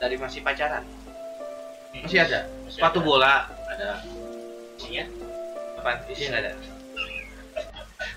dari 0.00 0.16
masih 0.16 0.40
pacaran. 0.40 0.80
Masih 1.92 2.24
ada. 2.24 2.48
Masih 2.64 2.80
Sepatu 2.80 2.98
ada. 3.00 3.06
bola 3.06 3.34
ada. 3.68 4.00
Isinya? 4.80 5.04
Apa? 5.76 6.08
Isinya 6.08 6.28
nggak 6.30 6.42
ada. 6.46 6.52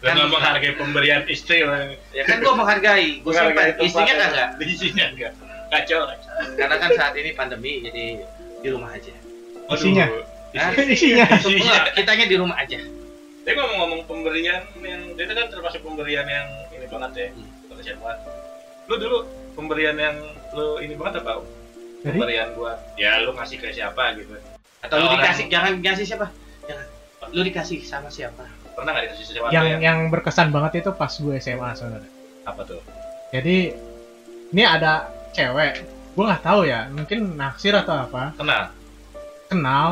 Lo 0.06 0.10
nggak 0.14 0.30
menghargai 0.30 0.74
pemberian 0.78 1.22
istri 1.26 1.66
lah. 1.66 1.90
Ya 2.14 2.24
kan 2.30 2.38
gue 2.38 2.54
menghargai, 2.54 3.22
gue 3.26 3.34
simpan. 3.34 3.74
Isinya 3.82 4.14
tempatnya. 4.14 4.46
kagak. 4.54 4.70
Isinya 4.70 5.06
enggak. 5.10 5.34
Kacau. 5.74 6.02
kacau. 6.06 6.32
Karena 6.54 6.76
kan 6.78 6.90
saat 6.94 7.14
ini 7.18 7.30
pandemi 7.34 7.82
jadi 7.82 8.06
di 8.62 8.68
rumah 8.70 8.94
aja. 8.94 9.14
Isinya? 9.74 10.06
Hah? 10.54 10.72
isinya 10.86 11.26
Isinya. 11.42 11.62
Enggak, 11.66 11.84
kitanya 11.98 12.26
di 12.30 12.36
rumah 12.38 12.58
aja. 12.62 12.80
Tapi 13.48 13.56
ngomong-ngomong 13.56 14.02
pemberian 14.06 14.62
yang 14.84 15.02
dia 15.16 15.24
itu 15.24 15.34
kan 15.34 15.48
termasuk 15.48 15.80
pemberian 15.80 16.28
yang 16.28 16.48
ini 16.76 16.86
banget 16.92 17.12
ya. 17.16 17.28
Hmm. 17.32 17.50
Spesial 17.72 17.98
banget. 18.04 18.20
Lu 18.92 18.96
dulu 19.00 19.18
pemberian 19.56 19.96
yang 19.96 20.16
lu 20.52 20.84
ini 20.84 20.94
banget 21.00 21.24
apa? 21.24 21.42
Pemberian 22.04 22.54
buat 22.54 22.78
ya 23.00 23.24
lu 23.24 23.32
ngasih 23.34 23.58
ke 23.58 23.72
siapa 23.72 24.20
gitu. 24.20 24.36
Atau 24.84 25.00
lu 25.02 25.08
dikasih, 25.16 25.48
jangan 25.50 25.80
dikasih 25.80 26.06
siapa? 26.06 26.28
Jangan. 26.68 26.86
Lu 27.32 27.42
dikasih 27.42 27.80
sama 27.88 28.12
siapa? 28.12 28.46
Pernah 28.78 28.92
nggak 28.94 29.04
dikasih 29.10 29.26
sesuatu 29.26 29.50
yang 29.50 29.66
yang, 29.66 29.82
yang 29.82 29.98
berkesan 30.08 30.54
banget 30.54 30.86
itu 30.86 30.94
pas 30.94 31.10
gue 31.10 31.34
SMA 31.42 31.70
sebenarnya 31.74 32.12
apa 32.46 32.62
tuh? 32.62 32.80
jadi 33.28 33.74
ini 34.48 34.64
ada 34.64 35.10
cewek 35.34 35.82
gue 36.14 36.24
nggak 36.24 36.44
tahu 36.46 36.62
ya 36.64 36.86
mungkin 36.88 37.36
naksir 37.36 37.74
atau 37.74 38.06
apa 38.06 38.32
Kenal. 38.38 38.70
kenal 39.50 39.88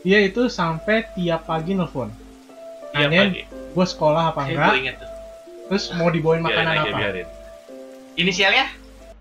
dia 0.00 0.22
itu 0.22 0.46
sampai 0.46 1.04
tiap 1.12 1.44
pagi 1.44 1.74
nelfon 1.74 2.08
nanyain 2.90 3.34
pagi. 3.34 3.42
gue 3.50 3.86
sekolah 3.86 4.32
apa 4.32 4.46
Saya 4.46 4.54
enggak 4.56 4.76
inget 4.78 4.96
tuh. 4.96 5.10
terus 5.68 5.84
mau 5.92 6.08
dibawain 6.08 6.40
Biarin 6.40 6.46
makanan 6.56 6.72
aja, 6.72 6.80
apa 6.86 6.98
biarin. 6.98 7.28
Inisialnya? 8.16 8.66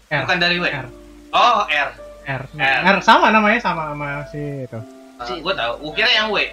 R. 0.09 0.21
Bukan 0.25 0.37
dari 0.37 0.55
W. 0.57 0.65
R. 0.65 0.85
Oh, 1.29 1.61
R. 1.65 1.89
R. 2.25 2.43
R. 2.57 2.81
R 2.87 2.97
sama 3.01 3.29
namanya 3.29 3.59
sama 3.59 3.89
sama 3.89 4.23
si 4.29 4.41
itu 4.65 4.79
Uh, 5.19 5.35
gue 5.35 5.51
tahu. 5.51 5.73
Gue 5.83 5.93
kira 5.99 6.07
yang 6.09 6.31
W. 6.31 6.47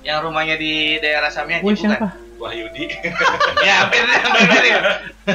Yang 0.00 0.18
rumahnya 0.24 0.56
di 0.56 0.96
daerah 0.98 1.28
Samyang 1.28 1.60
Wih 1.60 1.76
bukan? 1.76 1.90
siapa 1.92 2.08
Wahyudi. 2.40 2.84
Ya, 3.66 3.84
hampir 3.84 4.00
hampir 4.00 4.72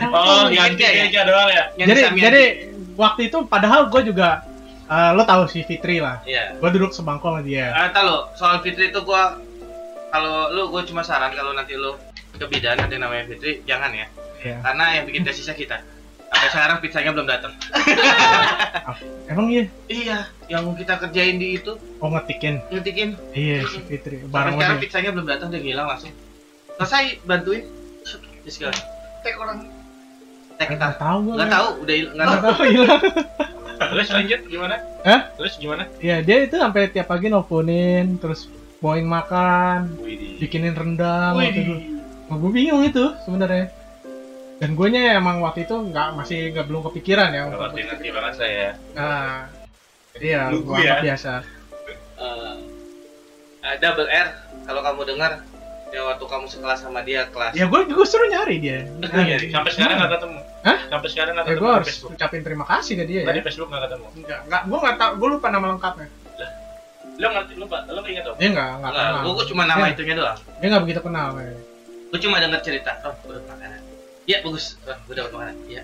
oh, 0.09 0.49
ingat 0.49 0.73
ganti 0.73 0.81
nggak 0.81 0.93
ya? 0.97 1.03
aja 1.05 1.21
doang 1.23 1.49
ya. 1.49 1.63
Yang 1.77 1.85
di 1.85 1.91
jadi 1.93 2.01
jadi 2.17 2.43
waktu 2.97 3.21
itu 3.29 3.37
padahal 3.45 3.93
gue 3.93 4.01
juga 4.09 4.41
eh, 4.85 5.11
lo 5.13 5.21
tahu 5.21 5.45
si 5.45 5.61
Fitri 5.61 6.01
lah 6.01 6.25
Iya. 6.25 6.57
gue 6.57 6.69
duduk 6.73 6.89
sebangku 6.89 7.25
sama 7.25 7.45
dia 7.45 7.69
Ah, 7.71 7.93
tahu 7.93 8.05
lo, 8.05 8.17
soal 8.33 8.57
Fitri 8.61 8.89
itu 8.89 8.99
gua 9.01 9.37
kalau 10.09 10.49
lu 10.49 10.71
gue 10.71 10.81
cuma 10.87 11.03
saran 11.03 11.29
kalau 11.31 11.51
nanti 11.51 11.75
lu 11.75 11.93
ke 12.33 12.45
bidan 12.47 12.79
ada 12.79 12.89
yang 12.89 13.03
namanya 13.03 13.29
Fitri 13.29 13.61
jangan 13.63 13.93
ya 13.93 14.07
Iya. 14.41 14.57
karena 14.61 14.85
yang 14.95 15.05
bikin 15.05 15.21
tesisnya 15.21 15.53
kita 15.53 15.77
sampai 16.35 16.49
sekarang 16.51 16.77
pizzanya 16.83 17.11
belum 17.15 17.27
datang. 17.27 17.53
Emang 19.31 19.47
iya? 19.47 19.65
Iya 19.87 20.17
yang 20.51 20.75
kita 20.75 20.99
kerjain 20.99 21.39
di 21.39 21.57
itu. 21.57 21.79
Oh 22.03 22.11
ngetikin? 22.11 22.59
Ngetikin. 22.69 23.09
Iya 23.31 23.63
si 23.71 23.79
Fitri 23.87 24.21
sampai 24.21 24.35
bareng 24.35 24.53
sekarang 24.59 24.77
pizzanya 24.83 25.11
belum 25.15 25.27
datang 25.31 25.47
dia 25.55 25.61
ngilang 25.63 25.87
langsung. 25.87 26.11
Selesai 26.75 27.23
bantuin. 27.23 27.63
Terus 28.43 28.53
sekarang 28.53 28.81
tek 29.23 29.35
orang. 29.39 29.57
Tek 30.59 30.67
kita. 30.75 30.85
nggak 30.91 30.99
tahu 30.99 31.17
gue 31.23 31.33
nggak 31.35 31.51
tahu 31.51 31.67
udah 31.83 31.95
hil- 31.95 32.13
nggak 32.13 32.25
nggak 32.27 32.43
tahu. 32.43 32.53
tahu 32.53 32.63
hilang. 32.67 33.01
Terus 33.75 34.07
lanjut 34.07 34.39
gimana? 34.47 34.75
Hah? 35.03 35.21
Terus 35.35 35.53
gimana? 35.59 35.83
Iya 35.99 36.23
dia 36.23 36.37
itu 36.47 36.55
sampai 36.55 36.87
tiap 36.91 37.11
pagi 37.11 37.27
nelfonin 37.27 38.15
terus 38.23 38.47
bawain 38.79 39.07
makan 39.07 39.97
Widih. 40.03 40.37
bikinin 40.37 40.75
rendang 40.77 41.33
dulu 41.33 41.75
oh, 42.29 42.35
gue 42.37 42.51
bingung 42.53 42.83
itu 42.85 43.01
sebenarnya 43.25 43.71
dan 44.55 44.69
gue 44.71 44.87
nya 44.87 45.15
emang 45.15 45.39
waktu 45.39 45.63
itu 45.63 45.75
nggak 45.75 46.07
masih 46.15 46.39
nggak 46.49 46.65
belum 46.65 46.81
kepikiran 46.85 47.29
ya 47.29 47.41
Nggak 47.41 47.49
untuk 47.49 47.61
ngerti-ngerti 47.69 48.07
banget 48.09 48.33
saya. 48.35 48.69
nah 48.91 49.51
jadi 50.13 50.27
ya 50.29 50.41
Lugu 50.47 50.63
gue 50.65 50.77
ya. 50.77 50.83
anggap 50.93 51.03
biasa 51.03 51.33
Eh, 52.15 52.55
eh, 53.61 53.75
double 53.77 54.07
R 54.07 54.27
kalau 54.63 54.79
kamu 54.81 55.01
dengar 55.05 55.31
ya 55.87 56.01
waktu 56.01 56.23
kamu 56.23 56.45
sekelas 56.45 56.79
sama 56.79 56.99
dia 57.01 57.27
kelas 57.27 57.51
ya 57.51 57.67
gue 57.67 57.79
gue 57.85 58.05
suruh 58.05 58.27
nyari 58.27 58.55
dia 58.57 58.87
Iya, 59.05 59.37
sampai 59.49 59.69
sekarang 59.69 59.95
nggak 59.97 60.11
ketemu. 60.13 60.39
Hah? 60.61 60.79
Sampai 60.87 61.07
sekarang 61.07 61.31
nggak 61.35 61.45
ya 61.45 61.49
ketemu 61.49 61.59
gue 61.59 61.67
di 61.67 61.75
harus 61.75 61.87
Facebook. 61.89 62.11
ucapin 62.13 62.41
terima 62.41 62.65
kasih 62.65 62.93
ke 62.95 63.03
dia 63.05 63.21
Nggak 63.21 63.29
ya 63.29 63.37
di 63.37 63.43
Facebook 63.43 63.67
nggak 63.67 63.83
ketemu. 63.85 64.05
Enggak, 64.15 64.39
enggak, 64.41 64.61
gue 64.65 64.77
nggak 64.79 64.95
tahu, 64.97 65.11
gue 65.13 65.29
lupa 65.29 65.47
nama 65.49 65.65
lengkapnya. 65.69 66.07
Lo 67.15 67.27
ngerti, 67.31 67.53
lo 67.55 67.65
pak, 67.65 67.81
lo 67.87 67.99
ingat 68.03 68.23
dong? 68.25 68.35
Dia 68.35 68.49
nggak, 68.49 68.69
nggak 68.75 68.91
gue 69.29 69.45
cuma 69.45 69.63
nama 69.65 69.79
Iya. 69.81 69.93
itunya 69.93 70.13
doang 70.15 70.39
Dia 70.57 70.67
nggak 70.67 70.83
begitu 70.83 71.01
kenal. 71.01 71.27
kayaknya. 71.33 71.61
gue 72.05 72.19
cuma 72.21 72.35
denger 72.39 72.59
cerita 72.61 72.91
oh 73.01 73.13
gue 73.17 73.33
dapat 73.33 73.45
makanan 73.49 73.81
iya 74.25 74.37
bagus. 74.41 74.77
Oh, 74.85 74.97
gue 75.07 75.13
dapat 75.17 75.31
makanan. 75.33 75.55
Iya. 75.69 75.83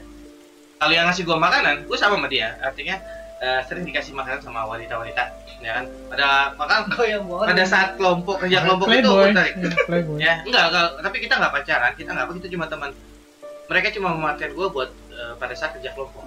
Kalau 0.82 0.94
yang 0.94 1.06
ngasih 1.10 1.24
gue 1.30 1.38
makanan 1.38 1.76
gue 1.86 1.98
sama 1.98 2.18
sama 2.18 2.28
dia. 2.30 2.58
Artinya 2.62 2.96
eh, 3.42 3.62
sering 3.66 3.86
dikasih 3.86 4.14
makanan 4.14 4.42
sama 4.42 4.66
wanita-wanita 4.66 5.24
ya 5.62 5.72
kan? 5.78 5.86
Pada 6.10 6.58
maka 6.58 6.89
kau 6.89 7.06
yang 7.06 7.24
bawa 7.30 7.46
pada 7.46 7.64
saat 7.66 7.94
kelompok 7.98 8.42
kerja 8.42 8.66
kelompok 8.66 8.89
itu 8.89 9.06
Playboy, 9.06 9.30
gue 9.30 9.38
tarik 9.38 9.54
ya, 9.62 9.70
playboy. 9.86 10.18
ya 10.18 10.34
enggak, 10.42 10.64
enggak. 10.74 10.88
Tapi 11.06 11.18
kita 11.22 11.34
nggak 11.38 11.54
pacaran 11.54 11.92
kita 11.94 12.10
nggak 12.14 12.26
apa 12.26 12.34
kita 12.42 12.48
cuma 12.50 12.66
teman. 12.66 12.92
Mereka 13.70 13.88
cuma 13.96 14.10
memanfaatkan 14.18 14.52
gue 14.58 14.68
buat 14.74 14.89
eh, 15.14 15.34
pada 15.38 15.54
saat 15.54 15.72
kerja 15.78 15.94
kelompok. 15.94 16.26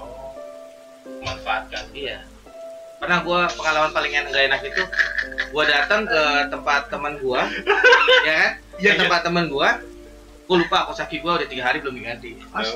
Oh, 0.00 0.32
manfaatkan. 1.20 1.84
iya. 1.92 2.24
Pernah 3.00 3.24
gue 3.24 3.40
pengalaman 3.56 3.92
paling 3.96 4.12
en- 4.12 4.28
nggak 4.28 4.44
enak 4.52 4.60
itu 4.60 4.82
gue 5.52 5.64
datang 5.68 6.04
ke 6.04 6.22
tempat 6.52 6.88
teman 6.92 7.16
gue 7.16 7.40
ya 8.28 8.34
kan? 8.36 8.50
Iya, 8.80 8.90
ke 8.96 9.04
tempat 9.04 9.20
teman 9.24 9.48
gue 9.48 9.68
gue 10.50 10.56
lupa 10.66 10.90
kos 10.90 10.98
kaki 10.98 11.22
gue 11.22 11.30
udah 11.30 11.46
tiga 11.46 11.62
hari 11.70 11.78
belum 11.78 11.94
diganti 11.94 12.34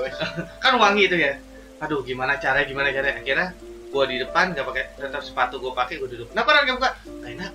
kan 0.63 0.73
wangi 0.79 1.11
itu 1.11 1.19
ya 1.19 1.35
aduh 1.83 2.07
gimana 2.07 2.39
caranya 2.39 2.71
gimana 2.71 2.95
caranya 2.95 3.19
akhirnya 3.19 3.49
gua 3.91 4.07
di 4.07 4.19
depan 4.19 4.55
nggak 4.55 4.67
pakai 4.67 4.85
tetap 4.95 5.23
sepatu 5.23 5.59
gua 5.59 5.75
pakai 5.75 5.99
gua 5.99 6.11
duduk 6.11 6.31
kenapa 6.35 6.51
kan 6.51 6.71
buka 6.71 6.91
Nggak 7.07 7.31
enak 7.35 7.53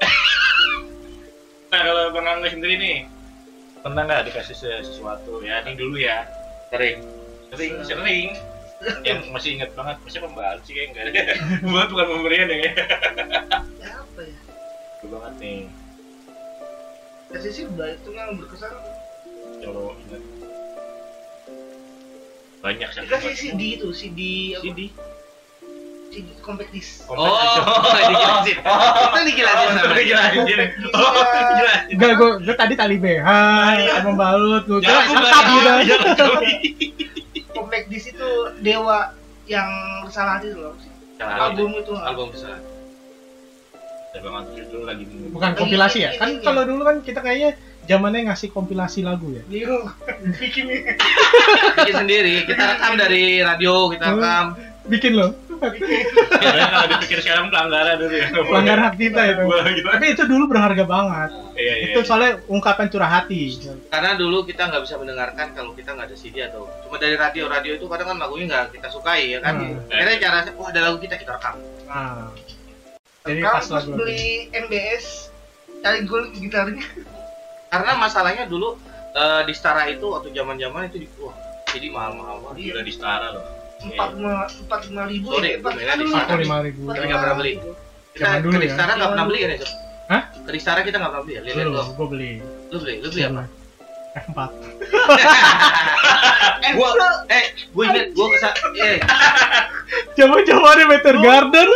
Nah 1.70 1.80
kalau 1.86 2.10
bang 2.10 2.26
Angga 2.26 2.50
sendiri 2.50 2.74
nih, 2.82 2.96
pernah 3.78 4.02
nggak 4.02 4.26
dikasih 4.26 4.58
se- 4.58 4.82
sesuatu? 4.90 5.38
Ya 5.38 5.62
ini 5.62 5.78
dulu 5.78 6.02
ya. 6.02 6.26
sering 6.66 6.98
Sering, 7.54 7.74
sering. 7.86 8.28
Yang 9.06 9.30
masih 9.30 9.50
inget 9.54 9.70
banget, 9.78 10.02
masih 10.02 10.18
pembalut 10.18 10.66
sih 10.66 10.74
kayak 10.74 10.88
enggak 10.90 11.04
ada. 11.14 11.38
Pembalut 11.62 11.90
bukan 11.94 12.06
pemberian 12.10 12.50
ya. 12.50 12.58
Ya, 12.58 12.68
apa 14.02 14.20
ya 14.26 14.38
Betul 14.98 15.08
banget 15.14 15.34
nih. 15.38 15.60
kasih 17.30 17.50
sih 17.54 17.64
itu 17.70 18.10
yang 18.10 18.34
berkesan 18.34 18.74
Kalau 19.60 19.92
inget. 19.96 20.22
Banyak 22.60 22.88
sih. 22.92 23.00
dikasih 23.08 23.32
CD 23.36 23.62
itu 23.80 23.88
CD 23.92 24.20
apa? 24.56 24.64
CD. 24.64 24.80
CD 26.10 26.26
compact 26.42 26.74
disc 26.74 27.06
oh 27.06 27.22
dijelasin 28.10 28.58
itu 28.58 29.20
dijelasin 29.30 29.68
sama 29.78 29.94
dia 29.94 30.02
dijelasin. 30.02 30.40
Oh, 30.90 31.12
dijelasin. 31.22 31.94
Enggak, 31.94 32.12
gue, 32.18 32.30
gue 32.42 32.56
tadi 32.58 32.74
tali 32.74 32.96
BH, 32.98 33.28
sama 34.02 34.12
balut, 34.18 34.62
gue 34.66 34.82
kira 34.82 35.06
kembali, 35.06 35.86
gitu. 35.86 36.26
disc 37.86 38.10
itu 38.10 38.30
dewa 38.58 39.14
yang 39.46 39.70
salah 40.10 40.42
hati 40.42 40.50
itu 40.50 40.58
loh. 40.58 40.74
Album 41.22 41.78
itu 41.78 41.92
album 41.94 42.26
besar. 42.34 42.58
Bukan 45.30 45.50
kompilasi 45.54 45.98
ya? 46.02 46.10
Kan 46.18 46.42
kalau 46.42 46.66
dulu 46.66 46.82
kan 46.82 46.96
kita 47.06 47.22
kayaknya 47.22 47.54
zamannya 47.88 48.32
ngasih 48.32 48.48
kompilasi 48.52 49.04
lagu 49.06 49.30
ya. 49.32 49.42
Bingung 49.46 49.88
bikin 50.36 50.66
bikin 51.78 51.94
sendiri 51.94 52.44
kita 52.44 52.62
rekam 52.76 52.98
dari 52.98 53.40
radio 53.40 53.88
kita 53.92 54.16
rekam 54.16 54.58
Bikin 54.88 55.12
loh. 55.12 55.36
Sebenarnya 55.60 56.68
kalau 56.72 56.86
dipikir 56.96 57.18
sekarang 57.20 57.46
pelanggaran 57.52 58.00
dulu 58.00 58.16
ya. 58.16 58.28
Pelanggar 58.32 58.78
hak 58.80 58.94
kita 58.96 59.20
itu. 59.28 59.44
Gitu. 59.76 59.88
Tapi 59.92 60.06
itu 60.16 60.22
dulu 60.24 60.44
berharga 60.48 60.84
banget. 60.88 61.30
Iya, 61.54 61.74
iya. 61.76 61.86
Itu 61.92 61.98
soalnya 62.02 62.40
ungkapan 62.48 62.88
curah 62.88 63.10
hati. 63.20 63.60
Karena 63.92 64.16
dulu 64.16 64.48
kita 64.48 64.72
nggak 64.72 64.82
bisa 64.88 64.96
mendengarkan 64.96 65.52
kalau 65.52 65.76
kita 65.76 65.92
nggak 65.92 66.08
ada 66.08 66.16
CD 66.16 66.36
atau 66.48 66.64
cuma 66.88 66.96
dari 66.96 67.14
radio 67.14 67.46
radio 67.46 67.76
itu 67.76 67.84
kadang 67.92 68.16
kan 68.16 68.18
lagunya 68.18 68.46
nggak 68.48 68.80
kita 68.80 68.88
sukai 68.88 69.36
ya 69.36 69.38
kan. 69.44 69.60
Hmm. 69.60 69.92
Akhirnya 69.92 70.16
cara 70.18 70.38
wah 70.56 70.68
ada 70.72 70.80
lagu 70.80 70.98
kita 70.98 71.14
kita 71.20 71.36
rekam. 71.36 71.54
Nah. 71.84 72.32
Jadi 73.28 73.40
pas 73.44 73.66
lagu 73.68 73.90
beli 74.00 74.48
MBS 74.48 75.28
cari 75.84 76.08
gold 76.08 76.32
gitarnya 76.34 76.84
Karena 77.70 77.92
masalahnya 77.94 78.44
dulu 78.50 78.74
eh, 79.14 79.42
di 79.46 79.54
Stara 79.54 79.86
itu 79.86 80.10
waktu 80.10 80.34
zaman 80.34 80.58
zaman 80.58 80.90
itu 80.90 81.06
di 81.06 81.08
wah 81.22 81.50
jadi 81.70 81.86
mahal 81.94 82.12
mahal 82.18 82.36
banget. 82.42 82.56
Gila 82.74 82.80
di 82.82 82.92
setara 82.92 83.28
loh. 83.34 83.44
empat 83.80 84.12
lima 84.12 84.44
empat 84.44 84.80
lima 84.92 85.02
ribu 85.08 85.26
Sorry, 85.32 85.48
ya, 85.48 85.56
empat 85.56 85.72
beli 85.72 85.88
di. 85.88 86.04
Empat 86.12 86.36
lima 86.36 86.58
ribu. 86.60 86.80
Tapi 86.84 87.04
nggak 87.08 87.20
pernah 87.24 87.36
beli. 87.40 87.52
Kita 88.10 88.26
Zaman 88.26 88.40
dulu 88.42 88.56
ke 88.58 88.66
ya? 88.66 88.72
Stara 88.76 88.92
nggak 88.98 89.10
pernah 89.14 89.26
beli 89.30 89.38
kan 89.40 89.48
ya? 89.48 89.58
Sob? 89.62 89.70
Hah? 90.10 90.22
Ke 90.44 90.58
Stara 90.60 90.80
kita 90.84 90.96
nggak 91.00 91.10
pernah 91.14 91.24
beli 91.24 91.32
ya? 91.32 91.40
Lihat 91.46 91.56
gue 91.96 92.06
beli. 92.10 92.32
Lu 92.68 92.76
beli, 92.82 92.94
lu 93.00 93.08
beli 93.08 93.22
apa? 93.24 93.42
F4. 94.22 94.40
eh 96.60 96.72
Gua 96.72 96.88
eh 97.28 97.44
gua 97.70 97.84
inget 97.86 98.06
gua 98.12 98.26
ke 98.28 98.38
sana 98.38 98.56
eh 98.78 98.98
Coba-coba 100.16 100.68
Meteor 100.86 101.18
Garden 101.18 101.70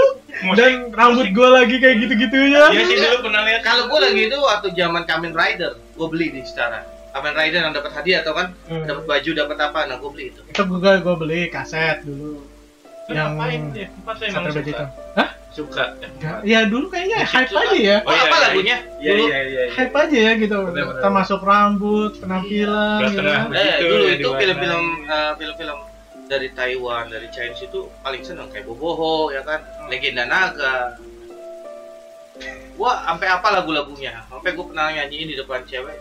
dan 0.52 0.72
rambut 0.90 1.30
gue 1.30 1.48
lagi 1.48 1.76
kayak 1.78 1.96
gitu-gitunya. 2.00 2.68
Iya 2.68 2.82
sih 2.84 2.96
dulu 2.96 3.18
pernah 3.24 3.42
lihat. 3.42 3.62
kalau 3.62 3.86
gua 3.86 4.00
lagi 4.02 4.28
itu 4.28 4.36
waktu 4.36 4.68
zaman 4.72 5.02
Kamen 5.04 5.32
Rider 5.32 5.72
gua 5.94 6.06
beli 6.06 6.30
di 6.30 6.42
Stara. 6.42 6.82
Kamen 7.10 7.32
Rider 7.32 7.60
yang 7.62 7.72
dapat 7.72 7.90
hadiah 7.92 8.20
atau 8.20 8.34
kan 8.34 8.50
Hmm. 8.66 8.84
dapat 8.84 9.04
baju 9.04 9.30
dapat 9.32 9.56
apa 9.60 9.78
nah 9.86 9.96
gua 9.96 10.10
beli 10.10 10.30
itu. 10.30 10.40
Itu 10.44 10.62
gue 10.64 10.92
gue 11.00 11.14
beli 11.16 11.40
kaset 11.48 12.02
dulu. 12.02 12.42
Yang 13.04 13.14
Yang 13.14 13.28
ngapain? 13.30 13.60
Empat 13.94 14.14
saya 14.16 14.28
Baja 14.34 14.50
itu. 14.50 14.70
suka. 14.70 14.84
Hah? 15.14 15.28
Suka. 15.54 15.94
Enggak. 16.02 16.38
Ya 16.42 16.66
dulu 16.66 16.90
kayaknya 16.90 17.22
Musik 17.22 17.34
hype 17.38 17.50
suka. 17.54 17.62
aja 17.62 17.78
ya. 17.78 17.96
Oh, 18.02 18.10
apa 18.10 18.36
lagunya? 18.42 18.76
Iya 18.98 19.10
Dulu. 19.14 19.24
iya 19.30 19.38
iya. 19.38 19.62
iya. 19.62 19.72
Hype 19.72 19.94
aja 19.94 20.18
ya 20.18 20.32
gitu. 20.34 20.56
Bener, 20.66 20.84
bener. 20.90 21.02
Termasuk 21.02 21.40
rambut, 21.46 22.12
penampilan 22.18 22.98
Belas 22.98 23.12
gitu. 23.14 23.22
kan. 23.22 23.46
Eh, 23.54 23.74
Begitu, 23.78 23.86
dulu 23.86 24.04
itu 24.10 24.28
film-film 24.34 24.84
eh, 25.06 25.32
film-film 25.38 25.78
dari 26.24 26.48
Taiwan, 26.50 27.04
dari 27.06 27.28
Chinese 27.30 27.62
itu 27.64 27.80
paling 28.02 28.22
seneng 28.26 28.50
kayak 28.50 28.66
Boboho 28.66 29.30
ya 29.30 29.46
kan, 29.46 29.62
Legenda 29.86 30.26
Naga. 30.26 30.98
Wah, 32.74 33.06
sampai 33.06 33.30
apa 33.30 33.46
lagu-lagunya? 33.54 34.26
Sampai 34.26 34.58
gue 34.58 34.64
pernah 34.66 34.90
nyanyiin 34.90 35.30
di 35.30 35.36
depan 35.38 35.62
cewek, 35.62 35.94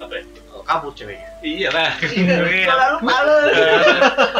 Apa 0.00 0.12
ya? 0.16 0.24
oh, 0.56 0.64
kabur 0.64 0.96
ceweknya. 0.96 1.28
Iya 1.44 1.68
lah. 1.68 1.92
kalau 2.64 2.84
lu 2.96 2.98
males 3.04 3.52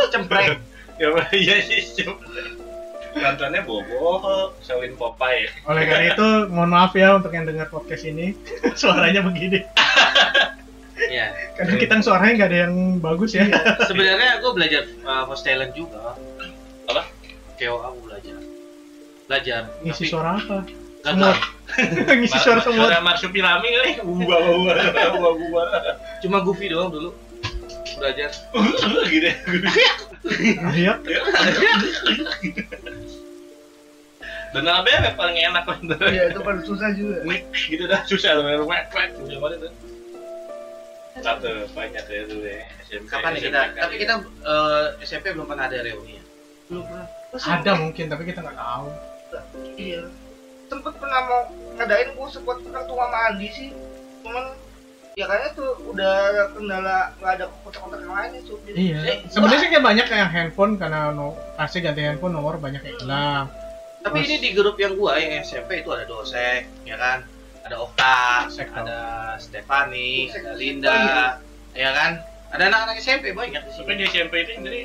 Cempreng. 0.09 0.56
Ya 0.96 1.09
iya 1.36 1.56
sih. 1.60 2.06
Nontonnya 3.12 3.60
Bobo, 3.64 4.20
Shaolin 4.64 4.97
Popeye. 4.97 5.48
Oleh 5.68 5.84
karena 5.84 6.06
itu, 6.16 6.28
mohon 6.48 6.72
maaf 6.72 6.97
ya 6.97 7.16
untuk 7.16 7.32
yang 7.32 7.44
dengar 7.44 7.68
podcast 7.68 8.09
ini. 8.09 8.32
Suaranya 8.80 9.20
begini. 9.20 9.60
Iya. 11.02 11.34
Karena 11.59 11.74
kita 11.76 11.94
suaranya 12.01 12.32
nggak 12.39 12.51
ada 12.52 12.59
yang 12.68 12.74
bagus 13.02 13.34
ya. 13.34 13.44
Sebenarnya 13.90 14.39
gue 14.39 14.52
belajar 14.55 14.82
uh, 15.02 15.26
voice 15.26 15.44
talent 15.44 15.74
juga. 15.74 16.14
Apa? 16.89 17.10
Keo 17.59 17.82
aku 17.82 17.98
belajar. 18.06 18.39
Belajar. 19.26 19.60
Ngisi 19.82 20.09
Tapi 20.09 20.12
suara 20.12 20.30
apa? 20.39 20.59
gagal. 21.02 21.34
Ngisi 22.22 22.39
suara 22.39 22.60
semua. 22.62 22.86
Suara 22.86 22.98
marsupilami 23.02 23.68
kali. 23.68 23.90
Buba 24.06 24.36
buba 24.40 25.30
buba. 25.34 25.62
Cuma 26.22 26.39
Goofy 26.47 26.70
doang 26.70 26.94
dulu. 26.94 27.10
Belajar. 27.98 28.31
Gitu. 29.09 29.28
Iya. 30.73 30.93
Dan 34.52 34.69
apa 34.69 34.85
yang 34.86 35.16
paling 35.16 35.36
enak 35.40 35.64
kan? 35.64 35.81
iya 36.12 36.28
itu 36.28 36.40
paling 36.44 36.60
susah 36.62 36.93
juga 36.93 37.24
gitu 37.48 37.85
dah 37.89 38.05
susah 38.05 38.36
loh, 38.36 38.44
memang 38.44 38.69
susah 39.16 39.39
banget 39.40 39.59
tuh. 39.64 39.73
Satu 41.23 41.51
banyak 41.73 42.05
ya 42.05 42.23
dulu 42.28 42.44
ya. 42.44 42.60
SMP, 42.85 43.09
Kapan 43.09 43.31
nih 43.32 43.40
SMP 43.40 43.48
kita? 43.48 43.60
kali 43.64 43.81
Tapi 43.81 43.94
ya. 43.94 44.01
kita 44.05 44.14
eh, 44.44 44.85
SMP 45.05 45.24
belum 45.32 45.47
pernah 45.48 45.64
ada 45.69 45.78
reuni. 45.81 46.20
ya? 46.20 46.23
belum 46.69 46.82
pernah 46.85 47.06
Ada 47.32 47.73
mungkin, 47.81 48.05
tapi 48.12 48.23
kita 48.28 48.39
nggak 48.44 48.59
tahu. 48.60 48.86
iya 49.81 50.05
sempet 50.69 50.93
pernah 50.97 51.20
mau 51.24 51.40
ngadain 51.77 52.12
gua 52.12 52.28
sempet 52.28 52.56
pernah 52.60 52.85
tuh 52.85 52.97
sama 52.97 53.19
Andi 53.32 53.48
sih 53.48 53.69
cuman 54.20 54.44
ya 55.12 55.24
kayaknya 55.28 55.51
tuh 55.52 55.70
udah 55.86 56.14
kendala 56.56 56.98
nggak 57.20 57.32
ada 57.36 57.44
kontak-kontak 57.60 58.01
yang 58.01 58.14
lain 58.14 58.30
itu 58.40 58.55
jadi 58.64 58.76
Iya. 58.76 58.98
Eh, 59.05 59.16
Sebenarnya 59.28 59.60
sih 59.60 59.68
kayak 59.68 59.84
banyak 59.84 60.06
yang 60.09 60.30
handphone 60.30 60.72
karena 60.80 61.12
no, 61.12 61.36
kasih 61.55 61.80
ganti 61.80 62.01
handphone 62.01 62.32
nomor 62.32 62.56
banyak 62.56 62.80
yang 62.80 62.97
hilang. 62.98 63.47
Tapi 64.02 64.18
Terus- 64.18 64.28
ini 64.28 64.36
di 64.40 64.51
grup 64.52 64.76
yang 64.76 64.97
gua 64.97 65.14
yang 65.14 65.44
SMP 65.44 65.84
itu 65.84 65.90
ada 65.93 66.02
Dosek, 66.02 66.66
ya 66.82 66.97
kan? 66.97 67.22
Ada 67.62 67.76
Okta, 67.78 68.51
Dosek, 68.51 68.68
ada 68.72 68.98
Stefani, 69.39 70.26
ada 70.28 70.52
Linda, 70.52 71.01
ya 71.72 71.90
kan? 71.93 72.12
Ada 72.51 72.68
anak-anak 72.68 72.97
SMP 72.98 73.30
banyak 73.32 73.62
di 73.62 73.70
Tapi 73.70 73.93
di 73.94 74.05
SMP 74.05 74.34
itu 74.43 74.52
sendiri 74.56 74.80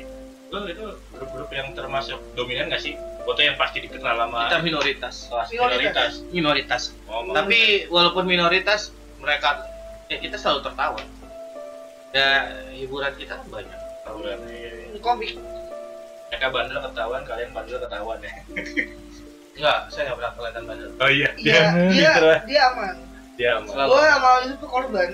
lo 0.48 0.64
itu 0.64 0.80
grup-grup 1.12 1.52
yang 1.52 1.76
termasuk 1.76 2.16
dominan 2.32 2.68
nggak 2.68 2.80
sih? 2.80 2.94
Foto 3.24 3.40
yang 3.40 3.60
pasti 3.60 3.84
dikenal 3.84 4.16
sama 4.16 4.48
Kita 4.48 4.60
minoritas. 4.62 5.14
Minoritas. 5.28 5.52
minoritas. 5.52 6.12
Minoritas. 6.32 6.82
Oh. 7.04 7.28
Tapi 7.28 7.84
walaupun 7.88 8.24
minoritas, 8.24 8.88
mereka 9.20 9.60
ya 10.08 10.16
kita 10.18 10.36
selalu 10.36 10.60
tertawa. 10.62 11.00
Ya 12.10 12.28
hiburan 12.72 13.12
kita 13.14 13.36
kan 13.36 13.46
banyak. 13.46 13.78
tawuran. 14.00 14.40
Iya, 14.42 14.70
iya. 14.72 14.88
di 14.88 15.00
komik 15.00 15.36
Mereka 16.28 16.48
bandel 16.48 16.80
ketahuan, 16.82 17.22
kalian 17.24 17.50
bandel 17.52 17.76
ketahuan 17.78 18.18
ya. 18.18 18.32
Enggak, 19.58 19.78
saya 19.90 20.02
nggak 20.06 20.16
pernah 20.16 20.32
kelihatan 20.34 20.62
bandel. 20.64 20.90
Oh 20.96 21.10
iya, 21.10 21.28
dia 21.36 21.60
dia 21.88 22.10
gitu 22.14 22.24
lah. 22.24 22.40
dia 22.42 22.60
aman 22.68 22.94
Dia 23.34 23.48
aman. 23.56 23.68
Selalu. 23.68 23.88
gua 23.90 24.02
sama 24.06 24.30
itu 24.40 24.54
tuh 24.56 24.70
korban 24.70 25.10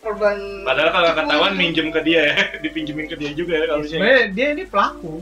korban 0.00 0.36
Padahal 0.62 0.90
kalau 0.90 1.10
ketahuan 1.14 1.50
Itu- 1.50 1.60
minjem 1.60 1.86
ke 1.88 2.00
dia 2.02 2.20
ya, 2.24 2.34
dipinjemin 2.64 3.06
ke 3.06 3.14
dia 3.14 3.30
juga 3.32 3.52
ya 3.54 3.64
kalau 3.68 3.80
misalnya. 3.80 4.26
Dia 4.28 4.46
ini 4.50 4.64
pelaku. 4.64 5.14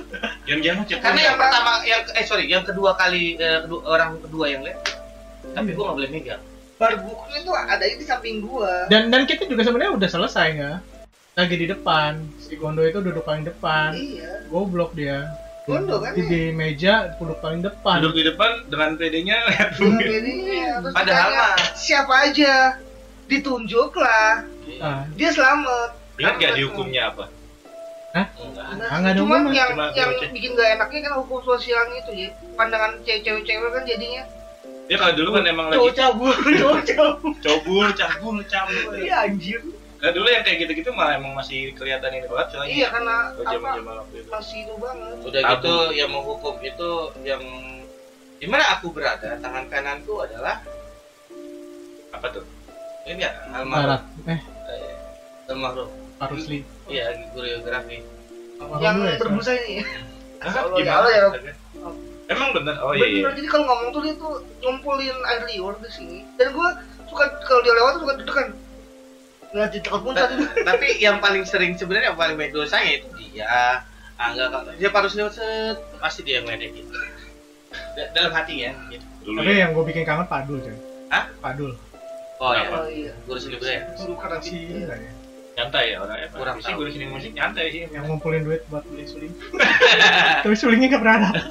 Jangan-jangan 0.46 0.82
cek 0.84 0.98
Karena 0.98 1.20
yang 1.22 1.36
pertama, 1.36 1.72
yang 1.84 2.02
eh 2.10 2.24
sorry, 2.24 2.44
yang 2.46 2.64
kedua 2.64 2.90
kali 2.94 3.36
eh, 3.36 3.58
kedua, 3.60 3.80
orang 3.86 4.16
kedua 4.18 4.44
yang 4.46 4.60
lihat, 4.60 4.80
tapi 5.52 5.68
Iya. 5.68 5.76
gua 5.76 5.84
nggak 5.84 5.98
boleh 5.98 6.10
megang. 6.10 6.42
Bar 6.84 6.94
bukunya 7.00 7.38
tuh 7.40 7.54
ada 7.54 7.80
di 7.80 8.04
samping 8.04 8.36
gua 8.40 8.84
Dan 8.86 9.08
dan 9.08 9.24
kita 9.24 9.48
juga 9.48 9.64
sebenarnya 9.64 9.96
udah 9.96 10.08
selesai 10.10 10.46
nggak? 10.52 10.78
Lagi 11.34 11.56
di 11.56 11.66
depan. 11.66 12.12
Si 12.38 12.54
Gondo 12.54 12.84
itu 12.84 13.00
duduk 13.00 13.24
paling 13.24 13.42
depan. 13.42 13.90
iya 13.90 14.44
Goblok 14.46 14.92
dia. 14.92 15.32
Gondo 15.64 15.96
kan 15.96 16.12
Di, 16.12 16.22
di 16.22 16.42
meja 16.52 17.16
duduk 17.16 17.40
paling 17.40 17.64
depan. 17.64 17.98
duduk 17.98 18.14
di 18.14 18.24
depan 18.28 18.68
dengan 18.68 19.00
PD-nya 19.00 19.38
Padahal 20.92 21.30
mah 21.32 21.56
siapa 21.72 22.28
aja 22.28 22.76
ditunjuk 23.24 23.96
lah 23.96 24.44
Ah, 24.76 25.08
dia 25.12 25.32
selamat 25.32 25.96
Ingat 26.14 26.34
gak 26.36 26.52
dihukumnya 26.54 27.10
apa? 27.10 27.26
enggak. 28.14 28.66
Ah, 28.86 28.96
nggak 29.02 29.12
ada 29.12 29.18
cuma 29.18 29.36
hukuman. 29.42 29.50
yang 29.50 29.70
Cuma 29.74 29.86
yang 29.90 30.10
bikin 30.30 30.50
gak 30.54 30.68
enaknya 30.78 31.00
kan 31.02 31.12
hukum 31.18 31.40
sosialnya 31.42 31.98
itu 31.98 32.12
ya 32.14 32.28
pandangan 32.54 33.02
cewek-cewek 33.02 33.70
kan 33.72 33.82
jadinya 33.82 34.22
Ya 34.84 34.96
kalau 34.96 35.12
dulu 35.14 35.28
kan 35.32 35.44
emang 35.44 35.66
cowok 35.68 35.80
lagi 35.82 35.96
cabul 35.96 36.32
cowok 36.34 36.80
cabul 36.84 37.32
cobul, 37.40 37.86
cabul, 37.94 38.36
cabul. 38.44 38.92
iya 38.94 39.24
anjir 39.24 39.60
Nah 39.96 40.12
dulu 40.12 40.28
yang 40.28 40.44
kayak 40.44 40.58
gitu-gitu 40.60 40.92
malah 40.92 41.16
emang 41.16 41.32
masih 41.32 41.72
kelihatan 41.72 42.12
ini 42.12 42.28
banget 42.28 42.46
soalnya. 42.52 42.68
iya 42.70 42.86
karena 42.92 43.16
Oh, 43.32 43.40
apa 43.40 43.50
zaman-zaman 43.50 43.94
waktu 43.98 44.16
itu. 44.18 44.28
masih 44.28 44.58
itu 44.60 44.74
banget 44.76 45.14
Udah 45.18 45.40
Tabu. 45.40 45.52
gitu 45.54 45.74
yang 45.96 46.10
menghukum 46.10 46.54
itu 46.60 46.90
yang 47.24 47.42
di 48.34 48.46
mana 48.46 48.64
aku 48.70 48.86
berada, 48.90 49.40
tangan 49.40 49.64
kananku 49.66 50.20
adalah 50.20 50.60
Apa 52.12 52.26
tuh? 52.30 52.44
ini 53.04 53.20
ya 53.20 53.32
almarhum. 53.50 54.04
Eh, 54.26 54.40
Eh, 54.68 54.92
almarhum. 55.48 55.88
Pak 56.14 56.28
Rusli. 56.30 56.60
Iya, 56.84 57.04
koreografi. 57.32 58.04
Yang 58.78 58.94
dulu 58.94 59.08
ya, 59.08 59.16
berbusa 59.18 59.52
ini 59.58 59.80
Hah? 60.38 60.52
Gimana? 60.70 61.08
Ya. 61.08 61.24
Emang 62.24 62.50
bener? 62.50 62.74
Oh 62.80 62.92
iya. 62.92 63.04
iya. 63.04 63.20
bener 63.20 63.32
jadi 63.36 63.48
kalau 63.48 63.64
ngomong 63.66 63.88
tuh 63.90 64.00
dia 64.00 64.14
tuh 64.14 64.32
ngumpulin 64.58 65.16
air 65.24 65.42
liur 65.44 65.76
di 65.76 65.90
sini 65.90 66.18
dan 66.34 66.50
gua 66.50 66.72
suka 67.04 67.24
kalau 67.42 67.60
dia 67.60 67.72
lewat 67.72 67.90
tuh 67.92 68.02
suka 68.02 68.12
deg-degan 68.16 68.48
nggak 69.54 69.68
ditekut 69.70 70.00
pun 70.02 70.12
Ta- 70.12 70.26
saat 70.26 70.30
itu 70.32 70.44
Tapi 70.62 70.86
yang 70.98 71.16
paling 71.18 71.44
sering 71.44 71.72
sebenarnya 71.74 72.10
yang 72.10 72.18
paling 72.18 72.34
banyak 72.34 72.50
dosanya 72.50 72.90
itu 72.92 73.06
dia. 73.14 73.46
Ah, 73.46 73.78
enggak, 74.26 74.50
enggak. 74.50 74.74
Dia 74.74 74.88
harus 74.90 75.12
lewat 75.14 75.32
set, 75.32 75.76
pasti 75.96 76.20
dia 76.22 76.38
yang 76.38 76.44
ngeledekin. 76.44 76.86
Da- 77.94 78.10
Dalam 78.10 78.34
hatinya 78.34 78.74
gitu. 78.88 79.06
Dulu 79.22 79.38
Tapi 79.38 79.50
ya. 79.50 79.62
yang 79.62 79.70
gue 79.72 79.84
bikin 79.86 80.02
kangen 80.02 80.26
Padul, 80.26 80.58
coy. 80.58 80.74
Hah? 81.06 81.30
Padul. 81.38 81.70
Oh 82.34 82.50
Kenapa? 82.50 82.66
iya, 82.66 82.74
oh 82.74 82.88
iya 82.90 83.12
guru 83.22 83.38
seni 83.38 83.54
budaya. 83.54 83.80
guru 83.94 84.14
karena 84.18 84.38
Si 84.42 84.58
Indra 85.54 85.62
ya. 85.62 85.62
Nyantai 85.62 85.84
ya 85.86 85.96
orangnya. 86.02 86.28
Kurang 86.34 86.56
Sih 86.62 86.72
gue 86.74 86.88
sini 86.90 87.06
musik 87.06 87.32
nyantai 87.34 87.64
sih. 87.70 87.82
Yang 87.90 88.04
ngumpulin 88.10 88.42
duit 88.42 88.62
buat 88.66 88.82
beli 88.90 89.06
suling. 89.06 89.32
Tapi 90.44 90.54
sulingnya 90.58 90.86
nggak 90.94 91.02
pernah 91.02 91.16
ada. 91.22 91.30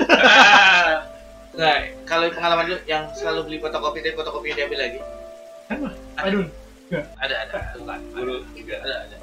Nah, 1.54 1.86
kalau 2.10 2.34
pengalaman 2.34 2.66
lu 2.66 2.82
yang 2.90 3.14
selalu 3.14 3.46
beli 3.46 3.58
fotokopi 3.62 4.02
tapi 4.02 4.18
fotokopi 4.18 4.58
dia 4.58 4.66
ambil 4.66 4.90
lagi. 4.90 4.98
Apa? 5.70 5.94
Padul. 6.18 6.50
Ada, 7.22 7.36
ada. 7.46 7.78
Bukan. 7.78 8.00
Dulu 8.10 8.36
juga. 8.58 8.82
Ada, 8.82 8.96
ada. 9.06 9.18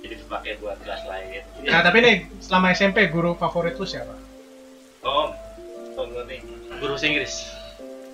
jadi 0.00 0.14
dipakai 0.16 0.56
buat 0.64 0.80
kelas 0.80 1.02
lain 1.04 1.44
Nah 1.68 1.84
tapi 1.84 1.98
nih 2.00 2.16
selama 2.40 2.72
SMP 2.72 3.10
guru 3.12 3.36
favorit 3.36 3.76
lu 3.76 3.84
siapa? 3.84 4.16
oh 5.04 5.34
oh 6.00 6.04
nih 6.24 6.40
Guru 6.80 6.96
bahasa 6.96 7.06
Inggris 7.08 7.34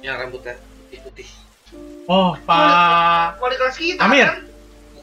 yang 0.02 0.18
rambutnya 0.18 0.58
putih-putih. 0.90 1.28
Oh 2.10 2.34
Pak 2.42 3.38
Wali 3.38 3.54
kelas 3.54 3.76
kita 3.78 4.02
Amir. 4.02 4.26
kan? 4.26 4.38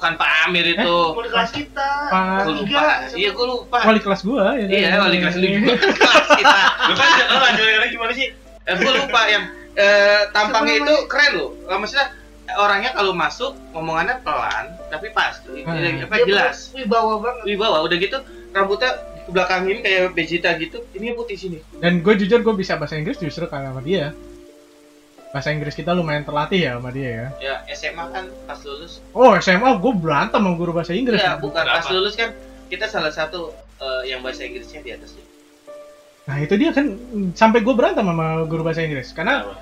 Bukan 0.04 0.20
Pak 0.20 0.32
Amir 0.44 0.66
itu. 0.68 0.96
Wali 1.16 1.30
kelas 1.32 1.52
kita. 1.56 1.90
Pak- 2.12 2.44
Kelas 2.44 2.60
lupa. 2.60 2.84
Iya, 3.16 3.30
gue 3.32 3.46
lupa. 3.48 3.78
wali 3.80 4.00
kelas 4.04 4.22
gua 4.22 4.46
ya. 4.54 4.68
Iya, 4.68 4.90
wali 5.00 5.18
kelas 5.18 5.36
lu 5.40 5.48
juga 5.48 5.74
kelas 5.80 6.28
kita. 6.36 6.60
lu 6.84 6.94
kan 6.94 7.08
lu 7.24 7.38
lanjutin 7.40 7.88
gimana 7.88 8.12
sih 8.12 8.28
Eh, 8.64 8.76
gue 8.76 8.92
lupa 8.92 9.22
yang 9.28 9.44
eh, 9.76 10.28
tampangnya 10.30 10.76
itu 10.78 10.96
keren 11.08 11.32
loh. 11.36 11.56
Eh, 11.64 11.78
Maksudnya 11.80 12.12
orangnya 12.54 12.92
kalau 12.92 13.16
masuk 13.16 13.56
ngomongannya 13.72 14.20
pelan 14.20 14.76
tapi 14.88 15.08
pas. 15.10 15.40
Hmm. 15.48 16.04
Apa 16.04 16.16
Dia 16.20 16.28
jelas. 16.28 16.76
Wibawa 16.76 17.24
banget. 17.24 17.44
Wibawa 17.48 17.78
udah 17.82 17.96
gitu 17.96 18.18
rambutnya 18.52 18.92
ke 19.24 19.32
belakangin 19.32 19.80
kayak 19.80 20.12
Vegeta 20.12 20.52
gitu. 20.58 20.84
Ini 20.92 21.16
putih 21.16 21.40
sini. 21.40 21.58
Dan 21.80 22.04
gue 22.04 22.14
jujur 22.14 22.44
gue 22.44 22.56
bisa 22.56 22.76
bahasa 22.76 23.00
Inggris 23.00 23.16
justru 23.18 23.48
karena 23.48 23.72
sama 23.72 23.80
dia. 23.80 24.12
Bahasa 25.34 25.50
Inggris 25.50 25.74
kita 25.74 25.98
lumayan 25.98 26.22
terlatih 26.22 26.62
ya 26.62 26.78
sama 26.78 26.94
dia 26.94 27.10
ya. 27.10 27.28
Ya 27.42 27.56
SMA 27.74 28.06
kan 28.14 28.30
pas 28.46 28.62
lulus. 28.62 29.02
Oh 29.18 29.34
SMA 29.42 29.66
gue 29.82 29.94
berantem 29.98 30.38
sama 30.38 30.54
guru 30.54 30.78
bahasa 30.78 30.94
Inggris. 30.94 31.18
Iya, 31.18 31.42
bukan 31.42 31.66
pas 31.66 31.90
lulus 31.90 32.14
kan 32.14 32.38
kita 32.70 32.86
salah 32.86 33.10
satu 33.10 33.50
eh, 33.82 34.14
yang 34.14 34.22
bahasa 34.22 34.46
Inggrisnya 34.46 34.86
di 34.86 34.94
atas 34.94 35.18
dia. 35.18 35.26
Nah 36.30 36.38
itu 36.38 36.54
dia 36.54 36.70
kan 36.70 36.86
sampai 37.34 37.66
gue 37.66 37.74
berantem 37.74 38.06
sama 38.06 38.46
guru 38.46 38.62
bahasa 38.62 38.86
Inggris 38.86 39.10
karena 39.10 39.42
Kenapa? 39.42 39.58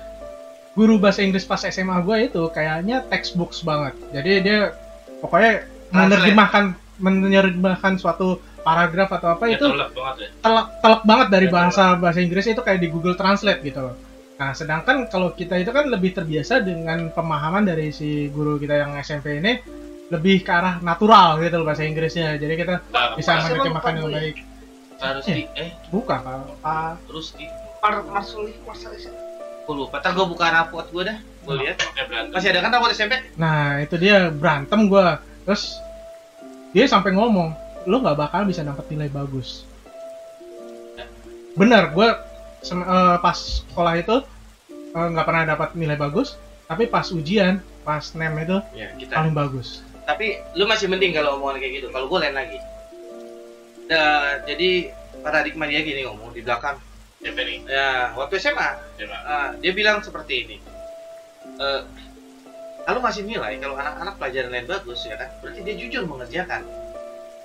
guru 0.76 0.94
bahasa 1.00 1.24
Inggris 1.24 1.48
pas 1.48 1.64
SMA 1.64 1.96
gue 2.04 2.16
itu 2.28 2.42
kayaknya 2.52 3.08
textbooks 3.08 3.64
banget. 3.64 3.96
Jadi 4.12 4.30
dia 4.44 4.76
pokoknya 5.24 5.64
menerjemahkan 5.88 6.76
menerjemahkan 7.00 7.96
suatu 7.96 8.36
paragraf 8.60 9.08
atau 9.08 9.34
apa 9.34 9.48
Ya, 9.48 9.56
itu 9.56 9.66
telak 9.72 9.90
banget 9.96 10.16
ya 10.20 10.28
telak 10.44 10.66
telak 10.84 11.02
banget 11.08 11.26
dari 11.32 11.46
Ya, 11.48 11.52
bahasa 11.56 11.84
bahasa 11.96 12.20
Inggris 12.20 12.44
itu 12.44 12.60
kayak 12.60 12.78
di 12.78 12.88
Google 12.92 13.16
Translate 13.16 13.64
gitu 13.64 13.80
loh. 13.80 13.96
Nah, 14.42 14.50
sedangkan 14.50 15.06
kalau 15.06 15.30
kita 15.30 15.54
itu 15.54 15.70
kan 15.70 15.86
lebih 15.86 16.18
terbiasa 16.18 16.66
dengan 16.66 17.14
pemahaman 17.14 17.62
dari 17.62 17.94
si 17.94 18.26
guru 18.26 18.58
kita 18.58 18.74
yang 18.74 18.98
SMP 18.98 19.38
ini 19.38 19.62
lebih 20.10 20.42
ke 20.42 20.50
arah 20.50 20.82
natural 20.82 21.38
gitu 21.38 21.62
loh 21.62 21.66
bahasa 21.70 21.86
Inggrisnya. 21.86 22.34
Jadi 22.34 22.58
kita 22.58 22.82
Nah, 22.90 23.14
bisa 23.14 23.38
menerjemahkan 23.38 24.02
Pak 24.02 24.10
baik. 24.10 24.36
Ruski 24.98 25.46
eh 25.54 25.70
Buka 25.94 26.16
Pak. 26.18 26.58
Pak. 26.58 27.06
Ruski 27.06 27.46
Par 27.78 28.02
Marsuli 28.02 28.58
Marsalis. 28.66 29.06
Gue 29.62 29.74
lupa. 29.78 30.02
Ntar 30.02 30.10
gue 30.10 30.26
buka 30.26 30.46
rapot 30.50 30.90
gue 30.90 31.02
dah. 31.06 31.18
Gue 31.46 31.54
lihat. 31.62 31.78
Berantem 31.94 32.34
Masih 32.34 32.48
ada 32.50 32.60
kan 32.66 32.70
rapot 32.74 32.90
SMP? 32.90 33.14
Nah, 33.38 33.78
itu 33.78 33.94
dia 33.94 34.26
berantem 34.26 34.90
gua. 34.90 35.22
Terus 35.46 35.78
dia 36.70 36.90
sampai 36.90 37.14
ngomong, 37.14 37.54
"Lo 37.86 38.02
nggak 38.02 38.18
bakal 38.18 38.42
bisa 38.42 38.66
dapat 38.66 38.90
nilai 38.90 39.06
bagus." 39.06 39.62
Bener, 41.54 41.94
gua 41.94 42.18
sem- 42.58 42.80
eh, 42.80 43.16
pas 43.18 43.34
sekolah 43.34 43.94
itu 43.98 44.16
eh, 44.92 45.08
nggak 45.12 45.26
pernah 45.26 45.44
dapat 45.48 45.68
nilai 45.74 45.96
bagus, 45.96 46.36
tapi 46.68 46.86
pas 46.86 47.08
ujian, 47.08 47.60
pas 47.82 48.02
nem 48.14 48.32
itu 48.38 48.56
Ya, 48.72 48.92
kita. 48.96 49.12
paling 49.18 49.34
bagus. 49.34 49.80
Tapi 50.02 50.40
lu 50.58 50.66
masih 50.66 50.90
mending 50.90 51.14
kalau 51.14 51.38
omongan 51.38 51.62
kayak 51.62 51.82
gitu. 51.82 51.88
Kalau 51.94 52.10
gue 52.10 52.18
lain 52.20 52.34
lagi. 52.34 52.58
Nah, 53.86 54.42
jadi 54.44 54.90
paradigma 55.22 55.68
dia 55.70 55.80
gini 55.82 56.02
ngomong 56.06 56.34
di 56.34 56.42
belakang. 56.42 56.78
Ya, 57.22 58.10
waktu 58.18 58.34
SMA, 58.42 58.68
SMA 58.98 59.14
ah, 59.22 59.54
dia 59.62 59.70
bilang 59.70 60.02
seperti 60.02 60.42
ini. 60.42 60.56
Eh, 61.54 61.82
kalau 62.82 62.98
masih 62.98 63.22
nilai, 63.22 63.62
kalau 63.62 63.78
anak-anak 63.78 64.18
pelajaran 64.18 64.50
lain 64.50 64.66
bagus 64.66 65.06
ya 65.06 65.14
kan, 65.14 65.30
berarti 65.38 65.62
dia 65.62 65.74
jujur 65.78 66.02
mengerjakan, 66.02 66.66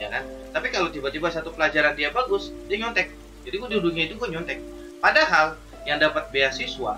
ya 0.02 0.10
kan. 0.10 0.26
Tapi 0.50 0.74
kalau 0.74 0.90
tiba-tiba 0.90 1.30
satu 1.30 1.54
pelajaran 1.54 1.94
dia 1.94 2.10
bagus, 2.10 2.50
dia 2.66 2.82
nyontek. 2.82 3.14
Jadi 3.46 3.54
gue 3.54 3.70
duduknya 3.78 4.10
itu 4.10 4.18
gue 4.18 4.30
nyontek. 4.34 4.58
Padahal 4.98 5.62
yang 5.86 6.02
dapat 6.02 6.34
beasiswa 6.34 6.98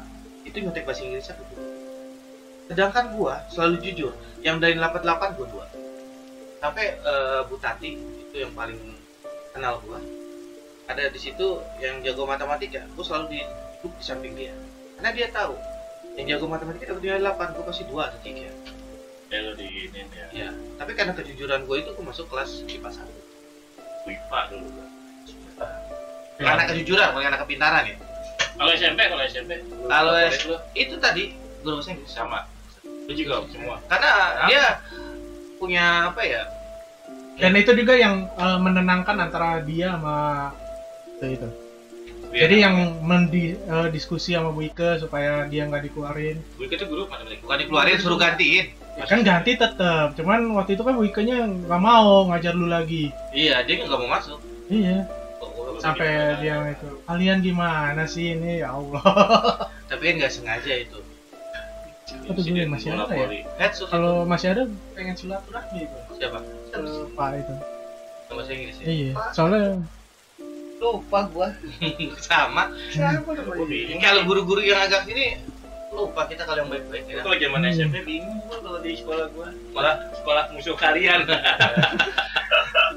itu 0.50 0.58
nyontek 0.66 0.84
bahasa 0.84 1.06
Inggris 1.06 1.30
satu. 1.30 1.46
Sedangkan 2.70 3.14
gua 3.14 3.46
selalu 3.54 3.82
jujur, 3.86 4.14
yang 4.42 4.58
dari 4.58 4.78
88 4.78 5.38
gua 5.38 5.48
dua. 5.50 5.66
Sampai 6.60 6.98
eh, 6.98 7.42
Bu 7.48 7.56
Tati 7.62 7.96
itu 7.96 8.36
yang 8.36 8.54
paling 8.58 8.78
kenal 9.54 9.82
gua. 9.86 10.02
Ada 10.90 11.14
di 11.14 11.20
situ 11.22 11.62
yang 11.78 12.02
jago 12.02 12.26
matematika, 12.26 12.86
gua 12.98 13.06
selalu 13.06 13.38
di 13.38 13.40
duduk 13.80 13.94
di 13.98 14.04
samping 14.04 14.34
dia. 14.34 14.54
Karena 14.98 15.10
dia 15.16 15.28
tahu 15.32 15.56
yang 16.18 16.36
jago 16.36 16.46
matematika 16.52 16.92
dapat 16.92 17.02
nilai 17.06 17.22
8, 17.24 17.56
gua 17.56 17.66
kasih 17.70 17.86
2 17.88 18.10
atau 18.10 18.20
3. 18.26 18.52
ya 19.30 19.46
lu 19.46 19.54
diinin 19.54 20.10
ya 20.10 20.26
Ya, 20.34 20.50
tapi 20.82 20.98
karena 20.98 21.14
kejujuran 21.14 21.70
gua 21.70 21.78
itu 21.78 21.94
gua 21.94 22.10
masuk 22.10 22.26
kelas 22.34 22.66
IPA 22.66 22.90
1. 22.98 23.06
WIPA 24.10 24.40
dulu. 24.50 24.70
Karena 26.40 26.64
kejujuran, 26.72 27.12
bukan 27.12 27.24
karena 27.30 27.40
kepintaran 27.44 27.84
ya. 27.84 27.96
Kalau 28.60 28.72
SMP 28.76 29.00
kalau 29.08 29.24
SMP 29.24 29.52
Kalau 29.88 30.12
Itu 30.76 30.96
tadi 31.00 31.34
guru 31.64 31.80
bahasa 31.80 31.96
Inggris 31.96 32.12
sama 32.12 32.40
lu 33.10 33.14
juga 33.16 33.42
semua 33.50 33.80
Karena 33.88 34.12
Kenapa? 34.12 34.48
dia 34.52 34.64
punya 35.60 35.86
apa 36.14 36.22
ya? 36.24 36.44
Dan 37.40 37.56
itu 37.56 37.72
juga 37.76 37.96
yang 37.96 38.28
eh, 38.36 38.60
menenangkan 38.60 39.16
antara 39.20 39.64
dia 39.64 39.96
sama 39.96 40.52
itu. 41.20 41.40
itu. 41.40 41.50
Biar 42.30 42.46
Jadi 42.46 42.56
yang 42.62 42.76
mendiskusi 43.02 44.38
sama 44.38 44.54
Bu 44.54 44.62
Ike 44.64 45.02
supaya 45.02 45.50
dia 45.50 45.66
nggak 45.66 45.90
dikeluarin. 45.90 46.38
gue 46.40 46.66
itu 46.70 46.86
guru 46.86 47.10
matematika 47.10 47.42
Bukan 47.44 47.58
dikeluarin, 47.66 47.98
suruh 47.98 48.20
gantiin. 48.22 48.66
Ya 49.00 49.04
kan 49.08 49.24
ganti 49.24 49.56
tetep, 49.56 50.08
cuman 50.20 50.40
waktu 50.60 50.76
itu 50.76 50.84
kan 50.84 50.94
Bu 50.94 51.04
Ike-nya 51.08 51.48
nggak 51.48 51.82
mau 51.82 52.28
ngajar 52.30 52.54
lu 52.54 52.68
lagi. 52.70 53.10
Iya, 53.34 53.64
dia 53.66 53.82
nggak 53.82 54.00
mau 54.00 54.12
masuk. 54.12 54.38
Iya, 54.70 55.10
sampai 55.80 56.10
dia 56.44 56.56
itu. 56.76 56.90
Kalian 57.08 57.40
gimana 57.42 58.04
sih 58.06 58.36
ini 58.36 58.62
ya 58.62 58.76
Allah. 58.76 59.04
Tapi 59.90 60.04
kan 60.04 60.14
nggak 60.22 60.34
sengaja 60.34 60.74
itu. 60.76 61.00
Dulu 62.10 62.42
Insiden 62.42 62.70
masih 62.74 62.90
ada 62.94 63.06
ya? 63.14 63.70
Kalau 63.90 64.26
masih 64.26 64.48
ada 64.54 64.64
pengen 64.98 65.16
silaturahmi 65.18 65.86
gua. 65.86 66.04
siapa? 66.18 66.40
ke 66.70 66.82
Pak 67.14 67.30
itu. 67.38 67.54
Bahasa 68.30 68.52
Inggris 68.54 68.78
ya? 68.82 68.86
Iya, 68.86 69.14
soalnya 69.34 69.82
Lupa 70.80 71.20
gua. 71.30 71.48
Sama. 72.28 72.72
Siapa 72.90 73.30
bingung. 73.68 74.00
Kalau 74.00 74.22
guru-guru 74.26 74.62
yang 74.64 74.80
agak 74.80 75.06
ini 75.12 75.38
lupa 75.92 76.22
kita 76.26 76.44
kalau 76.44 76.60
yang 76.60 76.70
baik-baik 76.70 77.06
ya. 77.06 77.22
Kalau 77.22 77.36
zaman 77.36 77.60
Hmm. 77.62 77.72
SMP 77.72 77.96
bingung 78.02 78.40
gua 78.44 78.58
kalau 78.60 78.80
di 78.80 78.92
sekolah 78.94 79.26
gua. 79.30 79.48
Malah 79.72 79.96
sekolah 80.14 80.44
musuh 80.52 80.76
kalian. 80.76 81.26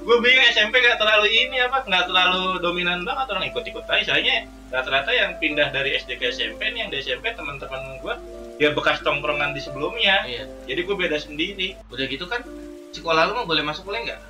gue 0.02 0.16
bingung 0.18 0.46
SMP 0.50 0.74
nggak 0.76 0.98
terlalu 0.98 1.28
ini 1.30 1.62
apa 1.62 1.78
nggak 1.80 2.04
terlalu 2.04 2.58
dominan 2.58 3.00
banget 3.02 3.26
orang 3.28 3.46
ikut-ikut 3.46 3.86
aja 3.86 4.02
soalnya 4.04 4.36
rata-rata 4.68 5.10
yang 5.10 5.38
pindah 5.38 5.70
dari 5.70 5.94
SD 5.94 6.18
ke 6.18 6.26
SMP 6.28 6.58
nih 6.66 6.82
yang 6.82 6.90
di 6.90 6.98
SMP 6.98 7.30
teman-teman 7.30 7.78
gue 7.96 8.14
dia 8.58 8.74
bekas 8.74 8.98
tongkrongan 9.00 9.54
di 9.54 9.60
sebelumnya 9.60 10.26
Iya. 10.26 10.50
jadi 10.66 10.80
gue 10.82 10.96
beda 10.96 11.16
sendiri 11.16 11.78
Udah 11.86 12.04
gitu 12.04 12.26
kan 12.26 12.42
sekolah 12.90 13.30
lu 13.30 13.36
mau 13.36 13.46
boleh 13.46 13.62
masuk 13.62 13.86
boleh 13.86 14.02
nggak? 14.02 14.20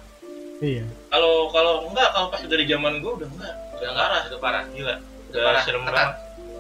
iya. 0.61 0.85
kalau 1.09 1.49
kalau 1.49 1.89
enggak 1.89 2.09
kalau 2.11 2.29
pas 2.29 2.43
dari 2.43 2.65
zaman 2.65 3.01
gue 3.01 3.13
udah 3.15 3.29
enggak 3.31 3.55
udah 3.73 3.91
parah 3.97 4.23
Udah 4.29 4.39
parah. 4.39 4.63
gila 4.69 4.95
Udah 4.95 5.01
udah 5.31 5.41
parah. 5.43 5.63
serem 5.65 5.83
banget 5.83 6.09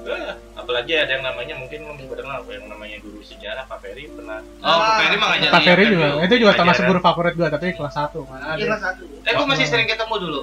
Eh, 0.02 0.30
apalagi 0.52 0.92
ada 0.94 1.10
yang 1.10 1.22
namanya 1.22 1.54
mungkin 1.54 1.78
lo 1.80 1.94
juga 1.94 2.14
kenal 2.18 2.36
apa 2.38 2.50
yang 2.50 2.66
namanya 2.66 2.98
guru 2.98 3.20
sejarah 3.20 3.62
Pak 3.64 3.78
Ferry 3.78 4.08
pernah 4.08 4.42
Oh, 4.58 4.66
Ah. 4.66 4.74
Pak 4.74 4.94
Ferry 4.98 5.16
mah 5.16 5.28
ngajarin. 5.30 5.52
Pak 5.52 5.62
Ferry 5.62 5.78
kan 5.80 5.92
juga, 5.92 6.06
dulu. 6.08 6.18
itu 6.20 6.34
juga 6.36 6.52
termasuk 6.54 6.82
guru 6.84 7.00
favorit 7.00 7.34
gua 7.34 7.48
tapi 7.48 7.66
kelas 7.70 7.94
1 7.94 8.18
mana 8.24 8.42
Iya 8.42 8.50
ada. 8.50 8.64
kelas 8.66 8.82
satu. 8.82 9.04
Eh, 9.20 9.32
gue 9.32 9.46
masih 9.46 9.64
Oh. 9.64 9.70
sering 9.70 9.86
ketemu 9.86 10.14
dulu. 10.18 10.42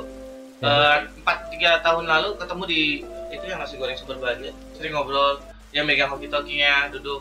Ya. 0.60 0.66
Eh, 0.66 0.98
Empat 1.18 1.38
tiga 1.50 1.72
tahun 1.80 2.06
lalu 2.06 2.30
ketemu 2.36 2.64
di 2.66 2.82
itu 3.30 3.46
yang 3.46 3.60
nasi 3.60 3.76
goreng 3.76 3.96
super 3.96 4.16
bahagia. 4.16 4.52
Sering 4.74 4.92
ngobrol, 4.92 5.44
dia 5.70 5.84
megang 5.84 6.10
hoki-tokinya, 6.10 6.88
duduk 6.90 7.20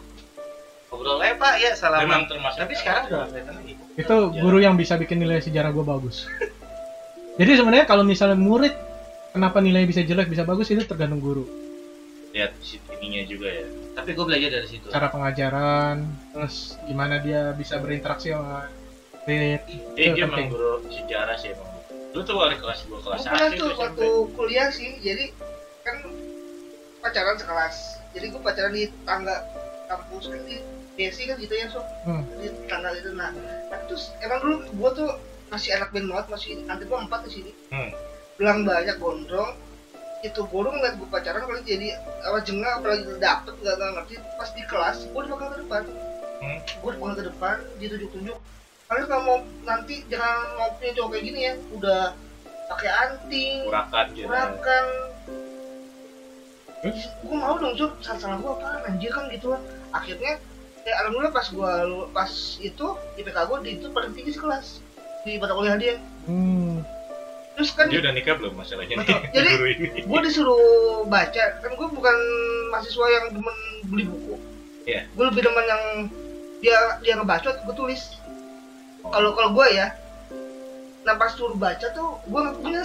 ngobrol. 0.89 1.19
Eh 1.21 1.35
Pak, 1.35 1.55
ya 1.59 1.71
salaman. 1.73 2.07
memang 2.07 2.23
termasuk 2.27 2.59
Tapi 2.61 2.75
sekarang 2.75 3.03
udah 3.05 3.17
nggak 3.19 3.29
kelihatan 3.31 3.55
lagi. 3.57 3.75
Itu 3.97 4.15
guru 4.33 4.59
yang 4.59 4.75
bisa 4.75 4.95
bikin 4.95 5.19
nilai 5.19 5.39
sejarah 5.39 5.71
gua 5.71 5.85
bagus. 5.91 6.25
Jadi 7.39 7.51
sebenarnya 7.53 7.85
kalau 7.85 8.03
misalnya 8.03 8.35
murid 8.35 8.75
kenapa 9.29 9.59
nilai 9.59 9.83
bisa 9.85 10.01
jelek 10.01 10.27
bisa 10.27 10.43
bagus 10.43 10.67
itu 10.69 10.83
tergantung 10.83 11.19
guru. 11.19 11.47
Lihat 12.29 12.53
ininya 12.95 13.23
juga 13.25 13.49
ya 13.49 13.67
Tapi 13.93 14.15
gue 14.15 14.25
belajar 14.25 14.51
dari 14.53 14.69
situ. 14.69 14.87
Cara 14.89 15.09
pengajaran, 15.09 15.97
terus 16.31 16.79
gimana 16.85 17.19
dia 17.19 17.51
bisa 17.53 17.77
berinteraksi 17.77 18.31
sama 18.31 18.69
murid. 19.25 19.63
eh 19.95 20.07
Itu 20.07 20.15
dia 20.15 20.25
penting. 20.25 20.47
emang 20.47 20.49
guru 20.49 20.73
sejarah 20.87 21.35
sih 21.35 21.51
emang 21.51 21.67
lu 22.09 22.21
tuh 22.23 22.35
dari 22.39 22.57
kelas 22.57 22.79
gue 22.83 22.99
kelas 22.99 23.19
Gue 23.19 23.27
pernah 23.27 23.41
satu 23.45 23.59
tuh 23.59 23.71
waktu 23.77 24.09
kuliah 24.33 24.69
sih, 24.71 24.97
jadi 24.99 25.25
kan 25.83 25.97
pacaran 26.99 27.37
sekelas. 27.37 27.77
Jadi 28.11 28.27
gue 28.29 28.41
pacaran 28.41 28.73
di 28.73 28.85
tangga 29.03 29.37
kampus 29.87 30.25
kan 30.27 30.41
di 30.43 30.57
Desi 30.95 31.23
kan 31.25 31.37
gitu 31.37 31.55
ya 31.55 31.67
sob 31.69 31.85
Hmm. 32.03 32.25
di 32.37 32.49
tangga 32.65 32.91
itu 32.93 33.13
nah, 33.13 33.31
nah 33.31 33.79
terus 33.85 34.11
emang 34.19 34.41
dulu 34.41 34.57
gue 34.67 34.91
tuh 34.97 35.11
masih 35.49 35.71
anak 35.73 35.89
band 35.91 36.07
banget 36.07 36.27
masih 36.29 36.51
nanti 36.65 36.83
gue 36.85 36.99
empat 36.99 37.21
di 37.23 37.31
sini 37.31 37.51
Hmm. 37.69 37.91
bilang 38.35 38.63
banyak 38.63 38.97
gondrong 38.97 39.55
itu 40.19 40.41
guru 40.45 40.69
ngeliat 40.69 40.95
gue 40.95 41.07
pacaran 41.07 41.41
kalau 41.41 41.63
jadi 41.63 41.95
apa 42.21 42.39
jengah 42.43 42.73
apalagi 42.77 43.07
dapet 43.17 43.55
gak, 43.61 43.75
gak 43.75 43.91
ngerti 43.95 44.15
pas 44.35 44.51
di 44.51 44.63
kelas 44.65 44.97
gue 45.07 45.21
di 45.21 45.29
belakang 45.29 45.51
ke 45.51 45.61
depan 45.63 45.83
Hmm. 46.39 46.59
gue 46.63 46.91
di 46.91 46.97
belakang 46.97 47.17
ke 47.17 47.25
depan 47.29 47.57
ditunjuk-tunjuk 47.77 48.39
kalian 48.87 49.07
kalau 49.07 49.23
mau 49.23 49.37
nanti 49.63 50.07
jangan 50.07 50.35
mau 50.55 50.71
punya 50.75 50.93
cowok 50.93 51.09
kayak 51.11 51.25
gini 51.25 51.41
ya 51.45 51.53
udah 51.73 52.03
pakai 52.69 52.91
anting 52.91 53.59
Urakan 53.65 54.07
gitu. 54.13 54.27
urakan 54.27 54.85
Terus? 56.79 57.11
gue 57.21 57.37
mau 57.37 57.59
dong 57.59 57.75
Cuk, 57.75 57.91
salah 57.99 58.19
salah 58.19 58.37
gue 58.39 58.51
apa 58.55 58.87
anjir 58.87 59.11
kan 59.11 59.27
gitu 59.29 59.51
lah 59.51 59.61
akhirnya 59.91 60.39
ya 60.83 60.95
alhamdulillah 60.97 61.35
pas 61.35 61.47
gue 61.49 61.73
pas 62.09 62.31
itu 62.57 62.87
IPK 63.19 63.39
gue 63.45 63.59
di 63.61 63.71
itu 63.77 63.87
paling 63.91 64.13
tinggi 64.15 64.31
sekelas 64.33 64.79
di 65.23 65.37
mata 65.37 65.53
kuliah 65.53 65.75
dia 65.75 65.95
Hmm. 66.25 66.85
Terus 67.59 67.75
kan 67.75 67.91
Dia 67.91 67.99
udah 67.99 68.15
nikah 68.15 68.39
belum 68.39 68.55
masalahnya 68.55 68.95
Betul. 68.97 69.19
nih? 69.19 69.31
Jadi, 69.37 69.51
gue 70.01 70.21
disuruh 70.23 70.63
baca 71.05 71.45
kan 71.59 71.71
gue 71.75 71.89
bukan 71.91 72.17
mahasiswa 72.71 73.07
yang 73.11 73.25
demen 73.31 73.57
beli 73.85 74.05
buku 74.07 74.35
Iya. 74.87 75.05
gue 75.11 75.25
lebih 75.27 75.43
demen 75.43 75.65
yang 75.67 75.83
dia 76.59 76.79
dia 77.03 77.13
ngebacot 77.15 77.59
gue 77.61 77.75
tulis 77.75 78.03
kalau 79.05 79.35
kalau 79.35 79.51
gue 79.53 79.67
ya 79.71 79.91
nah 81.03 81.15
pas 81.15 81.31
suruh 81.31 81.55
baca 81.55 81.87
tuh 81.91 82.23
gue 82.23 82.39
nggak 82.39 82.57
punya 82.57 82.83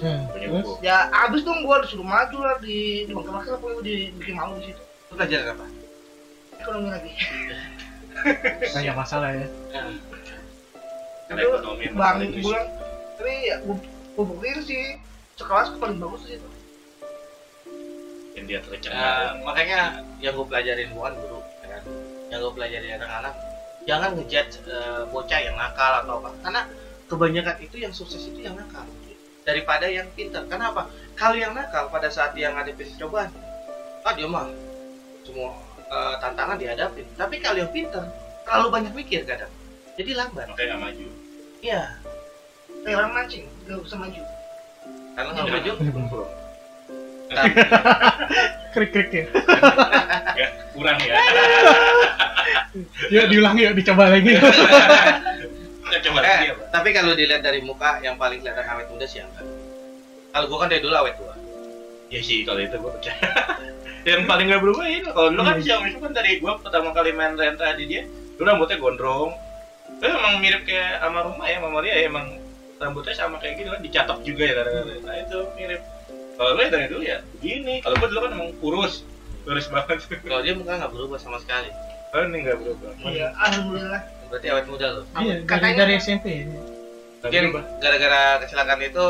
Ya, 0.00 0.16
Punya 0.26 0.48
terus? 0.48 0.64
buku. 0.64 0.72
ya 0.80 0.96
abis 1.22 1.44
dong 1.44 1.60
gue 1.60 1.76
disuruh 1.84 2.02
maju 2.02 2.38
lah 2.40 2.56
di 2.58 3.04
di 3.04 3.12
bangka 3.12 3.30
bangka 3.30 3.50
pokoknya 3.54 3.82
di 3.84 3.94
bikin 4.16 4.34
malu 4.34 4.56
di 4.56 4.72
situ 4.72 4.80
Lu 4.80 5.12
pelajaran 5.12 5.46
apa? 5.52 5.66
ekonomi 6.56 6.88
lagi 6.88 7.12
Banyak 8.74 8.94
masalah 8.96 9.28
ya. 9.30 9.46
Karena 11.26 11.38
itu 11.38 11.48
ekonomi 11.52 11.84
bang 11.90 12.16
gue 12.18 12.28
risiko. 12.34 12.56
tapi 13.14 13.32
ya 13.44 13.56
gue 13.60 13.76
gue 14.20 14.28
buktiin 14.36 14.60
sih 14.60 14.84
sekelas 15.40 15.72
paling 15.80 15.96
bagus 15.96 16.28
di 16.28 16.36
situ 16.36 16.48
yang 18.36 18.44
dia 18.44 18.60
Nah, 18.60 18.68
tercengang. 18.68 19.36
makanya 19.48 19.80
yang 20.20 20.36
gue 20.36 20.46
pelajarin 20.46 20.92
bukan 20.92 21.12
guru, 21.18 21.40
ya 21.64 21.66
kan? 21.72 21.82
Yang 22.28 22.38
gue 22.44 22.52
pelajarin 22.52 22.90
anak-anak, 23.00 23.34
jangan 23.88 24.10
ngejudge 24.14 24.54
eh, 24.68 25.02
bocah 25.08 25.40
yang 25.40 25.56
nakal 25.58 25.92
atau 26.04 26.20
apa. 26.22 26.30
Karena 26.44 26.62
kebanyakan 27.10 27.56
itu 27.58 27.76
yang 27.80 27.90
sukses 27.96 28.22
itu 28.28 28.44
yang 28.44 28.54
nakal 28.54 28.86
daripada 29.42 29.88
yang 29.90 30.06
pintar. 30.14 30.46
Karena 30.46 30.70
apa? 30.70 30.86
Kalau 31.18 31.34
yang 31.34 31.56
nakal 31.58 31.90
pada 31.90 32.06
saat 32.06 32.36
dia 32.36 32.52
ngadepin 32.54 32.86
cobaan, 33.02 33.32
ah 34.06 34.12
dia 34.14 34.28
mah 34.30 34.46
semua 35.26 35.50
eh, 35.90 36.14
tantangan 36.22 36.54
dihadapin. 36.60 37.08
Tapi 37.18 37.40
kalau 37.42 37.66
yang 37.66 37.72
pintar, 37.74 38.04
terlalu 38.46 38.68
banyak 38.68 38.92
mikir 38.94 39.24
kadang. 39.26 39.50
Jadi 39.98 40.12
lambat. 40.14 40.46
makanya 40.54 40.76
nggak 40.76 40.82
maju. 40.86 41.06
Iya. 41.60 41.82
Kayak 42.84 42.96
orang 43.00 43.12
mancing 43.12 43.44
gak 43.68 43.80
bisa 43.84 43.96
maju 43.96 44.22
Karena 45.10 45.30
nggak 45.36 45.46
maju. 45.52 45.72
Tapi, 47.30 47.50
Krik 48.74 48.90
krik 48.94 49.10
ya. 49.10 49.24
Ya, 50.38 50.46
kurang 50.74 50.98
ya. 51.02 51.14
Yuk 53.10 53.24
diulang 53.30 53.54
yuk 53.58 53.74
dicoba 53.74 54.10
lagi. 54.14 54.38
Kita 54.38 55.98
coba 56.06 56.18
eh, 56.22 56.26
lagi 56.30 56.46
tapi 56.70 56.88
kalau 56.94 57.12
dilihat 57.18 57.42
dari 57.42 57.60
muka 57.66 57.98
yang 58.00 58.14
paling 58.14 58.38
kelihatan 58.38 58.62
awet 58.62 58.86
muda 58.94 59.06
sih 59.10 59.20
angkat. 59.20 59.46
Kalau 60.30 60.46
gua 60.46 60.58
kan 60.64 60.68
dari 60.70 60.82
dulu 60.82 60.94
awet 60.94 61.14
tua. 61.18 61.34
Ya 62.10 62.22
sih 62.22 62.46
kalau 62.46 62.62
itu 62.62 62.78
gue 62.78 62.90
percaya. 62.94 63.18
yang 64.08 64.24
paling 64.24 64.46
nggak 64.48 64.62
berubah 64.62 64.86
ini 64.86 65.10
kalau 65.10 65.28
dulu 65.34 65.42
kan 65.44 65.58
Hmm. 65.58 65.66
Xiaomi 65.66 65.88
itu 65.92 65.98
kan 66.00 66.12
dari 66.14 66.30
gua 66.38 66.52
pertama 66.62 66.94
kali 66.94 67.10
main 67.14 67.34
renta 67.34 67.74
di 67.74 67.84
dia, 67.90 68.02
dulu 68.38 68.46
rambutnya 68.46 68.78
gondrong. 68.78 69.34
Tapi 69.98 70.10
emang 70.14 70.38
mirip 70.38 70.62
kayak 70.64 71.02
sama 71.02 71.26
rumah 71.26 71.46
ya, 71.50 71.58
sama 71.58 71.68
Maria 71.74 71.94
ya 71.98 72.06
emang 72.06 72.26
rambutnya 72.80 73.12
sama 73.12 73.36
kayak 73.36 73.60
gitu 73.60 73.68
kan 73.68 73.80
dicatok 73.80 74.18
juga 74.24 74.42
ya 74.42 74.54
kadang-kadang. 74.56 75.00
Nah 75.04 75.16
itu 75.18 75.38
mirip. 75.54 75.82
Kalau 76.34 76.50
lu 76.50 76.60
ya 76.60 76.70
dari 76.70 76.86
dulu 76.88 77.02
ya 77.04 77.18
begini. 77.30 77.74
Kalau 77.84 77.94
gua 78.00 78.08
dulu 78.08 78.20
kan 78.22 78.30
emang 78.32 78.50
kurus, 78.58 78.94
kurus 79.44 79.66
banget. 79.68 79.98
Kalau 80.24 80.40
dia 80.40 80.54
muka 80.56 80.72
nggak 80.74 80.90
berubah 80.90 81.18
sama 81.20 81.36
sekali. 81.38 81.68
Oh 82.10 82.24
ini 82.24 82.36
nggak 82.42 82.58
berubah. 82.58 82.90
iya 83.06 83.28
alhamdulillah 83.36 84.02
Berarti 84.26 84.46
awet 84.48 84.66
muda 84.66 84.86
loh. 84.92 85.04
Iya, 85.16 85.34
dari 85.36 85.44
Katanya- 85.44 85.78
dari 85.80 85.92
SMP. 85.96 86.26
Nggak 87.20 87.30
Mungkin 87.30 87.44
gara-gara 87.78 88.22
kecelakaan 88.40 88.80
itu 88.80 89.06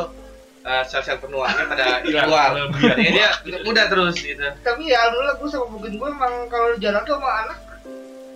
eh, 0.60 0.82
sel-sel 0.84 1.16
penuaannya 1.16 1.64
pada 1.66 1.84
Hilang. 2.02 2.26
dijual. 2.26 2.50
Kelebihan. 2.74 2.96
Jadi 2.98 3.12
dia 3.14 3.28
muda 3.62 3.82
terus 3.86 4.14
gitu. 4.18 4.44
tapi 4.60 4.82
ya 4.86 4.98
alhamdulillah 5.00 5.36
gue 5.36 5.48
sama 5.48 5.66
mungkin 5.70 5.92
gue 5.94 6.08
emang 6.10 6.34
kalau 6.48 6.68
jalan 6.76 7.00
tuh 7.00 7.14
sama 7.14 7.30
anak 7.40 7.58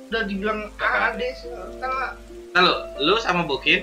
udah 0.06 0.23
dibilang 0.24 0.61
ah 0.78 1.11
ade 1.11 1.28
sih 1.35 1.51
karena 1.74 2.06
Lalu 2.55 2.73
lu 3.02 3.15
sama 3.19 3.43
Bukin 3.43 3.82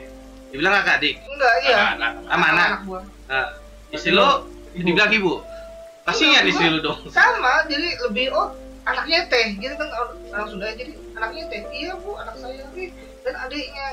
dibilang 0.51 0.73
kakak 0.77 0.95
adik, 0.99 1.15
enggak 1.23 1.53
iya 1.63 1.75
Anak-anak. 1.95 2.23
sama 2.27 2.45
anak. 2.51 2.69
gua 2.83 3.01
Nah, 3.31 3.47
istri 3.89 4.11
lu 4.11 4.27
dibilang 4.75 5.11
ibu. 5.11 5.33
Kasihan 6.03 6.43
istri 6.43 6.67
lu 6.67 6.79
dong. 6.83 6.99
sama 7.09 7.63
jadi 7.65 7.95
lebih 8.07 8.35
oh 8.35 8.51
anaknya 8.83 9.29
teh 9.29 9.55
gitu 9.55 9.71
kan 9.77 9.87
orang 9.87 10.17
orang 10.33 10.47
Sunda 10.49 10.67
jadi 10.73 10.91
anaknya 11.13 11.43
teh 11.47 11.61
iya 11.71 11.93
bu 11.95 12.17
anak 12.17 12.35
saya 12.35 12.65
nih 12.73 12.89
dan 13.21 13.35
adiknya 13.37 13.87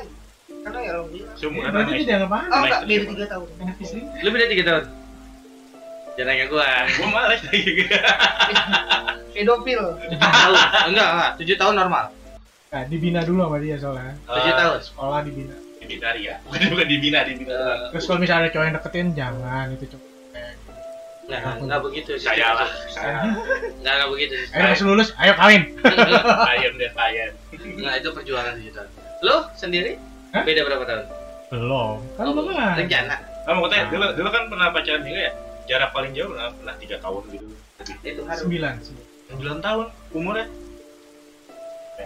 karena 0.48 0.78
ya 0.80 0.90
alhamdulillah 0.97 1.35
Seumuran 1.36 1.70
Berarti 1.70 1.85
sama 1.86 1.98
dia 2.01 2.06
dianggap 2.09 2.30
oh 2.30 2.35
anak. 2.35 2.48
Sama 2.48 2.64
enggak 2.64 2.80
beda 2.89 3.05
tiga 3.05 3.26
tahun 3.28 3.48
Anak 3.60 3.76
istri. 3.78 4.01
Lu 4.24 4.28
beda 4.32 4.47
tiga 4.48 4.64
tahun. 4.64 4.85
Jangan 6.18 6.35
nanya 6.35 6.44
gua. 6.51 6.66
Gue 6.89 7.09
males 7.14 7.40
kayak 7.47 7.62
gitu. 7.62 7.94
pedofil. 9.30 9.82
Enggak, 10.90 11.09
enggak. 11.14 11.30
Tujuh 11.39 11.55
tahun 11.55 11.74
normal. 11.78 12.05
Nah, 12.68 12.82
dibina 12.90 13.20
dulu 13.22 13.47
sama 13.47 13.59
dia 13.62 13.76
soalnya. 13.78 14.18
Tujuh 14.26 14.52
tahun. 14.59 14.78
Sekolah 14.82 15.20
dibina. 15.22 15.55
Dibina 15.78 16.09
ya. 16.18 16.34
Bukan 16.44 16.68
bukan 16.74 16.86
dibina, 16.86 17.18
dibina. 17.22 17.55
Eh, 17.55 17.76
Terus 17.94 18.05
kalau 18.06 18.18
misalnya 18.18 18.42
ada 18.46 18.50
cowok 18.52 18.64
yang 18.66 18.76
deketin 18.76 19.09
jangan 19.14 19.66
itu 19.72 19.84
cowok. 19.88 20.06
Nah, 21.28 21.60
enggak 21.60 21.80
begitu 21.84 22.10
sih. 22.16 22.24
Saya 22.24 22.56
lah. 22.56 22.68
Saya. 22.88 23.20
Enggak, 23.76 23.92
enggak 24.00 24.10
begitu 24.16 24.34
sih. 24.40 24.48
Ayo 24.56 24.64
pas 24.72 24.80
lulus, 24.80 25.09
ayo 25.20 25.32
kawin. 25.36 25.62
Ayam 26.56 26.72
deh 26.80 26.88
ayam. 26.88 27.32
Nah, 27.84 27.94
itu 28.00 28.09
perjuangan 28.16 28.56
tujuh 28.56 28.72
tahun. 28.72 28.88
Lu 29.20 29.36
sendiri? 29.52 30.00
Hah? 30.32 30.42
Beda 30.48 30.64
berapa 30.64 30.84
tahun? 30.88 31.05
Belum. 31.52 31.96
Kan 32.16 32.24
Oh, 32.24 32.32
belum 32.32 32.48
kan. 32.48 32.80
Rencana. 32.80 33.16
Kamu 33.44 33.60
mau 33.60 33.68
tanya, 33.68 33.84
dulu, 33.88 34.06
dulu 34.16 34.28
kan 34.28 34.42
pernah 34.48 34.66
pacaran 34.72 35.00
juga 35.00 35.20
ya? 35.20 35.32
Jarak 35.68 35.90
paling 35.92 36.12
jauh 36.12 36.32
pernah, 36.32 36.48
pernah 36.52 36.74
3 36.80 36.96
tahun 36.96 37.22
gitu. 37.28 37.46
Itu 38.00 38.20
harus 38.24 38.40
Sembilan. 38.40 38.74
9 39.28 39.60
tahun 39.60 39.86
umurnya 40.16 40.46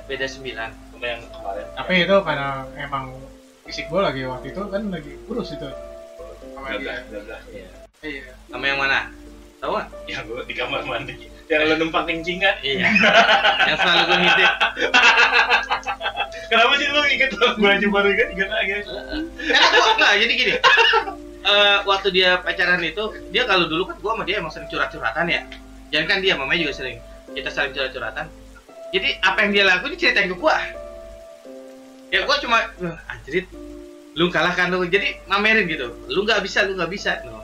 beda 0.02 0.26
sembilan. 0.26 0.70
sama 0.90 1.06
yang 1.06 1.22
kemarin. 1.30 1.66
Tapi 1.78 1.92
itu 2.00 2.16
karena 2.22 2.48
emang 2.74 3.04
fisik 3.72 3.88
gue 3.88 4.00
lagi 4.04 4.20
waktu 4.28 4.52
itu 4.52 4.60
kan 4.68 4.82
lagi 4.92 5.16
kurus 5.24 5.56
itu. 5.56 5.64
Sama 6.52 6.76
dia. 6.76 7.00
12, 7.08 7.24
12. 7.24 7.56
Iya. 7.56 7.68
Iya. 8.04 8.24
Sama 8.52 8.64
yang 8.68 8.76
mana? 8.76 9.08
Tahu 9.64 9.72
nggak? 9.72 9.88
Yang 10.12 10.22
gue 10.28 10.40
di 10.44 10.54
kamar 10.60 10.84
mandi. 10.84 11.14
Yang 11.48 11.60
lu 11.64 11.74
numpang 11.80 12.04
kencing 12.04 12.44
kan? 12.44 12.60
Iya. 12.60 12.92
yang 13.72 13.76
selalu 13.80 14.02
gue 14.04 14.18
ngintip. 14.20 14.52
Kenapa 16.52 16.72
sih 16.76 16.88
lu 16.92 17.00
inget 17.16 17.30
lo? 17.32 17.46
Gue 17.56 17.70
aja 17.72 17.86
baru 17.88 18.08
inget, 18.12 18.28
inget 18.36 18.48
lagi. 18.52 18.72
Enggak, 18.84 20.12
jadi 20.20 20.32
gini. 20.36 20.54
Eh, 21.42 21.78
waktu 21.88 22.08
dia 22.12 22.44
pacaran 22.44 22.84
itu, 22.84 23.04
dia 23.32 23.42
kalau 23.48 23.66
dulu 23.66 23.88
kan 23.90 23.96
gua 23.98 24.14
sama 24.14 24.22
dia 24.28 24.38
emang 24.38 24.52
sering 24.52 24.68
curhat-curhatan 24.68 25.26
ya. 25.26 25.42
Jangan 25.90 26.06
kan 26.06 26.18
dia, 26.22 26.38
mamanya 26.38 26.68
juga 26.68 26.76
sering. 26.76 27.02
Kita 27.32 27.50
saling 27.50 27.72
curhat-curhatan. 27.74 28.30
Jadi 28.92 29.08
apa 29.24 29.38
yang 29.42 29.50
dia 29.50 29.64
lakuin 29.66 29.96
dia 29.96 30.12
ceritain 30.12 30.30
ke 30.30 30.36
gua. 30.38 30.54
Ya 32.12 32.28
gua 32.28 32.36
cuma 32.44 32.60
"Wah, 32.84 33.00
anjrit. 33.08 33.48
Lu 34.12 34.28
kalahkan 34.28 34.68
lu. 34.68 34.84
Jadi 34.84 35.16
mamerin 35.24 35.64
gitu. 35.64 35.88
Lu 36.12 36.28
nggak 36.28 36.44
bisa, 36.44 36.68
lu 36.68 36.76
nggak 36.76 36.92
bisa. 36.92 37.24
No. 37.24 37.40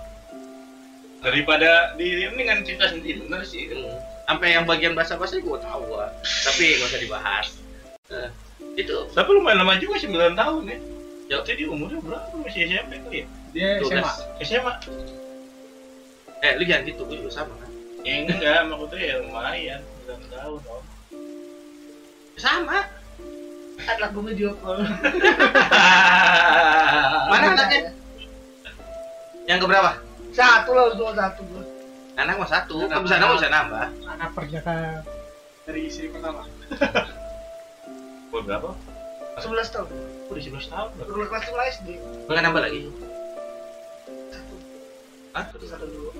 Daripada 1.25 1.97
di 1.97 2.29
ini 2.29 2.43
kan 2.45 2.61
cerita 2.63 2.93
sendiri, 2.93 3.25
bener 3.25 3.43
sih. 3.49 3.73
Hmm. 3.73 3.97
Sampai 4.29 4.53
yang 4.53 4.69
bagian 4.69 4.93
bahasa-bahasa 4.93 5.41
gua 5.41 5.57
tahu 5.57 5.89
gua. 5.89 6.13
Tapi 6.21 6.77
nggak 6.77 6.89
usah 6.93 7.01
dibahas. 7.01 7.47
Eh, 8.13 8.29
itu 8.77 8.97
Tapi 9.17 9.29
lumayan 9.33 9.65
lama 9.65 9.81
juga 9.81 9.97
9 9.97 10.37
tahun 10.37 10.63
ya. 10.69 10.79
Ya. 11.29 11.37
Jadi 11.45 11.65
umurnya 11.65 12.01
berapa? 12.05 12.29
Masih 12.41 12.69
SMP 12.69 13.01
kali 13.05 13.25
ya? 13.25 13.27
Dia 13.57 13.69
12. 13.81 13.89
SMA. 13.89 14.13
SMA? 14.45 14.73
Eh, 16.45 16.53
lu 16.61 16.63
jangan 16.69 16.85
gitu, 16.85 17.03
gua 17.09 17.17
juga 17.17 17.33
sama 17.33 17.53
kan. 17.57 17.73
Ya 18.05 18.15
enggak, 18.25 18.69
maksudnya 18.69 19.01
ya 19.01 19.15
lumayan 19.25 19.81
9 20.05 20.29
tahun 20.29 20.61
om. 20.69 20.85
Sama. 22.37 22.98
Anak 23.81 24.09
gue 24.11 24.25
video 24.27 24.51
call 24.57 24.83
Mana 27.29 27.45
anaknya? 27.53 27.93
Yang 29.45 29.59
keberapa? 29.63 29.91
satu 30.31 30.71
lah 30.71 30.93
cuma 30.93 31.13
satu 31.13 31.41
gue 31.45 31.65
Anak 32.15 32.35
mah 32.35 32.49
satu, 32.49 32.83
kan 32.85 32.99
bisa 33.01 33.15
nambah 33.17 33.39
bisa 33.39 33.47
nambah. 33.49 33.87
Anak 34.11 34.31
perjaka 34.35 35.07
dari 35.63 35.87
istri 35.87 36.09
pertama. 36.09 36.43
Umur 38.29 38.43
berapa? 38.43 38.71
sebelas 39.39 39.71
tahun 39.71 39.87
Oh, 40.27 40.35
di 40.35 40.43
11 40.43 40.67
tahun. 40.67 40.89
udah 40.99 41.27
kelas 41.29 41.45
lima 41.47 41.63
SD 41.71 41.89
Enggak 42.27 42.43
nambah 42.43 42.59
lagi. 42.61 42.91
satu 44.29 44.55
Hah? 45.31 45.45
satu 45.47 45.67
satu 45.69 45.87
dulu 45.87 46.11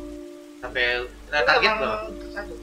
Sampai 0.59 1.03
nah, 1.27 1.43
target 1.43 1.67
Emang 1.69 1.81
berapa? 1.81 1.99
satu 2.31 2.55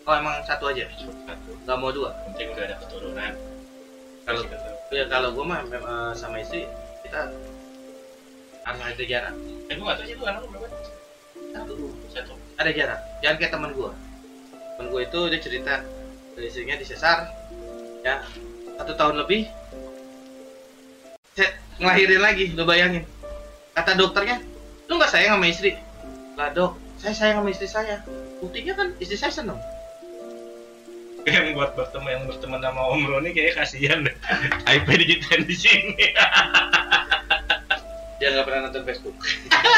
Oh 0.00 0.14
emang 0.16 0.34
satu 0.42 0.64
aja. 0.66 0.88
Satu. 0.88 1.50
Enggak 1.54 1.76
mau 1.76 1.92
dua. 1.92 2.10
Penting 2.26 2.48
udah 2.50 2.64
ada 2.64 2.76
keturunan. 2.80 3.32
Kalau 4.30 4.42
tahu. 4.46 4.94
ya 4.94 5.04
kalau 5.10 5.28
gua 5.34 5.44
mah 5.46 5.60
eh, 5.66 6.12
sama 6.14 6.38
istri 6.38 6.70
kita 7.02 7.34
harus 8.62 8.80
ada 8.80 9.04
jarak. 9.04 9.34
Eh, 9.66 9.74
gue 9.74 9.84
gak 9.84 9.98
tau 9.98 10.06
sih 10.06 10.14
lu 10.14 10.24
anak 10.26 10.46
berapa? 10.46 10.68
Satu. 11.50 11.74
Satu. 12.14 12.32
Ada 12.60 12.70
jarak. 12.70 13.00
Jangan 13.24 13.36
kayak 13.42 13.52
teman 13.52 13.70
gua. 13.74 13.90
Temen 14.78 14.86
gua 14.94 15.00
itu 15.02 15.20
dia 15.26 15.40
cerita 15.42 15.74
dari 16.38 16.46
istrinya 16.46 16.76
disesar 16.78 17.28
ya 18.00 18.24
satu 18.80 18.96
tahun 18.96 19.20
lebih 19.20 19.44
ngelahirin 21.80 22.20
lagi 22.20 22.52
lu 22.52 22.64
bayangin 22.64 23.04
kata 23.72 23.96
dokternya 23.96 24.40
lu 24.88 24.96
nggak 25.00 25.12
sayang 25.12 25.36
sama 25.36 25.46
istri 25.48 25.76
lah 26.36 26.52
dok 26.52 26.76
saya 27.00 27.12
sayang 27.16 27.40
sama 27.40 27.48
istri 27.52 27.68
saya 27.68 28.04
buktinya 28.40 28.72
kan 28.76 28.88
istri 29.00 29.16
saya 29.16 29.32
seneng 29.32 29.60
yang 31.28 31.52
buat 31.52 31.76
berteman 31.76 32.10
yang 32.10 32.24
berteman 32.24 32.60
sama 32.64 32.80
Om 32.96 33.02
Roni 33.04 33.30
kayaknya 33.36 33.54
kasihan 33.60 33.98
deh. 34.06 34.16
iPad 34.64 34.98
digital 35.04 35.40
di 35.44 35.56
sini. 35.56 36.06
dia 38.20 38.36
nggak 38.36 38.44
pernah 38.52 38.68
nonton 38.68 38.84
Facebook 38.84 39.16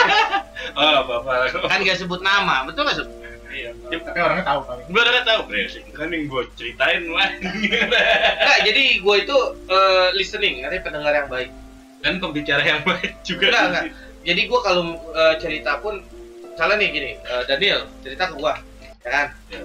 oh, 0.75 0.95
apa 1.07 1.13
apa. 1.23 1.63
kan 1.71 1.79
gak 1.87 1.95
sebut 1.95 2.19
nama 2.27 2.67
betul 2.67 2.83
nggak 2.83 2.99
sebut 2.99 3.23
Iya. 3.53 3.77
Tapi 4.01 4.17
orangnya 4.17 4.49
tahu 4.49 4.61
paling. 4.65 4.87
Gue 4.89 5.03
udah 5.05 5.25
tahu 5.29 5.41
brengsek. 5.45 5.85
Kan 5.93 6.09
yang 6.09 6.25
gue 6.25 6.43
ceritain 6.57 7.05
lah. 7.05 7.29
Enggak, 7.37 8.59
jadi 8.65 8.83
gue 8.97 9.17
itu 9.29 9.37
eh, 9.69 10.09
listening, 10.17 10.65
artinya 10.65 10.89
pendengar 10.89 11.13
yang 11.13 11.29
baik. 11.29 11.53
Dan 12.01 12.17
pembicara 12.17 12.65
yang 12.65 12.81
baik 12.81 13.21
juga. 13.21 13.53
Enggak, 13.53 13.65
enggak. 13.69 13.85
Jadi 14.25 14.41
gue 14.49 14.61
kalau 14.65 14.97
eh, 14.97 15.35
cerita 15.37 15.73
pun, 15.85 16.01
misalnya 16.49 16.77
nih 16.81 16.89
gini, 16.97 17.11
eh, 17.21 17.43
Daniel 17.45 17.81
cerita 18.01 18.33
ke 18.33 18.35
gue, 18.41 18.55
ya 19.05 19.11
kan? 19.13 19.27
Ya. 19.53 19.61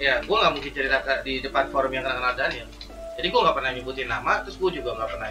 Ya, 0.00 0.16
gue 0.24 0.32
nggak 0.32 0.52
mungkin 0.56 0.72
cerita 0.72 0.96
ke- 1.04 1.20
di 1.28 1.44
depan 1.44 1.68
forum 1.68 1.92
yang 1.92 2.08
kenal 2.08 2.32
Daniel. 2.32 2.64
Jadi 3.20 3.26
gue 3.28 3.40
nggak 3.44 3.52
pernah 3.52 3.70
nyebutin 3.70 4.08
nama, 4.08 4.40
terus 4.40 4.56
gue 4.56 4.80
juga 4.80 4.96
nggak 4.96 5.10
pernah 5.12 5.28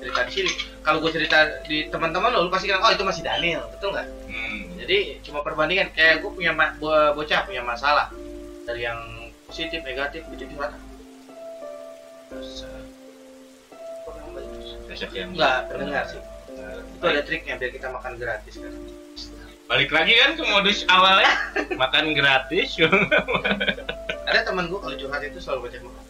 cerita 0.00 0.20
di 0.24 0.32
sini. 0.32 0.50
Kalau 0.80 0.96
gue 1.04 1.12
cerita 1.12 1.44
di 1.68 1.84
teman-teman 1.92 2.32
lo, 2.32 2.48
lu 2.48 2.50
pasti 2.50 2.72
bilang, 2.72 2.80
oh 2.80 2.88
itu 2.88 3.04
masih 3.04 3.20
Daniel, 3.20 3.68
betul 3.68 3.92
nggak? 3.92 4.08
Hmm. 4.32 4.64
Jadi 4.80 5.20
cuma 5.20 5.44
perbandingan, 5.44 5.92
kayak 5.92 6.24
gue 6.24 6.30
punya 6.32 6.56
bo- 6.80 7.12
bocah 7.12 7.44
punya 7.44 7.60
masalah 7.60 8.08
dari 8.64 8.88
yang 8.88 8.96
positif, 9.44 9.84
negatif, 9.84 10.24
itu 10.32 10.44
curhat. 10.56 10.72
Besok 14.88 15.12
yang 15.12 15.36
Enggak, 15.36 15.68
pendengar 15.68 16.04
sih. 16.08 16.20
Itu 16.96 17.04
ada 17.04 17.20
triknya 17.20 17.54
biar 17.60 17.70
kita 17.76 17.92
makan 17.92 18.12
gratis 18.16 18.56
kan. 18.56 18.72
Balik 19.68 19.92
lagi 19.92 20.16
kan 20.16 20.32
ke 20.32 20.44
modus 20.48 20.80
awalnya 20.88 21.28
makan 21.76 22.16
gratis. 22.16 22.80
Ada 24.24 24.40
teman 24.48 24.72
gue 24.72 24.80
kalau 24.80 24.96
curhat 24.96 25.20
itu 25.24 25.38
selalu 25.40 25.68
baca 25.68 25.78
buku. 25.84 26.00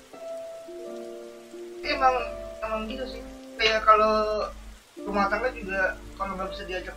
emang 1.88 2.14
emang 2.60 2.84
gitu 2.84 3.00
sih 3.08 3.22
kayak 3.56 3.80
kalau 3.80 4.44
rumah 5.02 5.24
tangga 5.32 5.48
juga 5.56 5.96
kalau 6.20 6.36
nggak 6.36 6.52
bisa 6.52 6.62
diajak 6.68 6.92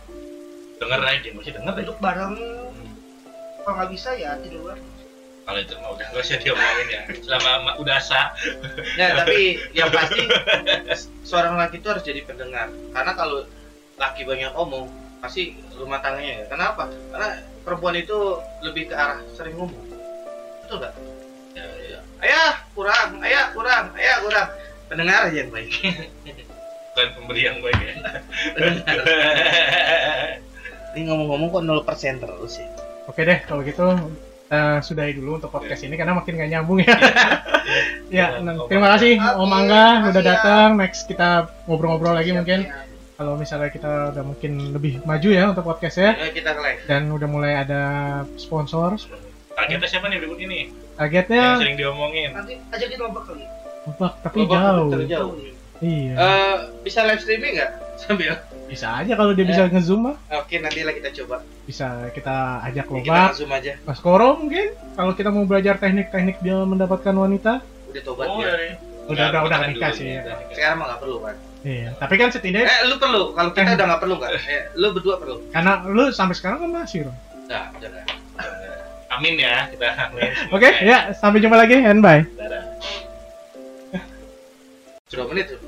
denger 0.76 1.00
aja 1.00 1.28
masih 1.32 1.52
denger 1.56 1.72
aja. 1.72 1.80
duduk 1.80 1.98
bareng 2.02 2.36
kalau 3.64 3.74
nggak 3.80 3.90
bisa 3.94 4.12
ya 4.12 4.36
tidur 4.42 4.68
bareng 4.68 4.84
Kalau 5.42 5.58
itu 5.58 5.74
mah 5.80 5.90
udah 5.90 6.06
gak 6.06 6.22
usah 6.22 6.38
diomongin 6.38 6.86
ya. 6.86 7.02
Selama 7.18 7.50
ma- 7.66 7.76
udah 7.82 7.98
sah. 7.98 8.30
Ya, 8.94 9.18
tapi 9.18 9.58
yang 9.74 9.90
pasti 9.90 10.22
seorang 11.26 11.58
laki 11.58 11.82
itu 11.82 11.88
harus 11.90 12.06
jadi 12.06 12.22
pendengar. 12.22 12.70
Karena 12.94 13.10
kalau 13.18 13.42
laki 13.98 14.22
banyak 14.22 14.54
omong, 14.54 14.86
pasti 15.22 15.54
rumah 15.78 16.02
tangganya 16.02 16.42
ya. 16.42 16.44
Kenapa? 16.50 16.90
Karena 16.90 17.28
perempuan 17.62 17.94
itu 17.94 18.18
lebih 18.60 18.90
ke 18.90 18.94
arah 18.98 19.22
sering 19.32 19.54
ngomong. 19.54 19.78
Betul 20.66 20.82
nggak? 20.82 20.94
Ya, 21.54 21.64
ya. 21.86 21.98
Ayah 22.18 22.52
kurang, 22.74 23.22
ayah 23.22 23.54
kurang, 23.54 23.94
ayah 23.94 24.16
kurang. 24.26 24.48
Pendengar 24.90 25.30
aja 25.30 25.36
yang 25.46 25.54
baik. 25.54 25.70
Bukan 26.92 27.08
pemberi 27.16 27.42
yang 27.48 27.62
baik 27.64 27.78
ya. 27.80 27.94
Ini 30.92 31.08
ngomong-ngomong 31.08 31.48
kok 31.48 31.64
0% 31.64 32.20
terus 32.20 32.60
sih. 32.60 32.68
Oke 33.08 33.24
deh, 33.24 33.40
kalau 33.48 33.64
gitu 33.64 33.96
kita 34.52 34.84
sudahi 34.84 35.16
dulu 35.16 35.40
untuk 35.40 35.48
podcast 35.48 35.80
ini 35.80 35.96
karena 35.96 36.12
makin 36.12 36.36
gak 36.36 36.50
nyambung 36.52 36.84
ya. 36.84 36.92
ya, 38.12 38.26
Ya, 38.36 38.44
nah, 38.44 38.52
Om 38.52 38.68
terima 38.68 38.92
kasih 38.92 39.16
Om 39.16 39.48
Angga 39.48 40.12
udah 40.12 40.20
ya. 40.20 40.28
datang. 40.36 40.68
Next 40.76 41.08
kita 41.08 41.48
ngobrol-ngobrol 41.64 42.12
lagi 42.12 42.36
Siap, 42.36 42.44
mungkin. 42.44 42.60
Kalau 43.22 43.38
misalnya 43.38 43.70
kita 43.70 43.92
udah 44.10 44.24
mungkin 44.26 44.74
lebih 44.74 44.98
maju 45.06 45.28
ya 45.30 45.46
untuk 45.46 45.62
podcastnya 45.62 46.18
Ayo 46.18 46.34
kita 46.34 46.50
ke 46.50 46.60
live. 46.60 46.80
dan 46.90 47.06
udah 47.06 47.28
mulai 47.30 47.54
ada 47.54 47.82
sponsor. 48.34 48.98
Targetnya 49.54 49.86
siapa 49.86 50.10
nih 50.10 50.18
berikut 50.18 50.42
ini? 50.42 50.58
Yang 50.66 50.98
Targetnya 50.98 51.44
sering 51.54 51.76
diomongin. 51.78 52.34
nanti 52.34 52.58
ajakin 52.66 52.98
lomba 52.98 53.22
kali 53.22 53.46
Lebak, 53.86 54.12
tapi 54.20 54.36
Lobak 54.42 54.58
jauh. 54.58 54.90
terjauh. 54.90 55.32
Iya. 55.78 56.12
Eh, 56.12 56.56
bisa 56.82 57.06
live 57.06 57.22
streaming 57.22 57.54
nggak 57.54 57.70
sambil? 58.02 58.34
bisa 58.66 58.86
aja 58.90 59.12
kalau 59.14 59.30
dia 59.30 59.44
bisa 59.44 59.70
nge-zoom 59.70 60.00
mah. 60.02 60.16
Oke, 60.34 60.58
nanti 60.58 60.82
lah 60.82 60.90
kita 60.90 61.14
coba. 61.14 61.46
Bisa 61.62 61.86
kita 62.10 62.36
ajak 62.66 62.84
Kita 62.84 62.98
Lobak, 62.98 63.30
zoom 63.38 63.54
aja. 63.54 63.72
Mas 63.84 64.02
Koro 64.02 64.34
mungkin 64.34 64.66
kalau 64.98 65.14
kita 65.14 65.30
mau 65.30 65.46
belajar 65.46 65.78
teknik-teknik 65.78 66.42
dia 66.42 66.58
mendapatkan 66.58 67.14
wanita. 67.14 67.62
Udah 67.86 68.02
tobat 68.02 68.26
Oh, 68.26 68.42
ya. 68.42 68.74
Udah 69.06 69.30
udah 69.30 69.40
udah 69.46 69.58
Makanan 69.62 69.68
nikah 69.70 69.90
sih 69.94 70.10
ya. 70.10 70.26
udah. 70.26 70.36
Sekarang 70.50 70.76
mah 70.76 70.86
nggak 70.90 71.00
perlu 71.00 71.18
kan? 71.22 71.36
Iya, 71.62 71.94
tapi 71.94 72.18
kan 72.18 72.28
setidaknya 72.28 72.66
Eh, 72.66 72.90
lu 72.90 72.98
perlu. 72.98 73.30
Kalau 73.32 73.50
kita 73.54 73.72
udah 73.72 73.86
nggak 73.86 74.00
perlu 74.02 74.14
nggak? 74.18 74.30
Eh, 74.34 74.62
lu 74.74 74.90
berdua 74.90 75.14
perlu. 75.16 75.36
karena 75.48 75.86
lu 75.86 76.10
sampai 76.10 76.34
sekarang 76.34 76.58
kan 76.58 76.70
masih, 76.74 77.06
Ron. 77.06 77.14
Nah, 77.46 77.70
jangan. 77.78 78.02
Amin 79.12 79.36
ya, 79.36 79.68
kita 79.68 79.86
amin. 80.08 80.30
Oke, 80.56 80.70
ya 80.82 81.12
sampai 81.12 81.38
jumpa 81.38 81.54
lagi 81.54 81.78
and 81.78 82.00
bye. 82.00 82.24
Dadah. 82.34 82.64
Sudah 85.06 85.28
menit 85.28 85.52
tuh. 85.52 85.60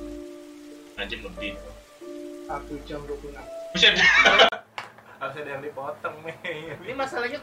Anjing 0.97 1.21
lebih. 1.21 1.53
satu 2.45 2.77
jam 2.85 3.01
26 3.03 3.33
Buset. 3.73 3.95
Harus 5.17 5.35
ada 5.35 5.51
yang 5.51 5.63
dipotong 5.63 6.17
nih. 6.23 6.37
Ini 6.77 6.93
masalahnya 6.93 7.41